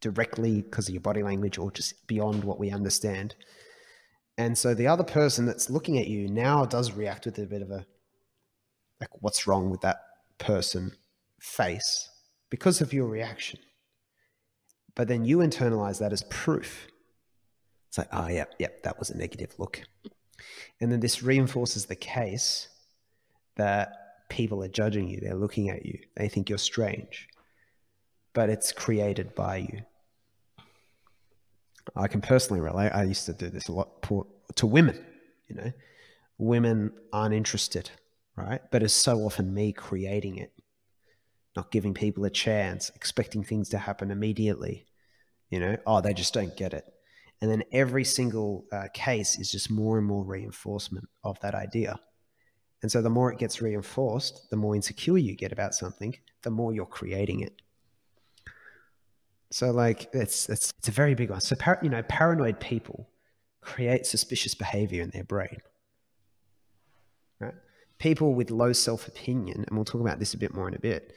directly 0.00 0.62
because 0.62 0.88
of 0.88 0.94
your 0.94 1.00
body 1.00 1.24
language 1.24 1.58
or 1.58 1.72
just 1.72 2.06
beyond 2.06 2.44
what 2.44 2.60
we 2.60 2.70
understand. 2.70 3.34
And 4.38 4.56
so 4.56 4.74
the 4.74 4.86
other 4.86 5.04
person 5.04 5.46
that's 5.46 5.70
looking 5.70 5.98
at 5.98 6.08
you 6.08 6.28
now 6.28 6.64
does 6.64 6.92
react 6.92 7.24
with 7.24 7.38
a 7.38 7.46
bit 7.46 7.62
of 7.62 7.70
a 7.70 7.86
like 9.00 9.10
what's 9.22 9.46
wrong 9.46 9.70
with 9.70 9.80
that 9.82 10.00
person 10.38 10.92
face 11.40 12.08
because 12.50 12.80
of 12.80 12.92
your 12.92 13.06
reaction. 13.06 13.58
But 14.94 15.08
then 15.08 15.24
you 15.24 15.38
internalize 15.38 15.98
that 15.98 16.12
as 16.12 16.22
proof. 16.24 16.88
It's 17.88 17.98
like, 17.98 18.08
oh, 18.12 18.28
yeah, 18.28 18.46
yeah, 18.58 18.68
that 18.82 18.98
was 18.98 19.10
a 19.10 19.16
negative 19.16 19.54
look. 19.58 19.82
And 20.80 20.90
then 20.90 21.00
this 21.00 21.22
reinforces 21.22 21.86
the 21.86 21.96
case 21.96 22.68
that 23.56 23.92
people 24.28 24.62
are 24.62 24.68
judging 24.68 25.08
you, 25.08 25.20
they're 25.20 25.34
looking 25.34 25.70
at 25.70 25.86
you, 25.86 25.98
they 26.16 26.28
think 26.28 26.48
you're 26.48 26.58
strange, 26.58 27.28
but 28.32 28.50
it's 28.50 28.72
created 28.72 29.34
by 29.34 29.56
you. 29.58 29.82
I 31.94 32.08
can 32.08 32.20
personally 32.20 32.60
relate. 32.60 32.90
I 32.90 33.04
used 33.04 33.26
to 33.26 33.32
do 33.32 33.48
this 33.48 33.68
a 33.68 33.72
lot 33.72 34.02
to 34.56 34.66
women, 34.66 35.04
you 35.48 35.56
know. 35.56 35.72
Women 36.38 36.92
aren't 37.12 37.34
interested, 37.34 37.90
right? 38.36 38.60
But 38.70 38.82
it's 38.82 38.92
so 38.92 39.18
often 39.20 39.54
me 39.54 39.72
creating 39.72 40.36
it 40.36 40.52
not 41.56 41.70
giving 41.70 41.94
people 41.94 42.24
a 42.24 42.30
chance, 42.30 42.90
expecting 42.94 43.42
things 43.42 43.70
to 43.70 43.78
happen 43.78 44.10
immediately. 44.10 44.86
You 45.50 45.60
know, 45.60 45.76
oh, 45.86 46.00
they 46.00 46.12
just 46.12 46.34
don't 46.34 46.56
get 46.56 46.74
it. 46.74 46.84
And 47.40 47.50
then 47.50 47.64
every 47.72 48.04
single 48.04 48.66
uh, 48.72 48.88
case 48.92 49.38
is 49.38 49.50
just 49.50 49.70
more 49.70 49.98
and 49.98 50.06
more 50.06 50.24
reinforcement 50.24 51.08
of 51.24 51.40
that 51.40 51.54
idea. 51.54 51.98
And 52.82 52.92
so 52.92 53.02
the 53.02 53.10
more 53.10 53.32
it 53.32 53.38
gets 53.38 53.62
reinforced, 53.62 54.48
the 54.50 54.56
more 54.56 54.74
insecure 54.74 55.16
you 55.16 55.34
get 55.34 55.52
about 55.52 55.74
something, 55.74 56.14
the 56.42 56.50
more 56.50 56.72
you're 56.72 56.86
creating 56.86 57.40
it. 57.40 57.62
So 59.50 59.70
like 59.70 60.08
it's 60.12 60.48
it's 60.48 60.72
it's 60.78 60.88
a 60.88 60.92
very 60.92 61.14
big 61.14 61.30
one. 61.30 61.40
So 61.40 61.56
par- 61.56 61.78
you 61.82 61.88
know, 61.88 62.02
paranoid 62.02 62.60
people 62.60 63.08
create 63.60 64.06
suspicious 64.06 64.54
behavior 64.54 65.02
in 65.02 65.10
their 65.10 65.24
brain. 65.24 65.58
Right? 67.40 67.54
People 67.98 68.34
with 68.34 68.50
low 68.50 68.72
self-opinion, 68.72 69.64
and 69.66 69.76
we'll 69.76 69.84
talk 69.84 70.00
about 70.00 70.18
this 70.18 70.34
a 70.34 70.38
bit 70.38 70.54
more 70.54 70.68
in 70.68 70.74
a 70.74 70.78
bit, 70.78 71.12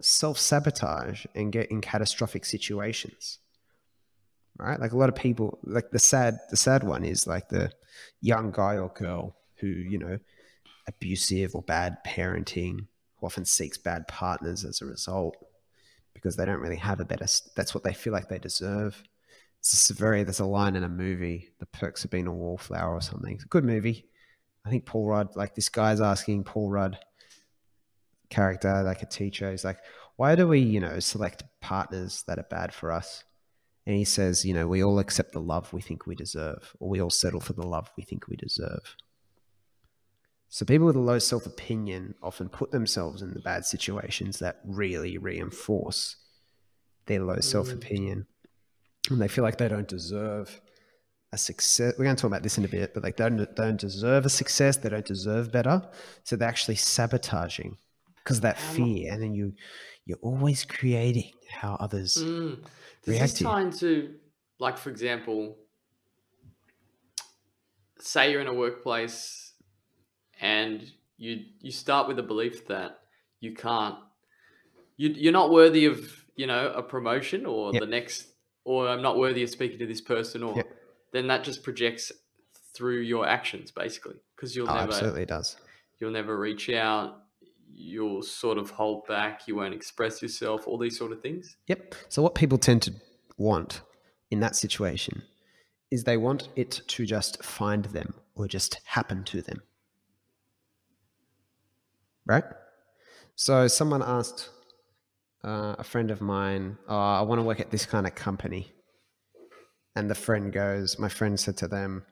self 0.00 0.38
sabotage 0.38 1.24
and 1.34 1.52
get 1.52 1.70
in 1.70 1.80
catastrophic 1.80 2.44
situations. 2.44 3.38
Right? 4.58 4.78
Like 4.78 4.92
a 4.92 4.96
lot 4.96 5.08
of 5.08 5.14
people, 5.14 5.58
like 5.64 5.90
the 5.90 5.98
sad, 5.98 6.38
the 6.50 6.56
sad 6.56 6.84
one 6.84 7.04
is 7.04 7.26
like 7.26 7.48
the 7.48 7.72
young 8.20 8.50
guy 8.50 8.76
or 8.76 8.90
girl 8.90 9.36
who, 9.56 9.66
you 9.66 9.98
know, 9.98 10.18
abusive 10.86 11.54
or 11.54 11.62
bad 11.62 11.98
parenting, 12.06 12.86
who 13.16 13.26
often 13.26 13.44
seeks 13.44 13.78
bad 13.78 14.06
partners 14.08 14.64
as 14.64 14.82
a 14.82 14.86
result 14.86 15.36
because 16.22 16.36
they 16.36 16.44
don't 16.44 16.60
really 16.60 16.76
have 16.76 17.00
a 17.00 17.04
better, 17.04 17.26
that's 17.56 17.74
what 17.74 17.82
they 17.82 17.92
feel 17.92 18.12
like 18.12 18.28
they 18.28 18.38
deserve. 18.38 19.02
It's 19.58 19.90
very, 19.90 20.22
there's 20.22 20.40
a 20.40 20.44
line 20.44 20.76
in 20.76 20.84
a 20.84 20.88
movie, 20.88 21.48
The 21.58 21.66
Perks 21.66 22.04
of 22.04 22.10
Being 22.10 22.26
a 22.26 22.32
Wallflower 22.32 22.94
or 22.94 23.00
something. 23.00 23.34
It's 23.34 23.44
a 23.44 23.48
good 23.48 23.64
movie. 23.64 24.06
I 24.64 24.70
think 24.70 24.86
Paul 24.86 25.06
Rudd, 25.06 25.34
like 25.34 25.54
this 25.54 25.68
guy's 25.68 26.00
asking 26.00 26.44
Paul 26.44 26.70
Rudd, 26.70 26.98
character, 28.30 28.82
like 28.82 29.02
a 29.02 29.06
teacher. 29.06 29.50
He's 29.50 29.64
like, 29.64 29.78
why 30.16 30.34
do 30.36 30.48
we, 30.48 30.60
you 30.60 30.80
know, 30.80 31.00
select 31.00 31.42
partners 31.60 32.24
that 32.26 32.38
are 32.38 32.46
bad 32.48 32.72
for 32.72 32.92
us? 32.92 33.24
And 33.86 33.96
he 33.96 34.04
says, 34.04 34.44
you 34.44 34.54
know, 34.54 34.68
we 34.68 34.82
all 34.82 35.00
accept 35.00 35.32
the 35.32 35.40
love 35.40 35.72
we 35.72 35.80
think 35.80 36.06
we 36.06 36.14
deserve, 36.14 36.74
or 36.78 36.88
we 36.88 37.00
all 37.00 37.10
settle 37.10 37.40
for 37.40 37.52
the 37.52 37.66
love 37.66 37.90
we 37.96 38.04
think 38.04 38.28
we 38.28 38.36
deserve. 38.36 38.96
So 40.52 40.66
people 40.66 40.86
with 40.86 40.96
a 40.96 41.00
low 41.00 41.18
self 41.18 41.46
opinion 41.46 42.14
often 42.22 42.50
put 42.50 42.72
themselves 42.72 43.22
in 43.22 43.32
the 43.32 43.40
bad 43.40 43.64
situations 43.64 44.38
that 44.40 44.60
really 44.66 45.16
reinforce 45.16 46.16
their 47.06 47.20
low 47.20 47.36
mm. 47.36 47.42
self 47.42 47.72
opinion. 47.72 48.26
And 49.08 49.18
they 49.18 49.28
feel 49.28 49.44
like 49.44 49.56
they 49.56 49.68
don't 49.68 49.88
deserve 49.88 50.60
a 51.32 51.38
success. 51.38 51.94
We're 51.96 52.04
going 52.04 52.16
to 52.16 52.20
talk 52.20 52.28
about 52.28 52.42
this 52.42 52.58
in 52.58 52.66
a 52.66 52.68
bit, 52.68 52.92
but 52.92 53.02
like 53.02 53.16
they 53.16 53.24
don't, 53.24 53.38
they 53.38 53.46
don't 53.56 53.80
deserve 53.80 54.26
a 54.26 54.28
success. 54.28 54.76
They 54.76 54.90
don't 54.90 55.06
deserve 55.06 55.50
better. 55.50 55.80
So 56.24 56.36
they're 56.36 56.50
actually 56.50 56.76
sabotaging 56.76 57.78
because 58.16 58.36
of 58.36 58.42
that 58.42 58.58
fear, 58.60 59.10
and 59.10 59.22
then 59.22 59.32
you 59.32 59.54
you're 60.04 60.18
always 60.20 60.66
creating 60.66 61.32
how 61.50 61.78
others 61.80 62.18
mm. 62.18 62.58
Does 62.60 63.14
react. 63.14 63.32
This 63.32 63.40
tie 63.40 63.62
into, 63.62 64.16
like, 64.58 64.76
for 64.76 64.90
example, 64.90 65.56
say 68.00 68.30
you're 68.30 68.42
in 68.42 68.48
a 68.48 68.54
workplace 68.54 69.41
and 70.42 70.92
you 71.16 71.44
you 71.60 71.70
start 71.70 72.06
with 72.06 72.18
the 72.18 72.22
belief 72.22 72.66
that 72.66 72.98
you 73.40 73.54
can't, 73.54 73.96
you 74.98 75.08
you're 75.10 75.32
not 75.32 75.50
worthy 75.50 75.86
of 75.86 76.24
you 76.36 76.46
know 76.46 76.70
a 76.76 76.82
promotion 76.82 77.46
or 77.46 77.72
yep. 77.72 77.80
the 77.80 77.86
next, 77.86 78.26
or 78.64 78.88
I'm 78.88 79.00
not 79.00 79.16
worthy 79.16 79.42
of 79.42 79.48
speaking 79.48 79.78
to 79.78 79.86
this 79.86 80.02
person, 80.02 80.42
or 80.42 80.56
yep. 80.56 80.66
then 81.12 81.28
that 81.28 81.44
just 81.44 81.62
projects 81.62 82.12
through 82.74 83.00
your 83.00 83.26
actions 83.26 83.70
basically 83.70 84.16
because 84.36 84.54
you'll 84.54 84.68
oh, 84.68 84.74
never 84.74 84.92
absolutely 84.92 85.26
does 85.26 85.58
you'll 86.00 86.10
never 86.10 86.38
reach 86.38 86.70
out 86.70 87.22
you'll 87.74 88.22
sort 88.22 88.58
of 88.58 88.70
hold 88.70 89.06
back, 89.06 89.42
you 89.46 89.56
won't 89.56 89.74
express 89.74 90.22
yourself, 90.22 90.66
all 90.66 90.78
these 90.78 90.96
sort 90.96 91.12
of 91.12 91.20
things. 91.20 91.56
Yep. 91.66 91.94
So, 92.08 92.22
what 92.22 92.34
people 92.34 92.58
tend 92.58 92.82
to 92.82 92.94
want 93.36 93.82
in 94.30 94.40
that 94.40 94.56
situation 94.56 95.22
is 95.90 96.04
they 96.04 96.16
want 96.16 96.48
it 96.56 96.82
to 96.86 97.04
just 97.04 97.42
find 97.42 97.86
them 97.86 98.14
or 98.34 98.46
just 98.48 98.80
happen 98.84 99.24
to 99.24 99.42
them. 99.42 99.62
Right? 102.26 102.44
So, 103.34 103.68
someone 103.68 104.02
asked 104.02 104.50
uh, 105.44 105.76
a 105.78 105.84
friend 105.84 106.10
of 106.10 106.20
mine, 106.20 106.78
oh, 106.88 106.96
I 106.96 107.22
want 107.22 107.38
to 107.40 107.42
work 107.42 107.60
at 107.60 107.70
this 107.70 107.86
kind 107.86 108.06
of 108.06 108.14
company. 108.14 108.72
And 109.96 110.10
the 110.10 110.14
friend 110.14 110.52
goes, 110.52 110.98
my 110.98 111.08
friend 111.08 111.38
said 111.38 111.56
to 111.58 111.68
them, 111.68 112.04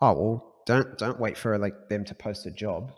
Oh, 0.00 0.12
well, 0.12 0.50
don't 0.66 0.96
don't 0.98 1.18
wait 1.18 1.36
for 1.36 1.58
like 1.58 1.88
them 1.88 2.04
to 2.04 2.14
post 2.14 2.46
a 2.46 2.50
job 2.50 2.92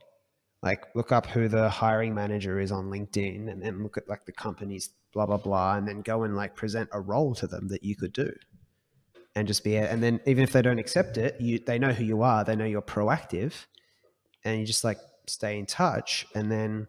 like 0.62 0.86
look 0.94 1.10
up 1.10 1.26
who 1.26 1.48
the 1.48 1.68
hiring 1.68 2.14
manager 2.14 2.60
is 2.60 2.70
on 2.70 2.90
LinkedIn 2.90 3.50
and 3.50 3.62
then 3.62 3.82
look 3.82 3.96
at 3.96 4.08
like 4.08 4.24
the 4.26 4.32
company's 4.32 4.90
blah 5.12 5.26
blah 5.26 5.36
blah 5.36 5.76
and 5.76 5.86
then 5.86 6.02
go 6.02 6.22
and 6.22 6.36
like 6.36 6.54
present 6.54 6.88
a 6.92 7.00
role 7.00 7.34
to 7.34 7.46
them 7.46 7.68
that 7.68 7.82
you 7.82 7.96
could 7.96 8.12
do 8.12 8.32
and 9.34 9.48
just 9.48 9.64
be 9.64 9.76
and 9.76 10.02
then 10.02 10.20
even 10.26 10.44
if 10.44 10.52
they 10.52 10.62
don't 10.62 10.78
accept 10.78 11.16
it 11.16 11.40
you 11.40 11.58
they 11.58 11.78
know 11.78 11.92
who 11.92 12.04
you 12.04 12.22
are 12.22 12.44
they 12.44 12.56
know 12.56 12.64
you're 12.64 12.82
proactive 12.82 13.66
and 14.44 14.60
you 14.60 14.66
just 14.66 14.84
like 14.84 14.98
stay 15.26 15.58
in 15.58 15.66
touch 15.66 16.26
and 16.34 16.50
then 16.50 16.86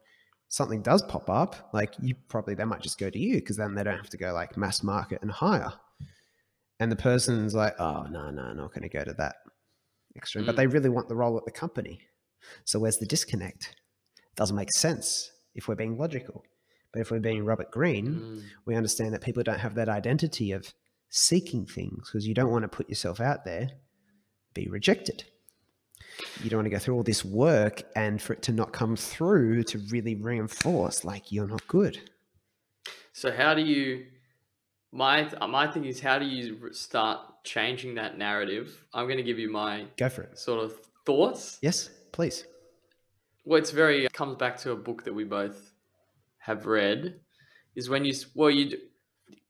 something 0.47 0.81
does 0.81 1.01
pop 1.03 1.30
up 1.30 1.69
like 1.73 1.93
you 2.01 2.15
probably 2.27 2.53
they 2.53 2.65
might 2.65 2.81
just 2.81 2.99
go 2.99 3.10
to 3.10 3.19
you 3.19 3.35
because 3.35 3.57
then 3.57 3.73
they 3.73 3.84
don't 3.84 3.97
have 3.97 4.10
to 4.10 4.18
go 4.18 4.34
like 4.34 4.55
mass 4.57 4.84
market 4.84 5.22
and 5.22 5.31
hire 5.31 5.73
and 6.80 6.91
the 6.91 6.95
person's 6.95 7.55
like 7.55 7.80
oh 7.80 8.05
no 8.10 8.30
no 8.30 8.41
I'm 8.43 8.57
not 8.57 8.73
going 8.73 8.84
to 8.84 8.89
go 8.89 9.03
to 9.03 9.14
that 9.14 9.35
extreme 10.15 10.43
mm. 10.43 10.47
but 10.47 10.55
they 10.55 10.68
really 10.68 10.89
want 10.89 11.10
the 11.10 11.15
role 11.15 11.38
at 11.38 11.45
the 11.45 11.51
company 11.51 12.01
so 12.65 12.80
where's 12.80 12.97
the 12.97 13.05
disconnect? 13.05 13.76
It 14.18 14.35
doesn't 14.35 14.55
make 14.55 14.72
sense 14.72 15.31
if 15.55 15.68
we're 15.68 15.76
being 15.76 15.97
logical. 15.97 16.43
But 16.91 17.01
if 17.01 17.11
we're 17.11 17.19
being 17.19 17.43
Robert 17.43 17.72
Greene, 17.72 18.15
mm. 18.15 18.43
we 18.65 18.76
understand 18.76 19.14
that 19.14 19.22
people 19.22 19.43
don't 19.43 19.60
have 19.60 19.76
that 19.76 19.89
identity 19.89 20.51
of 20.51 20.73
seeking 21.10 21.65
things 21.65 22.10
because 22.10 22.27
you 22.27 22.34
don't 22.34 22.51
want 22.51 22.64
to 22.64 22.68
put 22.68 22.89
yourself 22.89 23.19
out 23.19 23.45
there, 23.45 23.72
be 24.53 24.68
rejected. 24.68 25.23
You 26.44 26.50
don't 26.50 26.60
want 26.60 26.66
to 26.66 26.72
go 26.72 26.80
through 26.80 26.96
all 26.96 27.04
this 27.04 27.24
work 27.26 27.84
and 27.96 28.22
for 28.22 28.34
it 28.34 28.42
to 28.44 28.52
not 28.52 28.72
come 28.72 28.96
through 28.96 29.64
to 29.64 29.80
really 29.90 30.16
reinforce 30.16 31.04
like 31.04 31.32
you're 31.32 31.48
not 31.48 31.68
good. 31.68 32.00
So 33.14 33.32
how 33.32 33.54
do 33.54 33.62
you 33.62 34.06
my 34.92 35.30
my 35.48 35.68
thing 35.68 35.86
is 35.86 36.00
how 36.00 36.20
do 36.20 36.26
you 36.26 36.74
start 36.74 37.20
changing 37.44 37.96
that 37.96 38.18
narrative? 38.18 38.86
I'm 38.94 39.06
going 39.06 39.18
to 39.18 39.24
give 39.24 39.40
you 39.40 39.52
my 39.52 39.86
go 39.98 40.10
for 40.10 40.24
it. 40.24 40.38
Sort 40.38 40.64
of 40.64 40.74
thoughts. 41.06 41.60
Yes 41.62 41.90
please. 42.14 42.46
Well, 43.44 43.60
it's 43.60 43.72
very 43.72 44.06
it 44.06 44.14
comes 44.14 44.38
back 44.38 44.58
to 44.60 44.72
a 44.72 44.76
book 44.78 45.04
that 45.04 45.14
we 45.14 45.26
both 45.26 45.74
have 46.38 46.66
read. 46.66 47.20
Is 47.76 47.90
when 47.90 48.06
you 48.06 48.14
well 48.34 48.50
you 48.50 48.78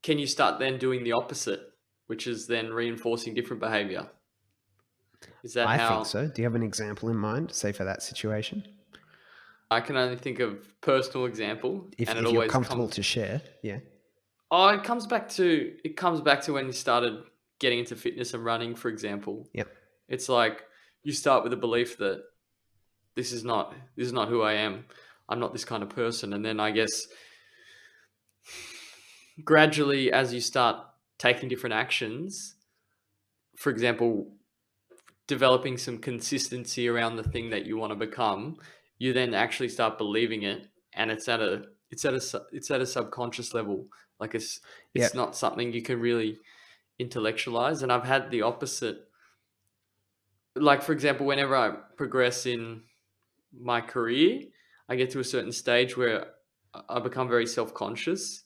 can 0.02 0.18
you 0.18 0.26
start 0.26 0.58
then 0.58 0.80
doing 0.80 1.04
the 1.04 1.12
opposite, 1.12 1.62
which 2.08 2.26
is 2.26 2.48
then 2.48 2.74
reinforcing 2.74 3.36
different 3.36 3.62
behavior. 3.62 4.10
Is 5.44 5.54
that 5.54 5.68
I 5.68 5.78
how... 5.78 5.96
think 5.96 6.06
so. 6.08 6.28
Do 6.28 6.42
you 6.42 6.46
have 6.46 6.56
an 6.56 6.64
example 6.64 7.10
in 7.10 7.18
mind, 7.18 7.52
say 7.52 7.72
for 7.72 7.84
that 7.84 8.02
situation? 8.02 8.66
I 9.70 9.82
can 9.82 9.98
only 9.98 10.18
think 10.18 10.40
of 10.40 10.80
personal 10.82 11.26
example, 11.26 11.90
if, 11.98 12.10
and 12.10 12.20
if 12.20 12.26
always 12.26 12.34
you're 12.34 12.48
comfortable 12.48 12.86
comes... 12.86 12.96
to 12.96 13.04
share. 13.04 13.42
Yeah. 13.62 13.80
Oh, 14.52 14.68
it 14.68 14.84
comes 14.84 15.08
back 15.08 15.30
to 15.30 15.74
it 15.84 15.98
comes 15.98 16.22
back 16.22 16.42
to 16.44 16.54
when 16.54 16.68
you 16.68 16.72
started 16.72 17.24
getting 17.60 17.80
into 17.80 17.96
fitness 17.96 18.34
and 18.34 18.46
running, 18.46 18.76
for 18.76 18.90
example. 18.90 19.50
Yep. 19.54 19.68
It's 20.08 20.30
like 20.30 20.64
you 21.02 21.12
start 21.12 21.44
with 21.44 21.54
a 21.54 21.58
belief 21.58 21.98
that 21.98 22.24
this 23.16 23.32
is 23.32 23.44
not 23.44 23.74
this 23.98 24.06
is 24.06 24.14
not 24.14 24.30
who 24.30 24.42
I 24.42 24.54
am. 24.54 24.86
I'm 25.28 25.40
not 25.40 25.54
this 25.54 25.66
kind 25.66 25.82
of 25.82 25.90
person, 25.90 26.34
and 26.34 26.46
then 26.46 26.60
I 26.60 26.72
guess 26.72 27.08
gradually, 29.44 30.12
as 30.12 30.34
you 30.34 30.42
start 30.42 30.86
taking 31.18 31.50
different 31.50 31.74
actions, 31.74 32.56
for 33.56 33.72
example, 33.72 34.34
developing 35.34 35.78
some 35.78 35.98
consistency 35.98 36.88
around 36.88 37.16
the 37.16 37.24
thing 37.34 37.50
that 37.50 37.66
you 37.66 37.76
want 37.76 37.92
to 37.92 38.06
become, 38.08 38.56
you 39.00 39.14
then 39.14 39.34
actually 39.34 39.70
start 39.70 39.98
believing 39.98 40.44
it, 40.44 40.68
and 40.94 41.10
it's 41.10 41.28
at 41.28 41.42
a 41.42 41.64
it's 41.90 42.06
at 42.06 42.14
a 42.14 42.22
it's 42.52 42.70
at 42.70 42.82
a 42.82 42.86
subconscious 42.86 43.54
level. 43.54 43.88
Like 44.20 44.36
it's 44.36 44.62
it's 44.94 45.14
Yeah. 45.14 45.22
not 45.22 45.36
something 45.36 45.74
you 45.74 45.82
can 45.82 46.00
really 46.00 46.38
intellectualize. 47.00 47.82
And 47.82 47.92
I've 47.92 48.04
had 48.06 48.30
the 48.30 48.44
opposite. 48.44 48.98
Like 50.56 50.84
for 50.84 50.94
example, 50.94 51.26
whenever 51.26 51.56
I 51.56 51.72
progress 51.98 52.46
in 52.46 52.84
my 53.52 53.82
career, 53.82 54.42
I 54.88 54.96
get 54.96 55.10
to 55.12 55.20
a 55.20 55.24
certain 55.24 55.52
stage 55.52 55.98
where 55.98 56.28
I 56.88 57.00
become 57.00 57.28
very 57.28 57.48
self 57.48 57.74
conscious 57.74 58.44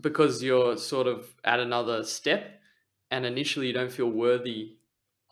because 0.00 0.42
you're 0.42 0.76
sort 0.76 1.06
of 1.06 1.18
at 1.44 1.60
another 1.60 2.02
step, 2.02 2.60
and 3.12 3.24
initially 3.24 3.68
you 3.68 3.72
don't 3.72 3.92
feel 3.92 4.10
worthy 4.10 4.79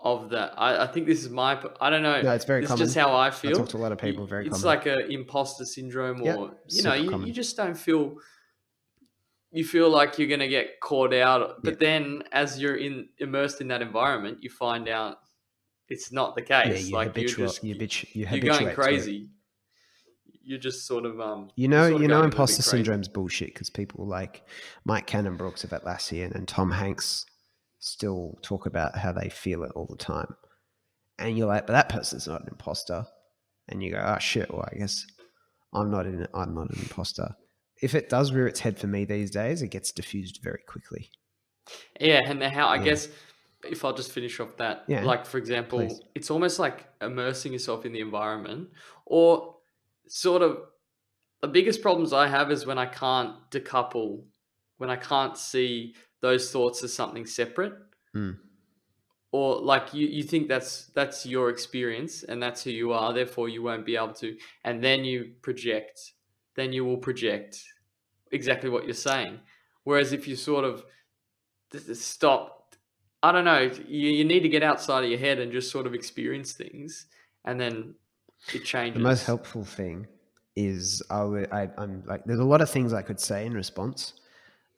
of 0.00 0.30
that. 0.30 0.54
I, 0.56 0.84
I 0.84 0.86
think 0.86 1.06
this 1.06 1.22
is 1.22 1.30
my. 1.30 1.58
I 1.80 1.90
don't 1.90 2.02
know. 2.02 2.20
No, 2.22 2.32
it's 2.32 2.44
very 2.44 2.62
It's 2.62 2.74
just 2.74 2.94
how 2.94 3.14
I 3.16 3.30
feel. 3.30 3.50
I 3.50 3.54
talk 3.54 3.68
to 3.70 3.76
a 3.76 3.78
lot 3.78 3.92
of 3.92 3.98
people. 3.98 4.26
Very 4.26 4.46
it's 4.46 4.62
common. 4.62 4.76
like 4.76 4.86
a 4.86 5.06
imposter 5.08 5.64
syndrome, 5.64 6.22
or 6.22 6.24
Yep, 6.24 6.58
you 6.68 6.82
know, 6.82 6.94
you, 6.94 7.26
you 7.26 7.32
just 7.32 7.56
don't 7.56 7.76
feel. 7.76 8.16
You 9.50 9.64
feel 9.64 9.88
like 9.88 10.18
you're 10.18 10.28
gonna 10.28 10.48
get 10.48 10.78
caught 10.80 11.14
out, 11.14 11.62
but 11.62 11.72
Yep. 11.72 11.80
then 11.80 12.22
as 12.32 12.60
you're 12.60 12.76
in 12.76 13.08
immersed 13.18 13.60
in 13.60 13.68
that 13.68 13.82
environment, 13.82 14.38
you 14.42 14.50
find 14.50 14.88
out 14.88 15.18
it's 15.88 16.12
not 16.12 16.36
the 16.36 16.44
yeah, 16.48 16.64
case. 16.64 16.88
you 16.88 16.94
like 16.94 17.06
you're 17.06 17.12
habitual, 17.14 17.46
just 17.46 17.64
you 17.64 17.74
habitu- 17.74 18.14
you 18.14 18.26
you're 18.30 18.54
going 18.58 18.74
crazy. 18.74 19.30
You're 20.42 20.58
just 20.58 20.86
sort 20.86 21.06
of 21.06 21.20
um. 21.20 21.50
You 21.56 21.68
know, 21.68 21.86
you 21.86 21.92
know, 21.92 21.98
going 21.98 22.10
a 22.10 22.14
little 22.14 22.22
bit 22.22 22.34
imposter 22.34 22.62
syndrome's 22.62 23.08
bullshit 23.08 23.48
because 23.48 23.68
people 23.68 24.06
like 24.06 24.46
Mike 24.84 25.06
Cannon 25.06 25.36
Brookes 25.36 25.64
of 25.64 25.70
Atlassian 25.70 26.34
and 26.34 26.46
Tom 26.46 26.70
Hanks 26.70 27.26
still 27.78 28.38
talk 28.42 28.66
about 28.66 28.96
how 28.96 29.12
they 29.12 29.28
feel 29.28 29.62
it 29.62 29.72
all 29.74 29.86
the 29.86 29.96
time. 29.96 30.34
And 31.18 31.36
you're 31.36 31.46
like, 31.48 31.66
but 31.66 31.72
that 31.72 31.88
person's 31.88 32.28
not 32.28 32.42
an 32.42 32.48
imposter. 32.50 33.06
And 33.68 33.82
you 33.82 33.92
go, 33.92 34.02
oh 34.05 34.18
shit, 34.18 34.52
well, 34.52 34.68
I 34.72 34.76
guess 34.76 35.06
I'm 35.72 35.90
not 35.90 36.06
an 36.06 36.26
I'm 36.34 36.55
not 36.55 36.70
an 36.70 36.78
imposter. 36.80 37.36
If 37.80 37.94
it 37.94 38.09
does 38.09 38.32
rear 38.32 38.46
its 38.46 38.60
head 38.60 38.78
for 38.78 38.86
me 38.86 39.05
these 39.05 39.30
days, 39.30 39.62
it 39.62 39.68
gets 39.68 39.92
diffused 39.92 40.40
very 40.42 40.62
quickly. 40.66 41.10
Yeah, 42.00 42.28
and 42.28 42.42
how 42.42 42.68
I 42.68 42.76
Yeah. 42.76 42.84
guess 42.84 43.09
if 43.64 43.84
I'll 43.84 43.92
just 43.92 44.12
finish 44.12 44.40
off 44.40 44.56
that, 44.56 44.84
Yeah, 44.88 45.05
like 45.05 45.26
for 45.26 45.38
example, 45.38 45.78
please. 45.80 46.00
it's 46.14 46.30
almost 46.30 46.59
like 46.59 46.88
immersing 47.00 47.52
yourself 47.52 47.84
in 47.84 47.92
the 47.92 48.00
environment, 48.00 48.70
or 49.05 49.56
sort 50.06 50.42
of 50.42 50.59
the 51.40 51.48
biggest 51.48 51.82
problems 51.82 52.12
I 52.12 52.28
have 52.28 52.50
is 52.50 52.66
when 52.66 52.78
I 52.78 52.86
can't 52.86 53.34
decouple, 53.50 54.24
when 54.78 54.90
I 54.90 54.96
can't 54.96 55.36
see 55.36 55.94
those 56.20 56.51
thoughts 56.51 56.82
as 56.82 56.93
something 56.93 57.27
separate, 57.27 57.74
Mm. 58.15 58.39
or 59.32 59.61
like 59.61 59.93
you 59.93 60.07
you 60.07 60.23
think 60.23 60.49
that's 60.49 60.86
that's 60.95 61.27
your 61.27 61.51
experience 61.51 62.23
and 62.23 62.43
that's 62.43 62.65
who 62.65 62.70
you 62.70 62.93
are, 62.93 63.12
therefore 63.12 63.49
you 63.49 63.62
won't 63.62 63.85
be 63.85 63.97
able 63.97 64.15
to, 64.15 64.36
and 64.65 64.82
then 64.82 65.05
you 65.05 65.32
project, 65.43 66.12
then 66.55 66.73
you 66.73 66.85
will 66.85 66.97
project 66.97 67.62
exactly 68.32 68.70
what 68.70 68.85
you're 68.85 68.95
saying. 68.95 69.39
Whereas 69.85 70.12
if 70.12 70.27
you 70.28 70.36
sort 70.36 70.65
of 70.65 70.85
stop, 71.95 72.74
I 73.23 73.32
don't 73.32 73.45
know, 73.45 73.70
you, 73.86 74.11
you 74.11 74.24
need 74.24 74.40
to 74.40 74.49
get 74.49 74.62
outside 74.62 75.05
of 75.05 75.11
your 75.11 75.19
head 75.19 75.39
and 75.39 75.53
just 75.53 75.70
sort 75.70 75.86
of 75.86 75.95
experience 75.95 76.53
things, 76.53 77.07
and 77.45 77.61
then 77.61 77.95
it 78.55 78.65
changes. 78.65 78.95
The 78.95 79.09
most 79.09 79.27
helpful 79.27 79.65
thing 79.65 80.07
is 80.57 81.03
I 81.11 81.24
would, 81.24 81.53
I, 81.53 81.69
I'm 81.78 82.03
like, 82.07 82.24
there's 82.24 82.40
a 82.40 82.45
lot 82.45 82.61
of 82.61 82.70
things 82.70 82.93
I 82.93 83.03
could 83.03 83.20
say 83.20 83.47
in 83.47 83.55
response. 83.55 84.15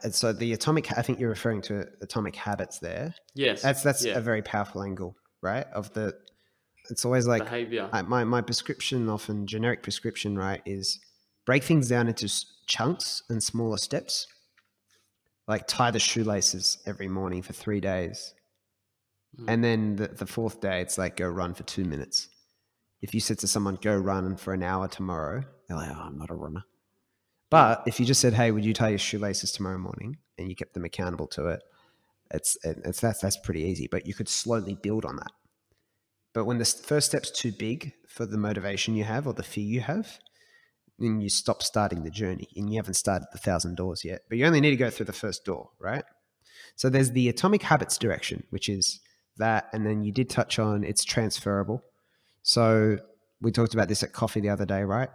And 0.02 0.14
so 0.14 0.32
the 0.32 0.52
atomic, 0.52 0.96
I 0.96 1.02
think 1.02 1.20
you're 1.20 1.28
referring 1.28 1.62
to 1.62 1.84
atomic 2.00 2.34
habits 2.36 2.78
there. 2.78 3.14
Yes, 3.34 3.62
That's 3.62 3.82
that's 3.82 4.04
yeah, 4.04 4.16
a 4.16 4.20
very 4.20 4.42
powerful 4.42 4.82
angle, 4.82 5.14
right? 5.42 5.66
Of 5.74 5.92
the, 5.92 6.14
it's 6.90 7.04
always 7.04 7.26
like 7.26 7.44
behavior. 7.44 7.88
I, 7.92 8.02
my 8.02 8.24
my 8.24 8.40
prescription, 8.40 9.08
often 9.08 9.46
generic 9.46 9.82
prescription, 9.82 10.38
right, 10.38 10.62
is 10.64 10.98
break 11.46 11.62
things 11.64 11.88
down 11.88 12.08
into 12.08 12.28
chunks 12.66 13.22
and 13.28 13.42
smaller 13.42 13.76
steps. 13.76 14.26
Like 15.46 15.66
tie 15.66 15.90
the 15.90 15.98
shoelaces 15.98 16.78
every 16.86 17.08
morning 17.08 17.42
for 17.42 17.52
three 17.52 17.80
days, 17.80 18.34
Mm. 19.38 19.44
and 19.48 19.62
then 19.64 19.96
the, 19.96 20.08
the 20.08 20.26
fourth 20.26 20.60
day, 20.60 20.80
it's 20.80 20.98
like 20.98 21.16
go 21.16 21.28
run 21.28 21.54
for 21.54 21.62
two 21.62 21.84
minutes. 21.84 22.28
If 23.00 23.14
you 23.14 23.20
said 23.20 23.38
to 23.40 23.46
someone, 23.46 23.76
"Go 23.80 23.94
run 23.96 24.36
for 24.36 24.52
an 24.52 24.62
hour 24.64 24.88
tomorrow," 24.88 25.44
they're 25.68 25.76
like, 25.76 25.88
"Oh, 25.90 26.00
I'm 26.00 26.18
not 26.18 26.30
a 26.30 26.34
runner." 26.34 26.64
But 27.50 27.82
if 27.86 27.98
you 27.98 28.06
just 28.06 28.20
said, 28.20 28.34
"Hey, 28.34 28.50
would 28.52 28.64
you 28.64 28.72
tie 28.72 28.90
your 28.90 28.98
shoelaces 28.98 29.52
tomorrow 29.52 29.78
morning?" 29.78 30.18
and 30.38 30.48
you 30.48 30.56
kept 30.56 30.72
them 30.72 30.84
accountable 30.84 31.26
to 31.26 31.48
it, 31.48 31.62
it's 32.30 32.56
it's 32.64 33.00
that's 33.00 33.20
that's 33.20 33.36
pretty 33.36 33.62
easy. 33.62 33.88
But 33.90 34.06
you 34.06 34.14
could 34.14 34.28
slowly 34.28 34.74
build 34.74 35.04
on 35.04 35.16
that. 35.16 35.32
But 36.32 36.44
when 36.44 36.58
the 36.58 36.64
first 36.64 37.08
step's 37.08 37.30
too 37.30 37.52
big 37.52 37.92
for 38.06 38.24
the 38.24 38.38
motivation 38.38 38.94
you 38.94 39.04
have 39.04 39.26
or 39.26 39.32
the 39.34 39.42
fear 39.42 39.64
you 39.64 39.80
have, 39.80 40.20
then 40.98 41.20
you 41.20 41.28
stop 41.28 41.62
starting 41.62 42.04
the 42.04 42.10
journey 42.10 42.48
and 42.56 42.70
you 42.70 42.76
haven't 42.76 42.94
started 42.94 43.26
the 43.32 43.38
thousand 43.38 43.76
doors 43.76 44.04
yet. 44.04 44.22
But 44.28 44.38
you 44.38 44.46
only 44.46 44.60
need 44.60 44.70
to 44.70 44.76
go 44.76 44.90
through 44.90 45.06
the 45.06 45.12
first 45.12 45.44
door, 45.44 45.70
right? 45.80 46.04
So 46.76 46.88
there's 46.88 47.10
the 47.10 47.28
atomic 47.28 47.62
habits 47.62 47.98
direction, 47.98 48.44
which 48.50 48.68
is 48.68 49.00
that. 49.38 49.68
And 49.72 49.84
then 49.84 50.04
you 50.04 50.12
did 50.12 50.30
touch 50.30 50.58
on 50.58 50.84
it's 50.84 51.04
transferable. 51.04 51.82
So 52.42 52.98
we 53.40 53.50
talked 53.50 53.74
about 53.74 53.88
this 53.88 54.02
at 54.02 54.12
coffee 54.12 54.40
the 54.40 54.50
other 54.50 54.66
day, 54.66 54.82
right? 54.82 55.08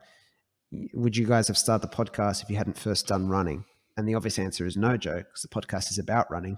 Would 0.94 1.16
you 1.16 1.26
guys 1.26 1.48
have 1.48 1.58
started 1.58 1.90
the 1.90 1.96
podcast 1.96 2.44
if 2.44 2.50
you 2.50 2.56
hadn't 2.58 2.78
first 2.78 3.08
done 3.08 3.28
running? 3.28 3.66
And 3.98 4.08
the 4.08 4.16
obvious 4.16 4.38
answer 4.40 4.66
is 4.66 4.76
no, 4.76 4.98
Joe, 4.98 5.18
because 5.18 5.42
the 5.42 5.48
podcast 5.48 5.90
is 5.92 6.00
about 6.00 6.30
running 6.32 6.58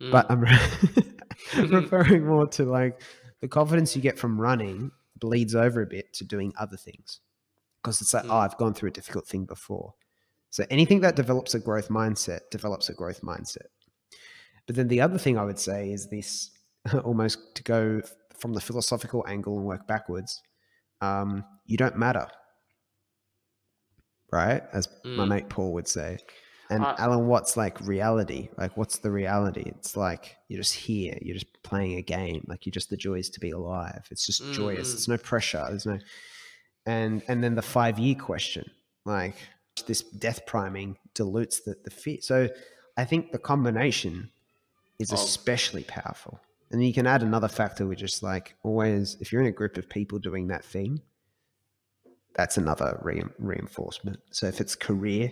Mm. 0.00 0.12
but 0.12 0.30
I'm 0.30 0.44
I'm 1.54 1.70
referring 1.82 2.24
more 2.24 2.46
to 2.48 2.64
like 2.64 3.00
the 3.40 3.48
confidence 3.48 3.96
you 3.96 4.02
get 4.02 4.16
from 4.18 4.40
running 4.40 4.92
bleeds 5.16 5.54
over 5.56 5.82
a 5.82 5.86
bit 5.86 6.12
to 6.14 6.24
doing 6.24 6.52
other 6.58 6.76
things 6.76 7.20
because 7.82 8.00
it's 8.00 8.14
like, 8.14 8.24
Mm. 8.24 8.30
oh, 8.30 8.36
I've 8.38 8.56
gone 8.58 8.74
through 8.74 8.90
a 8.90 8.92
difficult 8.92 9.26
thing 9.26 9.44
before. 9.44 9.94
So 10.50 10.64
anything 10.70 11.00
that 11.00 11.16
develops 11.16 11.54
a 11.54 11.58
growth 11.58 11.88
mindset 11.88 12.40
develops 12.52 12.88
a 12.88 12.94
growth 12.94 13.22
mindset. 13.22 13.66
But 14.66 14.76
then 14.76 14.88
the 14.88 15.00
other 15.00 15.18
thing 15.18 15.36
I 15.38 15.44
would 15.44 15.58
say 15.58 15.90
is 15.90 16.08
this 16.08 16.50
almost 17.04 17.38
to 17.56 17.62
go 17.64 18.02
from 18.38 18.52
the 18.52 18.60
philosophical 18.60 19.24
angle 19.26 19.56
and 19.56 19.66
work 19.66 19.86
backwards. 19.88 20.42
Um, 21.00 21.44
you 21.64 21.76
don't 21.76 21.96
matter, 21.96 22.28
right? 24.36 24.62
As 24.72 24.88
my 25.04 25.24
Mm. 25.24 25.28
mate 25.28 25.48
Paul 25.48 25.72
would 25.74 25.88
say. 25.88 26.18
And 26.68 26.84
I- 26.84 26.96
Alan 26.98 27.26
Watts 27.28 27.56
like 27.56 27.80
reality. 27.80 28.48
Like, 28.58 28.76
what's 28.76 28.98
the 28.98 29.10
reality? 29.10 29.62
It's 29.76 29.96
like 29.96 30.36
you're 30.48 30.60
just 30.64 30.74
here. 30.74 31.16
You're 31.22 31.38
just 31.40 31.62
playing 31.62 31.94
a 31.98 32.02
game. 32.02 32.44
Like, 32.48 32.66
you're 32.66 32.72
just 32.80 32.90
the 32.90 32.96
joys 32.96 33.28
to 33.30 33.40
be 33.40 33.50
alive. 33.50 34.04
It's 34.10 34.26
just 34.26 34.42
joyous. 34.52 34.88
Mm. 34.88 34.92
There's 34.92 35.08
no 35.08 35.18
pressure. 35.18 35.64
There's 35.68 35.86
no. 35.86 35.98
And 36.84 37.22
and 37.28 37.42
then 37.42 37.54
the 37.54 37.62
five 37.62 37.98
year 37.98 38.16
question, 38.16 38.64
like 39.04 39.36
this 39.86 40.02
death 40.02 40.40
priming 40.46 40.96
dilutes 41.14 41.60
the 41.60 41.76
the 41.84 41.90
fear. 41.90 42.18
So 42.20 42.48
I 42.96 43.04
think 43.04 43.30
the 43.32 43.38
combination 43.38 44.30
is 44.98 45.12
Of- 45.12 45.18
especially 45.20 45.84
powerful. 45.84 46.40
And 46.72 46.84
you 46.84 46.92
can 46.92 47.06
add 47.06 47.22
another 47.22 47.48
factor, 47.48 47.86
which 47.86 48.02
is 48.02 48.22
like 48.24 48.56
always, 48.64 49.16
if 49.20 49.30
you're 49.30 49.40
in 49.42 49.46
a 49.46 49.52
group 49.60 49.76
of 49.76 49.88
people 49.88 50.18
doing 50.18 50.48
that 50.48 50.64
thing, 50.64 51.00
that's 52.36 52.56
another 52.58 53.00
re- 53.02 53.24
reinforcement. 53.38 54.20
So 54.30 54.46
if 54.46 54.60
it's 54.60 54.74
career, 54.74 55.30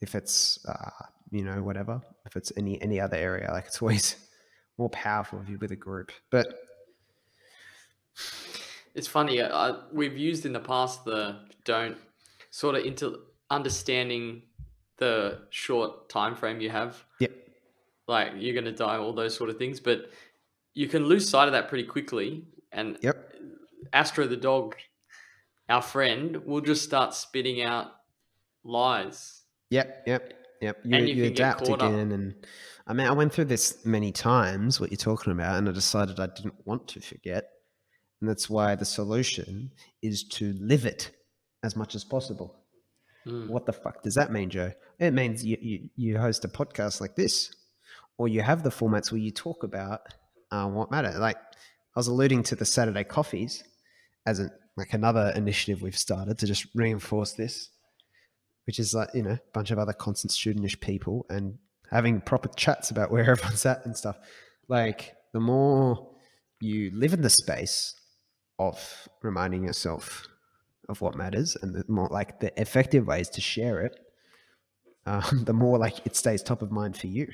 if 0.00 0.14
it's 0.14 0.64
uh, 0.66 0.90
you 1.30 1.44
know 1.44 1.62
whatever, 1.62 2.02
if 2.26 2.36
it's 2.36 2.52
any 2.56 2.80
any 2.82 3.00
other 3.00 3.16
area, 3.16 3.48
like 3.52 3.66
it's 3.66 3.80
always 3.80 4.16
more 4.78 4.90
powerful 4.90 5.40
if 5.40 5.48
you're 5.48 5.58
with 5.58 5.72
a 5.72 5.76
group. 5.76 6.12
But 6.30 6.46
It's 8.94 9.08
funny. 9.08 9.42
I, 9.42 9.76
we've 9.92 10.16
used 10.16 10.46
in 10.46 10.52
the 10.52 10.60
past 10.60 11.04
the 11.04 11.36
don't 11.64 11.96
sort 12.50 12.76
of 12.76 12.84
into 12.84 13.20
understanding 13.50 14.42
the 14.98 15.38
short 15.50 16.08
time 16.08 16.34
frame 16.36 16.60
you 16.60 16.70
have. 16.70 17.04
Yep. 17.20 17.32
Like 18.06 18.32
you're 18.36 18.54
going 18.54 18.66
to 18.66 18.72
die, 18.72 18.96
all 18.96 19.12
those 19.12 19.36
sort 19.36 19.50
of 19.50 19.58
things, 19.58 19.80
but 19.80 20.10
you 20.74 20.88
can 20.88 21.06
lose 21.06 21.28
sight 21.28 21.46
of 21.46 21.52
that 21.52 21.68
pretty 21.68 21.84
quickly. 21.84 22.44
And 22.72 22.98
Yep. 23.00 23.32
Astro 23.92 24.26
the 24.26 24.36
dog, 24.36 24.76
our 25.68 25.82
friend, 25.82 26.44
will 26.44 26.60
just 26.60 26.84
start 26.84 27.14
spitting 27.14 27.62
out 27.62 27.92
lies. 28.64 29.42
Yep, 29.70 30.04
yep, 30.06 30.32
yep. 30.60 30.78
You, 30.84 30.96
And 30.96 31.08
you, 31.08 31.14
you 31.14 31.24
adapt 31.24 31.64
caught 31.64 31.82
up. 31.82 31.92
again, 31.92 32.12
and 32.12 32.34
I 32.86 32.92
mean, 32.92 33.06
I 33.06 33.12
went 33.12 33.32
through 33.32 33.46
this 33.46 33.84
many 33.84 34.12
times. 34.12 34.80
What 34.80 34.90
you're 34.90 34.98
talking 34.98 35.32
about, 35.32 35.56
and 35.56 35.68
I 35.68 35.72
decided 35.72 36.20
I 36.20 36.26
didn't 36.26 36.54
want 36.64 36.88
to 36.88 37.00
forget, 37.00 37.44
and 38.20 38.28
that's 38.28 38.50
why 38.50 38.74
the 38.74 38.84
solution 38.84 39.70
is 40.02 40.24
to 40.24 40.54
live 40.60 40.84
it 40.84 41.10
as 41.62 41.76
much 41.76 41.94
as 41.94 42.04
possible. 42.04 42.56
Mm. 43.26 43.48
What 43.48 43.64
the 43.64 43.72
fuck 43.72 44.02
does 44.02 44.14
that 44.16 44.30
mean, 44.30 44.50
Joe? 44.50 44.72
It 44.98 45.12
means 45.12 45.44
you, 45.44 45.56
you 45.60 45.88
you 45.96 46.18
host 46.18 46.44
a 46.44 46.48
podcast 46.48 47.00
like 47.00 47.16
this, 47.16 47.54
or 48.18 48.28
you 48.28 48.42
have 48.42 48.62
the 48.62 48.70
formats 48.70 49.10
where 49.10 49.20
you 49.20 49.30
talk 49.30 49.62
about 49.62 50.02
uh, 50.50 50.68
what 50.68 50.90
matter. 50.90 51.12
Like 51.18 51.36
I 51.36 51.98
was 51.98 52.06
alluding 52.06 52.42
to 52.44 52.56
the 52.56 52.64
Saturday 52.64 53.04
coffees 53.04 53.64
as 54.26 54.40
a, 54.40 54.50
like 54.76 54.92
another 54.92 55.32
initiative 55.36 55.82
we've 55.82 55.96
started 55.96 56.38
to 56.38 56.46
just 56.46 56.66
reinforce 56.74 57.32
this, 57.32 57.70
which 58.66 58.78
is 58.78 58.94
like 58.94 59.08
you 59.14 59.22
know 59.22 59.32
a 59.32 59.40
bunch 59.52 59.70
of 59.70 59.78
other 59.78 59.92
constant 59.92 60.32
studentish 60.32 60.80
people 60.80 61.26
and 61.28 61.58
having 61.90 62.20
proper 62.20 62.48
chats 62.56 62.90
about 62.90 63.10
where 63.10 63.22
everyone's 63.30 63.66
at 63.66 63.84
and 63.84 63.96
stuff. 63.96 64.16
Like 64.68 65.14
the 65.32 65.40
more 65.40 66.10
you 66.60 66.90
live 66.92 67.12
in 67.12 67.22
the 67.22 67.30
space 67.30 67.94
of 68.58 69.08
reminding 69.22 69.64
yourself 69.64 70.26
of 70.88 71.00
what 71.00 71.14
matters 71.14 71.56
and 71.60 71.74
the 71.74 71.84
more 71.88 72.08
like 72.10 72.40
the 72.40 72.58
effective 72.60 73.06
ways 73.06 73.28
to 73.30 73.40
share 73.40 73.80
it, 73.80 73.98
um, 75.06 75.42
the 75.44 75.52
more 75.52 75.78
like 75.78 76.04
it 76.06 76.16
stays 76.16 76.42
top 76.42 76.62
of 76.62 76.70
mind 76.70 76.96
for 76.96 77.06
you. 77.06 77.28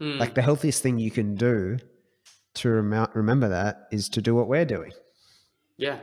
Mm. 0.00 0.18
Like 0.18 0.34
the 0.34 0.42
healthiest 0.42 0.82
thing 0.82 0.98
you 0.98 1.10
can 1.10 1.34
do 1.34 1.78
to 2.54 2.70
rem- 2.70 3.08
remember 3.14 3.48
that 3.48 3.88
is 3.90 4.08
to 4.10 4.22
do 4.22 4.34
what 4.34 4.48
we're 4.48 4.64
doing. 4.64 4.92
Yeah, 5.76 5.98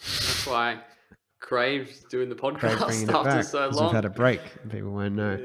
that's 0.00 0.46
why 0.46 0.72
I 0.72 0.80
crave 1.40 2.04
doing 2.10 2.28
the 2.28 2.34
podcast 2.34 3.12
after 3.14 3.42
so 3.42 3.68
long. 3.70 3.86
We've 3.86 3.94
had 3.94 4.04
a 4.04 4.10
break. 4.10 4.40
People 4.70 4.90
won't 4.90 5.14
know. 5.14 5.44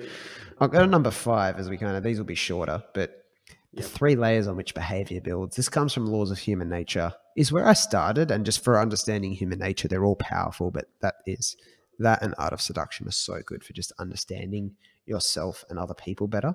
I'll 0.59 0.67
go 0.67 0.81
to 0.81 0.87
number 0.87 1.11
five 1.11 1.57
as 1.59 1.69
we 1.69 1.77
kind 1.77 1.95
of 1.95 2.03
these 2.03 2.17
will 2.17 2.25
be 2.25 2.35
shorter, 2.35 2.83
but 2.93 3.25
the 3.73 3.81
yep. 3.81 3.89
three 3.89 4.15
layers 4.15 4.47
on 4.47 4.55
which 4.55 4.73
behavior 4.75 5.19
builds. 5.19 5.55
This 5.55 5.69
comes 5.69 5.93
from 5.93 6.05
laws 6.05 6.29
of 6.29 6.37
human 6.37 6.69
nature. 6.69 7.13
Is 7.35 7.51
where 7.51 7.67
I 7.67 7.73
started, 7.73 8.29
and 8.29 8.45
just 8.45 8.63
for 8.63 8.79
understanding 8.79 9.31
human 9.31 9.57
nature, 9.57 9.87
they're 9.87 10.05
all 10.05 10.15
powerful, 10.15 10.69
but 10.69 10.85
that 11.01 11.15
is 11.25 11.57
that 11.99 12.21
and 12.21 12.35
art 12.37 12.53
of 12.53 12.61
seduction 12.61 13.07
are 13.07 13.11
so 13.11 13.39
good 13.45 13.63
for 13.63 13.73
just 13.73 13.91
understanding 13.97 14.75
yourself 15.05 15.65
and 15.69 15.79
other 15.79 15.93
people 15.93 16.27
better. 16.27 16.53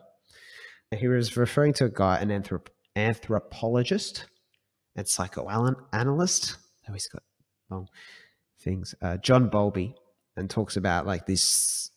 He 0.97 1.09
was 1.09 1.37
referring 1.37 1.75
to 1.75 1.87
a 1.87 1.91
guy, 1.91 2.19
an 2.19 2.31
anthrop- 2.31 2.69
anthropologist 2.97 4.27
and 4.97 5.07
psychoanalyst. 5.07 6.57
Oh, 6.89 6.93
he's 6.93 7.09
got 7.09 7.23
long 7.71 7.89
things. 8.61 8.95
Uh, 9.01 9.17
John 9.19 9.49
Bowlby, 9.49 9.95
and 10.37 10.49
talks 10.49 10.77
about 10.77 11.07
like 11.07 11.27
this 11.27 11.91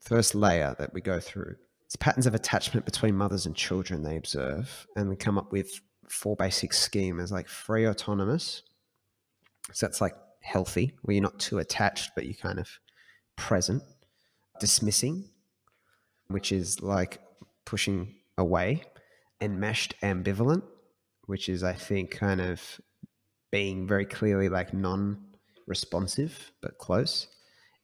first 0.00 0.34
layer 0.34 0.76
that 0.78 0.92
we 0.92 1.00
go 1.00 1.18
through. 1.18 1.56
It's 1.86 1.96
patterns 1.96 2.26
of 2.26 2.34
attachment 2.34 2.84
between 2.84 3.16
mothers 3.16 3.46
and 3.46 3.54
children 3.54 4.02
they 4.02 4.16
observe, 4.16 4.86
and 4.96 5.10
they 5.10 5.16
come 5.16 5.38
up 5.38 5.52
with 5.52 5.80
four 6.08 6.36
basic 6.36 6.72
schemas 6.72 7.30
like 7.30 7.48
free 7.48 7.86
autonomous. 7.86 8.62
So 9.72 9.86
that's 9.86 10.00
like 10.00 10.14
healthy, 10.42 10.94
where 11.02 11.14
you're 11.14 11.22
not 11.22 11.38
too 11.38 11.58
attached, 11.58 12.12
but 12.14 12.24
you're 12.24 12.34
kind 12.34 12.58
of 12.58 12.68
present. 13.36 13.82
Dismissing, 14.58 15.28
which 16.28 16.50
is 16.50 16.80
like 16.80 17.20
pushing 17.64 18.14
away. 18.38 18.82
Enmeshed 19.40 19.94
ambivalent, 20.02 20.62
which 21.26 21.48
is, 21.50 21.62
I 21.62 21.74
think, 21.74 22.10
kind 22.10 22.40
of 22.40 22.80
being 23.56 23.86
very 23.86 24.04
clearly 24.04 24.50
like 24.50 24.74
non 24.74 25.16
responsive 25.66 26.52
but 26.60 26.76
close. 26.76 27.26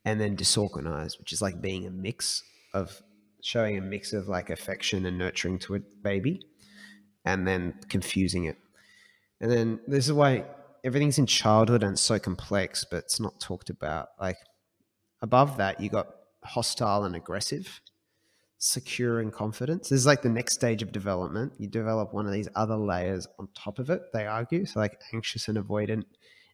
And 0.05 0.21
then 0.21 0.37
disorganized, 0.37 1.19
which 1.19 1.33
is 1.33 1.41
like 1.41 1.63
being 1.63 1.87
a 1.87 1.91
mix 1.91 2.43
of 2.75 3.01
showing 3.43 3.79
a 3.79 3.81
mix 3.81 4.13
of 4.13 4.29
like 4.29 4.51
affection 4.51 5.07
and 5.07 5.17
nurturing 5.17 5.59
to 5.61 5.77
a 5.77 5.81
baby 6.03 6.43
and 7.25 7.49
then 7.49 7.75
confusing 7.89 8.45
it. 8.45 8.59
And 9.41 9.51
then 9.51 9.81
this 9.87 10.07
is 10.07 10.13
why 10.13 10.45
everything's 10.85 11.19
in 11.19 11.25
childhood 11.27 11.83
and 11.83 11.99
so 11.99 12.19
complex, 12.19 12.85
but 12.91 12.99
it's 12.99 13.19
not 13.21 13.41
talked 13.41 13.71
about. 13.71 14.09
Like 14.21 14.37
above 15.23 15.57
that, 15.57 15.81
you 15.81 15.89
got 15.89 16.09
hostile 16.45 17.05
and 17.05 17.17
aggressive, 17.17 17.81
secure 18.63 19.19
and 19.19 19.33
confidence. 19.33 19.89
This 19.89 19.99
is 19.99 20.07
like 20.07 20.23
the 20.23 20.29
next 20.29 20.55
stage 20.55 20.83
of 20.83 20.93
development. 20.93 21.53
You 21.59 21.67
develop 21.67 22.15
one 22.15 22.27
of 22.27 22.33
these 22.33 22.49
other 22.55 22.77
layers 22.77 23.27
on 23.41 23.49
top 23.55 23.81
of 23.81 23.91
it, 23.91 24.03
they 24.13 24.25
argue. 24.25 24.65
So, 24.67 24.79
like 24.79 25.01
anxious 25.13 25.49
and 25.49 25.59
avoidant, 25.59 26.05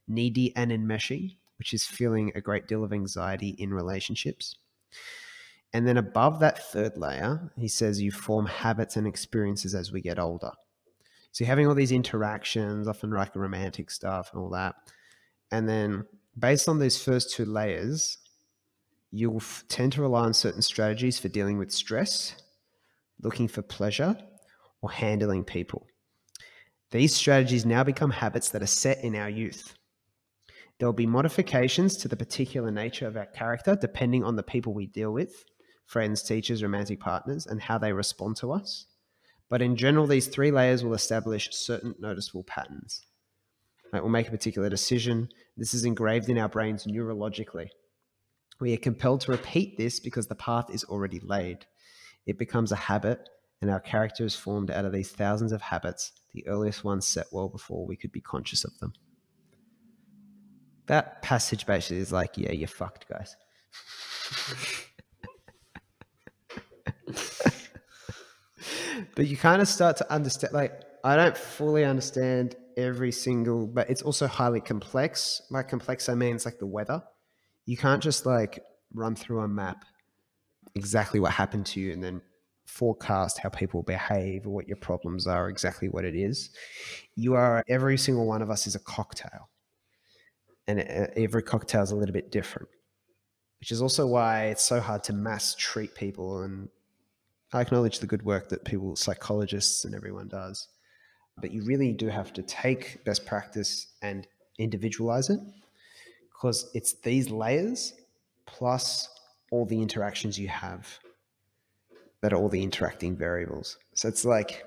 needy 0.08 0.56
and 0.56 0.72
enmeshing, 0.72 1.36
which 1.58 1.74
is 1.74 1.84
feeling 1.84 2.32
a 2.34 2.40
great 2.40 2.66
deal 2.66 2.82
of 2.82 2.94
anxiety 2.94 3.50
in 3.50 3.74
relationships. 3.74 4.56
And 5.74 5.86
then 5.86 5.98
above 5.98 6.40
that 6.40 6.58
third 6.72 6.96
layer, 6.96 7.52
he 7.58 7.68
says 7.68 8.00
you 8.00 8.10
form 8.10 8.46
habits 8.46 8.96
and 8.96 9.06
experiences 9.06 9.74
as 9.74 9.92
we 9.92 10.00
get 10.00 10.18
older. 10.18 10.52
So 11.32 11.44
you're 11.44 11.48
having 11.48 11.66
all 11.66 11.74
these 11.74 11.92
interactions, 11.92 12.88
often 12.88 13.10
like 13.10 13.36
romantic 13.36 13.90
stuff 13.90 14.30
and 14.32 14.40
all 14.40 14.48
that. 14.50 14.76
And 15.52 15.68
then 15.68 16.06
based 16.38 16.70
on 16.70 16.78
those 16.78 17.02
first 17.02 17.34
two 17.34 17.44
layers, 17.44 18.16
you'll 19.10 19.36
f- 19.36 19.64
tend 19.68 19.92
to 19.92 20.02
rely 20.02 20.24
on 20.24 20.34
certain 20.34 20.62
strategies 20.62 21.18
for 21.18 21.28
dealing 21.28 21.58
with 21.58 21.72
stress, 21.72 22.34
looking 23.22 23.48
for 23.48 23.62
pleasure, 23.62 24.16
or 24.82 24.90
handling 24.90 25.44
people. 25.44 25.86
These 26.90 27.14
strategies 27.14 27.66
now 27.66 27.84
become 27.84 28.10
habits 28.10 28.48
that 28.50 28.62
are 28.62 28.66
set 28.66 29.04
in 29.04 29.14
our 29.14 29.28
youth. 29.28 29.74
There 30.78 30.88
will 30.88 30.94
be 30.94 31.06
modifications 31.06 31.96
to 31.98 32.08
the 32.08 32.16
particular 32.16 32.70
nature 32.70 33.06
of 33.06 33.16
our 33.16 33.26
character 33.26 33.76
depending 33.78 34.24
on 34.24 34.36
the 34.36 34.42
people 34.42 34.72
we 34.72 34.86
deal 34.86 35.12
with 35.12 35.44
friends, 35.86 36.22
teachers, 36.22 36.62
romantic 36.62 37.00
partners, 37.00 37.46
and 37.46 37.62
how 37.62 37.78
they 37.78 37.92
respond 37.94 38.36
to 38.36 38.52
us. 38.52 38.84
But 39.48 39.62
in 39.62 39.74
general, 39.74 40.06
these 40.06 40.26
three 40.26 40.50
layers 40.50 40.84
will 40.84 40.92
establish 40.92 41.48
certain 41.50 41.94
noticeable 41.98 42.44
patterns. 42.44 43.06
Right, 43.90 44.02
we'll 44.02 44.12
make 44.12 44.28
a 44.28 44.30
particular 44.30 44.68
decision. 44.68 45.30
This 45.56 45.72
is 45.72 45.86
engraved 45.86 46.28
in 46.28 46.36
our 46.36 46.48
brains 46.48 46.84
neurologically. 46.84 47.68
We 48.60 48.74
are 48.74 48.78
compelled 48.78 49.20
to 49.22 49.32
repeat 49.32 49.76
this 49.76 50.00
because 50.00 50.26
the 50.26 50.34
path 50.34 50.70
is 50.72 50.84
already 50.84 51.20
laid. 51.20 51.66
It 52.26 52.38
becomes 52.38 52.72
a 52.72 52.76
habit, 52.76 53.28
and 53.62 53.70
our 53.70 53.80
character 53.80 54.24
is 54.24 54.34
formed 54.34 54.70
out 54.70 54.84
of 54.84 54.92
these 54.92 55.10
thousands 55.10 55.52
of 55.52 55.62
habits, 55.62 56.12
the 56.34 56.46
earliest 56.46 56.84
ones 56.84 57.06
set 57.06 57.26
well 57.32 57.48
before 57.48 57.86
we 57.86 57.96
could 57.96 58.12
be 58.12 58.20
conscious 58.20 58.64
of 58.64 58.78
them. 58.78 58.92
That 60.86 61.22
passage 61.22 61.66
basically 61.66 61.98
is 61.98 62.12
like, 62.12 62.36
yeah, 62.36 62.52
you're 62.52 62.66
fucked, 62.66 63.08
guys. 63.08 63.36
but 69.14 69.26
you 69.26 69.36
kind 69.36 69.62
of 69.62 69.68
start 69.68 69.96
to 69.96 70.12
understand 70.12 70.52
like 70.52 70.82
i 71.04 71.16
don't 71.16 71.36
fully 71.36 71.84
understand 71.84 72.56
every 72.76 73.12
single 73.12 73.66
but 73.66 73.88
it's 73.90 74.02
also 74.02 74.26
highly 74.26 74.60
complex 74.60 75.42
by 75.50 75.62
complex 75.62 76.08
i 76.08 76.14
mean 76.14 76.34
it's 76.34 76.44
like 76.44 76.58
the 76.58 76.66
weather 76.66 77.02
you 77.68 77.76
can't 77.76 78.02
just 78.02 78.24
like 78.24 78.64
run 78.94 79.14
through 79.14 79.40
a 79.40 79.48
map 79.48 79.84
exactly 80.74 81.20
what 81.20 81.32
happened 81.32 81.66
to 81.66 81.80
you 81.80 81.92
and 81.92 82.02
then 82.02 82.22
forecast 82.64 83.38
how 83.38 83.50
people 83.50 83.82
behave 83.82 84.46
or 84.46 84.50
what 84.50 84.66
your 84.66 84.76
problems 84.78 85.26
are 85.26 85.48
exactly 85.48 85.88
what 85.88 86.04
it 86.04 86.14
is. 86.14 86.50
You 87.14 87.34
are 87.34 87.62
every 87.68 87.98
single 87.98 88.26
one 88.26 88.40
of 88.40 88.50
us 88.50 88.66
is 88.66 88.74
a 88.74 88.78
cocktail. 88.78 89.50
And 90.66 90.80
every 90.80 91.42
cocktail 91.42 91.82
is 91.82 91.90
a 91.90 91.96
little 91.96 92.12
bit 92.12 92.30
different 92.30 92.68
which 93.60 93.72
is 93.72 93.82
also 93.82 94.06
why 94.06 94.46
it's 94.46 94.62
so 94.62 94.80
hard 94.80 95.02
to 95.04 95.12
mass 95.12 95.54
treat 95.56 95.94
people 95.94 96.42
and 96.42 96.68
I 97.52 97.60
acknowledge 97.60 97.98
the 97.98 98.06
good 98.06 98.22
work 98.22 98.50
that 98.50 98.64
people, 98.64 98.94
psychologists 98.94 99.84
and 99.84 99.94
everyone 99.94 100.28
does, 100.28 100.68
but 101.38 101.50
you 101.50 101.64
really 101.64 101.92
do 101.92 102.08
have 102.08 102.32
to 102.34 102.42
take 102.42 103.02
best 103.04 103.24
practice 103.24 103.88
and 104.02 104.26
individualize 104.58 105.30
it 105.30 105.40
because 106.38 106.70
it's 106.72 106.94
these 107.00 107.30
layers 107.30 107.94
plus 108.46 109.08
all 109.50 109.66
the 109.66 109.82
interactions 109.82 110.38
you 110.38 110.46
have 110.48 110.98
that 112.20 112.32
are 112.32 112.36
all 112.36 112.48
the 112.48 112.62
interacting 112.62 113.16
variables. 113.16 113.76
So 113.94 114.08
it's 114.08 114.24
like, 114.24 114.64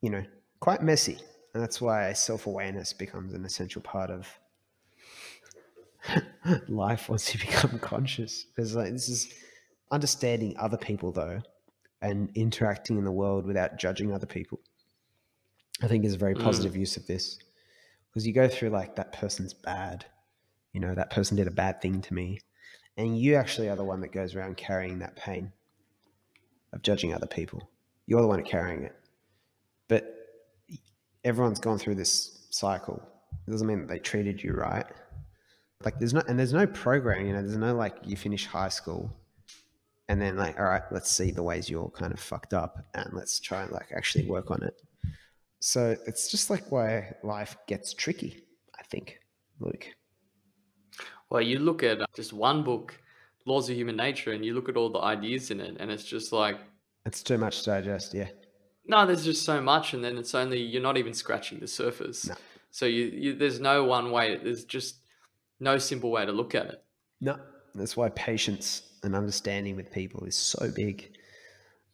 you 0.00 0.10
know, 0.10 0.22
quite 0.60 0.82
messy. 0.82 1.18
And 1.54 1.62
that's 1.62 1.80
why 1.80 2.12
self 2.12 2.46
awareness 2.46 2.92
becomes 2.92 3.34
an 3.34 3.44
essential 3.44 3.82
part 3.82 4.10
of 4.10 4.28
life 6.68 7.08
once 7.08 7.34
you 7.34 7.40
become 7.46 7.78
conscious. 7.80 8.44
Because 8.44 8.76
like 8.76 8.92
this 8.92 9.08
is 9.08 9.32
understanding 9.90 10.54
other 10.58 10.76
people 10.76 11.10
though 11.10 11.40
and 12.00 12.30
interacting 12.34 12.96
in 12.96 13.04
the 13.04 13.10
world 13.10 13.44
without 13.44 13.76
judging 13.78 14.12
other 14.12 14.26
people 14.26 14.60
i 15.82 15.86
think 15.88 16.04
is 16.04 16.14
a 16.14 16.18
very 16.18 16.34
mm. 16.34 16.42
positive 16.42 16.74
mm. 16.74 16.80
use 16.80 16.96
of 16.96 17.06
this 17.06 17.38
because 18.08 18.26
you 18.26 18.32
go 18.32 18.46
through 18.48 18.68
like 18.68 18.94
that 18.96 19.12
person's 19.12 19.54
bad 19.54 20.04
you 20.72 20.80
know 20.80 20.94
that 20.94 21.10
person 21.10 21.36
did 21.36 21.46
a 21.46 21.52
bad 21.52 21.80
thing 21.80 22.00
to 22.02 22.14
me. 22.14 22.40
And 22.96 23.18
you 23.18 23.36
actually 23.36 23.68
are 23.68 23.76
the 23.76 23.84
one 23.84 24.00
that 24.00 24.12
goes 24.12 24.34
around 24.34 24.56
carrying 24.56 24.98
that 24.98 25.16
pain 25.16 25.52
of 26.72 26.82
judging 26.82 27.14
other 27.14 27.28
people. 27.28 27.70
You're 28.06 28.22
the 28.22 28.26
one 28.26 28.42
carrying 28.42 28.82
it. 28.82 28.96
But 29.86 30.14
everyone's 31.24 31.60
gone 31.60 31.78
through 31.78 31.94
this 31.94 32.46
cycle. 32.50 33.00
It 33.46 33.50
doesn't 33.50 33.66
mean 33.66 33.80
that 33.80 33.88
they 33.88 33.98
treated 33.98 34.42
you 34.42 34.52
right. 34.52 34.86
Like 35.84 35.98
there's 35.98 36.12
no 36.12 36.22
and 36.26 36.38
there's 36.38 36.52
no 36.52 36.66
program 36.66 37.24
you 37.24 37.32
know 37.32 37.40
there's 37.40 37.56
no 37.56 37.74
like 37.74 37.94
you 38.04 38.16
finish 38.16 38.46
high 38.46 38.68
school 38.68 39.14
and 40.08 40.20
then 40.20 40.36
like 40.36 40.58
all 40.58 40.64
right 40.64 40.82
let's 40.90 41.08
see 41.08 41.30
the 41.30 41.42
ways 41.42 41.70
you're 41.70 41.88
kind 41.90 42.12
of 42.12 42.18
fucked 42.18 42.52
up 42.52 42.84
and 42.94 43.10
let's 43.12 43.38
try 43.38 43.62
and 43.62 43.70
like 43.70 43.92
actually 43.94 44.26
work 44.26 44.50
on 44.50 44.62
it. 44.64 44.74
So 45.60 45.96
it's 46.06 46.30
just 46.30 46.50
like 46.50 46.70
why 46.72 47.14
life 47.22 47.56
gets 47.66 47.94
tricky 47.94 48.44
i 48.78 48.82
think 48.84 49.18
luke 49.60 49.88
well 51.30 51.42
you 51.42 51.58
look 51.58 51.82
at 51.82 51.98
just 52.14 52.32
one 52.32 52.62
book 52.62 52.98
laws 53.46 53.68
of 53.70 53.76
human 53.76 53.96
nature 53.96 54.32
and 54.32 54.44
you 54.44 54.54
look 54.54 54.68
at 54.68 54.76
all 54.76 54.90
the 54.90 55.00
ideas 55.00 55.50
in 55.50 55.60
it 55.60 55.76
and 55.80 55.90
it's 55.90 56.04
just 56.04 56.32
like 56.32 56.58
It's 57.06 57.22
too 57.22 57.38
much 57.38 57.62
to 57.62 57.70
digest. 57.70 58.14
Yeah. 58.14 58.28
No, 58.86 59.04
there's 59.04 59.24
just 59.24 59.44
so 59.44 59.60
much, 59.60 59.92
and 59.92 60.02
then 60.02 60.16
it's 60.16 60.34
only 60.34 60.60
you're 60.60 60.82
not 60.82 60.96
even 60.96 61.12
scratching 61.12 61.60
the 61.60 61.66
surface. 61.66 62.26
No. 62.28 62.34
So 62.70 62.86
you, 62.86 63.04
you 63.04 63.34
there's 63.36 63.60
no 63.60 63.84
one 63.84 64.10
way. 64.10 64.36
There's 64.42 64.64
just 64.64 64.96
no 65.60 65.76
simple 65.76 66.10
way 66.10 66.24
to 66.24 66.32
look 66.32 66.54
at 66.54 66.66
it. 66.66 66.82
No, 67.20 67.38
that's 67.74 67.96
why 67.96 68.08
patience 68.10 68.82
and 69.02 69.14
understanding 69.14 69.76
with 69.76 69.92
people 69.92 70.24
is 70.24 70.36
so 70.36 70.70
big. 70.74 71.10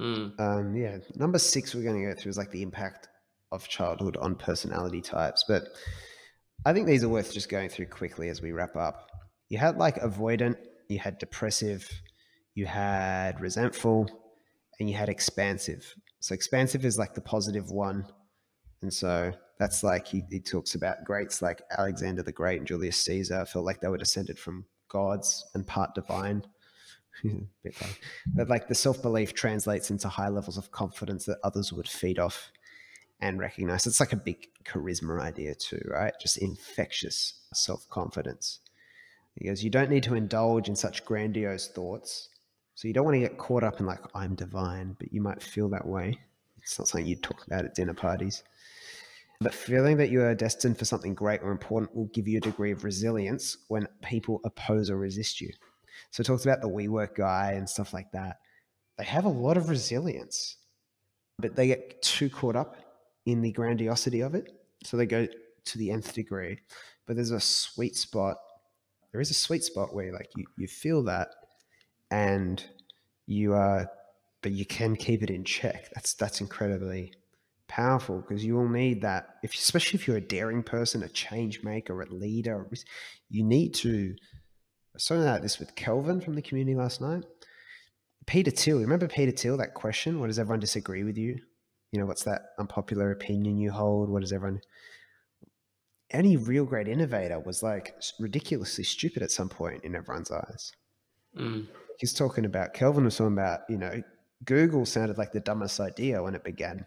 Mm. 0.01 0.39
Um, 0.41 0.77
yeah, 0.77 0.99
number 1.17 1.39
six 1.39 1.75
we're 1.75 1.83
going 1.83 2.01
to 2.01 2.15
go 2.15 2.21
through 2.21 2.31
is 2.31 2.39
like 2.39 2.51
the 2.51 2.63
impact 2.63 3.09
of 3.53 3.67
childhood 3.69 4.17
on 4.17 4.35
personality 4.35 5.01
types, 5.01 5.45
but 5.47 5.65
I 6.65 6.73
think 6.73 6.87
these 6.87 7.05
are 7.05 7.09
worth 7.09 7.33
just 7.33 7.49
going 7.49 7.69
through 7.69 7.87
quickly 7.87 8.29
as 8.29 8.41
we 8.43 8.53
wrap 8.53 8.75
up. 8.77 9.11
You 9.49 9.59
had 9.59 9.77
like 9.77 9.97
avoidant, 9.97 10.57
you 10.89 10.99
had 10.99 11.19
depressive, 11.19 11.89
you 12.55 12.67
had 12.67 13.41
resentful, 13.41 14.09
and 14.79 14.89
you 14.89 14.97
had 14.97 15.09
expansive. 15.09 15.95
So 16.21 16.35
expansive 16.35 16.85
is 16.85 16.99
like 16.99 17.15
the 17.15 17.21
positive 17.21 17.71
one, 17.71 18.07
and 18.83 18.93
so 18.93 19.33
that's 19.59 19.83
like 19.83 20.07
he, 20.07 20.23
he 20.31 20.41
talks 20.41 20.75
about 20.75 21.05
greats 21.05 21.41
like 21.41 21.63
Alexander 21.77 22.23
the 22.23 22.33
Great 22.33 22.59
and 22.59 22.67
Julius 22.67 23.01
Caesar 23.05 23.45
felt 23.45 23.65
like 23.65 23.81
they 23.81 23.89
were 23.89 23.99
descended 23.99 24.39
from 24.39 24.65
gods 24.89 25.45
and 25.55 25.67
part 25.67 25.95
divine. 25.95 26.45
but 28.35 28.49
like 28.49 28.69
the 28.69 28.75
self 28.75 29.01
belief 29.01 29.35
translates 29.35 29.91
into 29.91 30.09
high 30.09 30.29
levels 30.29 30.59
of 30.59 30.71
confidence 30.71 31.27
that 31.27 31.39
others 31.45 31.73
would 31.73 31.89
feed 31.89 32.19
off 32.19 32.51
and 33.21 33.39
recognize. 33.39 33.87
It's 33.87 34.01
like 34.01 34.13
a 34.13 34.17
big 34.17 34.49
charisma 34.65 35.21
idea, 35.21 35.55
too, 35.55 35.81
right? 35.87 36.13
Just 36.21 36.39
infectious 36.39 37.41
self 37.53 37.89
confidence. 37.89 38.61
He 39.37 39.47
goes, 39.47 39.63
You 39.63 39.71
don't 39.71 39.91
need 39.91 40.03
to 40.05 40.15
indulge 40.15 40.69
in 40.69 40.77
such 40.77 41.05
grandiose 41.05 41.69
thoughts. 41.69 42.29
So 42.75 42.89
you 42.89 42.95
don't 42.95 43.05
want 43.05 43.15
to 43.15 43.21
get 43.21 43.39
caught 43.39 43.63
up 43.63 43.81
in, 43.81 43.87
like, 43.87 44.01
I'm 44.15 44.35
divine, 44.35 44.97
but 44.99 45.13
you 45.13 45.21
might 45.21 45.43
feel 45.43 45.69
that 45.71 45.87
way. 45.87 46.19
It's 46.61 46.79
not 46.79 46.89
something 46.89 47.07
you'd 47.07 47.23
talk 47.23 47.47
about 47.47 47.65
at 47.65 47.75
dinner 47.75 47.95
parties. 47.95 48.43
But 49.41 49.55
feeling 49.55 49.97
that 49.99 50.11
you 50.11 50.23
are 50.23 50.35
destined 50.35 50.79
for 50.79 50.85
something 50.85 51.15
great 51.15 51.43
or 51.43 51.51
important 51.51 51.95
will 51.95 52.07
give 52.07 52.27
you 52.27 52.39
a 52.39 52.41
degree 52.41 52.73
of 52.73 52.85
resilience 52.85 53.59
when 53.69 53.87
people 54.03 54.41
oppose 54.45 54.91
or 54.91 54.97
resist 54.97 55.41
you. 55.41 55.51
So 56.11 56.21
it 56.21 56.25
talks 56.25 56.45
about 56.45 56.61
the 56.61 56.69
WeWork 56.69 57.15
guy 57.15 57.53
and 57.53 57.69
stuff 57.69 57.93
like 57.93 58.11
that. 58.13 58.39
They 58.97 59.05
have 59.05 59.25
a 59.25 59.29
lot 59.29 59.57
of 59.57 59.69
resilience, 59.69 60.57
but 61.39 61.57
they 61.57 61.67
get 61.67 62.01
too 62.03 62.31
caught 62.31 62.57
up 62.57 62.77
in 63.27 63.43
the 63.43 63.53
grandiosity 63.53 64.21
of 64.21 64.35
it. 64.35 64.53
So 64.85 64.97
they 64.97 65.07
go 65.07 65.27
to 65.65 65.79
the 65.79 65.91
nth 65.91 66.15
degree. 66.15 66.61
But 67.07 67.17
there's 67.17 67.31
a 67.31 67.41
sweet 67.41 67.97
spot. 67.97 68.37
There 69.15 69.21
is 69.21 69.31
a 69.31 69.35
sweet 69.35 69.63
spot 69.63 69.95
where 69.95 70.13
like 70.13 70.31
you, 70.35 70.45
you 70.59 70.67
feel 70.67 71.05
that 71.05 71.29
and 72.11 72.63
you 73.27 73.55
are 73.55 73.89
but 74.43 74.51
you 74.51 74.67
can 74.67 74.97
keep 74.97 75.23
it 75.23 75.31
in 75.31 75.45
check. 75.45 75.89
That's 75.95 76.15
that's 76.15 76.41
incredibly 76.41 77.13
powerful 77.69 78.23
because 78.23 78.45
you 78.45 78.57
will 78.57 78.69
need 78.69 79.03
that 79.03 79.37
if 79.45 79.55
especially 79.55 80.01
if 80.01 80.09
you're 80.09 80.17
a 80.17 80.21
daring 80.21 80.65
person, 80.65 81.05
a 81.05 81.09
change 81.09 81.63
maker, 81.63 82.03
a 82.03 82.13
leader, 82.13 82.69
you 83.31 83.45
need 83.45 83.75
to 83.75 84.17
I 84.19 84.95
was 84.95 85.05
talking 85.05 85.23
about 85.23 85.43
this 85.43 85.61
with 85.61 85.77
Kelvin 85.77 86.21
from 86.21 86.35
the 86.35 86.43
community 86.43 86.77
last 86.77 87.01
night. 87.01 87.23
Peter 88.27 88.51
Thiel 88.51 88.81
remember 88.81 89.07
Peter 89.07 89.31
Thiel 89.31 89.57
that 89.59 89.75
question, 89.75 90.19
what 90.19 90.27
does 90.27 90.41
everyone 90.41 90.59
disagree 90.59 91.05
with 91.05 91.17
you? 91.17 91.39
You 91.93 92.01
know, 92.01 92.07
what's 92.07 92.25
that 92.25 92.47
unpopular 92.59 93.13
opinion 93.13 93.59
you 93.59 93.71
hold? 93.71 94.11
What 94.11 94.23
does 94.23 94.33
everyone 94.33 94.61
any 96.11 96.37
real 96.37 96.65
great 96.65 96.89
innovator 96.89 97.41
was 97.41 97.63
like 97.63 97.95
ridiculously 98.21 98.85
stupid 98.85 99.23
at 99.23 99.31
some 99.31 99.49
point 99.49 99.85
in 99.85 99.95
everyone's 99.95 100.31
eyes. 100.31 100.73
Mm. 101.39 101.67
He's 101.99 102.13
talking 102.13 102.45
about 102.45 102.75
Kelvin 102.75 103.05
was 103.05 103.17
talking 103.17 103.33
about, 103.33 103.61
you 103.69 103.79
know, 103.79 104.03
Google 104.45 104.85
sounded 104.85 105.19
like 105.19 105.33
the 105.33 105.41
dumbest 105.41 105.81
idea 105.81 106.23
when 106.23 106.35
it 106.35 106.45
began. 106.45 106.87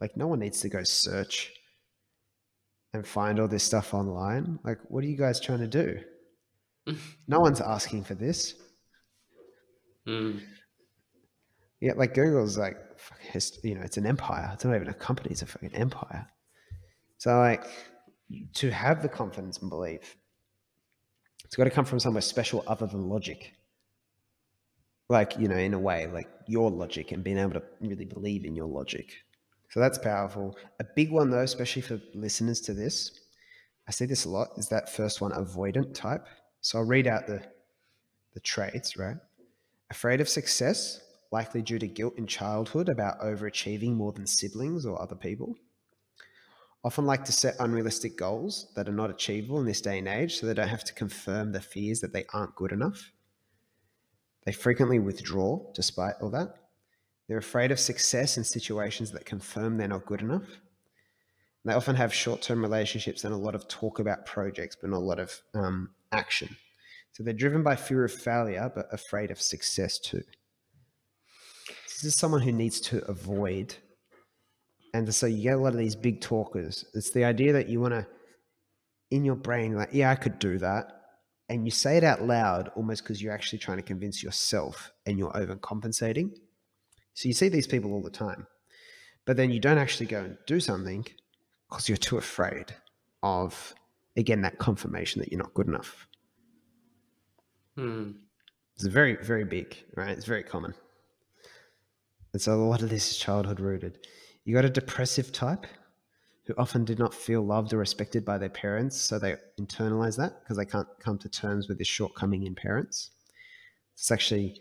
Like 0.00 0.16
no 0.16 0.26
one 0.26 0.38
needs 0.38 0.60
to 0.60 0.68
go 0.68 0.82
search 0.84 1.50
and 2.92 3.06
find 3.06 3.40
all 3.40 3.48
this 3.48 3.64
stuff 3.64 3.92
online. 3.92 4.58
Like, 4.64 4.78
what 4.88 5.02
are 5.04 5.08
you 5.08 5.16
guys 5.16 5.40
trying 5.40 5.58
to 5.58 5.66
do? 5.66 6.00
no 7.28 7.40
one's 7.40 7.60
asking 7.60 8.04
for 8.04 8.14
this. 8.14 8.54
Mm. 10.06 10.40
Yeah, 11.80 11.92
like 11.96 12.14
Google's 12.14 12.56
like, 12.56 12.76
you 13.62 13.74
know, 13.74 13.82
it's 13.82 13.96
an 13.96 14.06
empire. 14.06 14.50
It's 14.54 14.64
not 14.64 14.74
even 14.74 14.88
a 14.88 14.94
company; 14.94 15.30
it's 15.32 15.42
a 15.42 15.46
fucking 15.46 15.74
empire. 15.74 16.26
So, 17.18 17.38
like, 17.38 17.66
to 18.54 18.70
have 18.70 19.02
the 19.02 19.08
confidence 19.08 19.58
and 19.58 19.70
belief, 19.70 20.16
it's 21.44 21.56
got 21.56 21.64
to 21.64 21.70
come 21.70 21.84
from 21.84 22.00
somewhere 22.00 22.20
special 22.20 22.64
other 22.66 22.86
than 22.86 23.08
logic. 23.08 23.54
Like, 25.08 25.38
you 25.38 25.48
know, 25.48 25.56
in 25.56 25.74
a 25.74 25.78
way, 25.78 26.06
like 26.06 26.28
your 26.46 26.70
logic 26.70 27.12
and 27.12 27.22
being 27.22 27.38
able 27.38 27.52
to 27.52 27.62
really 27.80 28.06
believe 28.06 28.44
in 28.44 28.56
your 28.56 28.66
logic. 28.66 29.12
So 29.70 29.80
that's 29.80 29.98
powerful. 29.98 30.56
A 30.80 30.84
big 30.84 31.10
one, 31.10 31.30
though, 31.30 31.42
especially 31.42 31.82
for 31.82 32.00
listeners 32.14 32.60
to 32.62 32.74
this, 32.74 33.20
I 33.86 33.90
see 33.90 34.06
this 34.06 34.24
a 34.24 34.30
lot, 34.30 34.48
is 34.56 34.68
that 34.68 34.88
first 34.88 35.20
one, 35.20 35.32
avoidant 35.32 35.94
type. 35.94 36.26
So 36.60 36.78
I'll 36.78 36.84
read 36.84 37.06
out 37.06 37.26
the, 37.26 37.42
the 38.32 38.40
traits, 38.40 38.96
right? 38.96 39.16
Afraid 39.90 40.20
of 40.20 40.28
success, 40.28 41.00
likely 41.30 41.60
due 41.60 41.78
to 41.78 41.86
guilt 41.86 42.14
in 42.16 42.26
childhood 42.26 42.88
about 42.88 43.20
overachieving 43.20 43.94
more 43.94 44.12
than 44.12 44.26
siblings 44.26 44.86
or 44.86 45.00
other 45.02 45.16
people. 45.16 45.54
Often 46.84 47.06
like 47.06 47.24
to 47.24 47.32
set 47.32 47.56
unrealistic 47.60 48.18
goals 48.18 48.70
that 48.76 48.88
are 48.88 48.92
not 48.92 49.08
achievable 49.08 49.58
in 49.58 49.66
this 49.66 49.80
day 49.80 49.98
and 49.98 50.06
age, 50.06 50.38
so 50.38 50.46
they 50.46 50.52
don't 50.52 50.68
have 50.68 50.84
to 50.84 50.92
confirm 50.92 51.50
the 51.50 51.62
fears 51.62 52.00
that 52.00 52.12
they 52.12 52.26
aren't 52.34 52.54
good 52.54 52.72
enough. 52.72 53.10
They 54.44 54.52
frequently 54.52 54.98
withdraw 54.98 55.72
despite 55.74 56.16
all 56.20 56.30
that. 56.30 56.56
They're 57.26 57.38
afraid 57.38 57.72
of 57.72 57.80
success 57.80 58.36
in 58.36 58.44
situations 58.44 59.12
that 59.12 59.24
confirm 59.24 59.78
they're 59.78 59.88
not 59.88 60.04
good 60.04 60.20
enough. 60.20 60.42
And 60.42 61.72
they 61.72 61.74
often 61.74 61.96
have 61.96 62.12
short 62.12 62.42
term 62.42 62.60
relationships 62.60 63.24
and 63.24 63.32
a 63.32 63.38
lot 63.38 63.54
of 63.54 63.66
talk 63.66 63.98
about 63.98 64.26
projects, 64.26 64.76
but 64.78 64.90
not 64.90 64.98
a 64.98 64.98
lot 64.98 65.18
of 65.18 65.40
um, 65.54 65.90
action. 66.12 66.54
So 67.12 67.22
they're 67.22 67.32
driven 67.32 67.62
by 67.62 67.76
fear 67.76 68.04
of 68.04 68.12
failure, 68.12 68.70
but 68.74 68.92
afraid 68.92 69.30
of 69.30 69.40
success 69.40 69.98
too. 69.98 70.22
This 71.86 72.04
is 72.04 72.14
someone 72.14 72.42
who 72.42 72.52
needs 72.52 72.80
to 72.82 73.02
avoid. 73.06 73.76
And 74.94 75.12
so 75.12 75.26
you 75.26 75.42
get 75.42 75.56
a 75.56 75.60
lot 75.60 75.72
of 75.72 75.78
these 75.78 75.96
big 75.96 76.20
talkers. 76.20 76.84
It's 76.94 77.10
the 77.10 77.24
idea 77.24 77.52
that 77.52 77.68
you 77.68 77.80
want 77.80 77.94
to, 77.94 78.06
in 79.10 79.24
your 79.24 79.34
brain, 79.34 79.74
like, 79.74 79.90
yeah, 79.92 80.10
I 80.10 80.14
could 80.14 80.38
do 80.38 80.56
that. 80.58 80.86
And 81.48 81.66
you 81.66 81.72
say 81.72 81.96
it 81.96 82.04
out 82.04 82.22
loud 82.22 82.70
almost 82.76 83.02
because 83.02 83.20
you're 83.20 83.34
actually 83.34 83.58
trying 83.58 83.78
to 83.78 83.82
convince 83.82 84.22
yourself 84.22 84.92
and 85.04 85.18
you're 85.18 85.32
overcompensating. 85.32 86.30
So 87.12 87.26
you 87.26 87.34
see 87.34 87.48
these 87.48 87.66
people 87.66 87.92
all 87.92 88.02
the 88.02 88.08
time. 88.08 88.46
But 89.26 89.36
then 89.36 89.50
you 89.50 89.58
don't 89.58 89.78
actually 89.78 90.06
go 90.06 90.22
and 90.22 90.38
do 90.46 90.60
something 90.60 91.04
because 91.68 91.88
you're 91.88 91.96
too 91.96 92.16
afraid 92.16 92.66
of 93.22 93.74
again 94.16 94.42
that 94.42 94.58
confirmation 94.58 95.20
that 95.20 95.32
you're 95.32 95.42
not 95.42 95.54
good 95.54 95.66
enough. 95.66 96.06
Hmm. 97.76 98.12
It's 98.76 98.86
very, 98.86 99.16
very 99.16 99.44
big, 99.44 99.76
right? 99.96 100.10
It's 100.10 100.26
very 100.26 100.44
common. 100.44 100.74
And 102.32 102.40
so 102.40 102.54
a 102.54 102.62
lot 102.62 102.82
of 102.82 102.90
this 102.90 103.10
is 103.10 103.16
childhood 103.16 103.60
rooted. 103.60 103.98
You 104.44 104.54
got 104.54 104.64
a 104.64 104.70
depressive 104.70 105.32
type 105.32 105.66
who 106.46 106.54
often 106.58 106.84
did 106.84 106.98
not 106.98 107.14
feel 107.14 107.42
loved 107.42 107.72
or 107.72 107.78
respected 107.78 108.24
by 108.24 108.36
their 108.36 108.50
parents, 108.50 109.00
so 109.00 109.18
they 109.18 109.36
internalize 109.58 110.16
that 110.18 110.42
because 110.42 110.58
they 110.58 110.66
can't 110.66 110.88
come 111.00 111.18
to 111.18 111.28
terms 111.28 111.68
with 111.68 111.78
this 111.78 111.88
shortcoming 111.88 112.44
in 112.46 112.54
parents. 112.54 113.10
It's 113.94 114.10
actually 114.10 114.60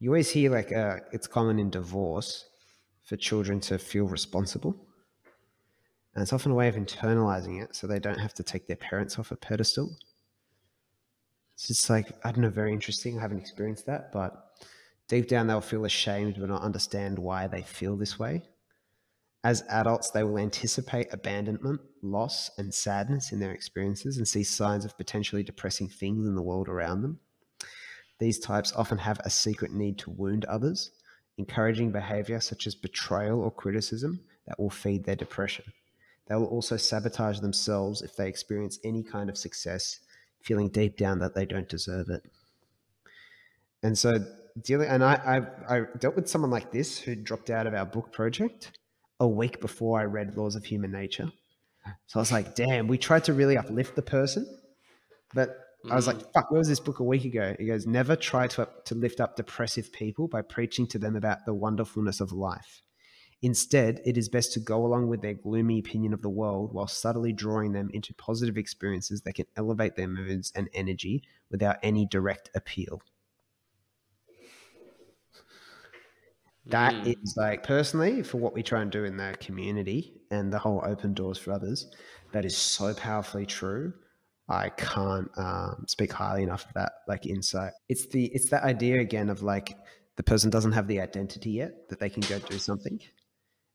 you 0.00 0.10
always 0.10 0.30
hear 0.30 0.50
like 0.50 0.72
uh, 0.72 0.96
it's 1.12 1.26
common 1.26 1.58
in 1.58 1.70
divorce 1.70 2.44
for 3.04 3.16
children 3.16 3.60
to 3.60 3.78
feel 3.78 4.04
responsible 4.04 4.86
and 6.14 6.22
it's 6.22 6.32
often 6.32 6.52
a 6.52 6.54
way 6.54 6.68
of 6.68 6.76
internalizing 6.76 7.62
it 7.62 7.74
so 7.74 7.86
they 7.86 7.98
don't 7.98 8.20
have 8.20 8.34
to 8.34 8.42
take 8.42 8.66
their 8.66 8.76
parents 8.76 9.18
off 9.18 9.32
a 9.32 9.36
pedestal. 9.36 9.96
It's 11.54 11.68
just 11.68 11.90
like, 11.90 12.12
I 12.24 12.30
don't 12.30 12.42
know, 12.42 12.50
very 12.50 12.72
interesting. 12.72 13.18
I 13.18 13.22
haven't 13.22 13.40
experienced 13.40 13.86
that, 13.86 14.12
but 14.12 14.50
deep 15.08 15.28
down 15.28 15.46
they'll 15.46 15.60
feel 15.60 15.84
ashamed 15.84 16.36
but 16.38 16.48
not 16.48 16.62
understand 16.62 17.18
why 17.18 17.46
they 17.46 17.62
feel 17.62 17.96
this 17.96 18.18
way. 18.18 18.42
As 19.44 19.62
adults, 19.68 20.10
they 20.10 20.24
will 20.24 20.38
anticipate 20.38 21.12
abandonment, 21.12 21.82
loss, 22.00 22.50
and 22.56 22.72
sadness 22.72 23.30
in 23.30 23.40
their 23.40 23.52
experiences 23.52 24.16
and 24.16 24.26
see 24.26 24.42
signs 24.42 24.86
of 24.86 24.96
potentially 24.96 25.42
depressing 25.42 25.86
things 25.86 26.26
in 26.26 26.34
the 26.34 26.42
world 26.42 26.66
around 26.66 27.02
them. 27.02 27.20
These 28.18 28.38
types 28.38 28.72
often 28.72 28.96
have 28.96 29.20
a 29.20 29.28
secret 29.28 29.70
need 29.70 29.98
to 29.98 30.10
wound 30.10 30.46
others, 30.46 30.92
encouraging 31.36 31.92
behavior 31.92 32.40
such 32.40 32.66
as 32.66 32.74
betrayal 32.74 33.42
or 33.42 33.50
criticism 33.50 34.20
that 34.46 34.58
will 34.58 34.70
feed 34.70 35.04
their 35.04 35.14
depression. 35.14 35.66
They 36.26 36.36
will 36.36 36.46
also 36.46 36.78
sabotage 36.78 37.40
themselves 37.40 38.00
if 38.00 38.16
they 38.16 38.28
experience 38.28 38.78
any 38.82 39.02
kind 39.02 39.28
of 39.28 39.36
success, 39.36 40.00
feeling 40.40 40.70
deep 40.70 40.96
down 40.96 41.18
that 41.18 41.34
they 41.34 41.44
don't 41.44 41.68
deserve 41.68 42.08
it. 42.08 42.22
And 43.82 43.98
so, 43.98 44.12
dealing, 44.62 44.88
and 44.88 45.04
I, 45.04 45.44
I, 45.68 45.76
I 45.76 45.80
dealt 45.98 46.16
with 46.16 46.30
someone 46.30 46.50
like 46.50 46.72
this 46.72 46.98
who 46.98 47.14
dropped 47.14 47.50
out 47.50 47.66
of 47.66 47.74
our 47.74 47.84
book 47.84 48.10
project 48.10 48.78
a 49.20 49.28
week 49.28 49.60
before 49.60 50.00
I 50.00 50.04
read 50.04 50.36
Laws 50.36 50.56
of 50.56 50.64
Human 50.64 50.90
Nature. 50.90 51.30
So 52.06 52.18
I 52.18 52.22
was 52.22 52.32
like, 52.32 52.54
damn, 52.54 52.88
we 52.88 52.98
tried 52.98 53.24
to 53.24 53.32
really 53.34 53.56
uplift 53.56 53.94
the 53.94 54.02
person, 54.02 54.46
but 55.34 55.56
I 55.90 55.96
was 55.96 56.06
Mm. 56.06 56.14
like, 56.14 56.32
fuck, 56.32 56.50
where 56.50 56.58
was 56.58 56.68
this 56.68 56.80
book 56.80 57.00
a 57.00 57.04
week 57.04 57.26
ago? 57.26 57.54
He 57.58 57.66
goes, 57.66 57.86
never 57.86 58.16
try 58.16 58.46
to, 58.48 58.68
to 58.86 58.94
lift 58.94 59.20
up 59.20 59.36
depressive 59.36 59.92
people 59.92 60.28
by 60.28 60.40
preaching 60.40 60.86
to 60.88 60.98
them 60.98 61.14
about 61.14 61.44
the 61.44 61.52
wonderfulness 61.52 62.20
of 62.20 62.32
life. 62.32 62.80
Instead, 63.42 64.00
it 64.06 64.16
is 64.16 64.30
best 64.30 64.54
to 64.54 64.60
go 64.60 64.86
along 64.86 65.08
with 65.08 65.20
their 65.20 65.34
gloomy 65.34 65.78
opinion 65.78 66.14
of 66.14 66.22
the 66.22 66.30
world 66.30 66.72
while 66.72 66.86
subtly 66.86 67.30
drawing 67.34 67.72
them 67.72 67.90
into 67.92 68.14
positive 68.14 68.56
experiences 68.56 69.20
that 69.20 69.34
can 69.34 69.44
elevate 69.54 69.96
their 69.96 70.08
moods 70.08 70.50
and 70.56 70.70
energy 70.72 71.22
without 71.50 71.76
any 71.82 72.06
direct 72.06 72.48
appeal. 72.54 73.02
That 76.66 76.94
Mm. 76.94 77.14
is 77.22 77.34
like 77.36 77.62
personally 77.62 78.22
for 78.22 78.38
what 78.38 78.54
we 78.54 78.62
try 78.62 78.80
and 78.82 78.90
do 78.90 79.04
in 79.04 79.16
the 79.16 79.36
community 79.40 80.20
and 80.30 80.52
the 80.52 80.58
whole 80.58 80.82
open 80.84 81.12
doors 81.14 81.38
for 81.38 81.52
others. 81.52 81.90
That 82.32 82.44
is 82.44 82.56
so 82.56 82.94
powerfully 82.94 83.46
true. 83.46 83.92
I 84.48 84.70
can't 84.70 85.30
um, 85.38 85.84
speak 85.86 86.12
highly 86.12 86.42
enough 86.42 86.66
of 86.66 86.74
that 86.74 86.92
like 87.08 87.26
insight. 87.26 87.72
It's 87.88 88.06
the 88.06 88.26
it's 88.26 88.50
that 88.50 88.62
idea 88.64 89.00
again 89.00 89.30
of 89.30 89.42
like 89.42 89.76
the 90.16 90.22
person 90.22 90.50
doesn't 90.50 90.72
have 90.72 90.86
the 90.86 91.00
identity 91.00 91.50
yet 91.50 91.88
that 91.88 91.98
they 91.98 92.08
can 92.08 92.22
go 92.22 92.38
do 92.38 92.58
something, 92.58 93.00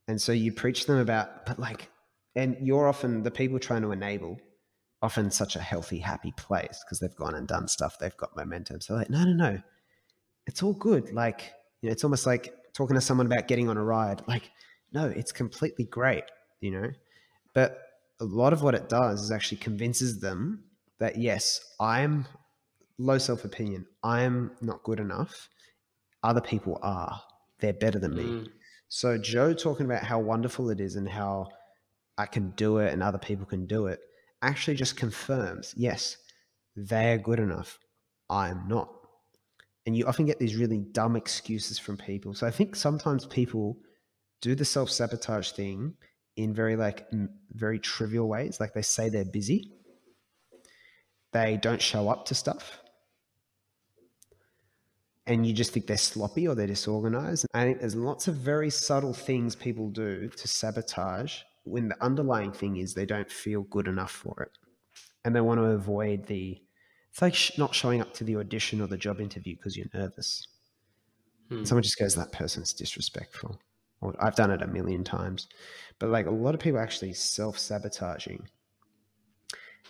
and 0.08 0.22
so 0.22 0.32
you 0.32 0.52
preach 0.52 0.86
them 0.86 0.98
about, 0.98 1.46
but 1.46 1.60
like, 1.60 1.90
and 2.36 2.58
you're 2.62 2.88
often 2.88 3.24
the 3.24 3.32
people 3.32 3.60
trying 3.60 3.82
to 3.84 3.92
enable, 3.92 4.40
often 5.02 5.32
such 5.32 5.56
a 5.56 5.60
healthy, 5.60 6.00
happy 6.00 6.32
place 6.38 6.84
because 6.86 7.00
they've 7.00 7.16
gone 7.16 7.36
and 7.36 7.48
done 7.48 7.68
stuff, 7.68 7.98
they've 8.00 8.18
got 8.18 8.36
momentum. 8.36 8.82
So 8.82 8.96
like, 8.96 9.10
no, 9.10 9.24
no, 9.24 9.34
no, 9.34 9.62
it's 10.48 10.64
all 10.64 10.74
good. 10.74 11.14
Like, 11.14 11.52
you 11.82 11.90
know, 11.90 11.94
it's 11.94 12.04
almost 12.04 12.26
like 12.26 12.54
talking 12.80 12.96
to 12.96 13.02
someone 13.02 13.26
about 13.26 13.50
getting 13.50 13.68
on 13.68 13.76
a 13.76 13.84
ride. 13.84 14.22
Like, 14.26 14.52
no, 14.94 15.08
it's 15.08 15.34
completely 15.34 15.84
great, 15.84 16.24
you 16.62 16.72
know, 16.72 16.90
but 17.54 17.78
a 18.22 18.24
lot 18.24 18.54
of 18.54 18.64
what 18.64 18.74
it 18.74 18.88
does 18.88 19.22
is 19.22 19.32
actually 19.32 19.58
convinces 19.58 20.22
them 20.22 20.64
that 21.00 21.18
yes, 21.18 21.60
I'm 21.78 22.26
low 22.98 23.18
self 23.18 23.44
opinion. 23.44 23.86
I'm 24.02 24.52
not 24.62 24.84
good 24.84 25.02
enough. 25.02 25.50
Other 26.24 26.40
people 26.40 26.80
are. 26.82 27.22
They're 27.60 27.74
better 27.74 28.00
than 28.00 28.16
me. 28.16 28.24
Mm. 28.24 28.48
So 28.88 29.18
Joe 29.18 29.54
talking 29.54 29.86
about 29.86 30.04
how 30.04 30.20
wonderful 30.20 30.70
it 30.70 30.80
is 30.80 30.96
and 30.96 31.08
how 31.08 31.50
I 32.18 32.28
can 32.28 32.52
do 32.52 32.78
it 32.78 32.94
and 32.94 33.04
other 33.04 33.18
people 33.18 33.46
can 33.46 33.66
do 33.66 33.88
it 33.88 34.00
actually 34.42 34.78
just 34.78 34.96
confirms, 34.96 35.74
yes, 35.76 36.16
they're 36.78 37.18
good 37.18 37.40
enough. 37.40 37.78
I'm 38.30 38.70
not. 38.70 38.90
And 39.90 39.98
you 39.98 40.06
often 40.06 40.28
get 40.28 40.38
these 40.38 40.56
really 40.56 40.78
dumb 40.78 41.16
excuses 41.16 41.80
from 41.80 41.98
people. 41.98 42.36
So 42.36 42.46
I 42.46 42.52
think 42.52 42.76
sometimes 42.76 43.26
people 43.26 43.76
do 44.40 44.54
the 44.54 44.64
self 44.64 44.92
sabotage 44.92 45.50
thing 45.54 45.96
in 46.36 46.54
very 46.54 46.76
like 46.76 47.08
very 47.54 47.80
trivial 47.80 48.30
ways. 48.30 48.60
Like 48.60 48.76
they 48.76 48.84
say 48.84 49.10
they're 49.10 49.26
busy, 49.26 49.72
they 51.34 51.58
don't 51.58 51.82
show 51.82 52.08
up 52.08 52.26
to 52.26 52.36
stuff, 52.36 52.78
and 55.26 55.44
you 55.44 55.54
just 55.54 55.72
think 55.72 55.88
they're 55.88 55.98
sloppy 55.98 56.48
or 56.48 56.54
they're 56.54 56.68
disorganized. 56.68 57.48
I 57.56 57.64
think 57.64 57.80
there's 57.80 57.96
lots 57.96 58.28
of 58.28 58.36
very 58.36 58.70
subtle 58.70 59.16
things 59.16 59.56
people 59.56 59.90
do 59.90 60.30
to 60.30 60.48
sabotage 60.48 61.40
when 61.64 61.88
the 61.88 62.00
underlying 62.00 62.52
thing 62.52 62.78
is 62.78 62.94
they 62.94 63.08
don't 63.08 63.32
feel 63.32 63.64
good 63.64 63.88
enough 63.88 64.12
for 64.12 64.44
it, 64.44 64.56
and 65.26 65.36
they 65.36 65.42
want 65.42 65.60
to 65.60 65.66
avoid 65.66 66.28
the. 66.28 66.62
It's 67.20 67.22
like 67.22 67.36
sh- 67.36 67.58
not 67.58 67.76
showing 67.76 68.00
up 68.00 68.14
to 68.14 68.24
the 68.24 68.38
audition 68.38 68.80
or 68.80 68.88
the 68.88 68.96
job 68.96 69.20
interview 69.20 69.58
because 69.58 69.76
you're 69.76 69.88
nervous. 69.94 70.48
Hmm. 71.50 71.66
Someone 71.66 71.84
just 71.84 72.00
goes, 72.00 72.16
"That 72.16 72.32
person's 72.32 72.72
disrespectful." 72.72 73.60
Or, 74.00 74.16
I've 74.24 74.38
done 74.38 74.52
it 74.52 74.62
a 74.62 74.68
million 74.68 75.04
times, 75.04 75.50
but 76.00 76.12
like 76.12 76.28
a 76.28 76.32
lot 76.32 76.56
of 76.56 76.62
people 76.62 76.80
actually 76.80 77.12
self 77.12 77.60
sabotaging, 77.60 78.48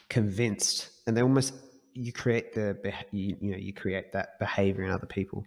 convinced, 0.10 0.90
and 1.06 1.16
they 1.16 1.22
almost 1.22 1.54
you 1.94 2.12
create 2.12 2.56
the 2.56 2.76
you, 3.12 3.38
you 3.40 3.52
know 3.52 3.58
you 3.58 3.74
create 3.74 4.12
that 4.14 4.40
behavior 4.40 4.84
in 4.84 4.90
other 4.90 5.06
people, 5.06 5.46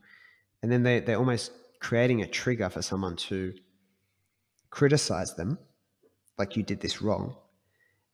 and 0.63 0.71
then 0.71 0.85
they 0.85 1.01
they're 1.01 1.19
almost 1.19 1.51
creating 1.81 2.23
a 2.23 2.29
trigger 2.29 2.71
for 2.71 2.81
someone 2.81 3.17
to 3.17 3.53
criticize 4.71 5.35
them, 5.35 5.59
like 6.39 6.57
you 6.57 6.63
did 6.63 6.81
this 6.81 7.03
wrong, 7.03 7.35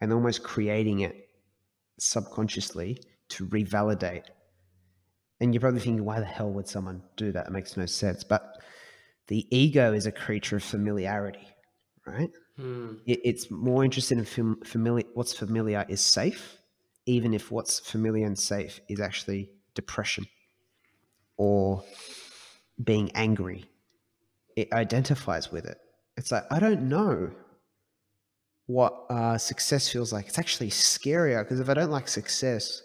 and 0.01 0.11
almost 0.11 0.43
creating 0.43 1.01
it 1.01 1.29
subconsciously 1.99 2.99
to 3.31 3.47
revalidate. 3.47 4.25
And 5.41 5.55
you're 5.55 5.61
probably 5.61 5.81
thinking, 5.81 6.05
why 6.05 6.21
the 6.21 6.27
hell 6.27 6.51
would 6.51 6.69
someone 6.69 7.03
do 7.17 7.33
that? 7.33 7.47
It 7.47 7.53
makes 7.53 7.77
no 7.77 7.87
sense. 7.87 8.25
But 8.25 8.59
the 9.29 9.47
ego 9.57 9.93
is 9.93 10.07
a 10.07 10.13
creature 10.13 10.57
of 10.57 10.65
familiarity, 10.65 11.47
right? 12.07 12.31
Hmm. 12.57 12.95
It, 13.07 13.21
it's 13.25 13.51
more 13.51 13.85
interested 13.85 14.19
in 14.19 14.25
fam- 14.25 14.61
familiar. 14.65 15.05
What's 15.15 15.33
familiar 15.33 15.85
is 15.89 16.01
safe, 16.01 16.59
even 17.07 17.35
if 17.35 17.51
what's 17.51 17.79
familiar 17.79 18.27
and 18.27 18.39
safe 18.39 18.81
is 18.89 19.01
actually 19.01 19.51
depression 19.75 20.27
or 21.37 21.85
being 22.83 23.11
angry. 23.15 23.65
It 24.57 24.73
identifies 24.73 25.53
with 25.53 25.67
it. 25.67 25.79
It's 26.17 26.33
like 26.33 26.45
I 26.51 26.59
don't 26.59 26.89
know 26.89 27.31
what 28.67 29.07
uh, 29.09 29.39
success 29.39 29.89
feels 29.89 30.13
like. 30.13 30.27
It's 30.27 30.39
actually 30.39 30.71
scarier 30.71 31.43
because 31.43 31.61
if 31.61 31.69
I 31.69 31.75
don't 31.75 31.91
like 31.91 32.09
success, 32.09 32.83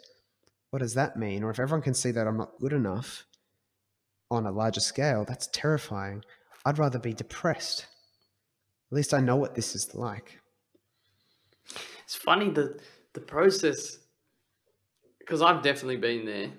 what 0.73 0.79
does 0.81 0.95
that 0.95 1.15
mean? 1.15 1.43
Or 1.43 1.51
if 1.51 1.59
everyone 1.59 1.83
can 1.83 1.93
see 1.93 2.09
that 2.09 2.25
I'm 2.25 2.35
not 2.35 2.57
good 2.59 2.73
enough 2.73 3.27
on 4.31 4.47
a 4.47 4.51
larger 4.51 4.79
scale, 4.79 5.23
that's 5.23 5.45
terrifying. 5.53 6.23
I'd 6.65 6.79
rather 6.79 6.97
be 6.97 7.13
depressed. 7.13 7.85
At 8.91 8.95
least 8.95 9.13
I 9.13 9.19
know 9.19 9.35
what 9.35 9.53
this 9.53 9.75
is 9.75 9.93
like. 9.93 10.39
It's 12.03 12.15
funny 12.15 12.49
the 12.49 12.79
the 13.13 13.21
process 13.21 13.99
because 15.19 15.43
I've 15.43 15.61
definitely 15.61 15.97
been 15.97 16.25
there. 16.25 16.49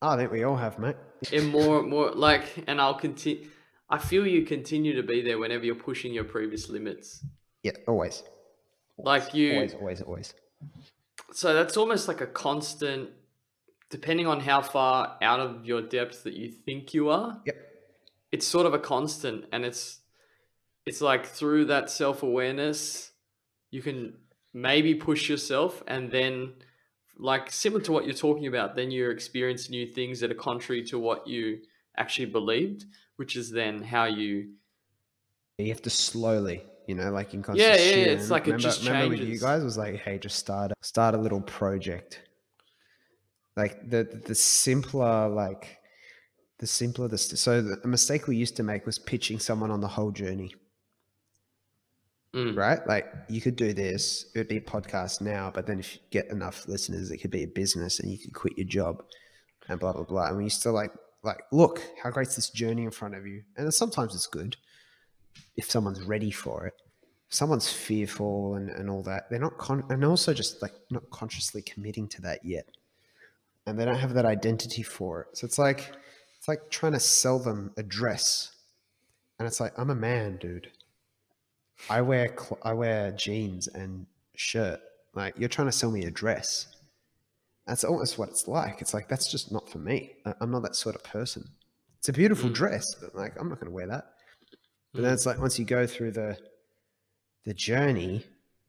Oh, 0.00 0.08
I 0.08 0.16
think 0.16 0.32
we 0.32 0.42
all 0.44 0.56
have, 0.56 0.78
mate. 0.78 0.96
and 1.30 1.48
more 1.58 1.82
more 1.82 2.12
like, 2.12 2.64
and 2.66 2.80
I'll 2.80 2.94
continue. 2.94 3.46
I 3.90 3.98
feel 3.98 4.26
you 4.26 4.46
continue 4.46 4.94
to 4.96 5.02
be 5.02 5.20
there 5.20 5.38
whenever 5.38 5.66
you're 5.66 5.74
pushing 5.74 6.14
your 6.14 6.24
previous 6.24 6.70
limits. 6.70 7.22
Yeah, 7.62 7.72
always. 7.86 8.22
Like 8.96 9.34
you, 9.34 9.52
Always, 9.54 9.74
always, 9.74 10.00
always. 10.02 10.34
so 11.32 11.52
that's 11.52 11.76
almost 11.76 12.08
like 12.08 12.22
a 12.22 12.26
constant, 12.26 13.10
depending 13.90 14.26
on 14.26 14.40
how 14.40 14.62
far 14.62 15.18
out 15.20 15.40
of 15.40 15.66
your 15.66 15.82
depth 15.82 16.22
that 16.24 16.34
you 16.34 16.50
think 16.50 16.94
you 16.94 17.10
are. 17.10 17.40
Yep. 17.44 17.56
It's 18.32 18.46
sort 18.46 18.66
of 18.66 18.74
a 18.74 18.78
constant, 18.78 19.44
and 19.52 19.64
it's 19.64 19.98
it's 20.86 21.00
like 21.00 21.26
through 21.26 21.66
that 21.66 21.90
self 21.90 22.22
awareness, 22.22 23.10
you 23.70 23.82
can 23.82 24.14
maybe 24.54 24.94
push 24.94 25.28
yourself, 25.28 25.82
and 25.86 26.10
then 26.10 26.54
like 27.18 27.50
similar 27.50 27.82
to 27.82 27.92
what 27.92 28.06
you're 28.06 28.14
talking 28.14 28.46
about, 28.46 28.76
then 28.76 28.90
you 28.90 29.10
experience 29.10 29.68
new 29.68 29.86
things 29.86 30.20
that 30.20 30.30
are 30.30 30.34
contrary 30.34 30.82
to 30.84 30.98
what 30.98 31.26
you 31.26 31.58
actually 31.96 32.26
believed, 32.26 32.86
which 33.16 33.36
is 33.36 33.50
then 33.50 33.82
how 33.82 34.04
you 34.04 34.52
You 35.58 35.68
have 35.68 35.82
to 35.82 35.90
slowly, 35.90 36.62
you 36.86 36.94
know, 36.94 37.10
like 37.10 37.34
in 37.34 37.42
Yeah, 37.42 37.54
yeah, 37.54 37.70
constant 37.70 37.96
yeah, 37.96 38.12
it's 38.12 38.30
like 38.30 38.42
it 38.42 38.52
remember, 38.52 38.62
just 38.62 38.86
remember 38.86 39.16
with 39.16 39.28
you 39.28 39.38
guys 39.38 39.64
was 39.64 39.76
like, 39.76 39.96
hey, 39.96 40.18
just 40.18 40.38
start 40.38 40.72
start 40.80 41.14
a 41.16 41.18
little 41.18 41.40
project. 41.40 42.22
Like 43.62 43.90
the 43.90 44.02
the 44.30 44.34
simpler, 44.34 45.28
like 45.28 45.64
the 46.60 46.66
simpler 46.66 47.08
the 47.08 47.18
st- 47.18 47.38
so 47.38 47.60
the, 47.60 47.76
the 47.76 47.88
mistake 47.88 48.26
we 48.26 48.36
used 48.36 48.56
to 48.56 48.62
make 48.62 48.86
was 48.86 48.98
pitching 48.98 49.38
someone 49.38 49.70
on 49.70 49.80
the 49.80 49.92
whole 49.96 50.12
journey. 50.12 50.54
Mm. 52.34 52.56
right? 52.56 52.86
Like 52.86 53.06
you 53.28 53.40
could 53.40 53.56
do 53.56 53.72
this, 53.72 54.26
it 54.34 54.38
would 54.38 54.48
be 54.48 54.58
a 54.58 54.72
podcast 54.74 55.20
now, 55.20 55.50
but 55.52 55.66
then 55.66 55.80
if 55.80 55.94
you 55.94 56.00
get 56.10 56.28
enough 56.28 56.68
listeners, 56.68 57.10
it 57.10 57.18
could 57.18 57.32
be 57.32 57.42
a 57.42 57.48
business 57.48 57.98
and 57.98 58.08
you 58.12 58.18
could 58.18 58.32
quit 58.32 58.56
your 58.56 58.68
job 58.68 59.02
and 59.68 59.80
blah 59.80 59.92
blah 59.92 60.04
blah. 60.04 60.28
And 60.28 60.36
we 60.36 60.44
used 60.44 60.62
to 60.62 60.70
like 60.70 60.92
like 61.22 61.42
look 61.50 61.82
how 62.02 62.10
great's 62.10 62.36
this 62.36 62.50
journey 62.50 62.84
in 62.84 62.92
front 62.92 63.16
of 63.16 63.26
you. 63.26 63.42
And 63.56 63.74
sometimes 63.74 64.14
it's 64.14 64.28
good 64.28 64.56
if 65.56 65.70
someone's 65.70 66.02
ready 66.02 66.30
for 66.30 66.66
it. 66.66 66.74
If 67.28 67.34
someone's 67.34 67.70
fearful 67.70 68.54
and, 68.54 68.70
and 68.70 68.88
all 68.88 69.02
that, 69.04 69.24
they're 69.28 69.46
not 69.46 69.58
con- 69.58 69.84
and 69.90 70.04
also 70.04 70.32
just 70.32 70.62
like 70.62 70.74
not 70.90 71.10
consciously 71.10 71.62
committing 71.62 72.06
to 72.08 72.22
that 72.22 72.44
yet. 72.44 72.66
And 73.66 73.78
they 73.78 73.84
don't 73.84 73.98
have 73.98 74.14
that 74.14 74.24
identity 74.24 74.82
for 74.82 75.22
it. 75.22 75.36
So 75.36 75.44
it's 75.44 75.58
like 75.58 75.92
it's 76.38 76.48
like 76.48 76.70
trying 76.70 76.92
to 76.92 77.00
sell 77.00 77.38
them 77.38 77.72
a 77.76 77.82
dress. 77.82 78.52
And 79.38 79.46
it's 79.46 79.60
like, 79.60 79.72
I'm 79.78 79.90
a 79.90 79.94
man, 79.94 80.36
dude. 80.38 80.70
I 81.88 82.02
wear 82.02 82.28
cl- 82.28 82.58
I 82.62 82.72
wear 82.74 83.10
jeans 83.12 83.68
and 83.68 84.06
shirt. 84.34 84.80
Like 85.14 85.34
you're 85.38 85.48
trying 85.48 85.68
to 85.68 85.72
sell 85.72 85.90
me 85.90 86.04
a 86.04 86.10
dress. 86.10 86.66
That's 87.66 87.84
almost 87.84 88.18
what 88.18 88.28
it's 88.30 88.48
like. 88.48 88.80
It's 88.80 88.92
like 88.94 89.08
that's 89.08 89.30
just 89.30 89.52
not 89.52 89.68
for 89.70 89.78
me. 89.78 90.14
I'm 90.40 90.50
not 90.50 90.62
that 90.62 90.76
sort 90.76 90.96
of 90.96 91.02
person. 91.04 91.48
It's 91.98 92.08
a 92.08 92.12
beautiful 92.12 92.50
Mm. 92.50 92.54
dress, 92.54 92.94
but 92.94 93.14
like 93.14 93.38
I'm 93.38 93.48
not 93.48 93.60
going 93.60 93.70
to 93.70 93.74
wear 93.74 93.86
that. 93.86 94.06
But 94.92 95.02
then 95.02 95.10
Mm. 95.10 95.14
it's 95.14 95.26
like 95.26 95.38
once 95.38 95.58
you 95.58 95.64
go 95.64 95.86
through 95.86 96.12
the 96.12 96.38
the 97.44 97.54
journey 97.54 98.26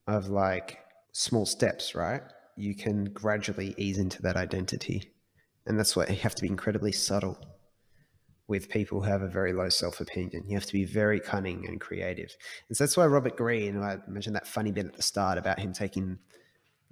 of 0.07 0.27
like 0.29 0.79
small 1.11 1.45
steps, 1.45 1.95
right? 1.95 2.21
You 2.61 2.75
can 2.75 3.05
gradually 3.05 3.73
ease 3.75 3.97
into 3.97 4.21
that 4.21 4.37
identity, 4.37 5.11
and 5.65 5.79
that's 5.79 5.95
why 5.95 6.05
you 6.05 6.15
have 6.17 6.35
to 6.35 6.43
be 6.43 6.47
incredibly 6.47 6.91
subtle 6.91 7.39
with 8.47 8.69
people 8.69 9.01
who 9.01 9.09
have 9.09 9.23
a 9.23 9.27
very 9.27 9.51
low 9.51 9.69
self 9.69 9.99
opinion. 9.99 10.43
You 10.47 10.57
have 10.57 10.67
to 10.67 10.73
be 10.73 10.85
very 10.85 11.19
cunning 11.19 11.65
and 11.67 11.81
creative. 11.81 12.29
And 12.67 12.77
so 12.77 12.83
that's 12.83 12.95
why 12.95 13.07
Robert 13.07 13.35
Greene, 13.35 13.81
I 13.81 13.97
mentioned 14.07 14.35
that 14.35 14.45
funny 14.45 14.71
bit 14.71 14.85
at 14.85 14.95
the 14.95 15.01
start 15.01 15.39
about 15.39 15.57
him 15.57 15.73
taking 15.73 16.19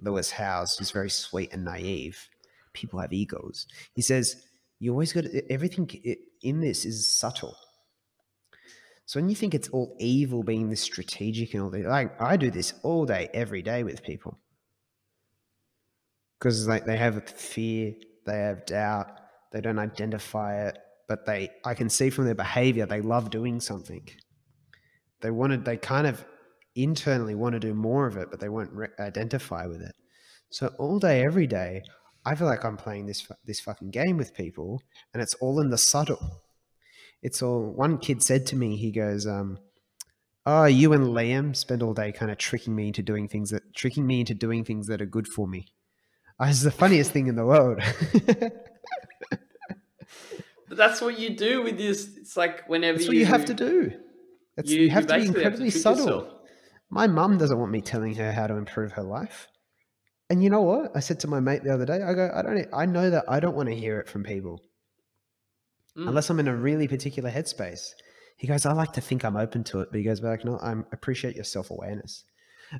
Lewis 0.00 0.32
Howes, 0.32 0.76
who's 0.76 0.90
very 0.90 1.08
sweet 1.08 1.52
and 1.52 1.64
naive, 1.64 2.28
people 2.72 2.98
have 2.98 3.12
egos. 3.12 3.68
He 3.94 4.02
says, 4.02 4.42
you 4.80 4.90
always 4.90 5.12
got 5.12 5.22
to, 5.22 5.52
everything 5.52 5.88
in 6.42 6.60
this 6.60 6.84
is 6.84 7.16
subtle. 7.16 7.54
So 9.06 9.20
when 9.20 9.28
you 9.28 9.36
think 9.36 9.54
it's 9.54 9.68
all 9.68 9.94
evil 10.00 10.42
being 10.42 10.68
this 10.68 10.80
strategic 10.80 11.54
and 11.54 11.62
all 11.62 11.70
that, 11.70 11.84
like 11.84 12.20
I 12.20 12.36
do 12.36 12.50
this 12.50 12.74
all 12.82 13.06
day, 13.06 13.28
every 13.32 13.62
day 13.62 13.84
with 13.84 14.02
people. 14.02 14.36
Because 16.40 16.66
like 16.66 16.86
they 16.86 16.96
have 16.96 17.28
fear, 17.28 17.94
they 18.24 18.38
have 18.38 18.64
doubt, 18.66 19.20
they 19.52 19.60
don't 19.60 19.78
identify 19.78 20.66
it, 20.66 20.78
but 21.06 21.26
they 21.26 21.50
I 21.64 21.74
can 21.74 21.90
see 21.90 22.10
from 22.10 22.24
their 22.24 22.34
behavior 22.34 22.86
they 22.86 23.02
love 23.02 23.30
doing 23.30 23.60
something. 23.60 24.08
They 25.20 25.30
wanted 25.30 25.64
they 25.64 25.76
kind 25.76 26.06
of 26.06 26.24
internally 26.74 27.34
want 27.34 27.52
to 27.54 27.60
do 27.60 27.74
more 27.74 28.06
of 28.06 28.16
it, 28.16 28.30
but 28.30 28.40
they 28.40 28.48
won't 28.48 28.72
re- 28.72 28.88
identify 28.98 29.66
with 29.66 29.82
it. 29.82 29.94
So 30.50 30.68
all 30.78 30.98
day, 30.98 31.22
every 31.22 31.46
day, 31.46 31.82
I 32.24 32.34
feel 32.34 32.46
like 32.46 32.64
I'm 32.64 32.76
playing 32.76 33.06
this 33.06 33.26
this 33.44 33.60
fucking 33.60 33.90
game 33.90 34.16
with 34.16 34.34
people, 34.34 34.82
and 35.12 35.22
it's 35.22 35.34
all 35.34 35.60
in 35.60 35.70
the 35.70 35.78
subtle. 35.78 36.42
It's 37.22 37.42
all. 37.42 37.72
One 37.72 37.98
kid 37.98 38.22
said 38.22 38.46
to 38.46 38.56
me, 38.56 38.76
he 38.76 38.92
goes, 38.92 39.26
um, 39.26 39.58
"Oh, 40.46 40.64
you 40.64 40.92
and 40.92 41.04
Liam 41.08 41.54
spend 41.54 41.82
all 41.82 41.94
day 41.94 42.12
kind 42.12 42.30
of 42.30 42.38
tricking 42.38 42.74
me 42.74 42.88
into 42.88 43.02
doing 43.02 43.28
things 43.28 43.50
that 43.50 43.74
tricking 43.74 44.06
me 44.06 44.20
into 44.20 44.34
doing 44.34 44.64
things 44.64 44.86
that 44.86 45.02
are 45.02 45.06
good 45.06 45.28
for 45.28 45.46
me." 45.46 45.66
Oh, 46.40 46.46
it's 46.46 46.62
the 46.62 46.70
funniest 46.70 47.10
thing 47.12 47.26
in 47.26 47.36
the 47.36 47.44
world. 47.44 47.82
but 48.26 48.52
that's 50.70 51.02
what 51.02 51.18
you 51.18 51.36
do 51.36 51.62
with 51.62 51.76
this. 51.76 52.08
It's 52.16 52.34
like 52.34 52.66
whenever 52.66 52.96
that's 52.96 53.08
what 53.08 53.14
you, 53.14 53.20
you 53.20 53.26
have 53.26 53.44
to 53.44 53.54
do. 53.54 53.92
you, 54.64 54.80
you, 54.82 54.90
have 54.90 55.06
to 55.08 55.16
be 55.18 55.26
incredibly 55.26 55.70
to 55.70 55.78
subtle. 55.78 56.06
Yourself. 56.06 56.32
My 56.88 57.06
mum 57.06 57.36
doesn't 57.36 57.58
want 57.58 57.70
me 57.70 57.82
telling 57.82 58.14
her 58.14 58.32
how 58.32 58.46
to 58.46 58.54
improve 58.54 58.92
her 58.92 59.02
life. 59.02 59.48
And 60.30 60.42
you 60.42 60.48
know 60.48 60.62
what? 60.62 60.92
I 60.96 61.00
said 61.00 61.20
to 61.20 61.28
my 61.28 61.40
mate 61.40 61.62
the 61.62 61.74
other 61.74 61.84
day, 61.84 62.02
I 62.02 62.14
go, 62.14 62.30
I 62.34 62.40
don't, 62.40 62.66
I 62.72 62.86
know 62.86 63.10
that 63.10 63.24
I 63.28 63.38
don't 63.38 63.54
want 63.54 63.68
to 63.68 63.74
hear 63.74 64.00
it 64.00 64.08
from 64.08 64.22
people 64.22 64.62
mm. 65.96 66.08
unless 66.08 66.30
I'm 66.30 66.40
in 66.40 66.48
a 66.48 66.56
really 66.56 66.88
particular 66.88 67.30
headspace. 67.30 67.90
He 68.38 68.46
goes, 68.46 68.64
I 68.64 68.72
like 68.72 68.92
to 68.92 69.02
think 69.02 69.24
I'm 69.24 69.36
open 69.36 69.62
to 69.64 69.80
it, 69.80 69.88
but 69.90 69.98
he 69.98 70.04
goes, 70.04 70.20
but 70.20 70.28
like, 70.28 70.44
no, 70.46 70.58
I 70.58 70.72
appreciate 70.92 71.34
your 71.34 71.44
self 71.44 71.70
awareness. 71.70 72.24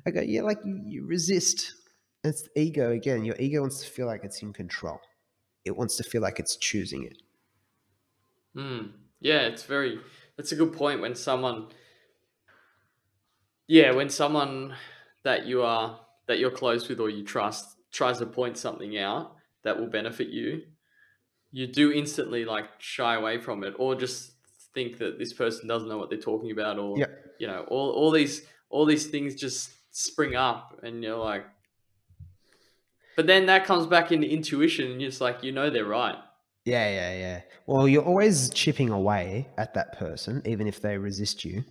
I 0.05 0.09
go, 0.09 0.21
yeah, 0.21 0.41
like 0.41 0.57
you, 0.65 0.81
you 0.83 1.05
resist. 1.05 1.73
It's 2.23 2.47
ego 2.55 2.91
again. 2.91 3.25
Your 3.25 3.35
ego 3.39 3.61
wants 3.61 3.81
to 3.83 3.89
feel 3.89 4.05
like 4.05 4.23
it's 4.23 4.41
in 4.41 4.53
control. 4.53 4.99
It 5.65 5.75
wants 5.75 5.97
to 5.97 6.03
feel 6.03 6.21
like 6.21 6.39
it's 6.39 6.55
choosing 6.55 7.03
it. 7.03 7.21
Mm. 8.55 8.91
Yeah, 9.19 9.41
it's 9.41 9.63
very. 9.63 9.99
That's 10.37 10.51
a 10.51 10.55
good 10.55 10.73
point. 10.73 11.01
When 11.01 11.15
someone, 11.15 11.67
yeah, 13.67 13.91
when 13.91 14.09
someone 14.09 14.75
that 15.23 15.45
you 15.45 15.63
are 15.63 15.99
that 16.27 16.39
you're 16.39 16.51
close 16.51 16.87
with 16.87 16.99
or 16.99 17.09
you 17.09 17.23
trust 17.23 17.75
tries 17.91 18.19
to 18.19 18.25
point 18.25 18.57
something 18.57 18.97
out 18.97 19.35
that 19.63 19.79
will 19.79 19.87
benefit 19.87 20.29
you, 20.29 20.63
you 21.51 21.67
do 21.67 21.91
instantly 21.91 22.45
like 22.45 22.65
shy 22.79 23.15
away 23.15 23.39
from 23.39 23.63
it 23.63 23.73
or 23.77 23.95
just 23.95 24.31
think 24.73 24.97
that 24.99 25.19
this 25.19 25.33
person 25.33 25.67
doesn't 25.67 25.89
know 25.89 25.97
what 25.97 26.09
they're 26.09 26.19
talking 26.19 26.51
about 26.51 26.79
or 26.79 26.97
you 27.39 27.47
know 27.47 27.65
all, 27.67 27.91
all 27.91 28.11
these 28.11 28.43
all 28.69 28.85
these 28.85 29.07
things 29.07 29.35
just 29.35 29.71
spring 29.91 30.35
up 30.35 30.79
and 30.83 31.03
you're 31.03 31.17
like 31.17 31.45
but 33.15 33.27
then 33.27 33.45
that 33.45 33.65
comes 33.65 33.85
back 33.85 34.11
into 34.11 34.27
intuition 34.27 34.91
and 34.91 35.01
just 35.01 35.21
like 35.21 35.43
you 35.43 35.51
know 35.51 35.69
they're 35.69 35.85
right 35.85 36.15
yeah 36.65 36.89
yeah 36.89 37.17
yeah 37.17 37.41
well 37.65 37.87
you're 37.87 38.03
always 38.03 38.49
chipping 38.51 38.89
away 38.89 39.47
at 39.57 39.73
that 39.73 39.97
person 39.97 40.41
even 40.45 40.67
if 40.67 40.81
they 40.81 40.97
resist 40.97 41.43
you 41.43 41.63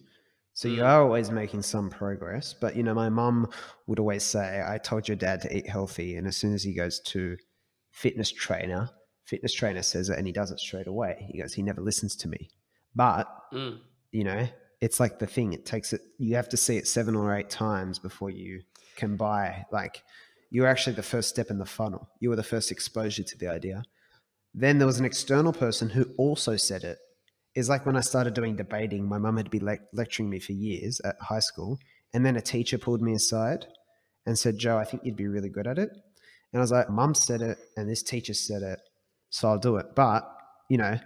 so 0.61 0.69
you 0.69 0.83
mm. 0.83 0.87
are 0.87 1.03
always 1.03 1.31
making 1.31 1.63
some 1.63 1.91
progress. 1.91 2.53
But 2.53 2.77
you 2.77 2.83
know, 2.83 2.95
my 2.95 3.09
mum 3.09 3.49
would 3.87 3.99
always 3.99 4.23
say, 4.23 4.63
I 4.67 4.79
told 4.79 5.09
your 5.09 5.17
dad 5.17 5.41
to 5.43 5.57
eat 5.57 5.67
healthy. 5.67 6.17
And 6.17 6.27
as 6.27 6.37
soon 6.37 6.53
as 6.53 6.63
he 6.63 6.75
goes 6.75 7.01
to 7.01 7.37
fitness 7.91 8.31
trainer, 8.31 8.91
fitness 9.25 9.55
trainer 9.55 9.83
says 9.83 10.11
it 10.11 10.19
and 10.19 10.27
he 10.27 10.35
does 10.35 10.51
it 10.51 10.61
straight 10.61 10.87
away. 10.87 11.27
He 11.31 11.41
goes, 11.41 11.55
he 11.55 11.63
never 11.63 11.81
listens 11.81 12.17
to 12.17 12.29
me. 12.29 12.51
But 12.95 13.27
mm. 13.53 13.79
you 14.13 14.25
know, 14.25 14.49
it's 14.81 15.01
like 15.01 15.19
the 15.19 15.27
thing, 15.27 15.53
it 15.53 15.65
takes 15.65 15.93
it 15.93 16.03
you 16.19 16.37
have 16.37 16.49
to 16.51 16.57
see 16.57 16.77
it 16.77 16.87
seven 16.87 17.15
or 17.17 17.35
eight 17.35 17.49
times 17.49 17.99
before 17.99 18.31
you 18.31 18.61
can 18.97 19.17
buy 19.17 19.65
like 19.73 20.03
you're 20.51 20.67
actually 20.67 20.97
the 20.97 21.03
first 21.03 21.29
step 21.29 21.51
in 21.51 21.59
the 21.59 21.67
funnel. 21.67 22.09
You 22.21 22.31
were 22.31 22.37
the 22.37 22.43
first 22.43 22.71
exposure 22.71 23.23
to 23.23 23.39
the 23.39 23.49
idea. 23.49 23.85
Then 24.53 24.79
there 24.79 24.87
was 24.87 24.99
an 24.99 25.05
external 25.05 25.53
person 25.53 25.91
who 25.91 26.07
also 26.19 26.57
said 26.57 26.83
it. 26.83 26.99
it 27.55 27.61
is 27.61 27.69
like 27.69 27.87
when 27.87 27.97
I 27.97 28.01
started 28.01 28.35
doing 28.35 28.57
debating, 28.57 29.09
my 29.09 29.19
mum 29.19 29.37
had 29.37 29.51
been 29.51 29.65
le- 29.65 29.79
lecturing 29.93 30.29
me 30.29 30.41
for 30.41 30.53
years 30.53 31.01
at 31.05 31.17
high 31.21 31.41
school. 31.41 31.79
And 32.13 32.27
then 32.27 32.37
a 32.37 32.43
teacher 32.43 32.79
pulled 32.79 33.01
me 33.01 33.15
aside 33.15 33.67
and 34.27 34.39
said, 34.39 34.59
Joe, 34.59 34.77
I 34.77 34.85
think 34.85 35.05
you'd 35.05 35.17
be 35.17 35.29
really 35.29 35.49
good 35.49 35.67
at 35.67 35.79
it. 35.79 35.91
And 36.53 36.61
I 36.61 36.61
was 36.61 36.73
like, 36.73 36.91
Mum 36.91 37.15
said 37.15 37.43
it, 37.43 37.59
and 37.77 37.89
this 37.89 38.03
teacher 38.03 38.35
said 38.35 38.63
it, 38.63 38.81
so 39.31 39.49
I'll 39.49 39.59
do 39.59 39.77
it. 39.77 39.95
But, 39.95 40.29
you 40.69 40.79
know, 40.79 40.99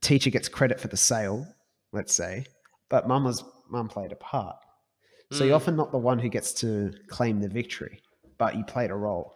teacher 0.00 0.30
gets 0.30 0.48
credit 0.48 0.80
for 0.80 0.88
the 0.88 0.96
sale, 0.96 1.46
let's 1.92 2.14
say, 2.14 2.46
but 2.88 3.08
mum 3.08 3.24
was 3.24 3.42
mum 3.70 3.88
played 3.88 4.12
a 4.12 4.16
part. 4.16 4.56
So 5.32 5.42
mm. 5.42 5.46
you're 5.48 5.56
often 5.56 5.74
not 5.74 5.90
the 5.90 5.98
one 5.98 6.18
who 6.18 6.28
gets 6.28 6.52
to 6.54 6.92
claim 7.08 7.40
the 7.40 7.48
victory, 7.48 8.00
but 8.38 8.56
you 8.56 8.64
played 8.64 8.90
a 8.90 8.94
role. 8.94 9.34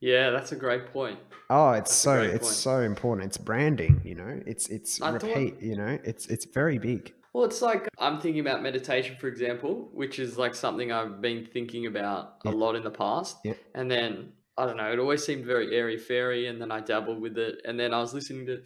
Yeah, 0.00 0.30
that's 0.30 0.52
a 0.52 0.56
great 0.56 0.92
point. 0.92 1.18
Oh, 1.48 1.70
it's 1.70 1.90
that's 1.90 1.94
so 1.94 2.20
it's 2.20 2.46
point. 2.46 2.54
so 2.56 2.80
important. 2.80 3.26
It's 3.28 3.38
branding, 3.38 4.00
you 4.04 4.14
know. 4.14 4.40
It's 4.46 4.68
it's 4.68 5.00
I 5.00 5.10
repeat, 5.10 5.54
thought, 5.54 5.62
you 5.62 5.76
know. 5.76 5.98
It's 6.04 6.26
it's 6.26 6.44
very 6.44 6.78
big. 6.78 7.12
Well, 7.32 7.44
it's 7.44 7.62
like 7.62 7.88
I'm 7.98 8.20
thinking 8.20 8.40
about 8.40 8.62
meditation, 8.62 9.16
for 9.18 9.28
example, 9.28 9.90
which 9.92 10.18
is 10.18 10.38
like 10.38 10.54
something 10.54 10.92
I've 10.92 11.20
been 11.20 11.46
thinking 11.46 11.86
about 11.86 12.36
a 12.44 12.50
lot 12.50 12.76
in 12.76 12.82
the 12.82 12.90
past. 12.90 13.36
Yeah. 13.44 13.54
And 13.74 13.90
then 13.90 14.32
I 14.58 14.64
don't 14.64 14.76
know, 14.76 14.90
it 14.90 14.98
always 14.98 15.24
seemed 15.24 15.44
very 15.44 15.76
airy 15.76 15.98
fairy, 15.98 16.46
and 16.46 16.60
then 16.60 16.72
I 16.72 16.80
dabbled 16.80 17.20
with 17.20 17.36
it, 17.36 17.60
and 17.66 17.78
then 17.78 17.92
I 17.92 18.00
was 18.00 18.14
listening 18.14 18.46
to 18.46 18.62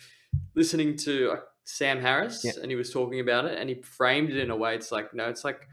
listening 0.54 0.96
to 0.98 1.38
Sam 1.64 2.00
Harris, 2.00 2.44
and 2.44 2.70
he 2.70 2.76
was 2.76 2.92
talking 2.92 3.20
about 3.20 3.44
it, 3.44 3.58
and 3.58 3.68
he 3.68 3.82
framed 3.82 4.30
it 4.30 4.38
in 4.38 4.50
a 4.50 4.56
way. 4.56 4.74
It's 4.74 4.92
like 4.92 5.14
no, 5.14 5.28
it's 5.28 5.44
like 5.44 5.66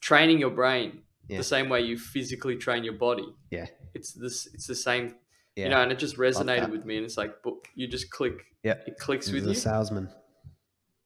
training 0.00 0.38
your 0.38 0.50
brain 0.50 1.02
yeah. 1.28 1.38
the 1.38 1.44
same 1.44 1.68
way 1.68 1.80
you 1.80 1.98
physically 1.98 2.56
train 2.56 2.84
your 2.84 2.94
body. 2.94 3.26
Yeah. 3.50 3.66
It's 3.94 4.12
this. 4.12 4.48
It's 4.54 4.66
the 4.66 4.74
same. 4.74 5.14
Yeah. 5.56 5.64
You 5.64 5.70
know, 5.70 5.82
and 5.82 5.92
it 5.92 5.98
just 5.98 6.16
resonated 6.16 6.70
with 6.70 6.84
me, 6.84 6.96
and 6.96 7.04
it's 7.04 7.16
like, 7.16 7.36
but 7.44 7.54
you 7.74 7.86
just 7.86 8.10
click. 8.10 8.44
Yeah. 8.62 8.74
It 8.86 8.98
clicks 8.98 9.30
with 9.30 9.44
you. 9.44 9.50
A 9.50 9.54
salesman. 9.54 10.08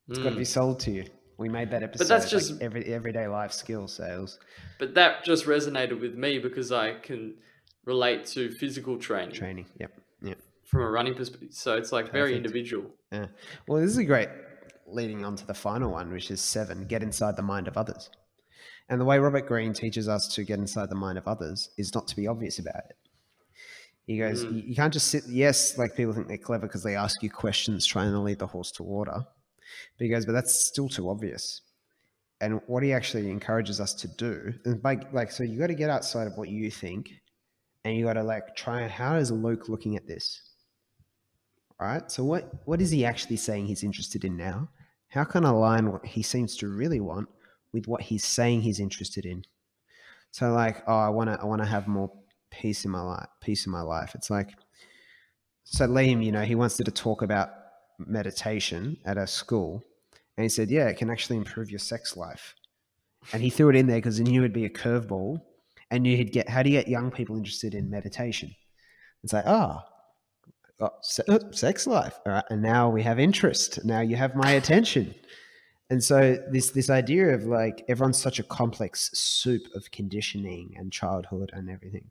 It's 0.09 0.19
mm. 0.19 0.25
got 0.25 0.31
to 0.31 0.37
be 0.37 0.45
sold 0.45 0.81
to 0.81 0.91
you. 0.91 1.05
We 1.37 1.49
made 1.49 1.71
that 1.71 1.83
episode. 1.83 2.05
But 2.05 2.09
that's 2.09 2.31
just 2.31 2.53
like 2.53 2.63
every 2.63 2.85
everyday 2.87 3.29
life 3.29 3.53
skill 3.53 3.87
sales. 3.87 4.39
But 4.79 4.95
that 4.95 5.25
just 5.25 5.47
resonated 5.47 6.01
with 6.01 6.15
me 6.15 6.39
because 6.39 6.73
I 6.73 6.95
can 6.95 7.35
relate 7.85 8.27
to 8.27 8.51
physical 8.51 8.99
training. 8.99 9.35
Training. 9.35 9.67
Yep. 9.79 9.93
Yep. 10.23 10.39
From 10.65 10.83
a 10.83 10.91
running 10.91 11.15
perspective, 11.15 11.49
so 11.53 11.77
it's 11.77 11.93
like 11.93 12.07
Perfect. 12.07 12.13
very 12.13 12.37
individual. 12.37 12.91
Yeah. 13.13 13.27
Well, 13.67 13.81
this 13.81 13.91
is 13.91 13.99
a 13.99 14.05
great 14.05 14.29
leading 14.87 15.25
on 15.25 15.37
to 15.37 15.47
the 15.47 15.55
final 15.55 15.93
one, 15.93 16.13
which 16.13 16.31
is 16.31 16.41
seven. 16.41 16.87
Get 16.87 17.03
inside 17.03 17.37
the 17.37 17.43
mind 17.43 17.69
of 17.69 17.77
others. 17.77 18.11
And 18.89 19.01
the 19.01 19.05
way 19.05 19.19
Robert 19.19 19.47
Greene 19.47 19.75
teaches 19.75 20.09
us 20.09 20.29
to 20.35 20.45
get 20.45 20.59
inside 20.59 20.89
the 20.89 20.95
mind 20.95 21.19
of 21.19 21.29
others 21.29 21.71
is 21.77 21.95
not 21.95 22.09
to 22.09 22.17
be 22.17 22.27
obvious 22.27 22.59
about 22.59 22.85
it. 22.89 22.97
He 24.07 24.17
goes, 24.17 24.45
mm. 24.47 24.67
you 24.67 24.75
can't 24.75 24.93
just 24.93 25.09
sit, 25.09 25.25
yes, 25.29 25.77
like 25.77 25.95
people 25.95 26.15
think 26.15 26.29
they're 26.29 26.39
clever 26.39 26.67
because 26.67 26.83
they 26.83 26.97
ask 26.97 27.23
you 27.23 27.29
questions 27.29 27.85
trying 27.85 28.11
to 28.11 28.19
lead 28.19 28.39
the 28.39 28.47
horse 28.47 28.73
to 28.73 28.83
water. 28.83 29.27
But 29.99 30.05
he 30.05 30.09
goes, 30.09 30.25
but 30.25 30.33
that's 30.33 30.55
still 30.55 30.89
too 30.89 31.11
obvious. 31.11 31.61
And 32.41 32.63
what 32.67 32.83
he 32.83 32.95
actually 32.95 33.31
encourages 33.31 33.81
us 33.81 33.93
to 33.95 34.09
do, 34.09 34.55
and 34.65 34.81
by 34.81 34.99
like, 35.13 35.31
so 35.31 35.43
you 35.43 35.59
got 35.59 35.67
to 35.67 35.75
get 35.75 35.91
outside 35.91 36.27
of 36.27 36.39
what 36.39 36.49
you 36.49 36.71
think 36.71 37.11
and 37.85 37.95
you 37.97 38.07
got 38.07 38.15
to 38.15 38.23
like 38.23 38.57
try, 38.57 38.89
how 38.89 39.17
is 39.17 39.31
Luke 39.31 39.69
looking 39.69 39.97
at 39.97 40.07
this? 40.07 40.41
All 41.79 41.87
right. 41.87 42.11
So 42.11 42.25
what, 42.25 42.51
what 42.65 42.81
is 42.81 42.91
he 42.91 43.05
actually 43.05 43.37
saying 43.37 43.67
he's 43.67 43.85
interested 43.85 44.25
in 44.25 44.39
now? 44.39 44.71
How 45.09 45.25
can 45.25 45.45
I 45.45 45.51
align 45.51 45.93
what 45.93 46.07
he 46.07 46.23
seems 46.23 46.57
to 46.59 46.69
really 46.69 47.01
want 47.01 47.29
with 47.73 47.87
what 47.87 48.03
he's 48.03 48.25
saying 48.25 48.63
he's 48.63 48.81
interested 48.81 49.25
in. 49.25 49.45
So 50.31 50.53
like, 50.53 50.83
oh, 50.87 50.99
I 50.99 51.09
want 51.09 51.31
to 51.31 51.39
I 51.41 51.45
want 51.45 51.63
to 51.63 51.69
have 51.69 51.89
more 51.89 52.11
peace 52.51 52.85
in 52.85 52.91
my 52.91 53.03
life, 53.03 53.29
peace 53.41 53.67
in 53.67 53.73
my 53.73 53.83
life. 53.83 54.15
It's 54.15 54.31
like 54.31 54.51
so 55.65 55.87
Liam, 55.87 56.25
you 56.25 56.33
know, 56.33 56.43
he 56.43 56.55
wants 56.55 56.77
to 56.79 56.85
talk 56.85 57.23
about 57.23 57.51
meditation 57.99 58.97
at 59.05 59.19
a 59.19 59.27
school 59.27 59.85
and 60.37 60.43
he 60.45 60.49
said, 60.49 60.71
"Yeah, 60.71 60.89
it 60.89 60.97
can 60.97 61.11
actually 61.11 61.37
improve 61.37 61.71
your 61.71 61.79
sex 61.79 62.17
life." 62.17 62.55
And 63.33 63.43
he 63.43 63.51
threw 63.51 63.71
it 63.71 63.77
in 63.77 63.87
there 63.87 63.99
because 63.99 64.17
he 64.17 64.25
knew 64.25 64.41
it'd 64.41 64.53
be 64.53 64.65
a 64.65 64.71
curveball 64.71 65.43
and 65.91 66.07
you 66.07 66.19
would 66.19 66.33
get 66.33 66.49
how 66.49 66.63
do 66.63 66.71
you 66.71 66.79
get 66.79 66.89
young 66.89 67.11
people 67.11 67.37
interested 67.37 67.75
in 67.75 67.91
meditation? 67.91 68.55
It's 69.25 69.33
like, 69.33 69.47
ah, 69.47 69.85
oh, 70.81 70.91
oh, 71.29 71.41
sex 71.51 71.87
life. 71.87 72.19
All 72.25 72.33
right. 72.33 72.45
And 72.51 72.63
now 72.63 72.89
we 72.89 73.03
have 73.03 73.19
interest. 73.19 73.85
Now 73.85 74.01
you 74.01 74.17
have 74.17 74.37
my 74.37 74.53
attention. 74.53 75.15
And 75.91 76.03
so 76.05 76.37
this 76.51 76.71
this 76.71 76.91
idea 76.91 77.35
of 77.35 77.45
like 77.45 77.85
everyone's 77.89 78.21
such 78.23 78.39
a 78.39 78.45
complex 78.45 79.11
soup 79.15 79.63
of 79.75 79.91
conditioning 79.91 80.75
and 80.77 80.93
childhood 80.93 81.51
and 81.55 81.71
everything. 81.71 82.11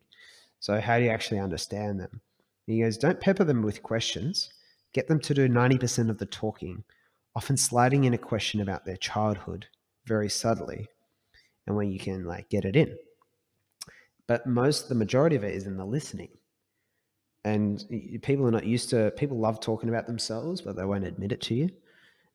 So 0.60 0.80
how 0.80 0.98
do 0.98 1.04
you 1.04 1.10
actually 1.10 1.40
understand 1.40 2.00
them? 2.00 2.20
And 2.66 2.76
he 2.76 2.82
goes, 2.82 2.98
don't 2.98 3.20
pepper 3.20 3.44
them 3.44 3.62
with 3.62 3.82
questions. 3.82 4.52
Get 4.92 5.06
them 5.08 5.20
to 5.20 5.34
do 5.34 5.48
90% 5.48 6.10
of 6.10 6.18
the 6.18 6.26
talking, 6.26 6.84
often 7.36 7.56
sliding 7.56 8.04
in 8.04 8.14
a 8.14 8.18
question 8.18 8.60
about 8.60 8.84
their 8.84 8.96
childhood 8.96 9.66
very 10.06 10.28
subtly, 10.28 10.88
and 11.66 11.76
when 11.76 11.92
you 11.92 11.98
can 11.98 12.24
like 12.24 12.48
get 12.48 12.64
it 12.64 12.76
in. 12.76 12.96
But 14.26 14.46
most 14.46 14.88
the 14.88 14.94
majority 14.94 15.36
of 15.36 15.44
it 15.44 15.54
is 15.54 15.66
in 15.66 15.76
the 15.76 15.84
listening. 15.84 16.30
and 17.44 17.84
people 18.22 18.46
are 18.46 18.50
not 18.50 18.66
used 18.66 18.90
to 18.90 19.10
people 19.12 19.38
love 19.38 19.60
talking 19.60 19.88
about 19.88 20.06
themselves 20.06 20.60
but 20.60 20.76
they 20.76 20.84
won't 20.84 21.04
admit 21.06 21.32
it 21.32 21.40
to 21.40 21.54
you 21.54 21.70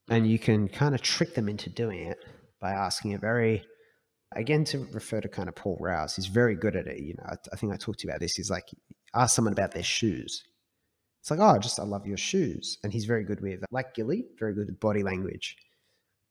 and 0.10 0.30
you 0.30 0.40
can 0.40 0.68
kind 0.68 0.94
of 0.94 1.02
trick 1.02 1.34
them 1.36 1.50
into 1.50 1.70
doing 1.70 2.08
it 2.08 2.18
by 2.60 2.72
asking 2.72 3.14
a 3.14 3.18
very 3.18 3.64
again 4.36 4.64
to 4.64 4.88
refer 4.92 5.22
to 5.22 5.30
kind 5.30 5.48
of 5.48 5.56
paul 5.56 5.78
rouse 5.80 6.16
he's 6.16 6.26
very 6.26 6.56
good 6.56 6.76
at 6.76 6.88
it 6.88 7.00
you 7.00 7.14
know 7.14 7.24
I, 7.28 7.36
I 7.52 7.56
think 7.56 7.72
i 7.72 7.78
talked 7.78 8.00
to 8.00 8.08
you 8.08 8.12
about 8.12 8.20
this 8.20 8.36
he's 8.36 8.50
like 8.50 8.66
ask 9.14 9.36
someone 9.36 9.54
about 9.54 9.72
their 9.72 9.84
shoes. 9.84 10.44
It's 11.22 11.32
like 11.32 11.40
oh 11.40 11.58
just 11.58 11.80
i 11.80 11.84
love 11.84 12.06
your 12.06 12.18
shoes. 12.18 12.78
And 12.84 12.92
he's 12.92 13.06
very 13.06 13.24
good 13.24 13.42
with 13.42 13.64
like 13.72 13.94
gilly 13.94 14.26
very 14.40 14.54
good 14.54 14.68
with 14.68 14.80
body 14.80 15.04
language. 15.04 15.56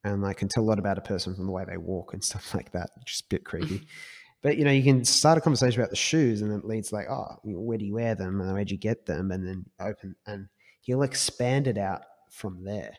And 0.05 0.27
I 0.27 0.33
can 0.33 0.49
tell 0.49 0.65
a 0.65 0.67
lot 0.67 0.79
about 0.79 0.99
a 0.99 1.03
person 1.03 1.35
from 1.35 1.47
the 1.47 1.53
way 1.53 1.65
they 1.65 1.77
walk 1.77 2.13
and 2.13 2.23
stuff 2.31 2.55
like 2.55 2.73
that, 2.73 2.91
Just 3.07 3.23
a 3.23 3.27
bit 3.31 3.45
creepy. 3.45 3.87
but 4.43 4.57
you 4.59 4.65
know, 4.65 4.73
you 4.73 4.83
can 4.83 5.05
start 5.05 5.39
a 5.39 5.41
conversation 5.41 5.81
about 5.81 5.91
the 5.91 5.97
shoes, 5.97 6.43
and 6.43 6.51
then 6.51 6.59
it 6.59 6.65
leads 6.65 6.93
like, 6.93 7.09
oh, 7.09 7.37
where 7.45 7.79
do 7.79 7.85
you 7.85 7.95
wear 7.95 8.15
them, 8.15 8.41
and 8.41 8.53
where'd 8.53 8.71
you 8.71 8.79
get 8.79 9.07
them, 9.07 9.31
and 9.31 9.47
then 9.47 9.65
open, 9.81 10.17
and 10.27 10.49
he'll 10.81 11.03
expand 11.03 11.69
it 11.69 11.79
out 11.79 12.03
from 12.31 12.65
there 12.65 12.97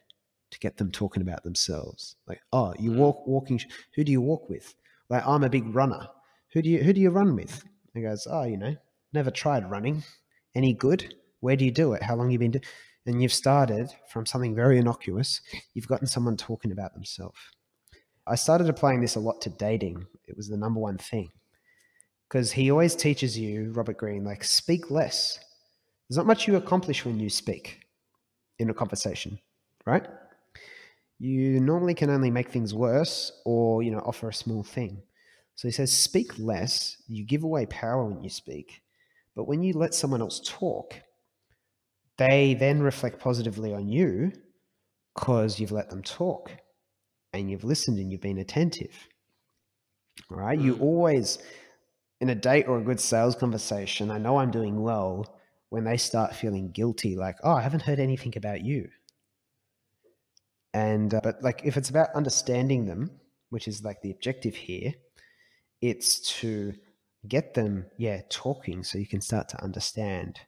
to 0.53 0.59
get 0.59 0.77
them 0.77 0.91
talking 0.91 1.21
about 1.21 1.43
themselves. 1.43 2.15
Like, 2.27 2.41
oh, 2.53 2.73
you 2.79 2.91
mm. 2.91 2.97
walk 2.97 3.27
walking. 3.27 3.59
Who 3.95 4.03
do 4.03 4.11
you 4.11 4.21
walk 4.21 4.49
with? 4.49 4.73
Like, 5.09 5.25
I'm 5.27 5.43
a 5.43 5.49
big 5.49 5.75
runner. 5.75 6.07
Who 6.53 6.61
do 6.61 6.69
you 6.69 6.83
who 6.83 6.93
do 6.93 7.01
you 7.01 7.09
run 7.09 7.35
with? 7.35 7.63
He 7.93 8.01
goes, 8.01 8.27
oh, 8.29 8.43
you 8.43 8.57
know, 8.57 8.75
never 9.11 9.31
tried 9.31 9.69
running. 9.69 10.03
Any 10.55 10.73
good? 10.73 11.15
Where 11.41 11.55
do 11.55 11.65
you 11.65 11.71
do 11.71 11.93
it? 11.93 12.01
How 12.01 12.15
long 12.15 12.31
you 12.31 12.39
been 12.39 12.51
doing? 12.51 12.63
and 13.05 13.21
you've 13.21 13.33
started 13.33 13.91
from 14.07 14.25
something 14.25 14.55
very 14.55 14.77
innocuous, 14.77 15.41
you've 15.73 15.87
gotten 15.87 16.07
someone 16.07 16.37
talking 16.37 16.71
about 16.71 16.93
themselves. 16.93 17.37
I 18.25 18.35
started 18.35 18.69
applying 18.69 19.01
this 19.01 19.15
a 19.15 19.19
lot 19.19 19.41
to 19.41 19.49
dating. 19.49 20.05
It 20.27 20.37
was 20.37 20.47
the 20.47 20.57
number 20.57 20.79
one 20.79 20.97
thing. 20.97 21.29
Because 22.29 22.51
he 22.51 22.71
always 22.71 22.95
teaches 22.95 23.37
you, 23.37 23.71
Robert 23.73 23.97
Greene, 23.97 24.23
like 24.23 24.43
speak 24.43 24.89
less. 24.89 25.37
There's 26.07 26.17
not 26.17 26.25
much 26.25 26.47
you 26.47 26.55
accomplish 26.55 27.05
when 27.05 27.19
you 27.19 27.29
speak 27.29 27.81
in 28.59 28.69
a 28.69 28.73
conversation, 28.73 29.39
right? 29.85 30.07
You 31.23 31.61
normally 31.61 31.93
can 31.93 32.09
only 32.09 32.29
make 32.29 32.49
things 32.49 32.73
worse 32.73 33.31
or, 33.45 33.81
you 33.81 33.91
know, 33.91 33.99
offer 33.99 34.27
a 34.27 34.33
small 34.33 34.61
thing. 34.61 35.03
So 35.55 35.69
he 35.69 35.71
says, 35.71 35.93
speak 35.93 36.37
less. 36.37 36.97
You 37.07 37.25
give 37.25 37.45
away 37.45 37.65
power 37.67 38.03
when 38.05 38.21
you 38.21 38.29
speak. 38.29 38.81
But 39.33 39.47
when 39.47 39.63
you 39.63 39.71
let 39.71 39.93
someone 39.93 40.19
else 40.19 40.41
talk, 40.45 40.95
they 42.17 42.55
then 42.55 42.81
reflect 42.81 43.21
positively 43.21 43.73
on 43.73 43.87
you 43.87 44.33
because 45.15 45.61
you've 45.61 45.71
let 45.71 45.89
them 45.89 46.03
talk 46.03 46.51
and 47.31 47.49
you've 47.49 47.63
listened 47.63 47.99
and 47.99 48.11
you've 48.11 48.19
been 48.19 48.39
attentive. 48.39 49.07
All 50.29 50.35
right. 50.35 50.59
Mm. 50.59 50.65
You 50.65 50.77
always, 50.79 51.37
in 52.19 52.31
a 52.31 52.35
date 52.35 52.67
or 52.67 52.79
a 52.79 52.83
good 52.83 52.99
sales 52.99 53.35
conversation, 53.35 54.11
I 54.11 54.17
know 54.17 54.39
I'm 54.39 54.51
doing 54.51 54.81
well 54.81 55.39
when 55.69 55.85
they 55.85 55.95
start 55.95 56.35
feeling 56.35 56.71
guilty, 56.71 57.15
like, 57.15 57.37
oh, 57.45 57.53
I 57.53 57.61
haven't 57.61 57.83
heard 57.83 57.99
anything 57.99 58.33
about 58.35 58.59
you. 58.59 58.89
And, 60.73 61.13
uh, 61.13 61.21
but 61.23 61.43
like, 61.43 61.61
if 61.63 61.77
it's 61.77 61.89
about 61.89 62.09
understanding 62.15 62.85
them, 62.85 63.11
which 63.49 63.67
is 63.67 63.83
like 63.83 64.01
the 64.01 64.11
objective 64.11 64.55
here, 64.55 64.93
it's 65.81 66.19
to 66.39 66.73
get 67.27 67.53
them, 67.53 67.85
yeah, 67.97 68.21
talking 68.29 68.83
so 68.83 68.97
you 68.97 69.07
can 69.07 69.21
start 69.21 69.49
to 69.49 69.63
understand 69.63 70.39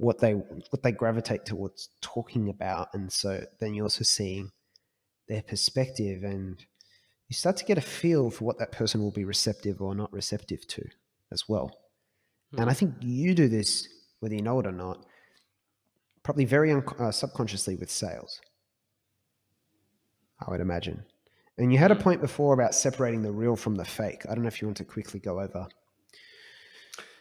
what 0.00 0.18
they 0.18 0.32
what 0.32 0.82
they 0.82 0.92
gravitate 0.92 1.44
towards 1.44 1.90
talking 2.00 2.48
about 2.48 2.88
and 2.94 3.12
so 3.12 3.44
then 3.60 3.74
you're 3.74 3.84
also 3.84 4.02
seeing 4.02 4.50
their 5.28 5.42
perspective 5.42 6.24
and 6.24 6.64
you 7.28 7.34
start 7.34 7.54
to 7.58 7.66
get 7.66 7.76
a 7.76 7.82
feel 7.82 8.30
for 8.30 8.44
what 8.44 8.58
that 8.58 8.72
person 8.72 9.02
will 9.02 9.10
be 9.10 9.26
receptive 9.26 9.82
or 9.82 9.94
not 9.94 10.10
receptive 10.10 10.66
to 10.66 10.82
as 11.30 11.46
well 11.50 11.70
mm. 12.54 12.60
and 12.60 12.70
i 12.70 12.72
hmm. 12.72 12.78
think 12.78 12.94
you 13.00 13.34
do 13.34 13.46
this 13.46 13.86
whether 14.20 14.34
you 14.34 14.40
know 14.40 14.58
it 14.58 14.66
or 14.66 14.72
not 14.72 15.04
probably 16.22 16.46
very 16.46 16.72
un- 16.72 16.82
uh, 16.98 17.12
subconsciously 17.12 17.76
with 17.76 17.90
sales 17.90 18.40
i 20.46 20.50
would 20.50 20.60
imagine 20.60 21.02
and 21.58 21.72
you 21.72 21.78
had 21.78 21.90
a 21.90 21.94
hmm. 21.94 22.02
point 22.02 22.20
before 22.20 22.54
about 22.54 22.74
separating 22.74 23.22
the 23.22 23.32
real 23.32 23.56
from 23.56 23.74
the 23.74 23.84
fake 23.84 24.22
i 24.28 24.34
don't 24.34 24.42
know 24.42 24.48
if 24.48 24.60
you 24.60 24.68
want 24.68 24.76
to 24.76 24.84
quickly 24.84 25.20
go 25.20 25.40
over 25.40 25.66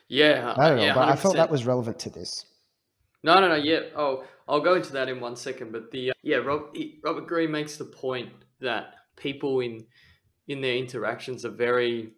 yeah 0.07 0.53
i 0.57 0.69
don't 0.69 0.77
know 0.77 0.83
yeah, 0.83 0.93
but 0.93 1.07
i 1.07 1.15
felt 1.15 1.35
that 1.35 1.49
was 1.49 1.65
relevant 1.65 1.99
to 1.99 2.09
this 2.09 2.45
no, 3.23 3.39
no, 3.39 3.49
no. 3.49 3.55
Yeah. 3.55 3.81
Oh, 3.95 4.23
I'll 4.47 4.61
go 4.61 4.75
into 4.75 4.93
that 4.93 5.09
in 5.09 5.19
one 5.19 5.35
second. 5.35 5.71
But 5.71 5.91
the 5.91 6.11
uh, 6.11 6.13
yeah, 6.23 6.37
Rob, 6.37 6.75
he, 6.75 6.99
Robert 7.03 7.27
Greene 7.27 7.51
makes 7.51 7.77
the 7.77 7.85
point 7.85 8.31
that 8.61 8.93
people 9.15 9.59
in 9.59 9.85
in 10.47 10.61
their 10.61 10.75
interactions 10.75 11.45
are 11.45 11.51
very. 11.51 12.11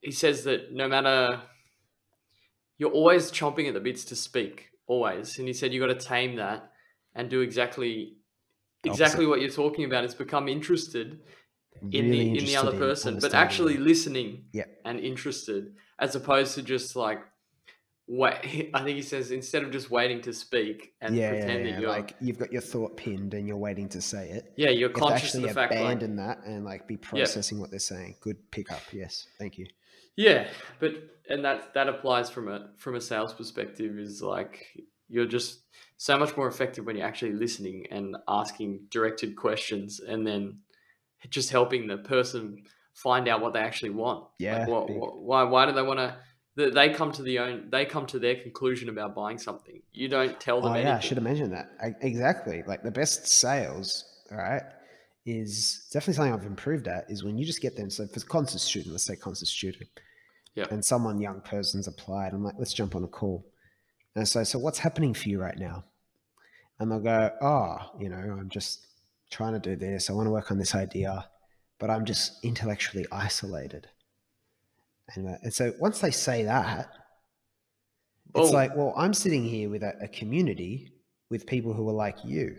He 0.00 0.12
says 0.12 0.44
that 0.44 0.72
no 0.72 0.88
matter, 0.88 1.40
you're 2.78 2.92
always 2.92 3.32
chomping 3.32 3.66
at 3.66 3.74
the 3.74 3.80
bits 3.80 4.04
to 4.06 4.16
speak, 4.16 4.70
always, 4.86 5.38
and 5.38 5.48
he 5.48 5.52
said 5.52 5.72
you 5.72 5.80
got 5.80 5.98
to 5.98 6.06
tame 6.06 6.36
that 6.36 6.70
and 7.14 7.28
do 7.28 7.40
exactly 7.40 8.17
exactly 8.84 9.26
what 9.26 9.40
you're 9.40 9.50
talking 9.50 9.84
about. 9.84 10.04
Is 10.04 10.14
become 10.14 10.48
interested 10.48 11.20
in 11.92 12.10
really 12.10 12.32
the 12.32 12.38
in 12.38 12.44
the 12.44 12.56
other 12.56 12.76
person, 12.76 13.18
but 13.20 13.34
actually 13.34 13.76
listening 13.76 14.44
and 14.84 15.00
interested, 15.00 15.74
as 15.98 16.14
opposed 16.14 16.54
to 16.54 16.62
just 16.62 16.96
like 16.96 17.20
wait. 18.08 18.70
I 18.74 18.82
think 18.82 18.96
he 18.96 19.02
says 19.02 19.30
instead 19.30 19.62
of 19.62 19.70
just 19.70 19.90
waiting 19.90 20.20
to 20.22 20.32
speak 20.32 20.94
and 21.00 21.14
yeah, 21.14 21.30
pretend 21.30 21.66
yeah, 21.66 21.72
that 21.72 21.80
you're 21.80 21.90
like 21.90 22.16
you've 22.20 22.38
got 22.38 22.52
your 22.52 22.62
thought 22.62 22.96
pinned 22.96 23.34
and 23.34 23.46
you're 23.46 23.56
waiting 23.56 23.88
to 23.90 24.00
say 24.00 24.30
it. 24.30 24.52
Yeah, 24.56 24.70
you're 24.70 24.88
conscious 24.88 25.34
of 25.34 25.42
the 25.42 25.48
fact 25.48 25.72
abandon 25.72 26.16
like, 26.16 26.38
that 26.38 26.46
and 26.46 26.64
like 26.64 26.88
be 26.88 26.96
processing 26.96 27.60
what 27.60 27.70
they're 27.70 27.78
saying. 27.78 28.16
Good 28.20 28.50
pickup. 28.50 28.82
Yes, 28.92 29.26
thank 29.38 29.58
you. 29.58 29.66
Yeah, 30.16 30.48
but 30.80 30.94
and 31.28 31.44
that 31.44 31.74
that 31.74 31.88
applies 31.88 32.30
from 32.30 32.48
a 32.48 32.70
from 32.76 32.96
a 32.96 33.00
sales 33.00 33.32
perspective 33.32 33.98
is 33.98 34.20
like 34.22 34.66
you're 35.08 35.26
just 35.26 35.60
so 35.98 36.16
much 36.16 36.36
more 36.36 36.48
effective 36.48 36.86
when 36.86 36.96
you're 36.96 37.06
actually 37.06 37.32
listening 37.32 37.86
and 37.90 38.16
asking 38.28 38.80
directed 38.88 39.36
questions 39.36 40.00
and 40.00 40.26
then 40.26 40.60
just 41.28 41.50
helping 41.50 41.86
the 41.86 41.98
person 41.98 42.62
find 42.94 43.28
out 43.28 43.40
what 43.40 43.52
they 43.52 43.60
actually 43.60 43.90
want. 43.90 44.24
Yeah. 44.38 44.60
Like 44.60 44.68
what, 44.68 44.90
what, 44.90 45.22
why 45.22 45.42
why 45.42 45.66
do 45.66 45.72
they 45.72 45.82
want 45.82 45.98
to 45.98 46.16
they 46.56 46.90
come 46.90 47.12
to 47.12 47.22
the 47.22 47.40
own 47.40 47.68
they 47.70 47.84
come 47.84 48.06
to 48.06 48.18
their 48.18 48.36
conclusion 48.36 48.88
about 48.88 49.14
buying 49.14 49.38
something. 49.38 49.82
You 49.92 50.08
don't 50.08 50.38
tell 50.40 50.60
them. 50.60 50.70
Oh 50.70 50.74
anything. 50.74 50.88
yeah, 50.88 50.96
I 50.96 51.00
should 51.00 51.16
have 51.16 51.24
mentioned 51.24 51.52
that. 51.52 51.70
I, 51.80 51.94
exactly. 52.00 52.62
Like 52.66 52.82
the 52.82 52.90
best 52.90 53.26
sales, 53.26 54.04
all 54.30 54.38
right, 54.38 54.62
is 55.26 55.88
definitely 55.92 56.14
something 56.14 56.32
I've 56.32 56.46
improved 56.46 56.88
at. 56.88 57.10
Is 57.10 57.22
when 57.24 57.38
you 57.38 57.44
just 57.44 57.60
get 57.60 57.76
them. 57.76 57.90
So 57.90 58.06
for 58.06 58.20
constant 58.20 58.60
student, 58.60 58.92
let's 58.92 59.04
say 59.04 59.16
constant 59.16 59.48
student, 59.48 59.88
yeah, 60.54 60.66
and 60.70 60.84
someone 60.84 61.20
young 61.20 61.40
person's 61.40 61.86
applied. 61.86 62.32
I'm 62.32 62.42
like, 62.42 62.56
let's 62.58 62.72
jump 62.72 62.96
on 62.96 63.04
a 63.04 63.08
call. 63.08 63.44
And 64.18 64.28
so, 64.28 64.42
so 64.42 64.58
what's 64.58 64.78
happening 64.78 65.14
for 65.14 65.28
you 65.28 65.40
right 65.40 65.56
now? 65.56 65.84
And 66.78 66.90
they'll 66.90 67.00
go, 67.00 67.30
oh, 67.40 67.78
you 67.98 68.08
know, 68.08 68.16
I'm 68.16 68.48
just 68.48 68.86
trying 69.30 69.52
to 69.52 69.60
do 69.60 69.76
this. 69.76 70.10
I 70.10 70.12
want 70.12 70.26
to 70.26 70.30
work 70.30 70.50
on 70.50 70.58
this 70.58 70.74
idea, 70.74 71.26
but 71.78 71.90
I'm 71.90 72.04
just 72.04 72.44
intellectually 72.44 73.06
isolated. 73.12 73.88
And, 75.14 75.28
uh, 75.28 75.38
and 75.42 75.54
so 75.54 75.72
once 75.78 76.00
they 76.00 76.10
say 76.10 76.44
that, 76.44 76.88
it's 78.34 78.50
oh. 78.50 78.52
like, 78.52 78.76
well, 78.76 78.92
I'm 78.96 79.14
sitting 79.14 79.44
here 79.44 79.70
with 79.70 79.82
a, 79.82 79.94
a, 80.02 80.08
community 80.08 80.92
with 81.30 81.46
people 81.46 81.72
who 81.72 81.88
are 81.88 81.94
like 81.94 82.18
you, 82.24 82.56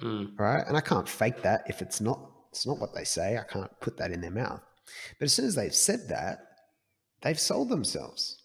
mm. 0.00 0.38
right? 0.38 0.64
And 0.66 0.76
I 0.76 0.80
can't 0.80 1.08
fake 1.08 1.42
that 1.42 1.62
if 1.68 1.80
it's 1.80 2.00
not 2.00 2.20
it's 2.50 2.66
not 2.66 2.78
what 2.78 2.94
they 2.94 3.04
say. 3.04 3.38
I 3.38 3.44
can't 3.50 3.70
put 3.80 3.96
that 3.98 4.10
in 4.10 4.20
their 4.20 4.30
mouth. 4.30 4.60
But 5.18 5.26
as 5.26 5.34
soon 5.34 5.46
as 5.46 5.54
they've 5.54 5.74
said 5.74 6.08
that, 6.08 6.38
they've 7.22 7.38
sold 7.38 7.68
themselves. 7.68 8.42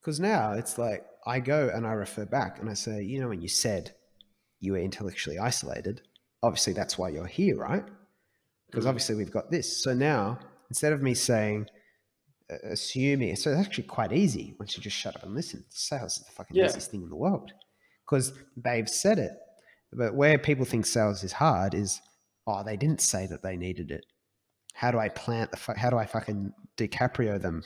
Because 0.00 0.20
now 0.20 0.52
it's 0.52 0.76
like 0.76 1.04
I 1.26 1.40
go 1.40 1.70
and 1.72 1.86
I 1.86 1.92
refer 1.92 2.26
back 2.26 2.58
and 2.60 2.68
I 2.68 2.74
say, 2.74 3.02
you 3.02 3.20
know, 3.20 3.28
when 3.28 3.40
you 3.40 3.48
said 3.48 3.94
you 4.60 4.72
were 4.72 4.78
intellectually 4.78 5.38
isolated, 5.38 6.02
obviously 6.42 6.72
that's 6.72 6.98
why 6.98 7.08
you're 7.08 7.26
here, 7.26 7.56
right? 7.56 7.84
Because 8.66 8.84
mm. 8.84 8.88
obviously 8.88 9.14
we've 9.14 9.30
got 9.30 9.50
this. 9.50 9.82
So 9.82 9.94
now 9.94 10.38
instead 10.70 10.92
of 10.92 11.02
me 11.02 11.14
saying, 11.14 11.66
assuming 12.64 13.34
so 13.36 13.50
it's 13.50 13.66
actually 13.66 13.84
quite 13.84 14.12
easy 14.12 14.54
once 14.58 14.76
you 14.76 14.82
just 14.82 14.96
shut 14.96 15.16
up 15.16 15.22
and 15.22 15.34
listen. 15.34 15.64
Sales 15.70 16.18
is 16.18 16.24
the 16.24 16.32
fucking 16.32 16.56
yeah. 16.56 16.66
easiest 16.66 16.90
thing 16.90 17.02
in 17.02 17.08
the 17.08 17.16
world 17.16 17.52
because 18.04 18.32
they've 18.56 18.88
said 18.88 19.18
it. 19.18 19.32
But 19.92 20.14
where 20.14 20.38
people 20.38 20.64
think 20.64 20.86
sales 20.86 21.22
is 21.22 21.32
hard 21.32 21.74
is, 21.74 22.00
oh, 22.46 22.62
they 22.64 22.76
didn't 22.76 23.00
say 23.00 23.26
that 23.26 23.42
they 23.42 23.56
needed 23.56 23.90
it. 23.90 24.04
How 24.74 24.90
do 24.90 24.98
I 24.98 25.08
plant 25.08 25.52
the? 25.52 25.56
Fu- 25.56 25.76
how 25.76 25.88
do 25.88 25.96
I 25.96 26.04
fucking 26.04 26.52
DiCaprio 26.76 27.40
them 27.40 27.62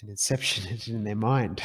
and 0.00 0.10
inception 0.10 0.72
it 0.72 0.88
in 0.88 1.04
their 1.04 1.14
mind? 1.14 1.62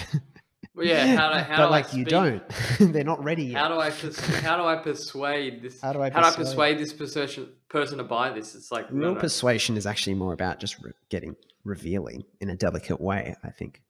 Well, 0.73 0.85
yeah, 0.85 1.15
how 1.15 1.33
do, 1.33 1.39
how 1.39 1.57
but 1.57 1.65
do 1.65 1.71
like 1.71 1.93
you 1.93 2.05
don't. 2.05 2.43
They're 2.79 3.03
not 3.03 3.23
ready 3.23 3.45
yet. 3.45 3.61
How 3.61 3.67
do 3.67 3.79
I 3.79 3.89
pers- 3.89 4.19
how 4.19 4.57
do 4.57 4.63
I 4.63 4.77
persuade 4.77 5.61
this? 5.61 5.81
How 5.81 5.91
do 5.91 6.01
I 6.01 6.09
persuade, 6.09 6.23
how 6.23 6.29
do 6.29 6.35
I 6.35 6.43
persuade 6.43 6.79
this 6.79 6.93
person 6.93 7.49
person 7.67 7.97
to 7.97 8.03
buy 8.03 8.29
this? 8.31 8.55
It's 8.55 8.71
like 8.71 8.85
real 8.89 9.15
persuasion 9.15 9.75
is 9.75 9.85
actually 9.85 10.13
more 10.13 10.33
about 10.33 10.59
just 10.59 10.81
re- 10.81 10.93
getting 11.09 11.35
revealing 11.63 12.23
in 12.39 12.49
a 12.49 12.55
delicate 12.55 13.01
way. 13.01 13.35
I 13.43 13.49
think 13.49 13.81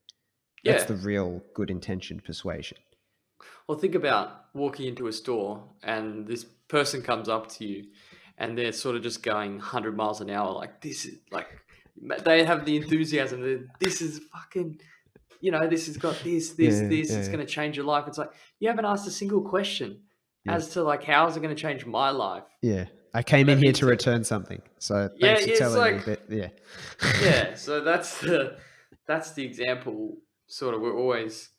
that's 0.64 0.84
yeah. 0.84 0.88
the 0.88 0.96
real 0.96 1.42
good 1.54 1.70
intentioned 1.70 2.24
persuasion. 2.24 2.78
Well, 3.68 3.78
think 3.78 3.96
about 3.96 4.46
walking 4.54 4.88
into 4.88 5.08
a 5.08 5.14
store 5.14 5.64
and 5.84 6.28
this 6.28 6.44
person 6.44 7.02
comes 7.02 7.30
up 7.30 7.50
to 7.54 7.66
you 7.66 7.86
and 8.38 8.58
they're 8.58 8.72
sort 8.72 8.96
of 8.96 9.04
just 9.04 9.24
going 9.24 9.58
100 9.58 9.96
miles 9.96 10.20
an 10.22 10.30
hour, 10.30 10.52
like 10.54 10.82
this 10.82 11.06
is 11.06 11.20
like 11.32 11.48
they 12.26 12.44
have 12.44 12.66
the 12.66 12.78
enthusiasm. 12.78 13.70
This 13.80 14.02
is 14.02 14.22
fucking 14.34 14.80
you 15.42 15.52
know, 15.52 15.68
this 15.68 15.88
has 15.88 15.98
got 15.98 16.16
this, 16.24 16.52
this, 16.52 16.82
Yeah, 16.82 16.88
this. 16.88 17.12
yeah, 17.12 17.18
it's 17.18 17.28
yeah. 17.28 17.34
going 17.34 17.46
to 17.46 17.52
change 17.52 17.76
your 17.76 17.86
life. 17.86 18.06
It's 18.08 18.18
like 18.18 18.32
you 18.60 18.68
haven't 18.70 18.86
asked 18.86 19.08
a 19.08 19.12
single 19.12 19.42
question 19.42 20.02
as 20.48 20.70
to 20.70 20.84
like 20.84 21.04
how 21.04 21.28
is 21.28 21.36
it 21.36 21.42
going 21.42 21.56
to 21.56 21.62
change 21.62 21.86
my 21.86 22.10
life. 22.12 22.44
Yeah. 22.62 22.86
I 23.14 23.24
came 23.24 23.50
in 23.50 23.58
here 23.62 23.74
to 23.74 23.86
return 23.86 24.24
something. 24.24 24.62
So 24.80 25.10
Yeah, 25.18 25.36
for 25.36 25.42
it's 25.50 25.60
telling 25.60 25.98
like- 26.08 26.22
yeah. 26.30 26.48
yeah 27.22 27.56
so 27.66 27.82
that's 27.82 28.20
the 28.22 28.58
that's 29.06 29.34
the 29.34 29.44
example 29.46 30.18
sort 30.48 30.74
of 30.76 30.82
we're 30.82 30.98
always 30.98 31.50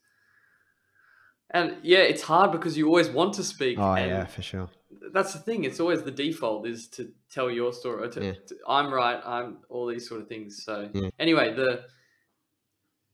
and 1.51 1.77
yeah 1.83 1.99
it's 1.99 2.23
hard 2.23 2.53
because 2.53 2.77
you 2.79 2.87
always 2.87 3.09
want 3.11 3.35
to 3.35 3.45
speak 3.45 3.79
Oh 3.79 3.93
and 3.95 4.11
yeah, 4.11 4.25
for 4.27 4.43
sure. 4.43 4.69
that's 5.13 5.33
the 5.35 5.39
thing 5.41 5.65
it's 5.65 5.81
always 5.81 6.03
the 6.03 6.11
default 6.11 6.67
is 6.67 6.89
to 6.97 7.11
tell 7.31 7.51
your 7.51 7.73
story 7.73 8.05
or 8.07 8.09
to, 8.11 8.25
Yeah. 8.25 8.33
to- 8.49 8.57
i'm 8.69 8.93
right 8.93 9.21
i'm 9.25 9.59
all 9.69 9.87
these 9.87 10.09
sort 10.09 10.21
of 10.23 10.29
things 10.29 10.63
so 10.65 10.89
Yeah. 10.95 11.11
anyway 11.19 11.55
the 11.55 11.85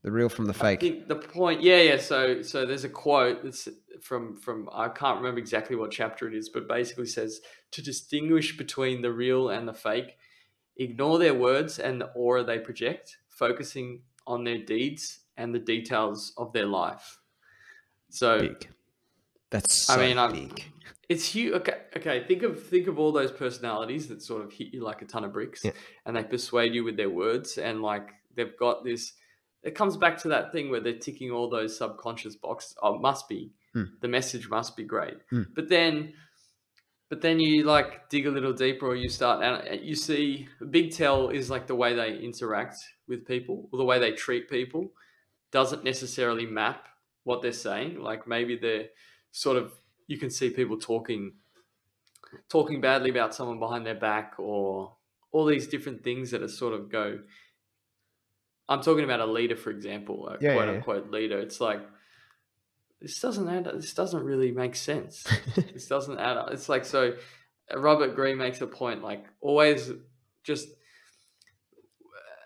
The 0.02 0.12
real 0.12 0.28
from 0.28 0.44
the 0.46 0.54
I 0.54 0.76
fake. 0.76 0.80
think 0.80 1.08
the 1.08 1.16
point 1.16 1.60
yeah 1.62 1.80
yeah 1.82 1.96
so 1.98 2.40
so 2.42 2.64
there's 2.64 2.84
a 2.84 2.88
quote 2.88 3.42
that's 3.42 3.68
from 4.00 4.36
from 4.36 4.68
i 4.72 4.88
can't 4.88 5.16
remember 5.18 5.40
exactly 5.40 5.74
what 5.74 5.90
chapter 5.90 6.28
it 6.28 6.34
is 6.34 6.48
but 6.48 6.68
basically 6.68 7.06
says 7.06 7.40
to 7.72 7.82
distinguish 7.82 8.56
between 8.56 9.02
the 9.02 9.12
real 9.12 9.48
and 9.48 9.66
the 9.66 9.74
fake 9.74 10.16
ignore 10.76 11.18
their 11.18 11.34
words 11.34 11.80
and 11.80 12.00
the 12.00 12.06
aura 12.12 12.44
they 12.44 12.60
project 12.60 13.18
focusing 13.28 14.00
on 14.24 14.44
their 14.44 14.58
deeds 14.58 15.18
and 15.36 15.52
the 15.52 15.58
details 15.58 16.32
of 16.36 16.52
their 16.52 16.66
life 16.66 17.18
so 18.08 18.38
Big. 18.40 18.68
That's 19.50 19.74
so 19.74 19.94
I 19.94 19.96
mean, 19.96 20.18
I'm- 20.18 20.32
big. 20.32 20.64
it's 21.08 21.26
huge 21.34 21.54
okay 21.54 21.80
okay 21.96 22.24
think 22.28 22.44
of 22.44 22.62
think 22.64 22.86
of 22.86 22.98
all 23.00 23.10
those 23.12 23.32
personalities 23.32 24.06
that 24.08 24.22
sort 24.22 24.44
of 24.44 24.52
hit 24.52 24.72
you 24.72 24.82
like 24.84 25.02
a 25.02 25.06
ton 25.06 25.24
of 25.24 25.32
bricks 25.32 25.64
Yeah. 25.64 25.72
and 26.06 26.14
they 26.16 26.22
persuade 26.22 26.72
you 26.74 26.84
with 26.84 26.96
their 26.96 27.10
words 27.10 27.58
and 27.58 27.82
like 27.82 28.10
they've 28.36 28.56
got 28.56 28.84
this 28.84 29.12
it 29.62 29.74
comes 29.74 29.96
back 29.96 30.16
to 30.18 30.28
that 30.28 30.52
thing 30.52 30.70
where 30.70 30.80
they're 30.80 30.98
ticking 30.98 31.30
all 31.30 31.48
those 31.50 31.76
subconscious 31.76 32.36
boxes 32.36 32.76
oh 32.82 32.98
must 32.98 33.28
be 33.28 33.50
Hmm. 33.74 33.82
the 34.00 34.08
message 34.08 34.48
must 34.48 34.76
be 34.76 34.84
great 34.84 35.18
Hmm. 35.30 35.42
but 35.54 35.68
then 35.68 36.14
but 37.10 37.20
then 37.20 37.38
you 37.38 37.64
like 37.64 38.08
dig 38.08 38.26
a 38.26 38.30
little 38.30 38.52
deeper 38.54 38.86
or 38.86 38.96
you 38.96 39.08
start 39.10 39.42
and 39.42 39.80
you 39.84 39.94
see 39.94 40.48
big 40.70 40.92
tell 40.92 41.28
is 41.28 41.50
like 41.50 41.66
the 41.66 41.74
way 41.74 41.94
they 41.94 42.16
interact 42.18 42.76
with 43.06 43.26
people 43.26 43.68
or 43.70 43.78
the 43.78 43.84
way 43.84 43.98
they 43.98 44.12
treat 44.12 44.48
people 44.48 44.90
doesn't 45.50 45.84
necessarily 45.84 46.46
map 46.46 46.88
what 47.24 47.42
they're 47.42 47.52
saying 47.52 48.00
like 48.00 48.26
maybe 48.26 48.56
they're 48.56 48.88
sort 49.32 49.56
of 49.58 49.72
you 50.06 50.16
can 50.18 50.30
see 50.30 50.48
people 50.48 50.78
talking 50.78 51.32
talking 52.48 52.80
badly 52.80 53.10
about 53.10 53.34
someone 53.34 53.58
behind 53.58 53.84
their 53.86 53.94
back 53.94 54.34
or 54.38 54.94
all 55.32 55.44
these 55.44 55.66
different 55.66 56.02
things 56.02 56.30
that 56.30 56.42
are 56.42 56.48
sort 56.48 56.72
of 56.72 56.90
go 56.90 57.18
i'm 58.68 58.82
talking 58.82 59.04
about 59.04 59.20
a 59.20 59.26
leader 59.26 59.56
for 59.56 59.70
example 59.70 60.28
a 60.28 60.32
Yeah, 60.40 60.54
quote 60.54 60.64
yeah, 60.66 60.70
yeah. 60.72 60.76
unquote 60.78 61.10
leader. 61.10 61.38
It's 61.38 61.60
like 61.60 61.80
this 63.00 63.20
doesn't 63.20 63.48
add 63.48 63.64
this 63.76 63.94
doesn't 63.94 64.24
really 64.24 64.50
make 64.50 64.74
sense. 64.76 65.24
This 65.74 65.86
doesn't 65.86 66.18
add 66.18 66.36
up. 66.36 66.50
It's 66.52 66.68
like 66.68 66.84
so 66.84 67.14
uh, 67.72 67.78
robert 67.78 68.14
greene 68.16 68.36
makes 68.38 68.60
a 68.60 68.66
point 68.66 69.02
like 69.02 69.24
always 69.40 69.92
just 70.42 70.68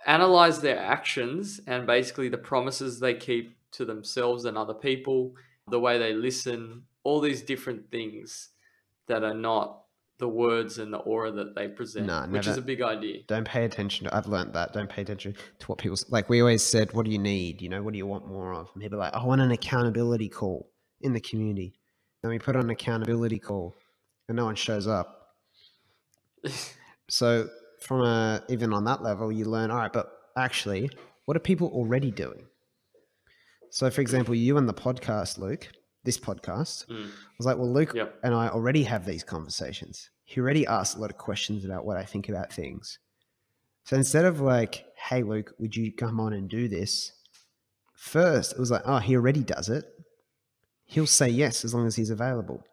analyze 0.06 0.60
their 0.60 0.78
actions 0.78 1.60
and 1.66 1.86
basically 1.86 2.28
the 2.28 2.38
promises 2.38 2.98
they 2.98 3.14
keep 3.14 3.56
to 3.70 3.84
themselves 3.84 4.44
and 4.44 4.58
other 4.58 4.74
people 4.74 5.34
the 5.68 5.78
way 5.78 5.96
they 5.98 6.12
listen 6.12 6.82
all 7.04 7.20
these 7.20 7.42
different 7.42 7.90
things 7.90 8.50
that 9.06 9.22
are 9.22 9.34
not 9.34 9.81
the 10.22 10.28
words 10.28 10.78
and 10.78 10.92
the 10.96 10.98
aura 11.12 11.30
that 11.32 11.54
they 11.56 11.66
present 11.68 12.06
No, 12.06 12.20
which 12.34 12.46
is 12.46 12.56
a 12.56 12.62
big 12.72 12.80
idea 12.80 13.16
Don't 13.26 13.46
pay 13.54 13.64
attention 13.64 14.00
to. 14.06 14.16
I've 14.16 14.28
learned 14.34 14.52
that. 14.54 14.72
Don't 14.72 14.88
pay 14.88 15.02
attention 15.02 15.34
to 15.58 15.66
what 15.66 15.78
people 15.78 15.98
like. 16.16 16.28
We 16.30 16.40
always 16.40 16.62
said, 16.62 16.92
"What 16.94 17.04
do 17.06 17.10
you 17.10 17.18
need? 17.18 17.60
You 17.60 17.68
know, 17.72 17.82
what 17.82 17.92
do 17.92 17.98
you 17.98 18.06
want 18.06 18.24
more 18.26 18.50
of?" 18.54 18.70
And 18.72 18.82
people 18.82 18.98
like, 18.98 19.12
"I 19.14 19.24
want 19.24 19.40
an 19.40 19.50
accountability 19.50 20.28
call 20.28 20.70
in 21.00 21.12
the 21.12 21.20
community." 21.20 21.70
Then 22.22 22.30
we 22.30 22.38
put 22.38 22.54
on 22.56 22.64
an 22.64 22.70
accountability 22.70 23.40
call, 23.40 23.74
and 24.28 24.36
no 24.36 24.44
one 24.46 24.54
shows 24.54 24.86
up. 24.86 25.08
So 27.08 27.48
from 27.80 28.00
a 28.02 28.42
even 28.48 28.72
on 28.72 28.84
that 28.84 29.02
level, 29.02 29.30
you 29.32 29.44
learn. 29.44 29.70
All 29.70 29.76
right, 29.76 29.92
but 29.92 30.06
actually, 30.36 30.88
what 31.26 31.36
are 31.36 31.40
people 31.40 31.68
already 31.68 32.10
doing? 32.10 32.44
So, 33.70 33.90
for 33.90 34.00
example, 34.00 34.34
you 34.34 34.56
and 34.56 34.68
the 34.68 34.74
podcast, 34.74 35.36
Luke, 35.38 35.68
this 36.04 36.18
podcast, 36.18 36.86
Mm, 36.86 37.06
I 37.06 37.34
was 37.38 37.46
like, 37.46 37.58
well, 37.58 37.72
Luke 37.72 37.92
Yep. 37.94 38.20
and 38.22 38.34
I 38.34 38.48
already 38.48 38.84
have 38.84 39.04
these 39.04 39.24
conversations. 39.24 40.10
He 40.24 40.40
already 40.40 40.66
asks 40.66 40.96
a 40.96 41.00
lot 41.00 41.10
of 41.10 41.18
questions 41.18 41.64
about 41.64 41.84
what 41.84 41.96
I 41.96 42.04
think 42.04 42.28
about 42.28 42.52
things. 42.52 42.98
So 43.84 43.96
instead 43.96 44.24
of 44.24 44.40
like, 44.40 44.84
hey, 44.96 45.22
Luke, 45.22 45.52
would 45.58 45.74
you 45.76 45.92
come 45.92 46.20
on 46.20 46.32
and 46.32 46.48
do 46.48 46.68
this? 46.68 47.12
First, 47.94 48.52
it 48.52 48.58
was 48.58 48.70
like, 48.70 48.82
oh, 48.84 48.98
he 48.98 49.16
already 49.16 49.42
does 49.42 49.68
it. 49.68 49.84
He'll 50.84 51.06
say 51.06 51.28
yes 51.28 51.64
as 51.64 51.74
long 51.74 51.86
as 51.86 51.96
he's 51.96 52.10
available. 52.10 52.64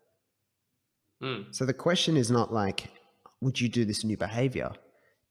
mm, 1.21 1.53
So 1.53 1.65
the 1.65 1.73
question 1.73 2.17
is 2.17 2.30
not 2.30 2.53
like, 2.53 2.89
would 3.41 3.59
you 3.59 3.69
do 3.69 3.85
this 3.85 4.03
new 4.03 4.17
behavior? 4.17 4.71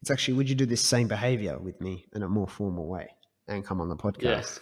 It's 0.00 0.10
actually, 0.10 0.34
would 0.34 0.48
you 0.48 0.54
do 0.54 0.66
this 0.66 0.80
same 0.80 1.08
behavior 1.08 1.58
with 1.58 1.80
me 1.80 2.06
in 2.14 2.22
a 2.22 2.28
more 2.28 2.48
formal 2.48 2.86
way 2.86 3.08
and 3.48 3.64
come 3.64 3.80
on 3.80 3.88
the 3.88 3.96
podcast? 3.96 4.22
yes 4.22 4.60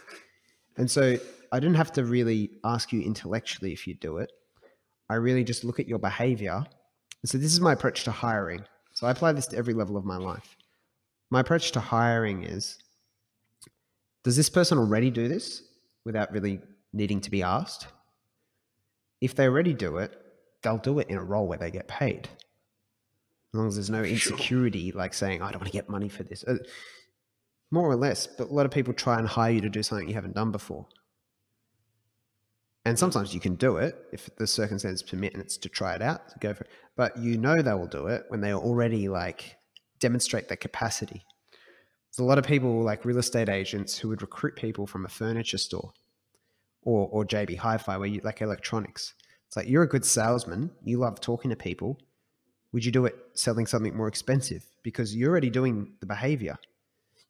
And 0.76 0.90
so 0.90 1.16
I 1.52 1.60
didn't 1.60 1.76
have 1.76 1.92
to 1.92 2.04
really 2.04 2.50
ask 2.64 2.92
you 2.92 3.00
intellectually 3.02 3.72
if 3.72 3.86
you 3.86 3.94
do 3.94 4.18
it. 4.18 4.30
I 5.08 5.14
really 5.14 5.44
just 5.44 5.64
look 5.64 5.78
at 5.78 5.86
your 5.88 5.98
behavior. 5.98 6.64
So 7.24 7.38
this 7.38 7.52
is 7.52 7.60
my 7.60 7.72
approach 7.72 8.04
to 8.04 8.10
hiring. 8.10 8.64
So 8.94 9.06
I 9.06 9.10
apply 9.10 9.32
this 9.32 9.46
to 9.48 9.56
every 9.56 9.74
level 9.74 9.96
of 9.96 10.04
my 10.04 10.16
life. 10.16 10.56
My 11.30 11.40
approach 11.40 11.72
to 11.72 11.80
hiring 11.80 12.44
is 12.44 12.78
does 14.22 14.36
this 14.36 14.50
person 14.50 14.78
already 14.78 15.10
do 15.10 15.28
this 15.28 15.62
without 16.04 16.32
really 16.32 16.60
needing 16.92 17.20
to 17.20 17.30
be 17.30 17.42
asked? 17.42 17.86
If 19.20 19.34
they 19.34 19.44
already 19.44 19.72
do 19.72 19.98
it, 19.98 20.20
they'll 20.62 20.78
do 20.78 20.98
it 20.98 21.08
in 21.08 21.16
a 21.16 21.22
role 21.22 21.46
where 21.46 21.58
they 21.58 21.70
get 21.70 21.86
paid. 21.86 22.28
As 23.52 23.58
long 23.58 23.68
as 23.68 23.76
there's 23.76 23.90
no 23.90 24.02
insecurity, 24.02 24.92
like 24.92 25.14
saying, 25.14 25.42
I 25.42 25.52
don't 25.52 25.60
want 25.60 25.72
to 25.72 25.78
get 25.78 25.88
money 25.88 26.08
for 26.08 26.24
this. 26.24 26.42
Uh, 26.44 26.56
more 27.70 27.88
or 27.88 27.96
less, 27.96 28.26
but 28.26 28.50
a 28.50 28.52
lot 28.52 28.66
of 28.66 28.72
people 28.72 28.92
try 28.92 29.18
and 29.18 29.28
hire 29.28 29.52
you 29.52 29.60
to 29.60 29.68
do 29.68 29.82
something 29.82 30.08
you 30.08 30.14
haven't 30.14 30.34
done 30.34 30.50
before. 30.50 30.86
And 32.86 32.96
sometimes 32.96 33.34
you 33.34 33.40
can 33.40 33.56
do 33.56 33.78
it 33.78 33.96
if 34.12 34.30
the 34.36 34.46
circumstances 34.46 35.02
permit 35.02 35.32
and 35.34 35.42
it's 35.42 35.56
to 35.56 35.68
try 35.68 35.96
it 35.96 36.02
out, 36.02 36.28
to 36.28 36.38
go 36.38 36.54
for 36.54 36.62
it. 36.64 36.70
But 36.94 37.18
you 37.18 37.36
know 37.36 37.56
they 37.60 37.74
will 37.74 37.88
do 37.88 38.06
it 38.06 38.26
when 38.28 38.40
they 38.40 38.54
already 38.54 39.08
like 39.08 39.56
demonstrate 39.98 40.46
their 40.46 40.56
capacity. 40.56 41.24
There's 42.08 42.24
a 42.24 42.28
lot 42.28 42.38
of 42.38 42.46
people 42.46 42.82
like 42.84 43.04
real 43.04 43.18
estate 43.18 43.48
agents 43.48 43.98
who 43.98 44.08
would 44.10 44.22
recruit 44.22 44.54
people 44.54 44.86
from 44.86 45.04
a 45.04 45.08
furniture 45.08 45.58
store 45.58 45.92
or 46.82 47.08
or 47.10 47.24
JB 47.24 47.58
Hi-Fi 47.58 47.96
where 47.96 48.06
you 48.06 48.20
like 48.22 48.40
electronics. 48.40 49.14
It's 49.48 49.56
like 49.56 49.68
you're 49.68 49.82
a 49.82 49.88
good 49.88 50.04
salesman, 50.04 50.70
you 50.84 50.98
love 50.98 51.20
talking 51.20 51.50
to 51.50 51.56
people. 51.56 51.98
Would 52.72 52.84
you 52.84 52.92
do 52.92 53.04
it 53.06 53.16
selling 53.34 53.66
something 53.66 53.96
more 53.96 54.06
expensive 54.06 54.64
because 54.84 55.16
you're 55.16 55.30
already 55.30 55.50
doing 55.50 55.94
the 55.98 56.06
behavior? 56.06 56.56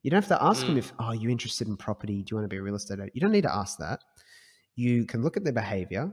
You 0.02 0.10
don't 0.10 0.22
have 0.22 0.38
to 0.38 0.44
ask 0.44 0.66
them 0.66 0.76
Mm. 0.76 0.78
if, 0.78 0.92
oh, 0.98 1.12
you 1.12 1.30
interested 1.30 1.66
in 1.66 1.76
property? 1.78 2.22
Do 2.22 2.26
you 2.30 2.36
want 2.36 2.44
to 2.44 2.54
be 2.54 2.58
a 2.58 2.62
real 2.62 2.74
estate 2.74 2.98
agent? 2.98 3.12
You 3.14 3.22
don't 3.22 3.32
need 3.32 3.42
to 3.42 3.54
ask 3.54 3.78
that. 3.78 4.00
You 4.76 5.06
can 5.06 5.22
look 5.22 5.36
at 5.36 5.44
their 5.44 5.52
behavior, 5.52 6.12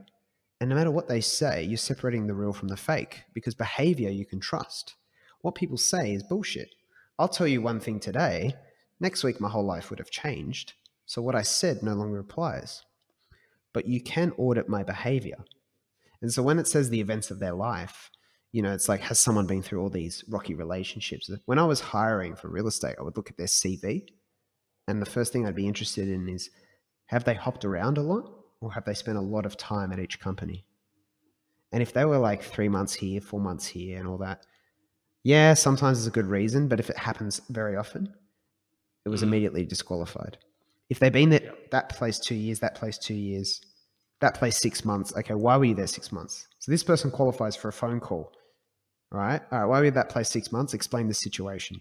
and 0.60 0.70
no 0.70 0.76
matter 0.76 0.90
what 0.90 1.08
they 1.08 1.20
say, 1.20 1.62
you're 1.62 1.76
separating 1.76 2.26
the 2.26 2.34
real 2.34 2.54
from 2.54 2.68
the 2.68 2.76
fake 2.76 3.24
because 3.34 3.54
behavior 3.54 4.08
you 4.10 4.24
can 4.24 4.40
trust. 4.40 4.94
What 5.42 5.54
people 5.54 5.76
say 5.76 6.14
is 6.14 6.22
bullshit. 6.22 6.74
I'll 7.18 7.28
tell 7.28 7.46
you 7.46 7.60
one 7.60 7.80
thing 7.80 8.00
today. 8.00 8.54
Next 8.98 9.22
week, 9.22 9.40
my 9.40 9.50
whole 9.50 9.66
life 9.66 9.90
would 9.90 9.98
have 9.98 10.10
changed. 10.10 10.72
So 11.04 11.20
what 11.20 11.34
I 11.34 11.42
said 11.42 11.82
no 11.82 11.92
longer 11.92 12.18
applies. 12.18 12.82
But 13.74 13.86
you 13.86 14.00
can 14.00 14.32
audit 14.38 14.68
my 14.68 14.82
behavior. 14.82 15.44
And 16.22 16.32
so 16.32 16.42
when 16.42 16.58
it 16.58 16.66
says 16.66 16.88
the 16.88 17.00
events 17.00 17.30
of 17.30 17.40
their 17.40 17.52
life, 17.52 18.10
you 18.52 18.62
know, 18.62 18.72
it's 18.72 18.88
like, 18.88 19.02
has 19.02 19.18
someone 19.18 19.46
been 19.46 19.62
through 19.62 19.82
all 19.82 19.90
these 19.90 20.24
rocky 20.28 20.54
relationships? 20.54 21.30
When 21.44 21.58
I 21.58 21.64
was 21.64 21.80
hiring 21.80 22.36
for 22.36 22.48
real 22.48 22.68
estate, 22.68 22.96
I 22.98 23.02
would 23.02 23.16
look 23.16 23.28
at 23.28 23.36
their 23.36 23.46
CV. 23.46 24.06
And 24.88 25.02
the 25.02 25.10
first 25.10 25.32
thing 25.32 25.46
I'd 25.46 25.54
be 25.54 25.68
interested 25.68 26.08
in 26.08 26.28
is 26.28 26.48
have 27.06 27.24
they 27.24 27.34
hopped 27.34 27.66
around 27.66 27.98
a 27.98 28.02
lot 28.02 28.33
or 28.60 28.72
have 28.72 28.84
they 28.84 28.94
spent 28.94 29.18
a 29.18 29.22
lot 29.22 29.46
of 29.46 29.56
time 29.56 29.92
at 29.92 29.98
each 29.98 30.20
company? 30.20 30.64
And 31.72 31.82
if 31.82 31.92
they 31.92 32.04
were 32.04 32.18
like 32.18 32.42
three 32.42 32.68
months 32.68 32.94
here, 32.94 33.20
four 33.20 33.40
months 33.40 33.66
here, 33.66 33.98
and 33.98 34.06
all 34.08 34.18
that, 34.18 34.46
yeah, 35.22 35.54
sometimes 35.54 35.98
it's 35.98 36.06
a 36.06 36.10
good 36.10 36.26
reason. 36.26 36.68
But 36.68 36.80
if 36.80 36.88
it 36.90 36.98
happens 36.98 37.40
very 37.50 37.76
often, 37.76 38.14
it 39.04 39.08
was 39.08 39.20
Mm. 39.20 39.24
immediately 39.24 39.64
disqualified. 39.64 40.38
If 40.88 40.98
they've 40.98 41.12
been 41.12 41.30
there, 41.30 41.42
Yep. 41.42 41.70
that 41.70 41.88
place 41.88 42.18
two 42.18 42.34
years, 42.34 42.60
that 42.60 42.74
place 42.74 42.98
two 42.98 43.14
years, 43.14 43.60
that 44.20 44.34
place 44.34 44.58
six 44.58 44.84
months. 44.84 45.14
Okay, 45.16 45.34
why 45.34 45.56
were 45.56 45.64
you 45.64 45.74
there 45.74 45.86
six 45.86 46.12
months? 46.12 46.46
So 46.60 46.70
this 46.70 46.84
person 46.84 47.10
qualifies 47.10 47.56
for 47.56 47.68
a 47.68 47.72
phone 47.72 48.00
call. 48.00 48.32
right? 49.10 49.40
All 49.52 49.58
right, 49.60 49.64
Why 49.66 49.78
were 49.78 49.84
you 49.84 49.88
at 49.88 49.94
that 49.94 50.08
place 50.08 50.28
six 50.28 50.50
months? 50.50 50.74
Explain 50.74 51.06
the 51.06 51.14
situation. 51.14 51.80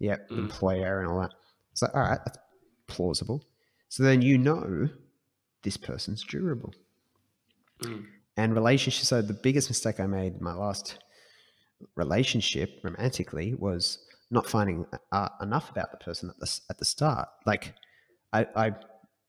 Yep. 0.00 0.30
Mm. 0.30 0.38
Employer 0.38 1.00
and 1.00 1.08
all 1.08 1.20
that. 1.20 1.32
It's 1.70 1.82
like, 1.82 1.94
all 1.94 2.00
right, 2.02 2.18
that's 2.24 2.38
plausible. 2.88 3.44
So 3.88 4.02
then 4.02 4.22
you 4.22 4.38
know 4.38 4.88
this 5.62 5.76
person's 5.76 6.24
durable. 6.24 6.74
Mm. 7.82 8.06
And 8.36 8.54
relationships. 8.54 9.08
So 9.08 9.22
the 9.22 9.32
biggest 9.32 9.68
mistake 9.68 10.00
I 10.00 10.06
made 10.06 10.34
in 10.34 10.42
my 10.42 10.54
last 10.54 10.98
relationship 11.96 12.80
romantically 12.82 13.54
was 13.54 13.98
not 14.30 14.48
finding 14.48 14.86
uh, 15.12 15.28
enough 15.40 15.70
about 15.70 15.90
the 15.90 15.96
person 15.96 16.30
at 16.30 16.38
the, 16.38 16.60
at 16.70 16.78
the 16.78 16.84
start. 16.84 17.28
Like 17.46 17.74
I, 18.32 18.46
I 18.54 18.72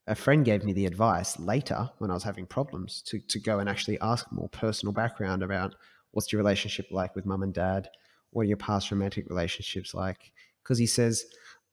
a 0.06 0.14
friend 0.14 0.44
gave 0.44 0.64
me 0.64 0.72
the 0.72 0.86
advice 0.86 1.38
later 1.38 1.88
when 1.98 2.10
I 2.10 2.14
was 2.14 2.24
having 2.24 2.46
problems 2.46 3.00
to, 3.02 3.20
to 3.20 3.38
go 3.38 3.60
and 3.60 3.68
actually 3.68 3.98
ask 4.00 4.30
more 4.32 4.48
personal 4.48 4.92
background 4.92 5.42
about 5.42 5.74
what's 6.10 6.32
your 6.32 6.40
relationship 6.40 6.86
like 6.90 7.14
with 7.14 7.26
mum 7.26 7.42
and 7.42 7.54
dad? 7.54 7.88
What 8.30 8.42
are 8.42 8.46
your 8.46 8.56
past 8.56 8.90
romantic 8.90 9.28
relationships 9.28 9.94
like? 9.94 10.32
Because 10.62 10.78
he 10.78 10.86
says, 10.86 11.24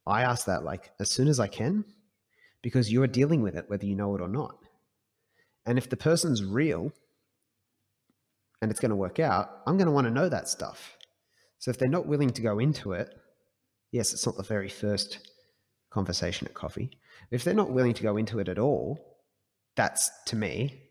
I 0.05 0.21
ask 0.21 0.45
that 0.45 0.63
like 0.63 0.91
as 0.99 1.09
soon 1.09 1.27
as 1.27 1.39
I 1.39 1.47
can 1.47 1.83
because 2.61 2.91
you 2.91 3.01
are 3.03 3.07
dealing 3.07 3.41
with 3.41 3.55
it 3.55 3.69
whether 3.69 3.85
you 3.85 3.95
know 3.95 4.15
it 4.15 4.21
or 4.21 4.27
not. 4.27 4.57
And 5.65 5.77
if 5.77 5.89
the 5.89 5.97
person's 5.97 6.43
real 6.43 6.91
and 8.61 8.71
it's 8.71 8.79
going 8.79 8.89
to 8.89 8.95
work 8.95 9.19
out, 9.19 9.49
I'm 9.67 9.77
going 9.77 9.87
to 9.87 9.91
want 9.91 10.07
to 10.07 10.13
know 10.13 10.29
that 10.29 10.47
stuff. 10.47 10.97
So 11.59 11.71
if 11.71 11.77
they're 11.77 11.89
not 11.89 12.07
willing 12.07 12.31
to 12.31 12.41
go 12.41 12.59
into 12.59 12.93
it, 12.93 13.13
yes, 13.91 14.13
it's 14.13 14.25
not 14.25 14.37
the 14.37 14.43
very 14.43 14.69
first 14.69 15.19
conversation 15.89 16.47
at 16.47 16.53
coffee. 16.53 16.91
If 17.31 17.43
they're 17.43 17.53
not 17.53 17.71
willing 17.71 17.93
to 17.95 18.03
go 18.03 18.17
into 18.17 18.39
it 18.39 18.47
at 18.47 18.59
all, 18.59 19.17
that's 19.75 20.09
to 20.27 20.35
me 20.35 20.81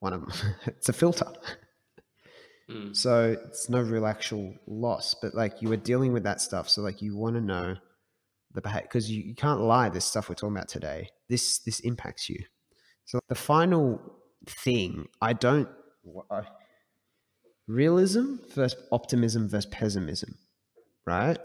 one 0.00 0.12
of 0.12 0.20
them. 0.20 0.32
it's 0.66 0.88
a 0.88 0.92
filter. 0.92 1.26
Mm. 2.70 2.94
So 2.94 3.36
it's 3.46 3.68
no 3.68 3.80
real 3.80 4.06
actual 4.06 4.54
loss, 4.66 5.14
but 5.14 5.34
like 5.34 5.62
you 5.62 5.72
are 5.72 5.76
dealing 5.76 6.12
with 6.12 6.24
that 6.24 6.40
stuff. 6.40 6.68
So 6.68 6.82
like 6.82 7.00
you 7.00 7.16
want 7.16 7.36
to 7.36 7.40
know 7.40 7.76
the 8.54 8.60
behavior 8.60 8.82
because 8.82 9.10
you, 9.10 9.22
you 9.22 9.34
can't 9.34 9.60
lie. 9.60 9.88
This 9.88 10.04
stuff 10.04 10.28
we're 10.28 10.34
talking 10.34 10.56
about 10.56 10.68
today, 10.68 11.08
this 11.28 11.58
this 11.60 11.80
impacts 11.80 12.28
you. 12.28 12.38
So 13.04 13.20
the 13.28 13.34
final 13.34 14.00
thing, 14.46 15.06
I 15.20 15.32
don't. 15.32 15.68
I, 16.30 16.42
realism 17.68 18.36
versus 18.54 18.80
optimism 18.90 19.48
versus 19.48 19.70
pessimism, 19.70 20.34
right? 21.06 21.38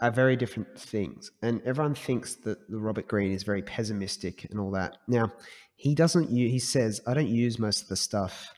Are 0.00 0.10
very 0.10 0.36
different 0.36 0.78
things. 0.78 1.30
And 1.42 1.62
everyone 1.64 1.94
thinks 1.94 2.34
that 2.44 2.68
the 2.68 2.78
Robert 2.78 3.08
Greene 3.08 3.32
is 3.32 3.42
very 3.42 3.62
pessimistic 3.62 4.46
and 4.50 4.60
all 4.60 4.70
that. 4.72 4.98
Now, 5.08 5.32
he 5.76 5.94
doesn't 5.94 6.30
use, 6.30 6.50
he 6.50 6.58
says, 6.58 7.00
I 7.06 7.14
don't 7.14 7.28
use 7.28 7.58
most 7.58 7.82
of 7.82 7.88
the 7.88 7.96
stuff 7.96 8.52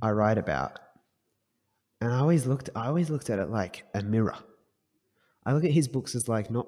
I 0.00 0.10
write 0.10 0.38
about. 0.38 0.78
And 2.00 2.12
I 2.12 2.18
always 2.18 2.46
looked 2.46 2.68
I 2.76 2.86
always 2.86 3.10
looked 3.10 3.30
at 3.30 3.38
it 3.38 3.50
like 3.50 3.84
a 3.94 4.02
mirror. 4.02 4.36
I 5.46 5.54
look 5.54 5.64
at 5.64 5.70
his 5.70 5.88
books 5.88 6.14
as 6.14 6.28
like 6.28 6.50
not 6.50 6.66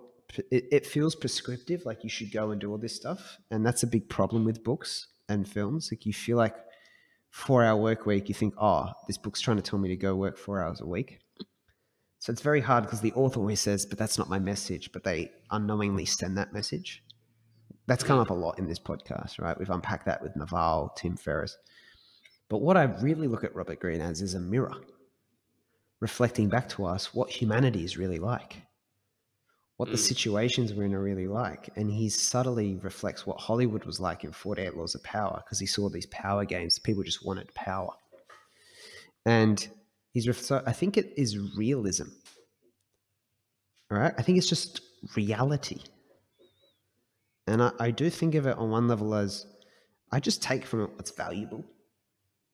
it, 0.51 0.69
it 0.71 0.87
feels 0.87 1.15
prescriptive, 1.15 1.85
like 1.85 2.05
you 2.05 2.11
should 2.11 2.33
go 2.33 2.51
and 2.51 2.61
do 2.61 2.71
all 2.71 2.79
this 2.79 2.95
stuff. 2.95 3.39
And 3.51 3.65
that's 3.65 3.83
a 3.83 3.87
big 3.87 4.09
problem 4.09 4.45
with 4.45 4.65
books 4.65 5.09
and 5.29 5.49
films. 5.49 5.91
Like 5.91 6.07
you 6.07 6.13
feel 6.13 6.37
like 6.37 6.55
four 7.31 7.65
hour 7.65 7.81
work 7.81 8.07
week, 8.07 8.29
you 8.29 8.35
think, 8.35 8.55
oh, 8.61 8.91
this 9.07 9.19
book's 9.19 9.41
trying 9.41 9.57
to 9.59 9.63
tell 9.63 9.79
me 9.79 9.89
to 9.89 9.97
go 9.97 10.15
work 10.15 10.39
four 10.39 10.63
hours 10.63 10.81
a 10.81 10.87
week. 10.87 11.19
So 12.21 12.33
it's 12.33 12.43
very 12.43 12.61
hard 12.61 12.85
because 12.85 13.01
the 13.01 13.13
author 13.13 13.41
always 13.41 13.61
says, 13.61 13.87
but 13.87 13.99
that's 13.99 14.19
not 14.19 14.29
my 14.29 14.39
message, 14.39 14.91
but 14.93 15.05
they 15.05 15.31
unknowingly 15.51 16.05
send 16.05 16.37
that 16.37 16.53
message. 16.53 17.05
That's 17.87 18.05
come 18.05 18.19
up 18.19 18.31
a 18.31 18.35
lot 18.35 18.59
in 18.59 18.67
this 18.67 18.81
podcast, 18.81 19.41
right? 19.41 19.59
We've 19.59 19.71
unpacked 19.71 20.07
that 20.07 20.23
with 20.23 20.37
Naval, 20.37 20.93
Tim 20.97 21.17
Ferriss. 21.17 21.57
But 22.49 22.59
what 22.59 22.77
I 22.77 22.85
really 22.85 23.29
look 23.29 23.45
at 23.45 23.55
Robert 23.55 23.81
Greene 23.81 24.01
as 24.01 24.21
is 24.21 24.35
a 24.35 24.41
mirror, 24.41 24.75
reflecting 26.01 26.49
back 26.49 26.69
to 26.71 26.85
us 26.85 27.15
what 27.15 27.31
humanity 27.31 27.85
is 27.85 27.97
really 27.97 28.19
like, 28.19 28.57
what 29.79 29.89
mm. 29.89 29.93
the 29.93 29.99
situations 29.99 30.73
we're 30.75 30.85
in 30.85 30.95
are 30.95 31.03
really 31.03 31.27
like. 31.27 31.71
And 31.75 31.91
he 31.91 32.11
subtly 32.11 32.77
reflects 32.77 33.27
what 33.27 33.41
Hollywood 33.41 33.85
was 33.85 33.99
like 33.99 34.23
in 34.23 34.33
48 34.33 34.77
Laws 34.77 34.95
of 34.95 35.03
Power 35.03 35.43
because 35.45 35.59
he 35.59 35.67
saw 35.67 35.89
these 35.89 36.07
power 36.07 36.45
games. 36.45 36.79
People 36.79 37.03
just 37.03 37.25
wanted 37.25 37.53
power. 37.55 37.93
And 39.25 39.67
he's, 40.13 40.37
so 40.37 40.63
I 40.67 40.73
think 40.73 40.97
it 40.97 41.15
is 41.17 41.39
realism. 41.57 42.09
All 43.91 43.99
right. 43.99 44.13
I 44.19 44.23
think 44.23 44.37
it's 44.37 44.49
just 44.49 44.83
reality. 45.17 45.81
And 47.47 47.63
I, 47.63 47.73
I 47.81 47.91
do 47.91 48.11
think 48.11 48.35
of 48.35 48.47
it 48.47 48.59
on 48.59 48.71
one 48.71 48.87
level 48.87 49.15
as 49.15 49.47
I 50.13 50.21
just 50.21 50.43
take 50.43 50.67
from 50.67 50.83
it 50.83 50.91
what's 50.97 51.11
valuable 51.11 51.65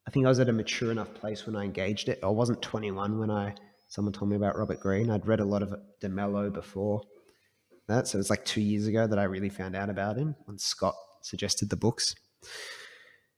I 0.07 0.11
think 0.11 0.27
I 0.27 0.29
was 0.29 0.41
at 0.41 0.49
a 0.49 0.53
mature 0.53 0.91
enough 0.91 1.15
place 1.15 1.47
when 1.47 1.57
I 1.57 1.65
engaged 1.65 2.09
it. 2.09 2.21
I 2.23 2.29
wasn't 2.29 2.61
21 2.61 3.19
when 3.19 3.31
I 3.31 3.55
someone 3.89 4.13
told 4.13 4.31
me 4.31 4.37
about 4.37 4.59
Robert 4.59 4.81
Greene. 4.81 5.11
I'd 5.11 5.27
read 5.27 5.41
a 5.41 5.45
lot 5.45 5.63
of 5.63 5.75
De 6.01 6.09
Mello 6.09 6.51
before 6.51 7.03
that, 7.89 8.09
so 8.09 8.17
it 8.17 8.21
was 8.21 8.31
like 8.31 8.45
two 8.45 8.61
years 8.61 8.87
ago 8.87 9.07
that 9.07 9.19
I 9.19 9.25
really 9.25 9.49
found 9.49 9.77
out 9.77 9.91
about 9.91 10.17
him 10.17 10.35
when 10.45 10.59
Scott 10.59 10.95
suggested 11.23 11.71
the 11.71 11.77
books. 11.77 12.15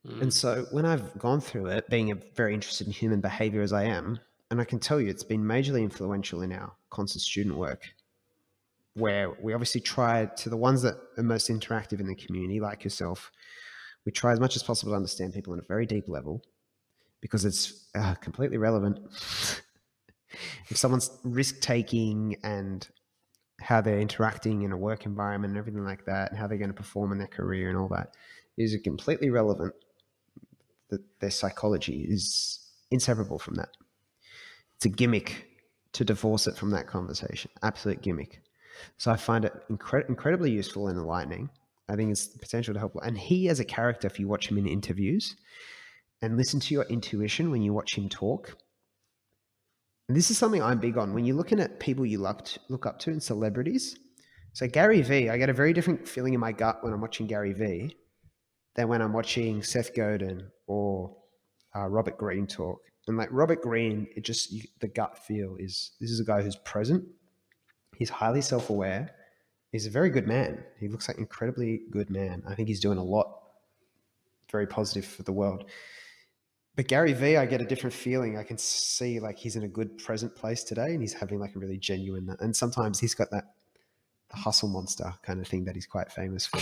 Mm. 0.07 0.23
And 0.23 0.33
so 0.33 0.67
when 0.71 0.85
I've 0.85 1.19
gone 1.19 1.41
through 1.41 1.67
it, 1.67 1.89
being 1.89 2.21
very 2.35 2.55
interested 2.55 2.87
in 2.87 2.93
human 2.93 3.21
behavior 3.21 3.63
as 3.63 3.73
I 3.73 3.85
am, 3.85 4.21
and 4.51 4.61
I 4.61 4.65
can 4.65 4.79
tell 4.79 5.01
you 5.01 5.09
it's 5.09 5.25
been 5.25 5.43
majorly 5.43 5.83
influential 5.83 6.43
in 6.43 6.53
our 6.53 6.73
constant 6.91 7.23
student 7.23 7.57
work, 7.57 7.83
where 8.95 9.33
we 9.43 9.53
obviously 9.53 9.81
try 9.81 10.27
to 10.27 10.49
the 10.49 10.57
ones 10.57 10.83
that 10.83 10.95
are 11.19 11.23
most 11.23 11.51
interactive 11.51 12.01
in 12.01 12.07
the 12.07 12.15
community, 12.15 12.61
like 12.61 12.85
yourself, 12.85 13.31
we 14.05 14.13
try 14.13 14.33
as 14.33 14.41
much 14.41 14.57
as 14.57 14.63
possible 14.63 14.93
to 14.93 14.97
understand 14.97 15.35
people 15.35 15.53
on 15.53 15.59
a 15.59 15.63
very 15.63 15.85
deep 15.85 16.09
level 16.09 16.43
because 17.21 17.45
it's 17.45 17.89
uh, 17.95 18.15
completely 18.15 18.57
relevant. 18.57 19.01
if 20.69 20.77
someone's 20.77 21.11
risk 21.25 21.61
taking 21.61 22.37
and 22.43 22.89
how 23.61 23.81
they're 23.81 24.01
interacting 24.01 24.63
in 24.63 24.73
a 24.73 24.77
work 24.77 25.07
environment 25.07 25.53
and 25.53 25.59
everything 25.59 25.85
like 25.85 26.05
that, 26.05 26.31
and 26.31 26.39
how 26.39 26.47
they're 26.47 26.59
going 26.59 26.71
to 26.71 26.75
perform 26.75 27.13
in 27.13 27.19
their 27.19 27.27
career 27.27 27.69
and 27.69 27.79
all 27.79 27.89
that, 27.89 28.15
is 28.57 28.77
completely 28.85 29.31
relevant. 29.31 29.75
That 30.91 31.01
their 31.21 31.31
psychology 31.31 32.07
is 32.09 32.61
inseparable 32.91 33.39
from 33.39 33.55
that. 33.57 33.71
It's 34.77 34.85
a 34.85 34.89
gimmick 34.89 35.49
to 35.93 36.05
divorce 36.05 36.47
it 36.47 36.57
from 36.57 36.71
that 36.71 36.87
conversation. 36.87 37.51
Absolute 37.63 38.03
gimmick. 38.03 38.41
So 38.99 39.11
I 39.11 39.17
find 39.17 39.45
it 39.45 39.55
incre- 39.71 40.09
incredibly 40.09 40.51
useful 40.51 40.89
and 40.89 40.99
enlightening. 40.99 41.51
I 41.89 41.97
think 41.97 42.11
it's 42.11 42.27
potential 42.27 42.75
to 42.75 42.81
help. 42.81 42.97
And 43.03 43.17
he, 43.17 43.49
as 43.49 43.59
a 43.59 43.65
character, 43.65 44.07
if 44.07 44.21
you 44.21 44.29
watch 44.29 44.49
him 44.49 44.59
in 44.59 44.67
interviews, 44.67 45.35
and 46.23 46.37
listen 46.37 46.61
to 46.61 46.75
your 46.75 46.85
intuition 46.85 47.51
when 47.51 47.63
you 47.63 47.73
watch 47.73 47.97
him 47.97 48.09
talk. 48.09 48.57
And 50.09 50.17
this 50.17 50.31
is 50.31 50.39
something 50.39 50.63
I'm 50.63 50.79
big 50.79 50.97
on. 50.97 51.15
When 51.15 51.25
you're 51.25 51.37
looking 51.37 51.61
at 51.61 51.81
people 51.81 52.07
you 52.07 52.19
look, 52.19 52.45
to, 52.45 52.61
look 52.69 52.87
up 52.87 52.99
to 53.01 53.11
and 53.11 53.23
celebrities, 53.23 53.99
so 54.53 54.67
Gary 54.67 55.03
Vee, 55.03 55.29
I 55.29 55.37
get 55.37 55.51
a 55.51 55.53
very 55.53 55.73
different 55.73 56.09
feeling 56.09 56.33
in 56.33 56.41
my 56.41 56.53
gut 56.53 56.83
when 56.83 56.93
I'm 56.93 57.01
watching 57.01 57.27
Gary 57.27 57.53
Vee 57.53 57.97
than 58.75 58.89
when 58.89 59.03
I'm 59.03 59.13
watching 59.13 59.63
Seth 59.63 59.95
Godin 59.95 60.49
or 60.67 61.17
uh, 61.75 61.89
Robert 61.89 62.17
Greene 62.17 62.47
talk. 62.47 62.81
And 63.09 63.17
like 63.17 63.29
Robert 63.31 63.63
Greene, 63.63 64.07
it 64.17 64.25
just 64.25 64.53
you, 64.53 64.63
the 64.81 64.89
gut 64.89 65.19
feel 65.19 65.57
is 65.59 65.93
this 66.01 66.11
is 66.11 66.21
a 66.21 66.25
guy 66.25 66.43
who's 66.43 66.57
present. 66.57 67.05
He's 67.97 68.11
highly 68.11 68.41
self-aware. 68.41 69.11
He's 69.73 69.87
a 69.87 69.91
very 69.91 70.11
good 70.11 70.27
man. 70.27 70.65
He 70.81 70.89
looks 70.89 71.09
like 71.09 71.17
an 71.17 71.25
incredibly 71.25 71.83
good 71.91 72.11
man. 72.11 72.43
I 72.49 72.55
think 72.55 72.69
he's 72.69 72.81
doing 72.81 72.99
a 72.99 73.05
lot 73.05 73.27
very 74.51 74.67
positive 74.67 75.05
for 75.05 75.23
the 75.23 75.33
world. 75.33 75.69
But 76.77 76.89
Gary 76.89 77.15
Vee, 77.15 77.39
I 77.39 77.47
get 77.47 77.63
a 77.63 77.65
different 77.65 77.95
feeling. 77.95 78.37
I 78.37 78.43
can 78.43 78.59
see 78.59 79.19
like 79.19 79.39
he's 79.39 79.57
in 79.57 79.63
a 79.65 79.69
good 79.69 79.97
present 79.97 80.37
place 80.37 80.63
today, 80.63 80.93
and 80.93 81.01
he's 81.01 81.15
having 81.15 81.41
like 81.41 81.57
a 81.57 81.59
really 81.59 81.79
genuine. 81.79 82.37
And 82.39 82.55
sometimes 82.55 83.01
he's 83.01 83.15
got 83.15 83.31
that 83.31 83.55
the 84.29 84.37
hustle 84.37 84.69
monster 84.69 85.15
kind 85.23 85.41
of 85.41 85.47
thing 85.47 85.65
that 85.65 85.75
he's 85.75 85.87
quite 85.87 86.13
famous 86.13 86.47
for. 86.47 86.61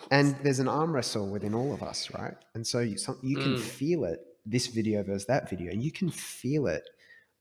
and 0.10 0.36
there's 0.42 0.58
an 0.58 0.68
arm 0.68 0.92
wrestle 0.92 1.30
within 1.30 1.54
all 1.54 1.72
of 1.72 1.82
us, 1.82 2.10
right? 2.12 2.34
And 2.54 2.66
so 2.66 2.80
you, 2.80 2.96
you 3.22 3.36
can 3.36 3.54
mm. 3.54 3.58
feel 3.58 4.04
it. 4.04 4.20
This 4.44 4.66
video 4.68 5.02
versus 5.02 5.26
that 5.26 5.50
video, 5.50 5.70
and 5.70 5.82
you 5.82 5.92
can 5.92 6.10
feel 6.10 6.68
it 6.68 6.88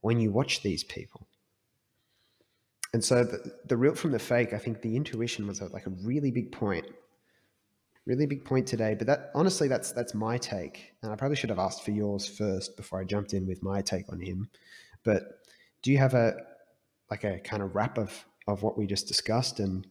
when 0.01 0.19
you 0.19 0.29
watch 0.29 0.61
these 0.61 0.83
people. 0.83 1.25
And 2.93 3.01
so 3.03 3.23
the, 3.23 3.53
the 3.65 3.77
real 3.77 3.95
from 3.95 4.11
the 4.11 4.19
fake, 4.19 4.51
I 4.51 4.57
think 4.57 4.81
the 4.81 4.95
intuition 4.95 5.47
was 5.47 5.61
like 5.61 5.87
a 5.87 5.91
really 6.03 6.31
big 6.31 6.51
point 6.51 6.85
really 8.07 8.25
big 8.25 8.45
point 8.45 8.65
today. 8.65 8.95
But 8.95 9.07
that 9.07 9.31
honestly, 9.35 9.67
that's 9.67 9.91
that's 9.91 10.13
my 10.13 10.37
take, 10.37 10.93
and 11.03 11.11
I 11.11 11.15
probably 11.15 11.35
should 11.35 11.49
have 11.49 11.59
asked 11.59 11.83
for 11.83 11.91
yours 11.91 12.27
first 12.27 12.77
before 12.77 12.99
I 12.99 13.03
jumped 13.03 13.33
in 13.33 13.45
with 13.45 13.61
my 13.61 13.81
take 13.81 14.11
on 14.11 14.19
him. 14.19 14.49
But 15.03 15.41
do 15.83 15.91
you 15.91 15.99
have 15.99 16.13
a 16.13 16.35
like 17.11 17.23
a 17.23 17.39
kind 17.39 17.61
of 17.61 17.75
wrap 17.75 17.97
of 17.97 18.25
of 18.47 18.63
what 18.63 18.77
we 18.77 18.87
just 18.87 19.07
discussed 19.07 19.59
and 19.59 19.85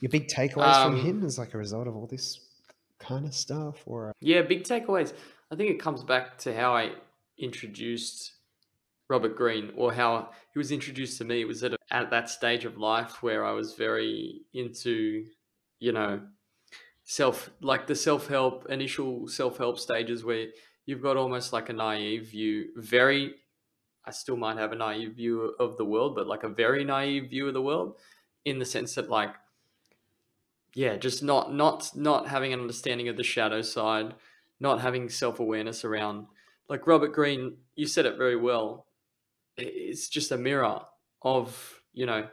your 0.00 0.10
big 0.10 0.28
takeaways 0.28 0.74
um, 0.74 0.92
from 0.92 1.06
him 1.06 1.24
as 1.24 1.38
like 1.38 1.54
a 1.54 1.58
result 1.58 1.86
of 1.86 1.94
all 1.94 2.06
this 2.06 2.40
kind 2.98 3.26
of 3.26 3.34
stuff 3.34 3.82
or 3.86 4.12
yeah 4.20 4.42
big 4.42 4.62
takeaways 4.62 5.12
i 5.50 5.56
think 5.56 5.70
it 5.70 5.80
comes 5.80 6.04
back 6.04 6.38
to 6.38 6.54
how 6.54 6.74
i 6.74 6.90
introduced 7.38 8.32
robert 9.08 9.36
greene 9.36 9.72
or 9.76 9.92
how 9.92 10.30
he 10.52 10.58
was 10.58 10.70
introduced 10.70 11.18
to 11.18 11.24
me 11.24 11.40
it 11.40 11.48
was 11.48 11.62
at, 11.62 11.72
a, 11.72 11.76
at 11.90 12.10
that 12.10 12.30
stage 12.30 12.64
of 12.64 12.78
life 12.78 13.22
where 13.22 13.44
i 13.44 13.52
was 13.52 13.74
very 13.74 14.42
into 14.54 15.24
you 15.82 15.90
know, 15.90 16.20
self 17.02 17.50
like 17.60 17.88
the 17.88 17.96
self 17.96 18.28
help 18.28 18.70
initial 18.70 19.26
self 19.26 19.58
help 19.58 19.80
stages 19.80 20.24
where 20.24 20.46
you've 20.86 21.02
got 21.02 21.16
almost 21.16 21.52
like 21.52 21.68
a 21.68 21.72
naive 21.72 22.28
view, 22.28 22.68
very. 22.76 23.34
I 24.04 24.12
still 24.12 24.36
might 24.36 24.58
have 24.58 24.72
a 24.72 24.76
naive 24.76 25.14
view 25.14 25.54
of 25.58 25.76
the 25.76 25.84
world, 25.84 26.14
but 26.14 26.28
like 26.28 26.44
a 26.44 26.48
very 26.48 26.84
naive 26.84 27.30
view 27.30 27.48
of 27.48 27.54
the 27.54 27.62
world, 27.62 27.96
in 28.44 28.58
the 28.60 28.64
sense 28.64 28.94
that 28.94 29.10
like, 29.10 29.34
yeah, 30.72 30.96
just 30.96 31.20
not 31.20 31.52
not 31.52 31.90
not 31.96 32.28
having 32.28 32.52
an 32.52 32.60
understanding 32.60 33.08
of 33.08 33.16
the 33.16 33.24
shadow 33.24 33.60
side, 33.60 34.14
not 34.60 34.80
having 34.80 35.08
self 35.08 35.40
awareness 35.40 35.84
around. 35.84 36.26
Like 36.68 36.86
Robert 36.86 37.12
Greene, 37.12 37.56
you 37.74 37.88
said 37.88 38.06
it 38.06 38.16
very 38.16 38.36
well. 38.36 38.86
It's 39.56 40.08
just 40.08 40.30
a 40.30 40.38
mirror 40.38 40.82
of 41.22 41.82
you 41.92 42.06
know 42.06 42.28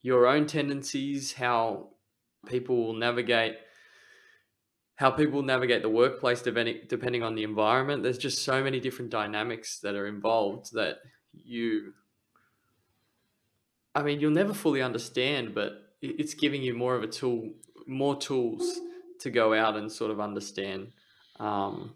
your 0.00 0.26
own 0.26 0.46
tendencies, 0.46 1.34
how 1.34 1.90
people 2.46 2.84
will 2.84 2.94
navigate 2.94 3.56
how 4.96 5.10
people 5.10 5.42
navigate 5.42 5.80
the 5.82 5.88
workplace 5.88 6.42
depending 6.42 7.22
on 7.22 7.34
the 7.34 7.42
environment. 7.42 8.02
There's 8.02 8.18
just 8.18 8.44
so 8.44 8.62
many 8.62 8.80
different 8.80 9.10
dynamics 9.10 9.78
that 9.80 9.94
are 9.94 10.06
involved 10.06 10.74
that 10.74 10.98
you 11.32 11.94
I 13.94 14.02
mean, 14.02 14.20
you'll 14.20 14.30
never 14.30 14.54
fully 14.54 14.82
understand, 14.82 15.54
but 15.54 15.94
it's 16.00 16.34
giving 16.34 16.62
you 16.62 16.74
more 16.74 16.94
of 16.94 17.02
a 17.02 17.08
tool, 17.08 17.50
more 17.86 18.16
tools 18.16 18.78
to 19.20 19.30
go 19.30 19.52
out 19.52 19.76
and 19.76 19.90
sort 19.90 20.10
of 20.10 20.20
understand 20.20 20.92
um, 21.38 21.94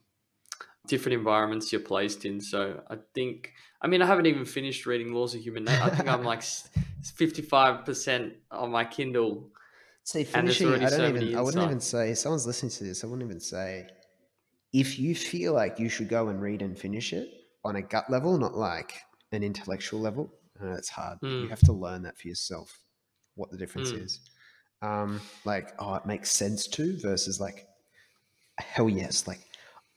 different 0.87 1.17
environments 1.19 1.73
you're 1.73 1.81
placed 1.81 2.25
in. 2.25 2.41
So 2.41 2.83
I 2.91 2.97
think, 3.15 3.53
I 3.81 3.87
mean, 3.87 4.03
I 4.03 4.07
haven't 4.07 4.27
even 4.27 4.45
finished 4.45 4.87
reading 4.87 5.13
Laws 5.13 5.35
of 5.35 5.41
Human 5.41 5.65
Nature. 5.65 5.83
I 5.83 5.91
think 5.91 6.09
I'm 6.09 6.25
like 6.25 6.41
55% 6.41 8.33
on 8.51 8.71
my 8.71 8.85
Kindle. 8.85 9.51
See, 10.05 10.25
finishing, 10.25 10.73
I 10.73 10.91
don't 10.91 11.17
even, 11.17 11.37
I 11.37 11.41
wouldn't 11.41 11.65
even 11.65 11.81
say, 11.81 12.15
someone's 12.15 12.47
listening 12.47 12.71
to 12.73 12.85
this, 12.85 13.03
I 13.03 13.07
wouldn't 13.07 13.27
even 13.27 13.41
say, 13.41 13.87
if 14.73 14.99
you 14.99 15.15
feel 15.15 15.55
like 15.55 15.79
you 15.79 15.89
should 15.89 16.09
go 16.09 16.29
and 16.29 16.41
read 16.41 16.63
and 16.63 16.79
finish 16.79 17.13
it 17.13 17.29
on 17.65 17.77
a 17.77 17.83
gut 17.83 18.11
level, 18.11 18.37
not 18.37 18.55
like 18.55 18.95
an 19.33 19.43
intellectual 19.43 20.01
level, 20.01 20.33
know 20.61 20.73
it's 20.73 20.89
hard. 20.89 21.19
Mm. 21.21 21.43
You 21.43 21.49
have 21.49 21.61
to 21.61 21.73
learn 21.73 22.03
that 22.03 22.19
for 22.19 22.29
yourself, 22.29 22.81
what 23.35 23.51
the 23.51 23.57
difference 23.57 23.93
mm. 23.93 24.05
is. 24.05 24.21
Um, 24.83 25.21
like, 25.45 25.73
oh, 25.79 25.95
it 25.95 26.07
makes 26.07 26.31
sense 26.31 26.67
to 26.69 26.99
versus 27.01 27.41
like, 27.41 27.67
hell 28.59 28.89
yes, 28.89 29.27
like 29.27 29.41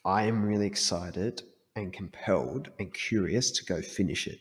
I 0.06 0.24
am 0.24 0.44
really 0.44 0.68
excited 0.68 1.42
and 1.76 1.94
compelled 1.94 2.70
and 2.80 2.94
curious 2.94 3.52
to 3.52 3.66
go 3.66 3.82
finish 3.82 4.28
it. 4.28 4.40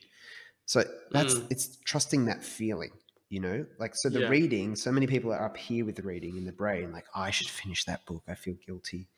So 0.67 0.85
that's 1.11 1.35
mm. 1.35 1.47
it's 1.51 1.79
trusting 1.85 2.27
that 2.27 2.45
feeling, 2.45 2.91
you 3.29 3.41
know? 3.41 3.67
Like 3.79 3.95
so 3.95 4.09
the 4.09 4.21
yeah. 4.21 4.29
reading, 4.29 4.77
so 4.77 4.93
many 4.93 5.07
people 5.07 5.33
are 5.33 5.45
up 5.45 5.57
here 5.57 5.85
with 5.85 5.97
the 5.97 6.03
reading 6.03 6.37
in 6.37 6.45
the 6.45 6.53
brain, 6.53 6.93
like, 6.93 7.07
I 7.15 7.31
should 7.31 7.49
finish 7.49 7.85
that 7.85 8.07
book. 8.07 8.23
I 8.29 8.35
feel 8.35 8.55
guilty. 8.67 9.09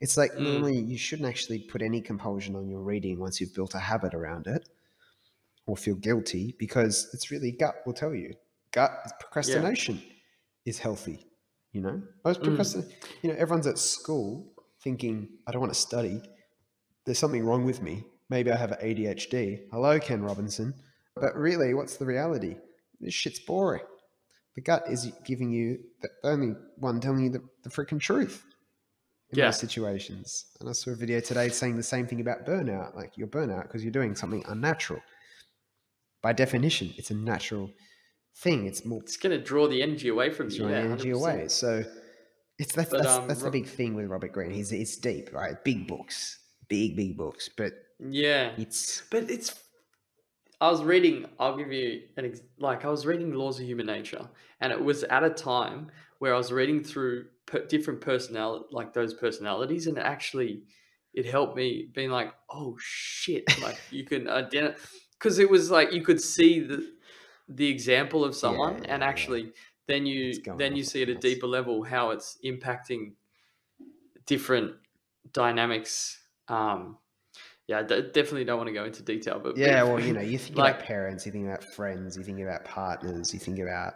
It's 0.00 0.16
like 0.16 0.32
mm. 0.32 0.40
normally 0.40 0.78
you 0.78 0.98
shouldn't 0.98 1.28
actually 1.28 1.60
put 1.60 1.82
any 1.82 2.00
compulsion 2.00 2.54
on 2.56 2.68
your 2.68 2.80
reading 2.80 3.18
once 3.18 3.40
you've 3.40 3.54
built 3.54 3.74
a 3.74 3.78
habit 3.78 4.14
around 4.14 4.46
it 4.46 4.68
or 5.66 5.76
feel 5.76 5.96
guilty 5.96 6.54
because 6.58 7.10
it's 7.12 7.30
really 7.30 7.52
gut 7.52 7.76
will 7.84 7.92
tell 7.92 8.14
you. 8.14 8.34
Gut 8.72 8.92
procrastination 9.20 9.96
yeah. 9.96 10.12
is 10.66 10.78
healthy. 10.78 11.26
You 11.72 11.82
know, 11.82 12.02
most 12.24 12.42
procrastination, 12.42 12.90
mm. 12.90 13.06
you 13.22 13.30
know, 13.30 13.36
everyone's 13.38 13.66
at 13.66 13.78
school 13.78 14.52
thinking, 14.82 15.28
I 15.46 15.52
don't 15.52 15.60
want 15.60 15.72
to 15.72 15.78
study. 15.78 16.20
There's 17.04 17.18
something 17.18 17.44
wrong 17.44 17.64
with 17.64 17.82
me. 17.82 18.04
Maybe 18.30 18.52
I 18.52 18.56
have 18.56 18.70
ADHD. 18.70 19.62
Hello, 19.72 19.98
Ken 19.98 20.22
Robinson. 20.22 20.74
But 21.16 21.34
really, 21.34 21.74
what's 21.74 21.96
the 21.96 22.04
reality? 22.04 22.56
This 23.00 23.14
shit's 23.14 23.38
boring. 23.38 23.84
The 24.54 24.62
gut 24.62 24.84
is 24.88 25.12
giving 25.24 25.50
you 25.50 25.78
the 26.02 26.08
only 26.24 26.54
one 26.78 27.00
telling 27.00 27.24
you 27.24 27.30
the, 27.30 27.42
the 27.62 27.70
freaking 27.70 28.00
truth 28.00 28.44
in 29.30 29.38
yeah. 29.38 29.46
most 29.46 29.60
situations. 29.60 30.46
And 30.60 30.68
I 30.68 30.72
saw 30.72 30.90
a 30.90 30.94
video 30.94 31.20
today 31.20 31.48
saying 31.48 31.76
the 31.76 31.82
same 31.82 32.06
thing 32.06 32.20
about 32.20 32.44
burnout. 32.44 32.96
Like 32.96 33.12
you're 33.16 33.28
burnout 33.28 33.64
because 33.64 33.84
you're 33.84 33.92
doing 33.92 34.14
something 34.14 34.44
unnatural. 34.48 35.00
By 36.22 36.32
definition, 36.32 36.92
it's 36.96 37.10
a 37.10 37.14
natural 37.14 37.70
thing. 38.38 38.66
It's 38.66 38.84
more. 38.84 39.00
It's 39.02 39.16
going 39.16 39.38
to 39.38 39.42
draw 39.42 39.68
the 39.68 39.82
energy 39.82 40.08
away 40.08 40.30
from 40.30 40.50
you. 40.50 40.58
Draw 40.58 40.68
yeah, 40.68 40.80
the 40.80 40.86
energy 40.86 41.10
100%. 41.10 41.14
away. 41.14 41.48
So 41.48 41.84
it's 42.58 42.74
that's 42.74 42.90
but, 42.90 43.02
that's, 43.02 43.16
um, 43.16 43.28
that's 43.28 43.42
the 43.42 43.50
big 43.50 43.66
thing 43.66 43.94
with 43.94 44.06
Robert 44.06 44.32
Greene. 44.32 44.50
He's 44.50 44.72
it's 44.72 44.96
deep, 44.96 45.32
right? 45.32 45.62
Big 45.62 45.86
books, 45.86 46.38
big 46.68 46.96
big 46.96 47.16
books, 47.16 47.48
but 47.56 47.72
yeah, 48.00 48.52
it's 48.56 49.02
but 49.10 49.30
it's. 49.30 49.54
I 50.60 50.70
was 50.70 50.82
reading. 50.82 51.26
I'll 51.38 51.56
give 51.56 51.72
you 51.72 52.02
an 52.16 52.24
ex- 52.24 52.42
like 52.58 52.84
I 52.84 52.88
was 52.88 53.06
reading 53.06 53.32
Laws 53.32 53.60
of 53.60 53.66
Human 53.66 53.86
Nature, 53.86 54.28
and 54.60 54.72
it 54.72 54.82
was 54.82 55.04
at 55.04 55.22
a 55.22 55.30
time 55.30 55.90
where 56.18 56.34
I 56.34 56.36
was 56.36 56.52
reading 56.52 56.82
through 56.82 57.26
per- 57.46 57.66
different 57.66 58.00
personality, 58.00 58.64
like 58.70 58.92
those 58.92 59.14
personalities, 59.14 59.86
and 59.86 59.96
it 59.96 60.02
actually 60.02 60.64
it 61.14 61.26
helped 61.26 61.56
me 61.56 61.88
being 61.92 62.10
like, 62.10 62.34
oh 62.50 62.76
shit, 62.80 63.44
like 63.62 63.80
you 63.90 64.04
can 64.04 64.28
identify 64.28 64.78
because 65.12 65.38
it 65.38 65.48
was 65.48 65.70
like 65.70 65.92
you 65.92 66.02
could 66.02 66.20
see 66.20 66.60
the 66.60 66.92
the 67.48 67.68
example 67.68 68.24
of 68.24 68.34
someone, 68.34 68.82
yeah, 68.82 68.94
and 68.94 69.04
actually. 69.04 69.42
Yeah 69.42 69.50
then 69.88 70.04
you 70.04 70.34
then 70.58 70.76
you 70.76 70.84
see 70.84 71.02
at 71.02 71.08
a 71.08 71.14
deeper 71.14 71.46
level 71.46 71.82
how 71.82 72.10
it's 72.10 72.38
impacting 72.44 73.14
different 74.26 74.76
dynamics. 75.32 76.22
Um, 76.46 76.98
yeah, 77.68 77.82
d- 77.82 78.00
definitely 78.00 78.44
don't 78.44 78.56
want 78.56 78.68
to 78.68 78.74
go 78.74 78.84
into 78.84 79.02
detail, 79.02 79.38
but 79.38 79.56
yeah, 79.56 79.82
well, 79.82 80.00
you 80.00 80.12
know, 80.14 80.22
you 80.22 80.38
think 80.38 80.56
like, 80.56 80.76
about 80.76 80.86
parents, 80.86 81.26
you 81.26 81.32
think 81.32 81.46
about 81.46 81.62
friends, 81.62 82.16
you 82.16 82.24
think 82.24 82.40
about 82.40 82.64
partners, 82.64 83.32
you 83.32 83.38
think 83.38 83.58
about 83.58 83.92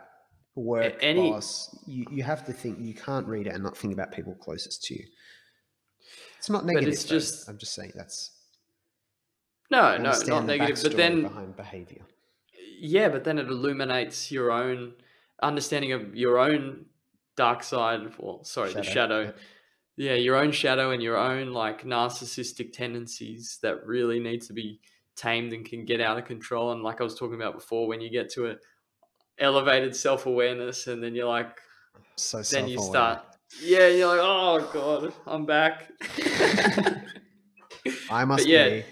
work 0.55 0.99
any, 1.01 1.31
boss. 1.31 1.75
You 1.87 2.05
you 2.11 2.23
have 2.23 2.45
to 2.47 2.53
think. 2.53 2.79
You 2.79 2.95
can't 2.95 3.27
read 3.27 3.47
it 3.47 3.55
and 3.55 3.65
not 3.65 3.77
think 3.77 3.95
about 3.95 4.13
people 4.13 4.35
closest 4.35 4.85
to 4.85 4.95
you. 4.95 5.05
It's 6.39 6.51
not 6.51 6.67
negative. 6.67 6.85
But 6.85 6.93
it's 6.93 7.05
though. 7.05 7.17
just. 7.17 7.49
I'm 7.49 7.59
just 7.59 7.75
saying 7.75 7.93
that's. 7.95 8.31
No, 9.71 9.97
no, 9.97 10.13
not 10.27 10.45
negative. 10.45 10.83
But 10.83 10.97
then 10.97 11.23
behind 11.23 11.57
behavior. 11.57 12.03
Yeah, 12.79 13.09
but 13.09 13.25
then 13.25 13.39
it 13.39 13.47
illuminates 13.47 14.31
your 14.31 14.51
own 14.51 14.93
understanding 15.43 15.93
of 15.93 16.15
your 16.15 16.39
own 16.39 16.87
dark 17.37 17.63
side, 17.63 18.13
or 18.19 18.41
sorry, 18.45 18.71
shadow. 18.71 18.83
the 18.83 18.91
shadow. 18.91 19.33
Yeah, 19.97 20.15
your 20.15 20.37
own 20.37 20.53
shadow 20.53 20.91
and 20.91 21.03
your 21.03 21.19
own 21.19 21.53
like 21.53 21.85
narcissistic 21.85 22.73
tendencies 22.73 23.59
that 23.63 23.87
really 23.87 24.21
need 24.21 24.41
to 24.43 24.53
be 24.53 24.81
tamed 25.17 25.53
and 25.53 25.65
can 25.65 25.85
get 25.85 26.01
out 26.01 26.19
of 26.19 26.25
control. 26.25 26.73
And 26.73 26.83
like 26.83 27.01
I 27.01 27.05
was 27.05 27.15
talking 27.15 27.35
about 27.35 27.55
before, 27.55 27.87
when 27.87 28.01
you 28.01 28.11
get 28.11 28.31
to 28.33 28.47
an 28.47 28.59
elevated 29.39 29.95
self 29.95 30.27
awareness, 30.27 30.87
and 30.87 31.03
then 31.03 31.15
you're 31.15 31.29
like, 31.29 31.59
so 32.17 32.43
then 32.43 32.69
you 32.69 32.79
start, 32.79 33.21
yeah, 33.63 33.89
you're 33.89 34.09
like, 34.09 34.21
oh 34.23 34.71
god, 34.73 35.13
I'm 35.27 35.45
back. 35.45 35.91
I 38.11 38.25
must 38.25 38.47
yeah, 38.47 38.69
be 38.69 38.85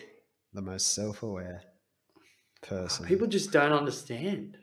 the 0.52 0.62
most 0.62 0.94
self 0.94 1.22
aware 1.22 1.62
person. 2.62 3.06
People 3.06 3.26
just 3.26 3.52
don't 3.52 3.72
understand. 3.72 4.58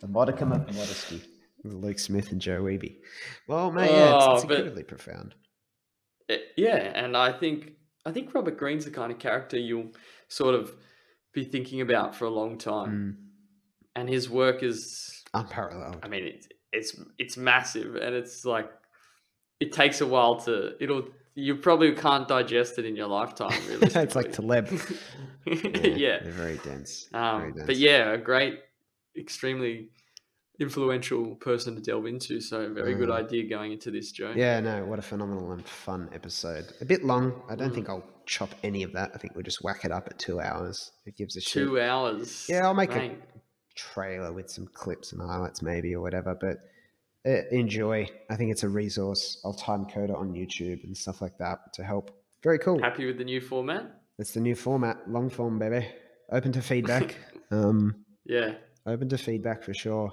The 0.00 0.12
modicum 0.12 0.52
of 0.52 0.66
modesty. 0.66 1.22
Luke 1.74 1.98
Smith 1.98 2.32
and 2.32 2.40
Joe 2.40 2.62
Eby. 2.62 2.96
Well, 3.48 3.70
man, 3.70 3.88
yeah, 3.88 4.16
it's, 4.16 4.24
it's 4.24 4.44
oh, 4.44 4.48
incredibly 4.54 4.82
profound. 4.82 5.34
It, 6.28 6.42
yeah, 6.56 6.76
and 6.76 7.16
I 7.16 7.32
think 7.32 7.72
I 8.04 8.12
think 8.12 8.34
Robert 8.34 8.56
Greene's 8.56 8.84
the 8.84 8.90
kind 8.90 9.12
of 9.12 9.18
character 9.18 9.58
you'll 9.58 9.90
sort 10.28 10.54
of 10.54 10.72
be 11.32 11.44
thinking 11.44 11.80
about 11.80 12.14
for 12.14 12.24
a 12.24 12.30
long 12.30 12.58
time, 12.58 13.18
mm. 13.18 14.00
and 14.00 14.08
his 14.08 14.30
work 14.30 14.62
is 14.62 15.24
unparalleled. 15.34 15.98
I 16.02 16.08
mean, 16.08 16.24
it's 16.24 16.48
it's 16.72 17.00
it's 17.18 17.36
massive, 17.36 17.96
and 17.96 18.14
it's 18.14 18.44
like 18.44 18.70
it 19.60 19.72
takes 19.72 20.00
a 20.00 20.06
while 20.06 20.36
to 20.40 20.72
it'll 20.80 21.08
you 21.34 21.56
probably 21.56 21.92
can't 21.92 22.26
digest 22.26 22.78
it 22.78 22.86
in 22.86 22.96
your 22.96 23.08
lifetime. 23.08 23.60
Really, 23.68 23.86
it's 23.94 24.16
like 24.16 24.32
Taleb. 24.32 24.68
yeah, 25.46 25.86
yeah, 25.86 26.18
they're 26.22 26.32
very 26.32 26.58
dense. 26.58 27.08
Um, 27.12 27.40
very 27.40 27.52
dense. 27.52 27.66
But 27.66 27.76
yeah, 27.76 28.12
a 28.12 28.18
great 28.18 28.60
extremely 29.16 29.90
influential 30.58 31.34
person 31.36 31.74
to 31.74 31.80
delve 31.80 32.06
into. 32.06 32.40
So 32.40 32.72
very 32.72 32.94
mm. 32.94 32.98
good 32.98 33.10
idea 33.10 33.48
going 33.48 33.72
into 33.72 33.90
this, 33.90 34.12
Joe. 34.12 34.32
Yeah, 34.34 34.60
no, 34.60 34.84
what 34.84 34.98
a 34.98 35.02
phenomenal 35.02 35.52
and 35.52 35.66
fun 35.66 36.08
episode. 36.12 36.72
A 36.80 36.84
bit 36.84 37.04
long. 37.04 37.42
I 37.48 37.56
don't 37.56 37.70
mm. 37.70 37.74
think 37.74 37.88
I'll 37.88 38.06
chop 38.26 38.50
any 38.62 38.82
of 38.82 38.92
that. 38.92 39.10
I 39.14 39.18
think 39.18 39.34
we'll 39.34 39.44
just 39.44 39.62
whack 39.62 39.84
it 39.84 39.92
up 39.92 40.06
at 40.08 40.18
two 40.18 40.40
hours. 40.40 40.92
It 41.04 41.16
gives 41.16 41.36
a 41.36 41.40
two 41.40 41.76
shit. 41.76 41.82
hours. 41.82 42.46
Yeah, 42.48 42.64
I'll 42.64 42.74
make 42.74 42.92
a 42.92 43.16
trailer 43.74 44.32
with 44.32 44.50
some 44.50 44.66
clips 44.72 45.12
and 45.12 45.20
highlights 45.20 45.62
maybe 45.62 45.94
or 45.94 46.00
whatever. 46.00 46.36
But 46.38 46.58
uh, 47.30 47.42
enjoy. 47.50 48.08
I 48.30 48.36
think 48.36 48.50
it's 48.50 48.62
a 48.62 48.68
resource. 48.68 49.40
I'll 49.44 49.54
time 49.54 49.86
code 49.86 50.10
it 50.10 50.16
on 50.16 50.32
YouTube 50.32 50.84
and 50.84 50.96
stuff 50.96 51.20
like 51.20 51.38
that 51.38 51.72
to 51.74 51.84
help. 51.84 52.10
Very 52.42 52.58
cool. 52.58 52.80
Happy 52.80 53.06
with 53.06 53.18
the 53.18 53.24
new 53.24 53.40
format? 53.40 53.84
It's 54.18 54.32
the 54.32 54.40
new 54.40 54.54
format, 54.54 55.10
long 55.10 55.28
form, 55.28 55.58
baby. 55.58 55.86
Open 56.32 56.52
to 56.52 56.62
feedback. 56.62 57.16
um, 57.50 57.94
yeah 58.24 58.52
open 58.86 59.08
to 59.08 59.18
feedback 59.18 59.62
for 59.62 59.74
sure. 59.74 60.12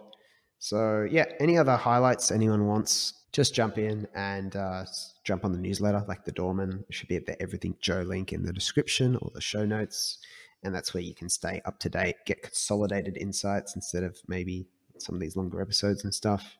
So, 0.63 1.05
yeah, 1.11 1.25
any 1.41 1.57
other 1.57 1.75
highlights 1.75 2.31
anyone 2.31 2.67
wants, 2.67 3.15
just 3.33 3.53
jump 3.53 3.77
in 3.77 4.07
and 4.15 4.55
uh, 4.55 4.85
jump 5.25 5.43
on 5.43 5.51
the 5.51 5.57
newsletter, 5.57 6.05
like 6.07 6.23
the 6.23 6.31
Doorman. 6.31 6.85
It 6.87 6.95
should 6.95 7.09
be 7.09 7.17
at 7.17 7.25
the 7.25 7.39
Everything 7.41 7.75
Joe 7.81 7.99
link 7.99 8.31
in 8.31 8.45
the 8.45 8.53
description 8.53 9.17
or 9.17 9.29
the 9.35 9.41
show 9.41 9.65
notes. 9.65 10.19
And 10.63 10.73
that's 10.73 10.93
where 10.93 11.03
you 11.03 11.13
can 11.13 11.27
stay 11.27 11.61
up 11.65 11.79
to 11.79 11.89
date, 11.89 12.15
get 12.25 12.43
consolidated 12.43 13.17
insights 13.17 13.75
instead 13.75 14.03
of 14.03 14.17
maybe 14.29 14.65
some 14.99 15.15
of 15.15 15.19
these 15.19 15.35
longer 15.35 15.61
episodes 15.61 16.05
and 16.05 16.13
stuff. 16.13 16.55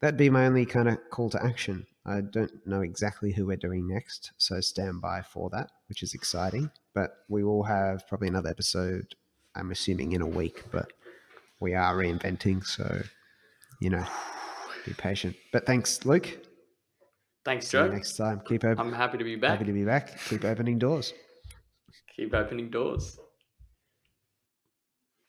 That'd 0.00 0.18
be 0.18 0.30
my 0.30 0.46
only 0.46 0.66
kind 0.66 0.88
of 0.88 0.98
call 1.10 1.30
to 1.30 1.40
action. 1.40 1.86
I 2.04 2.22
don't 2.22 2.66
know 2.66 2.80
exactly 2.80 3.30
who 3.30 3.46
we're 3.46 3.56
doing 3.56 3.86
next, 3.86 4.32
so 4.36 4.60
stand 4.60 5.00
by 5.00 5.22
for 5.22 5.48
that, 5.50 5.70
which 5.88 6.02
is 6.02 6.12
exciting. 6.12 6.72
But 6.92 7.18
we 7.28 7.44
will 7.44 7.62
have 7.62 8.04
probably 8.08 8.26
another 8.26 8.50
episode, 8.50 9.14
I'm 9.54 9.70
assuming 9.70 10.10
in 10.10 10.22
a 10.22 10.26
week, 10.26 10.64
but 10.72 10.92
we 11.60 11.74
are 11.74 11.94
reinventing. 11.94 12.66
So, 12.66 13.02
you 13.80 13.90
know, 13.90 14.04
be 14.84 14.92
patient. 14.94 15.36
But 15.52 15.66
thanks, 15.66 16.04
Luke. 16.04 16.38
Thanks, 17.44 17.70
Joe. 17.70 17.88
next 17.88 18.16
time. 18.16 18.42
Keep 18.46 18.64
open. 18.64 18.78
I'm 18.78 18.92
happy 18.92 19.18
to 19.18 19.24
be 19.24 19.36
back. 19.36 19.50
Happy 19.52 19.64
to 19.64 19.72
be 19.72 19.84
back. 19.84 20.18
Keep 20.28 20.44
opening 20.44 20.78
doors. 20.78 21.14
Keep 22.16 22.34
opening 22.34 22.70
doors. 22.70 23.18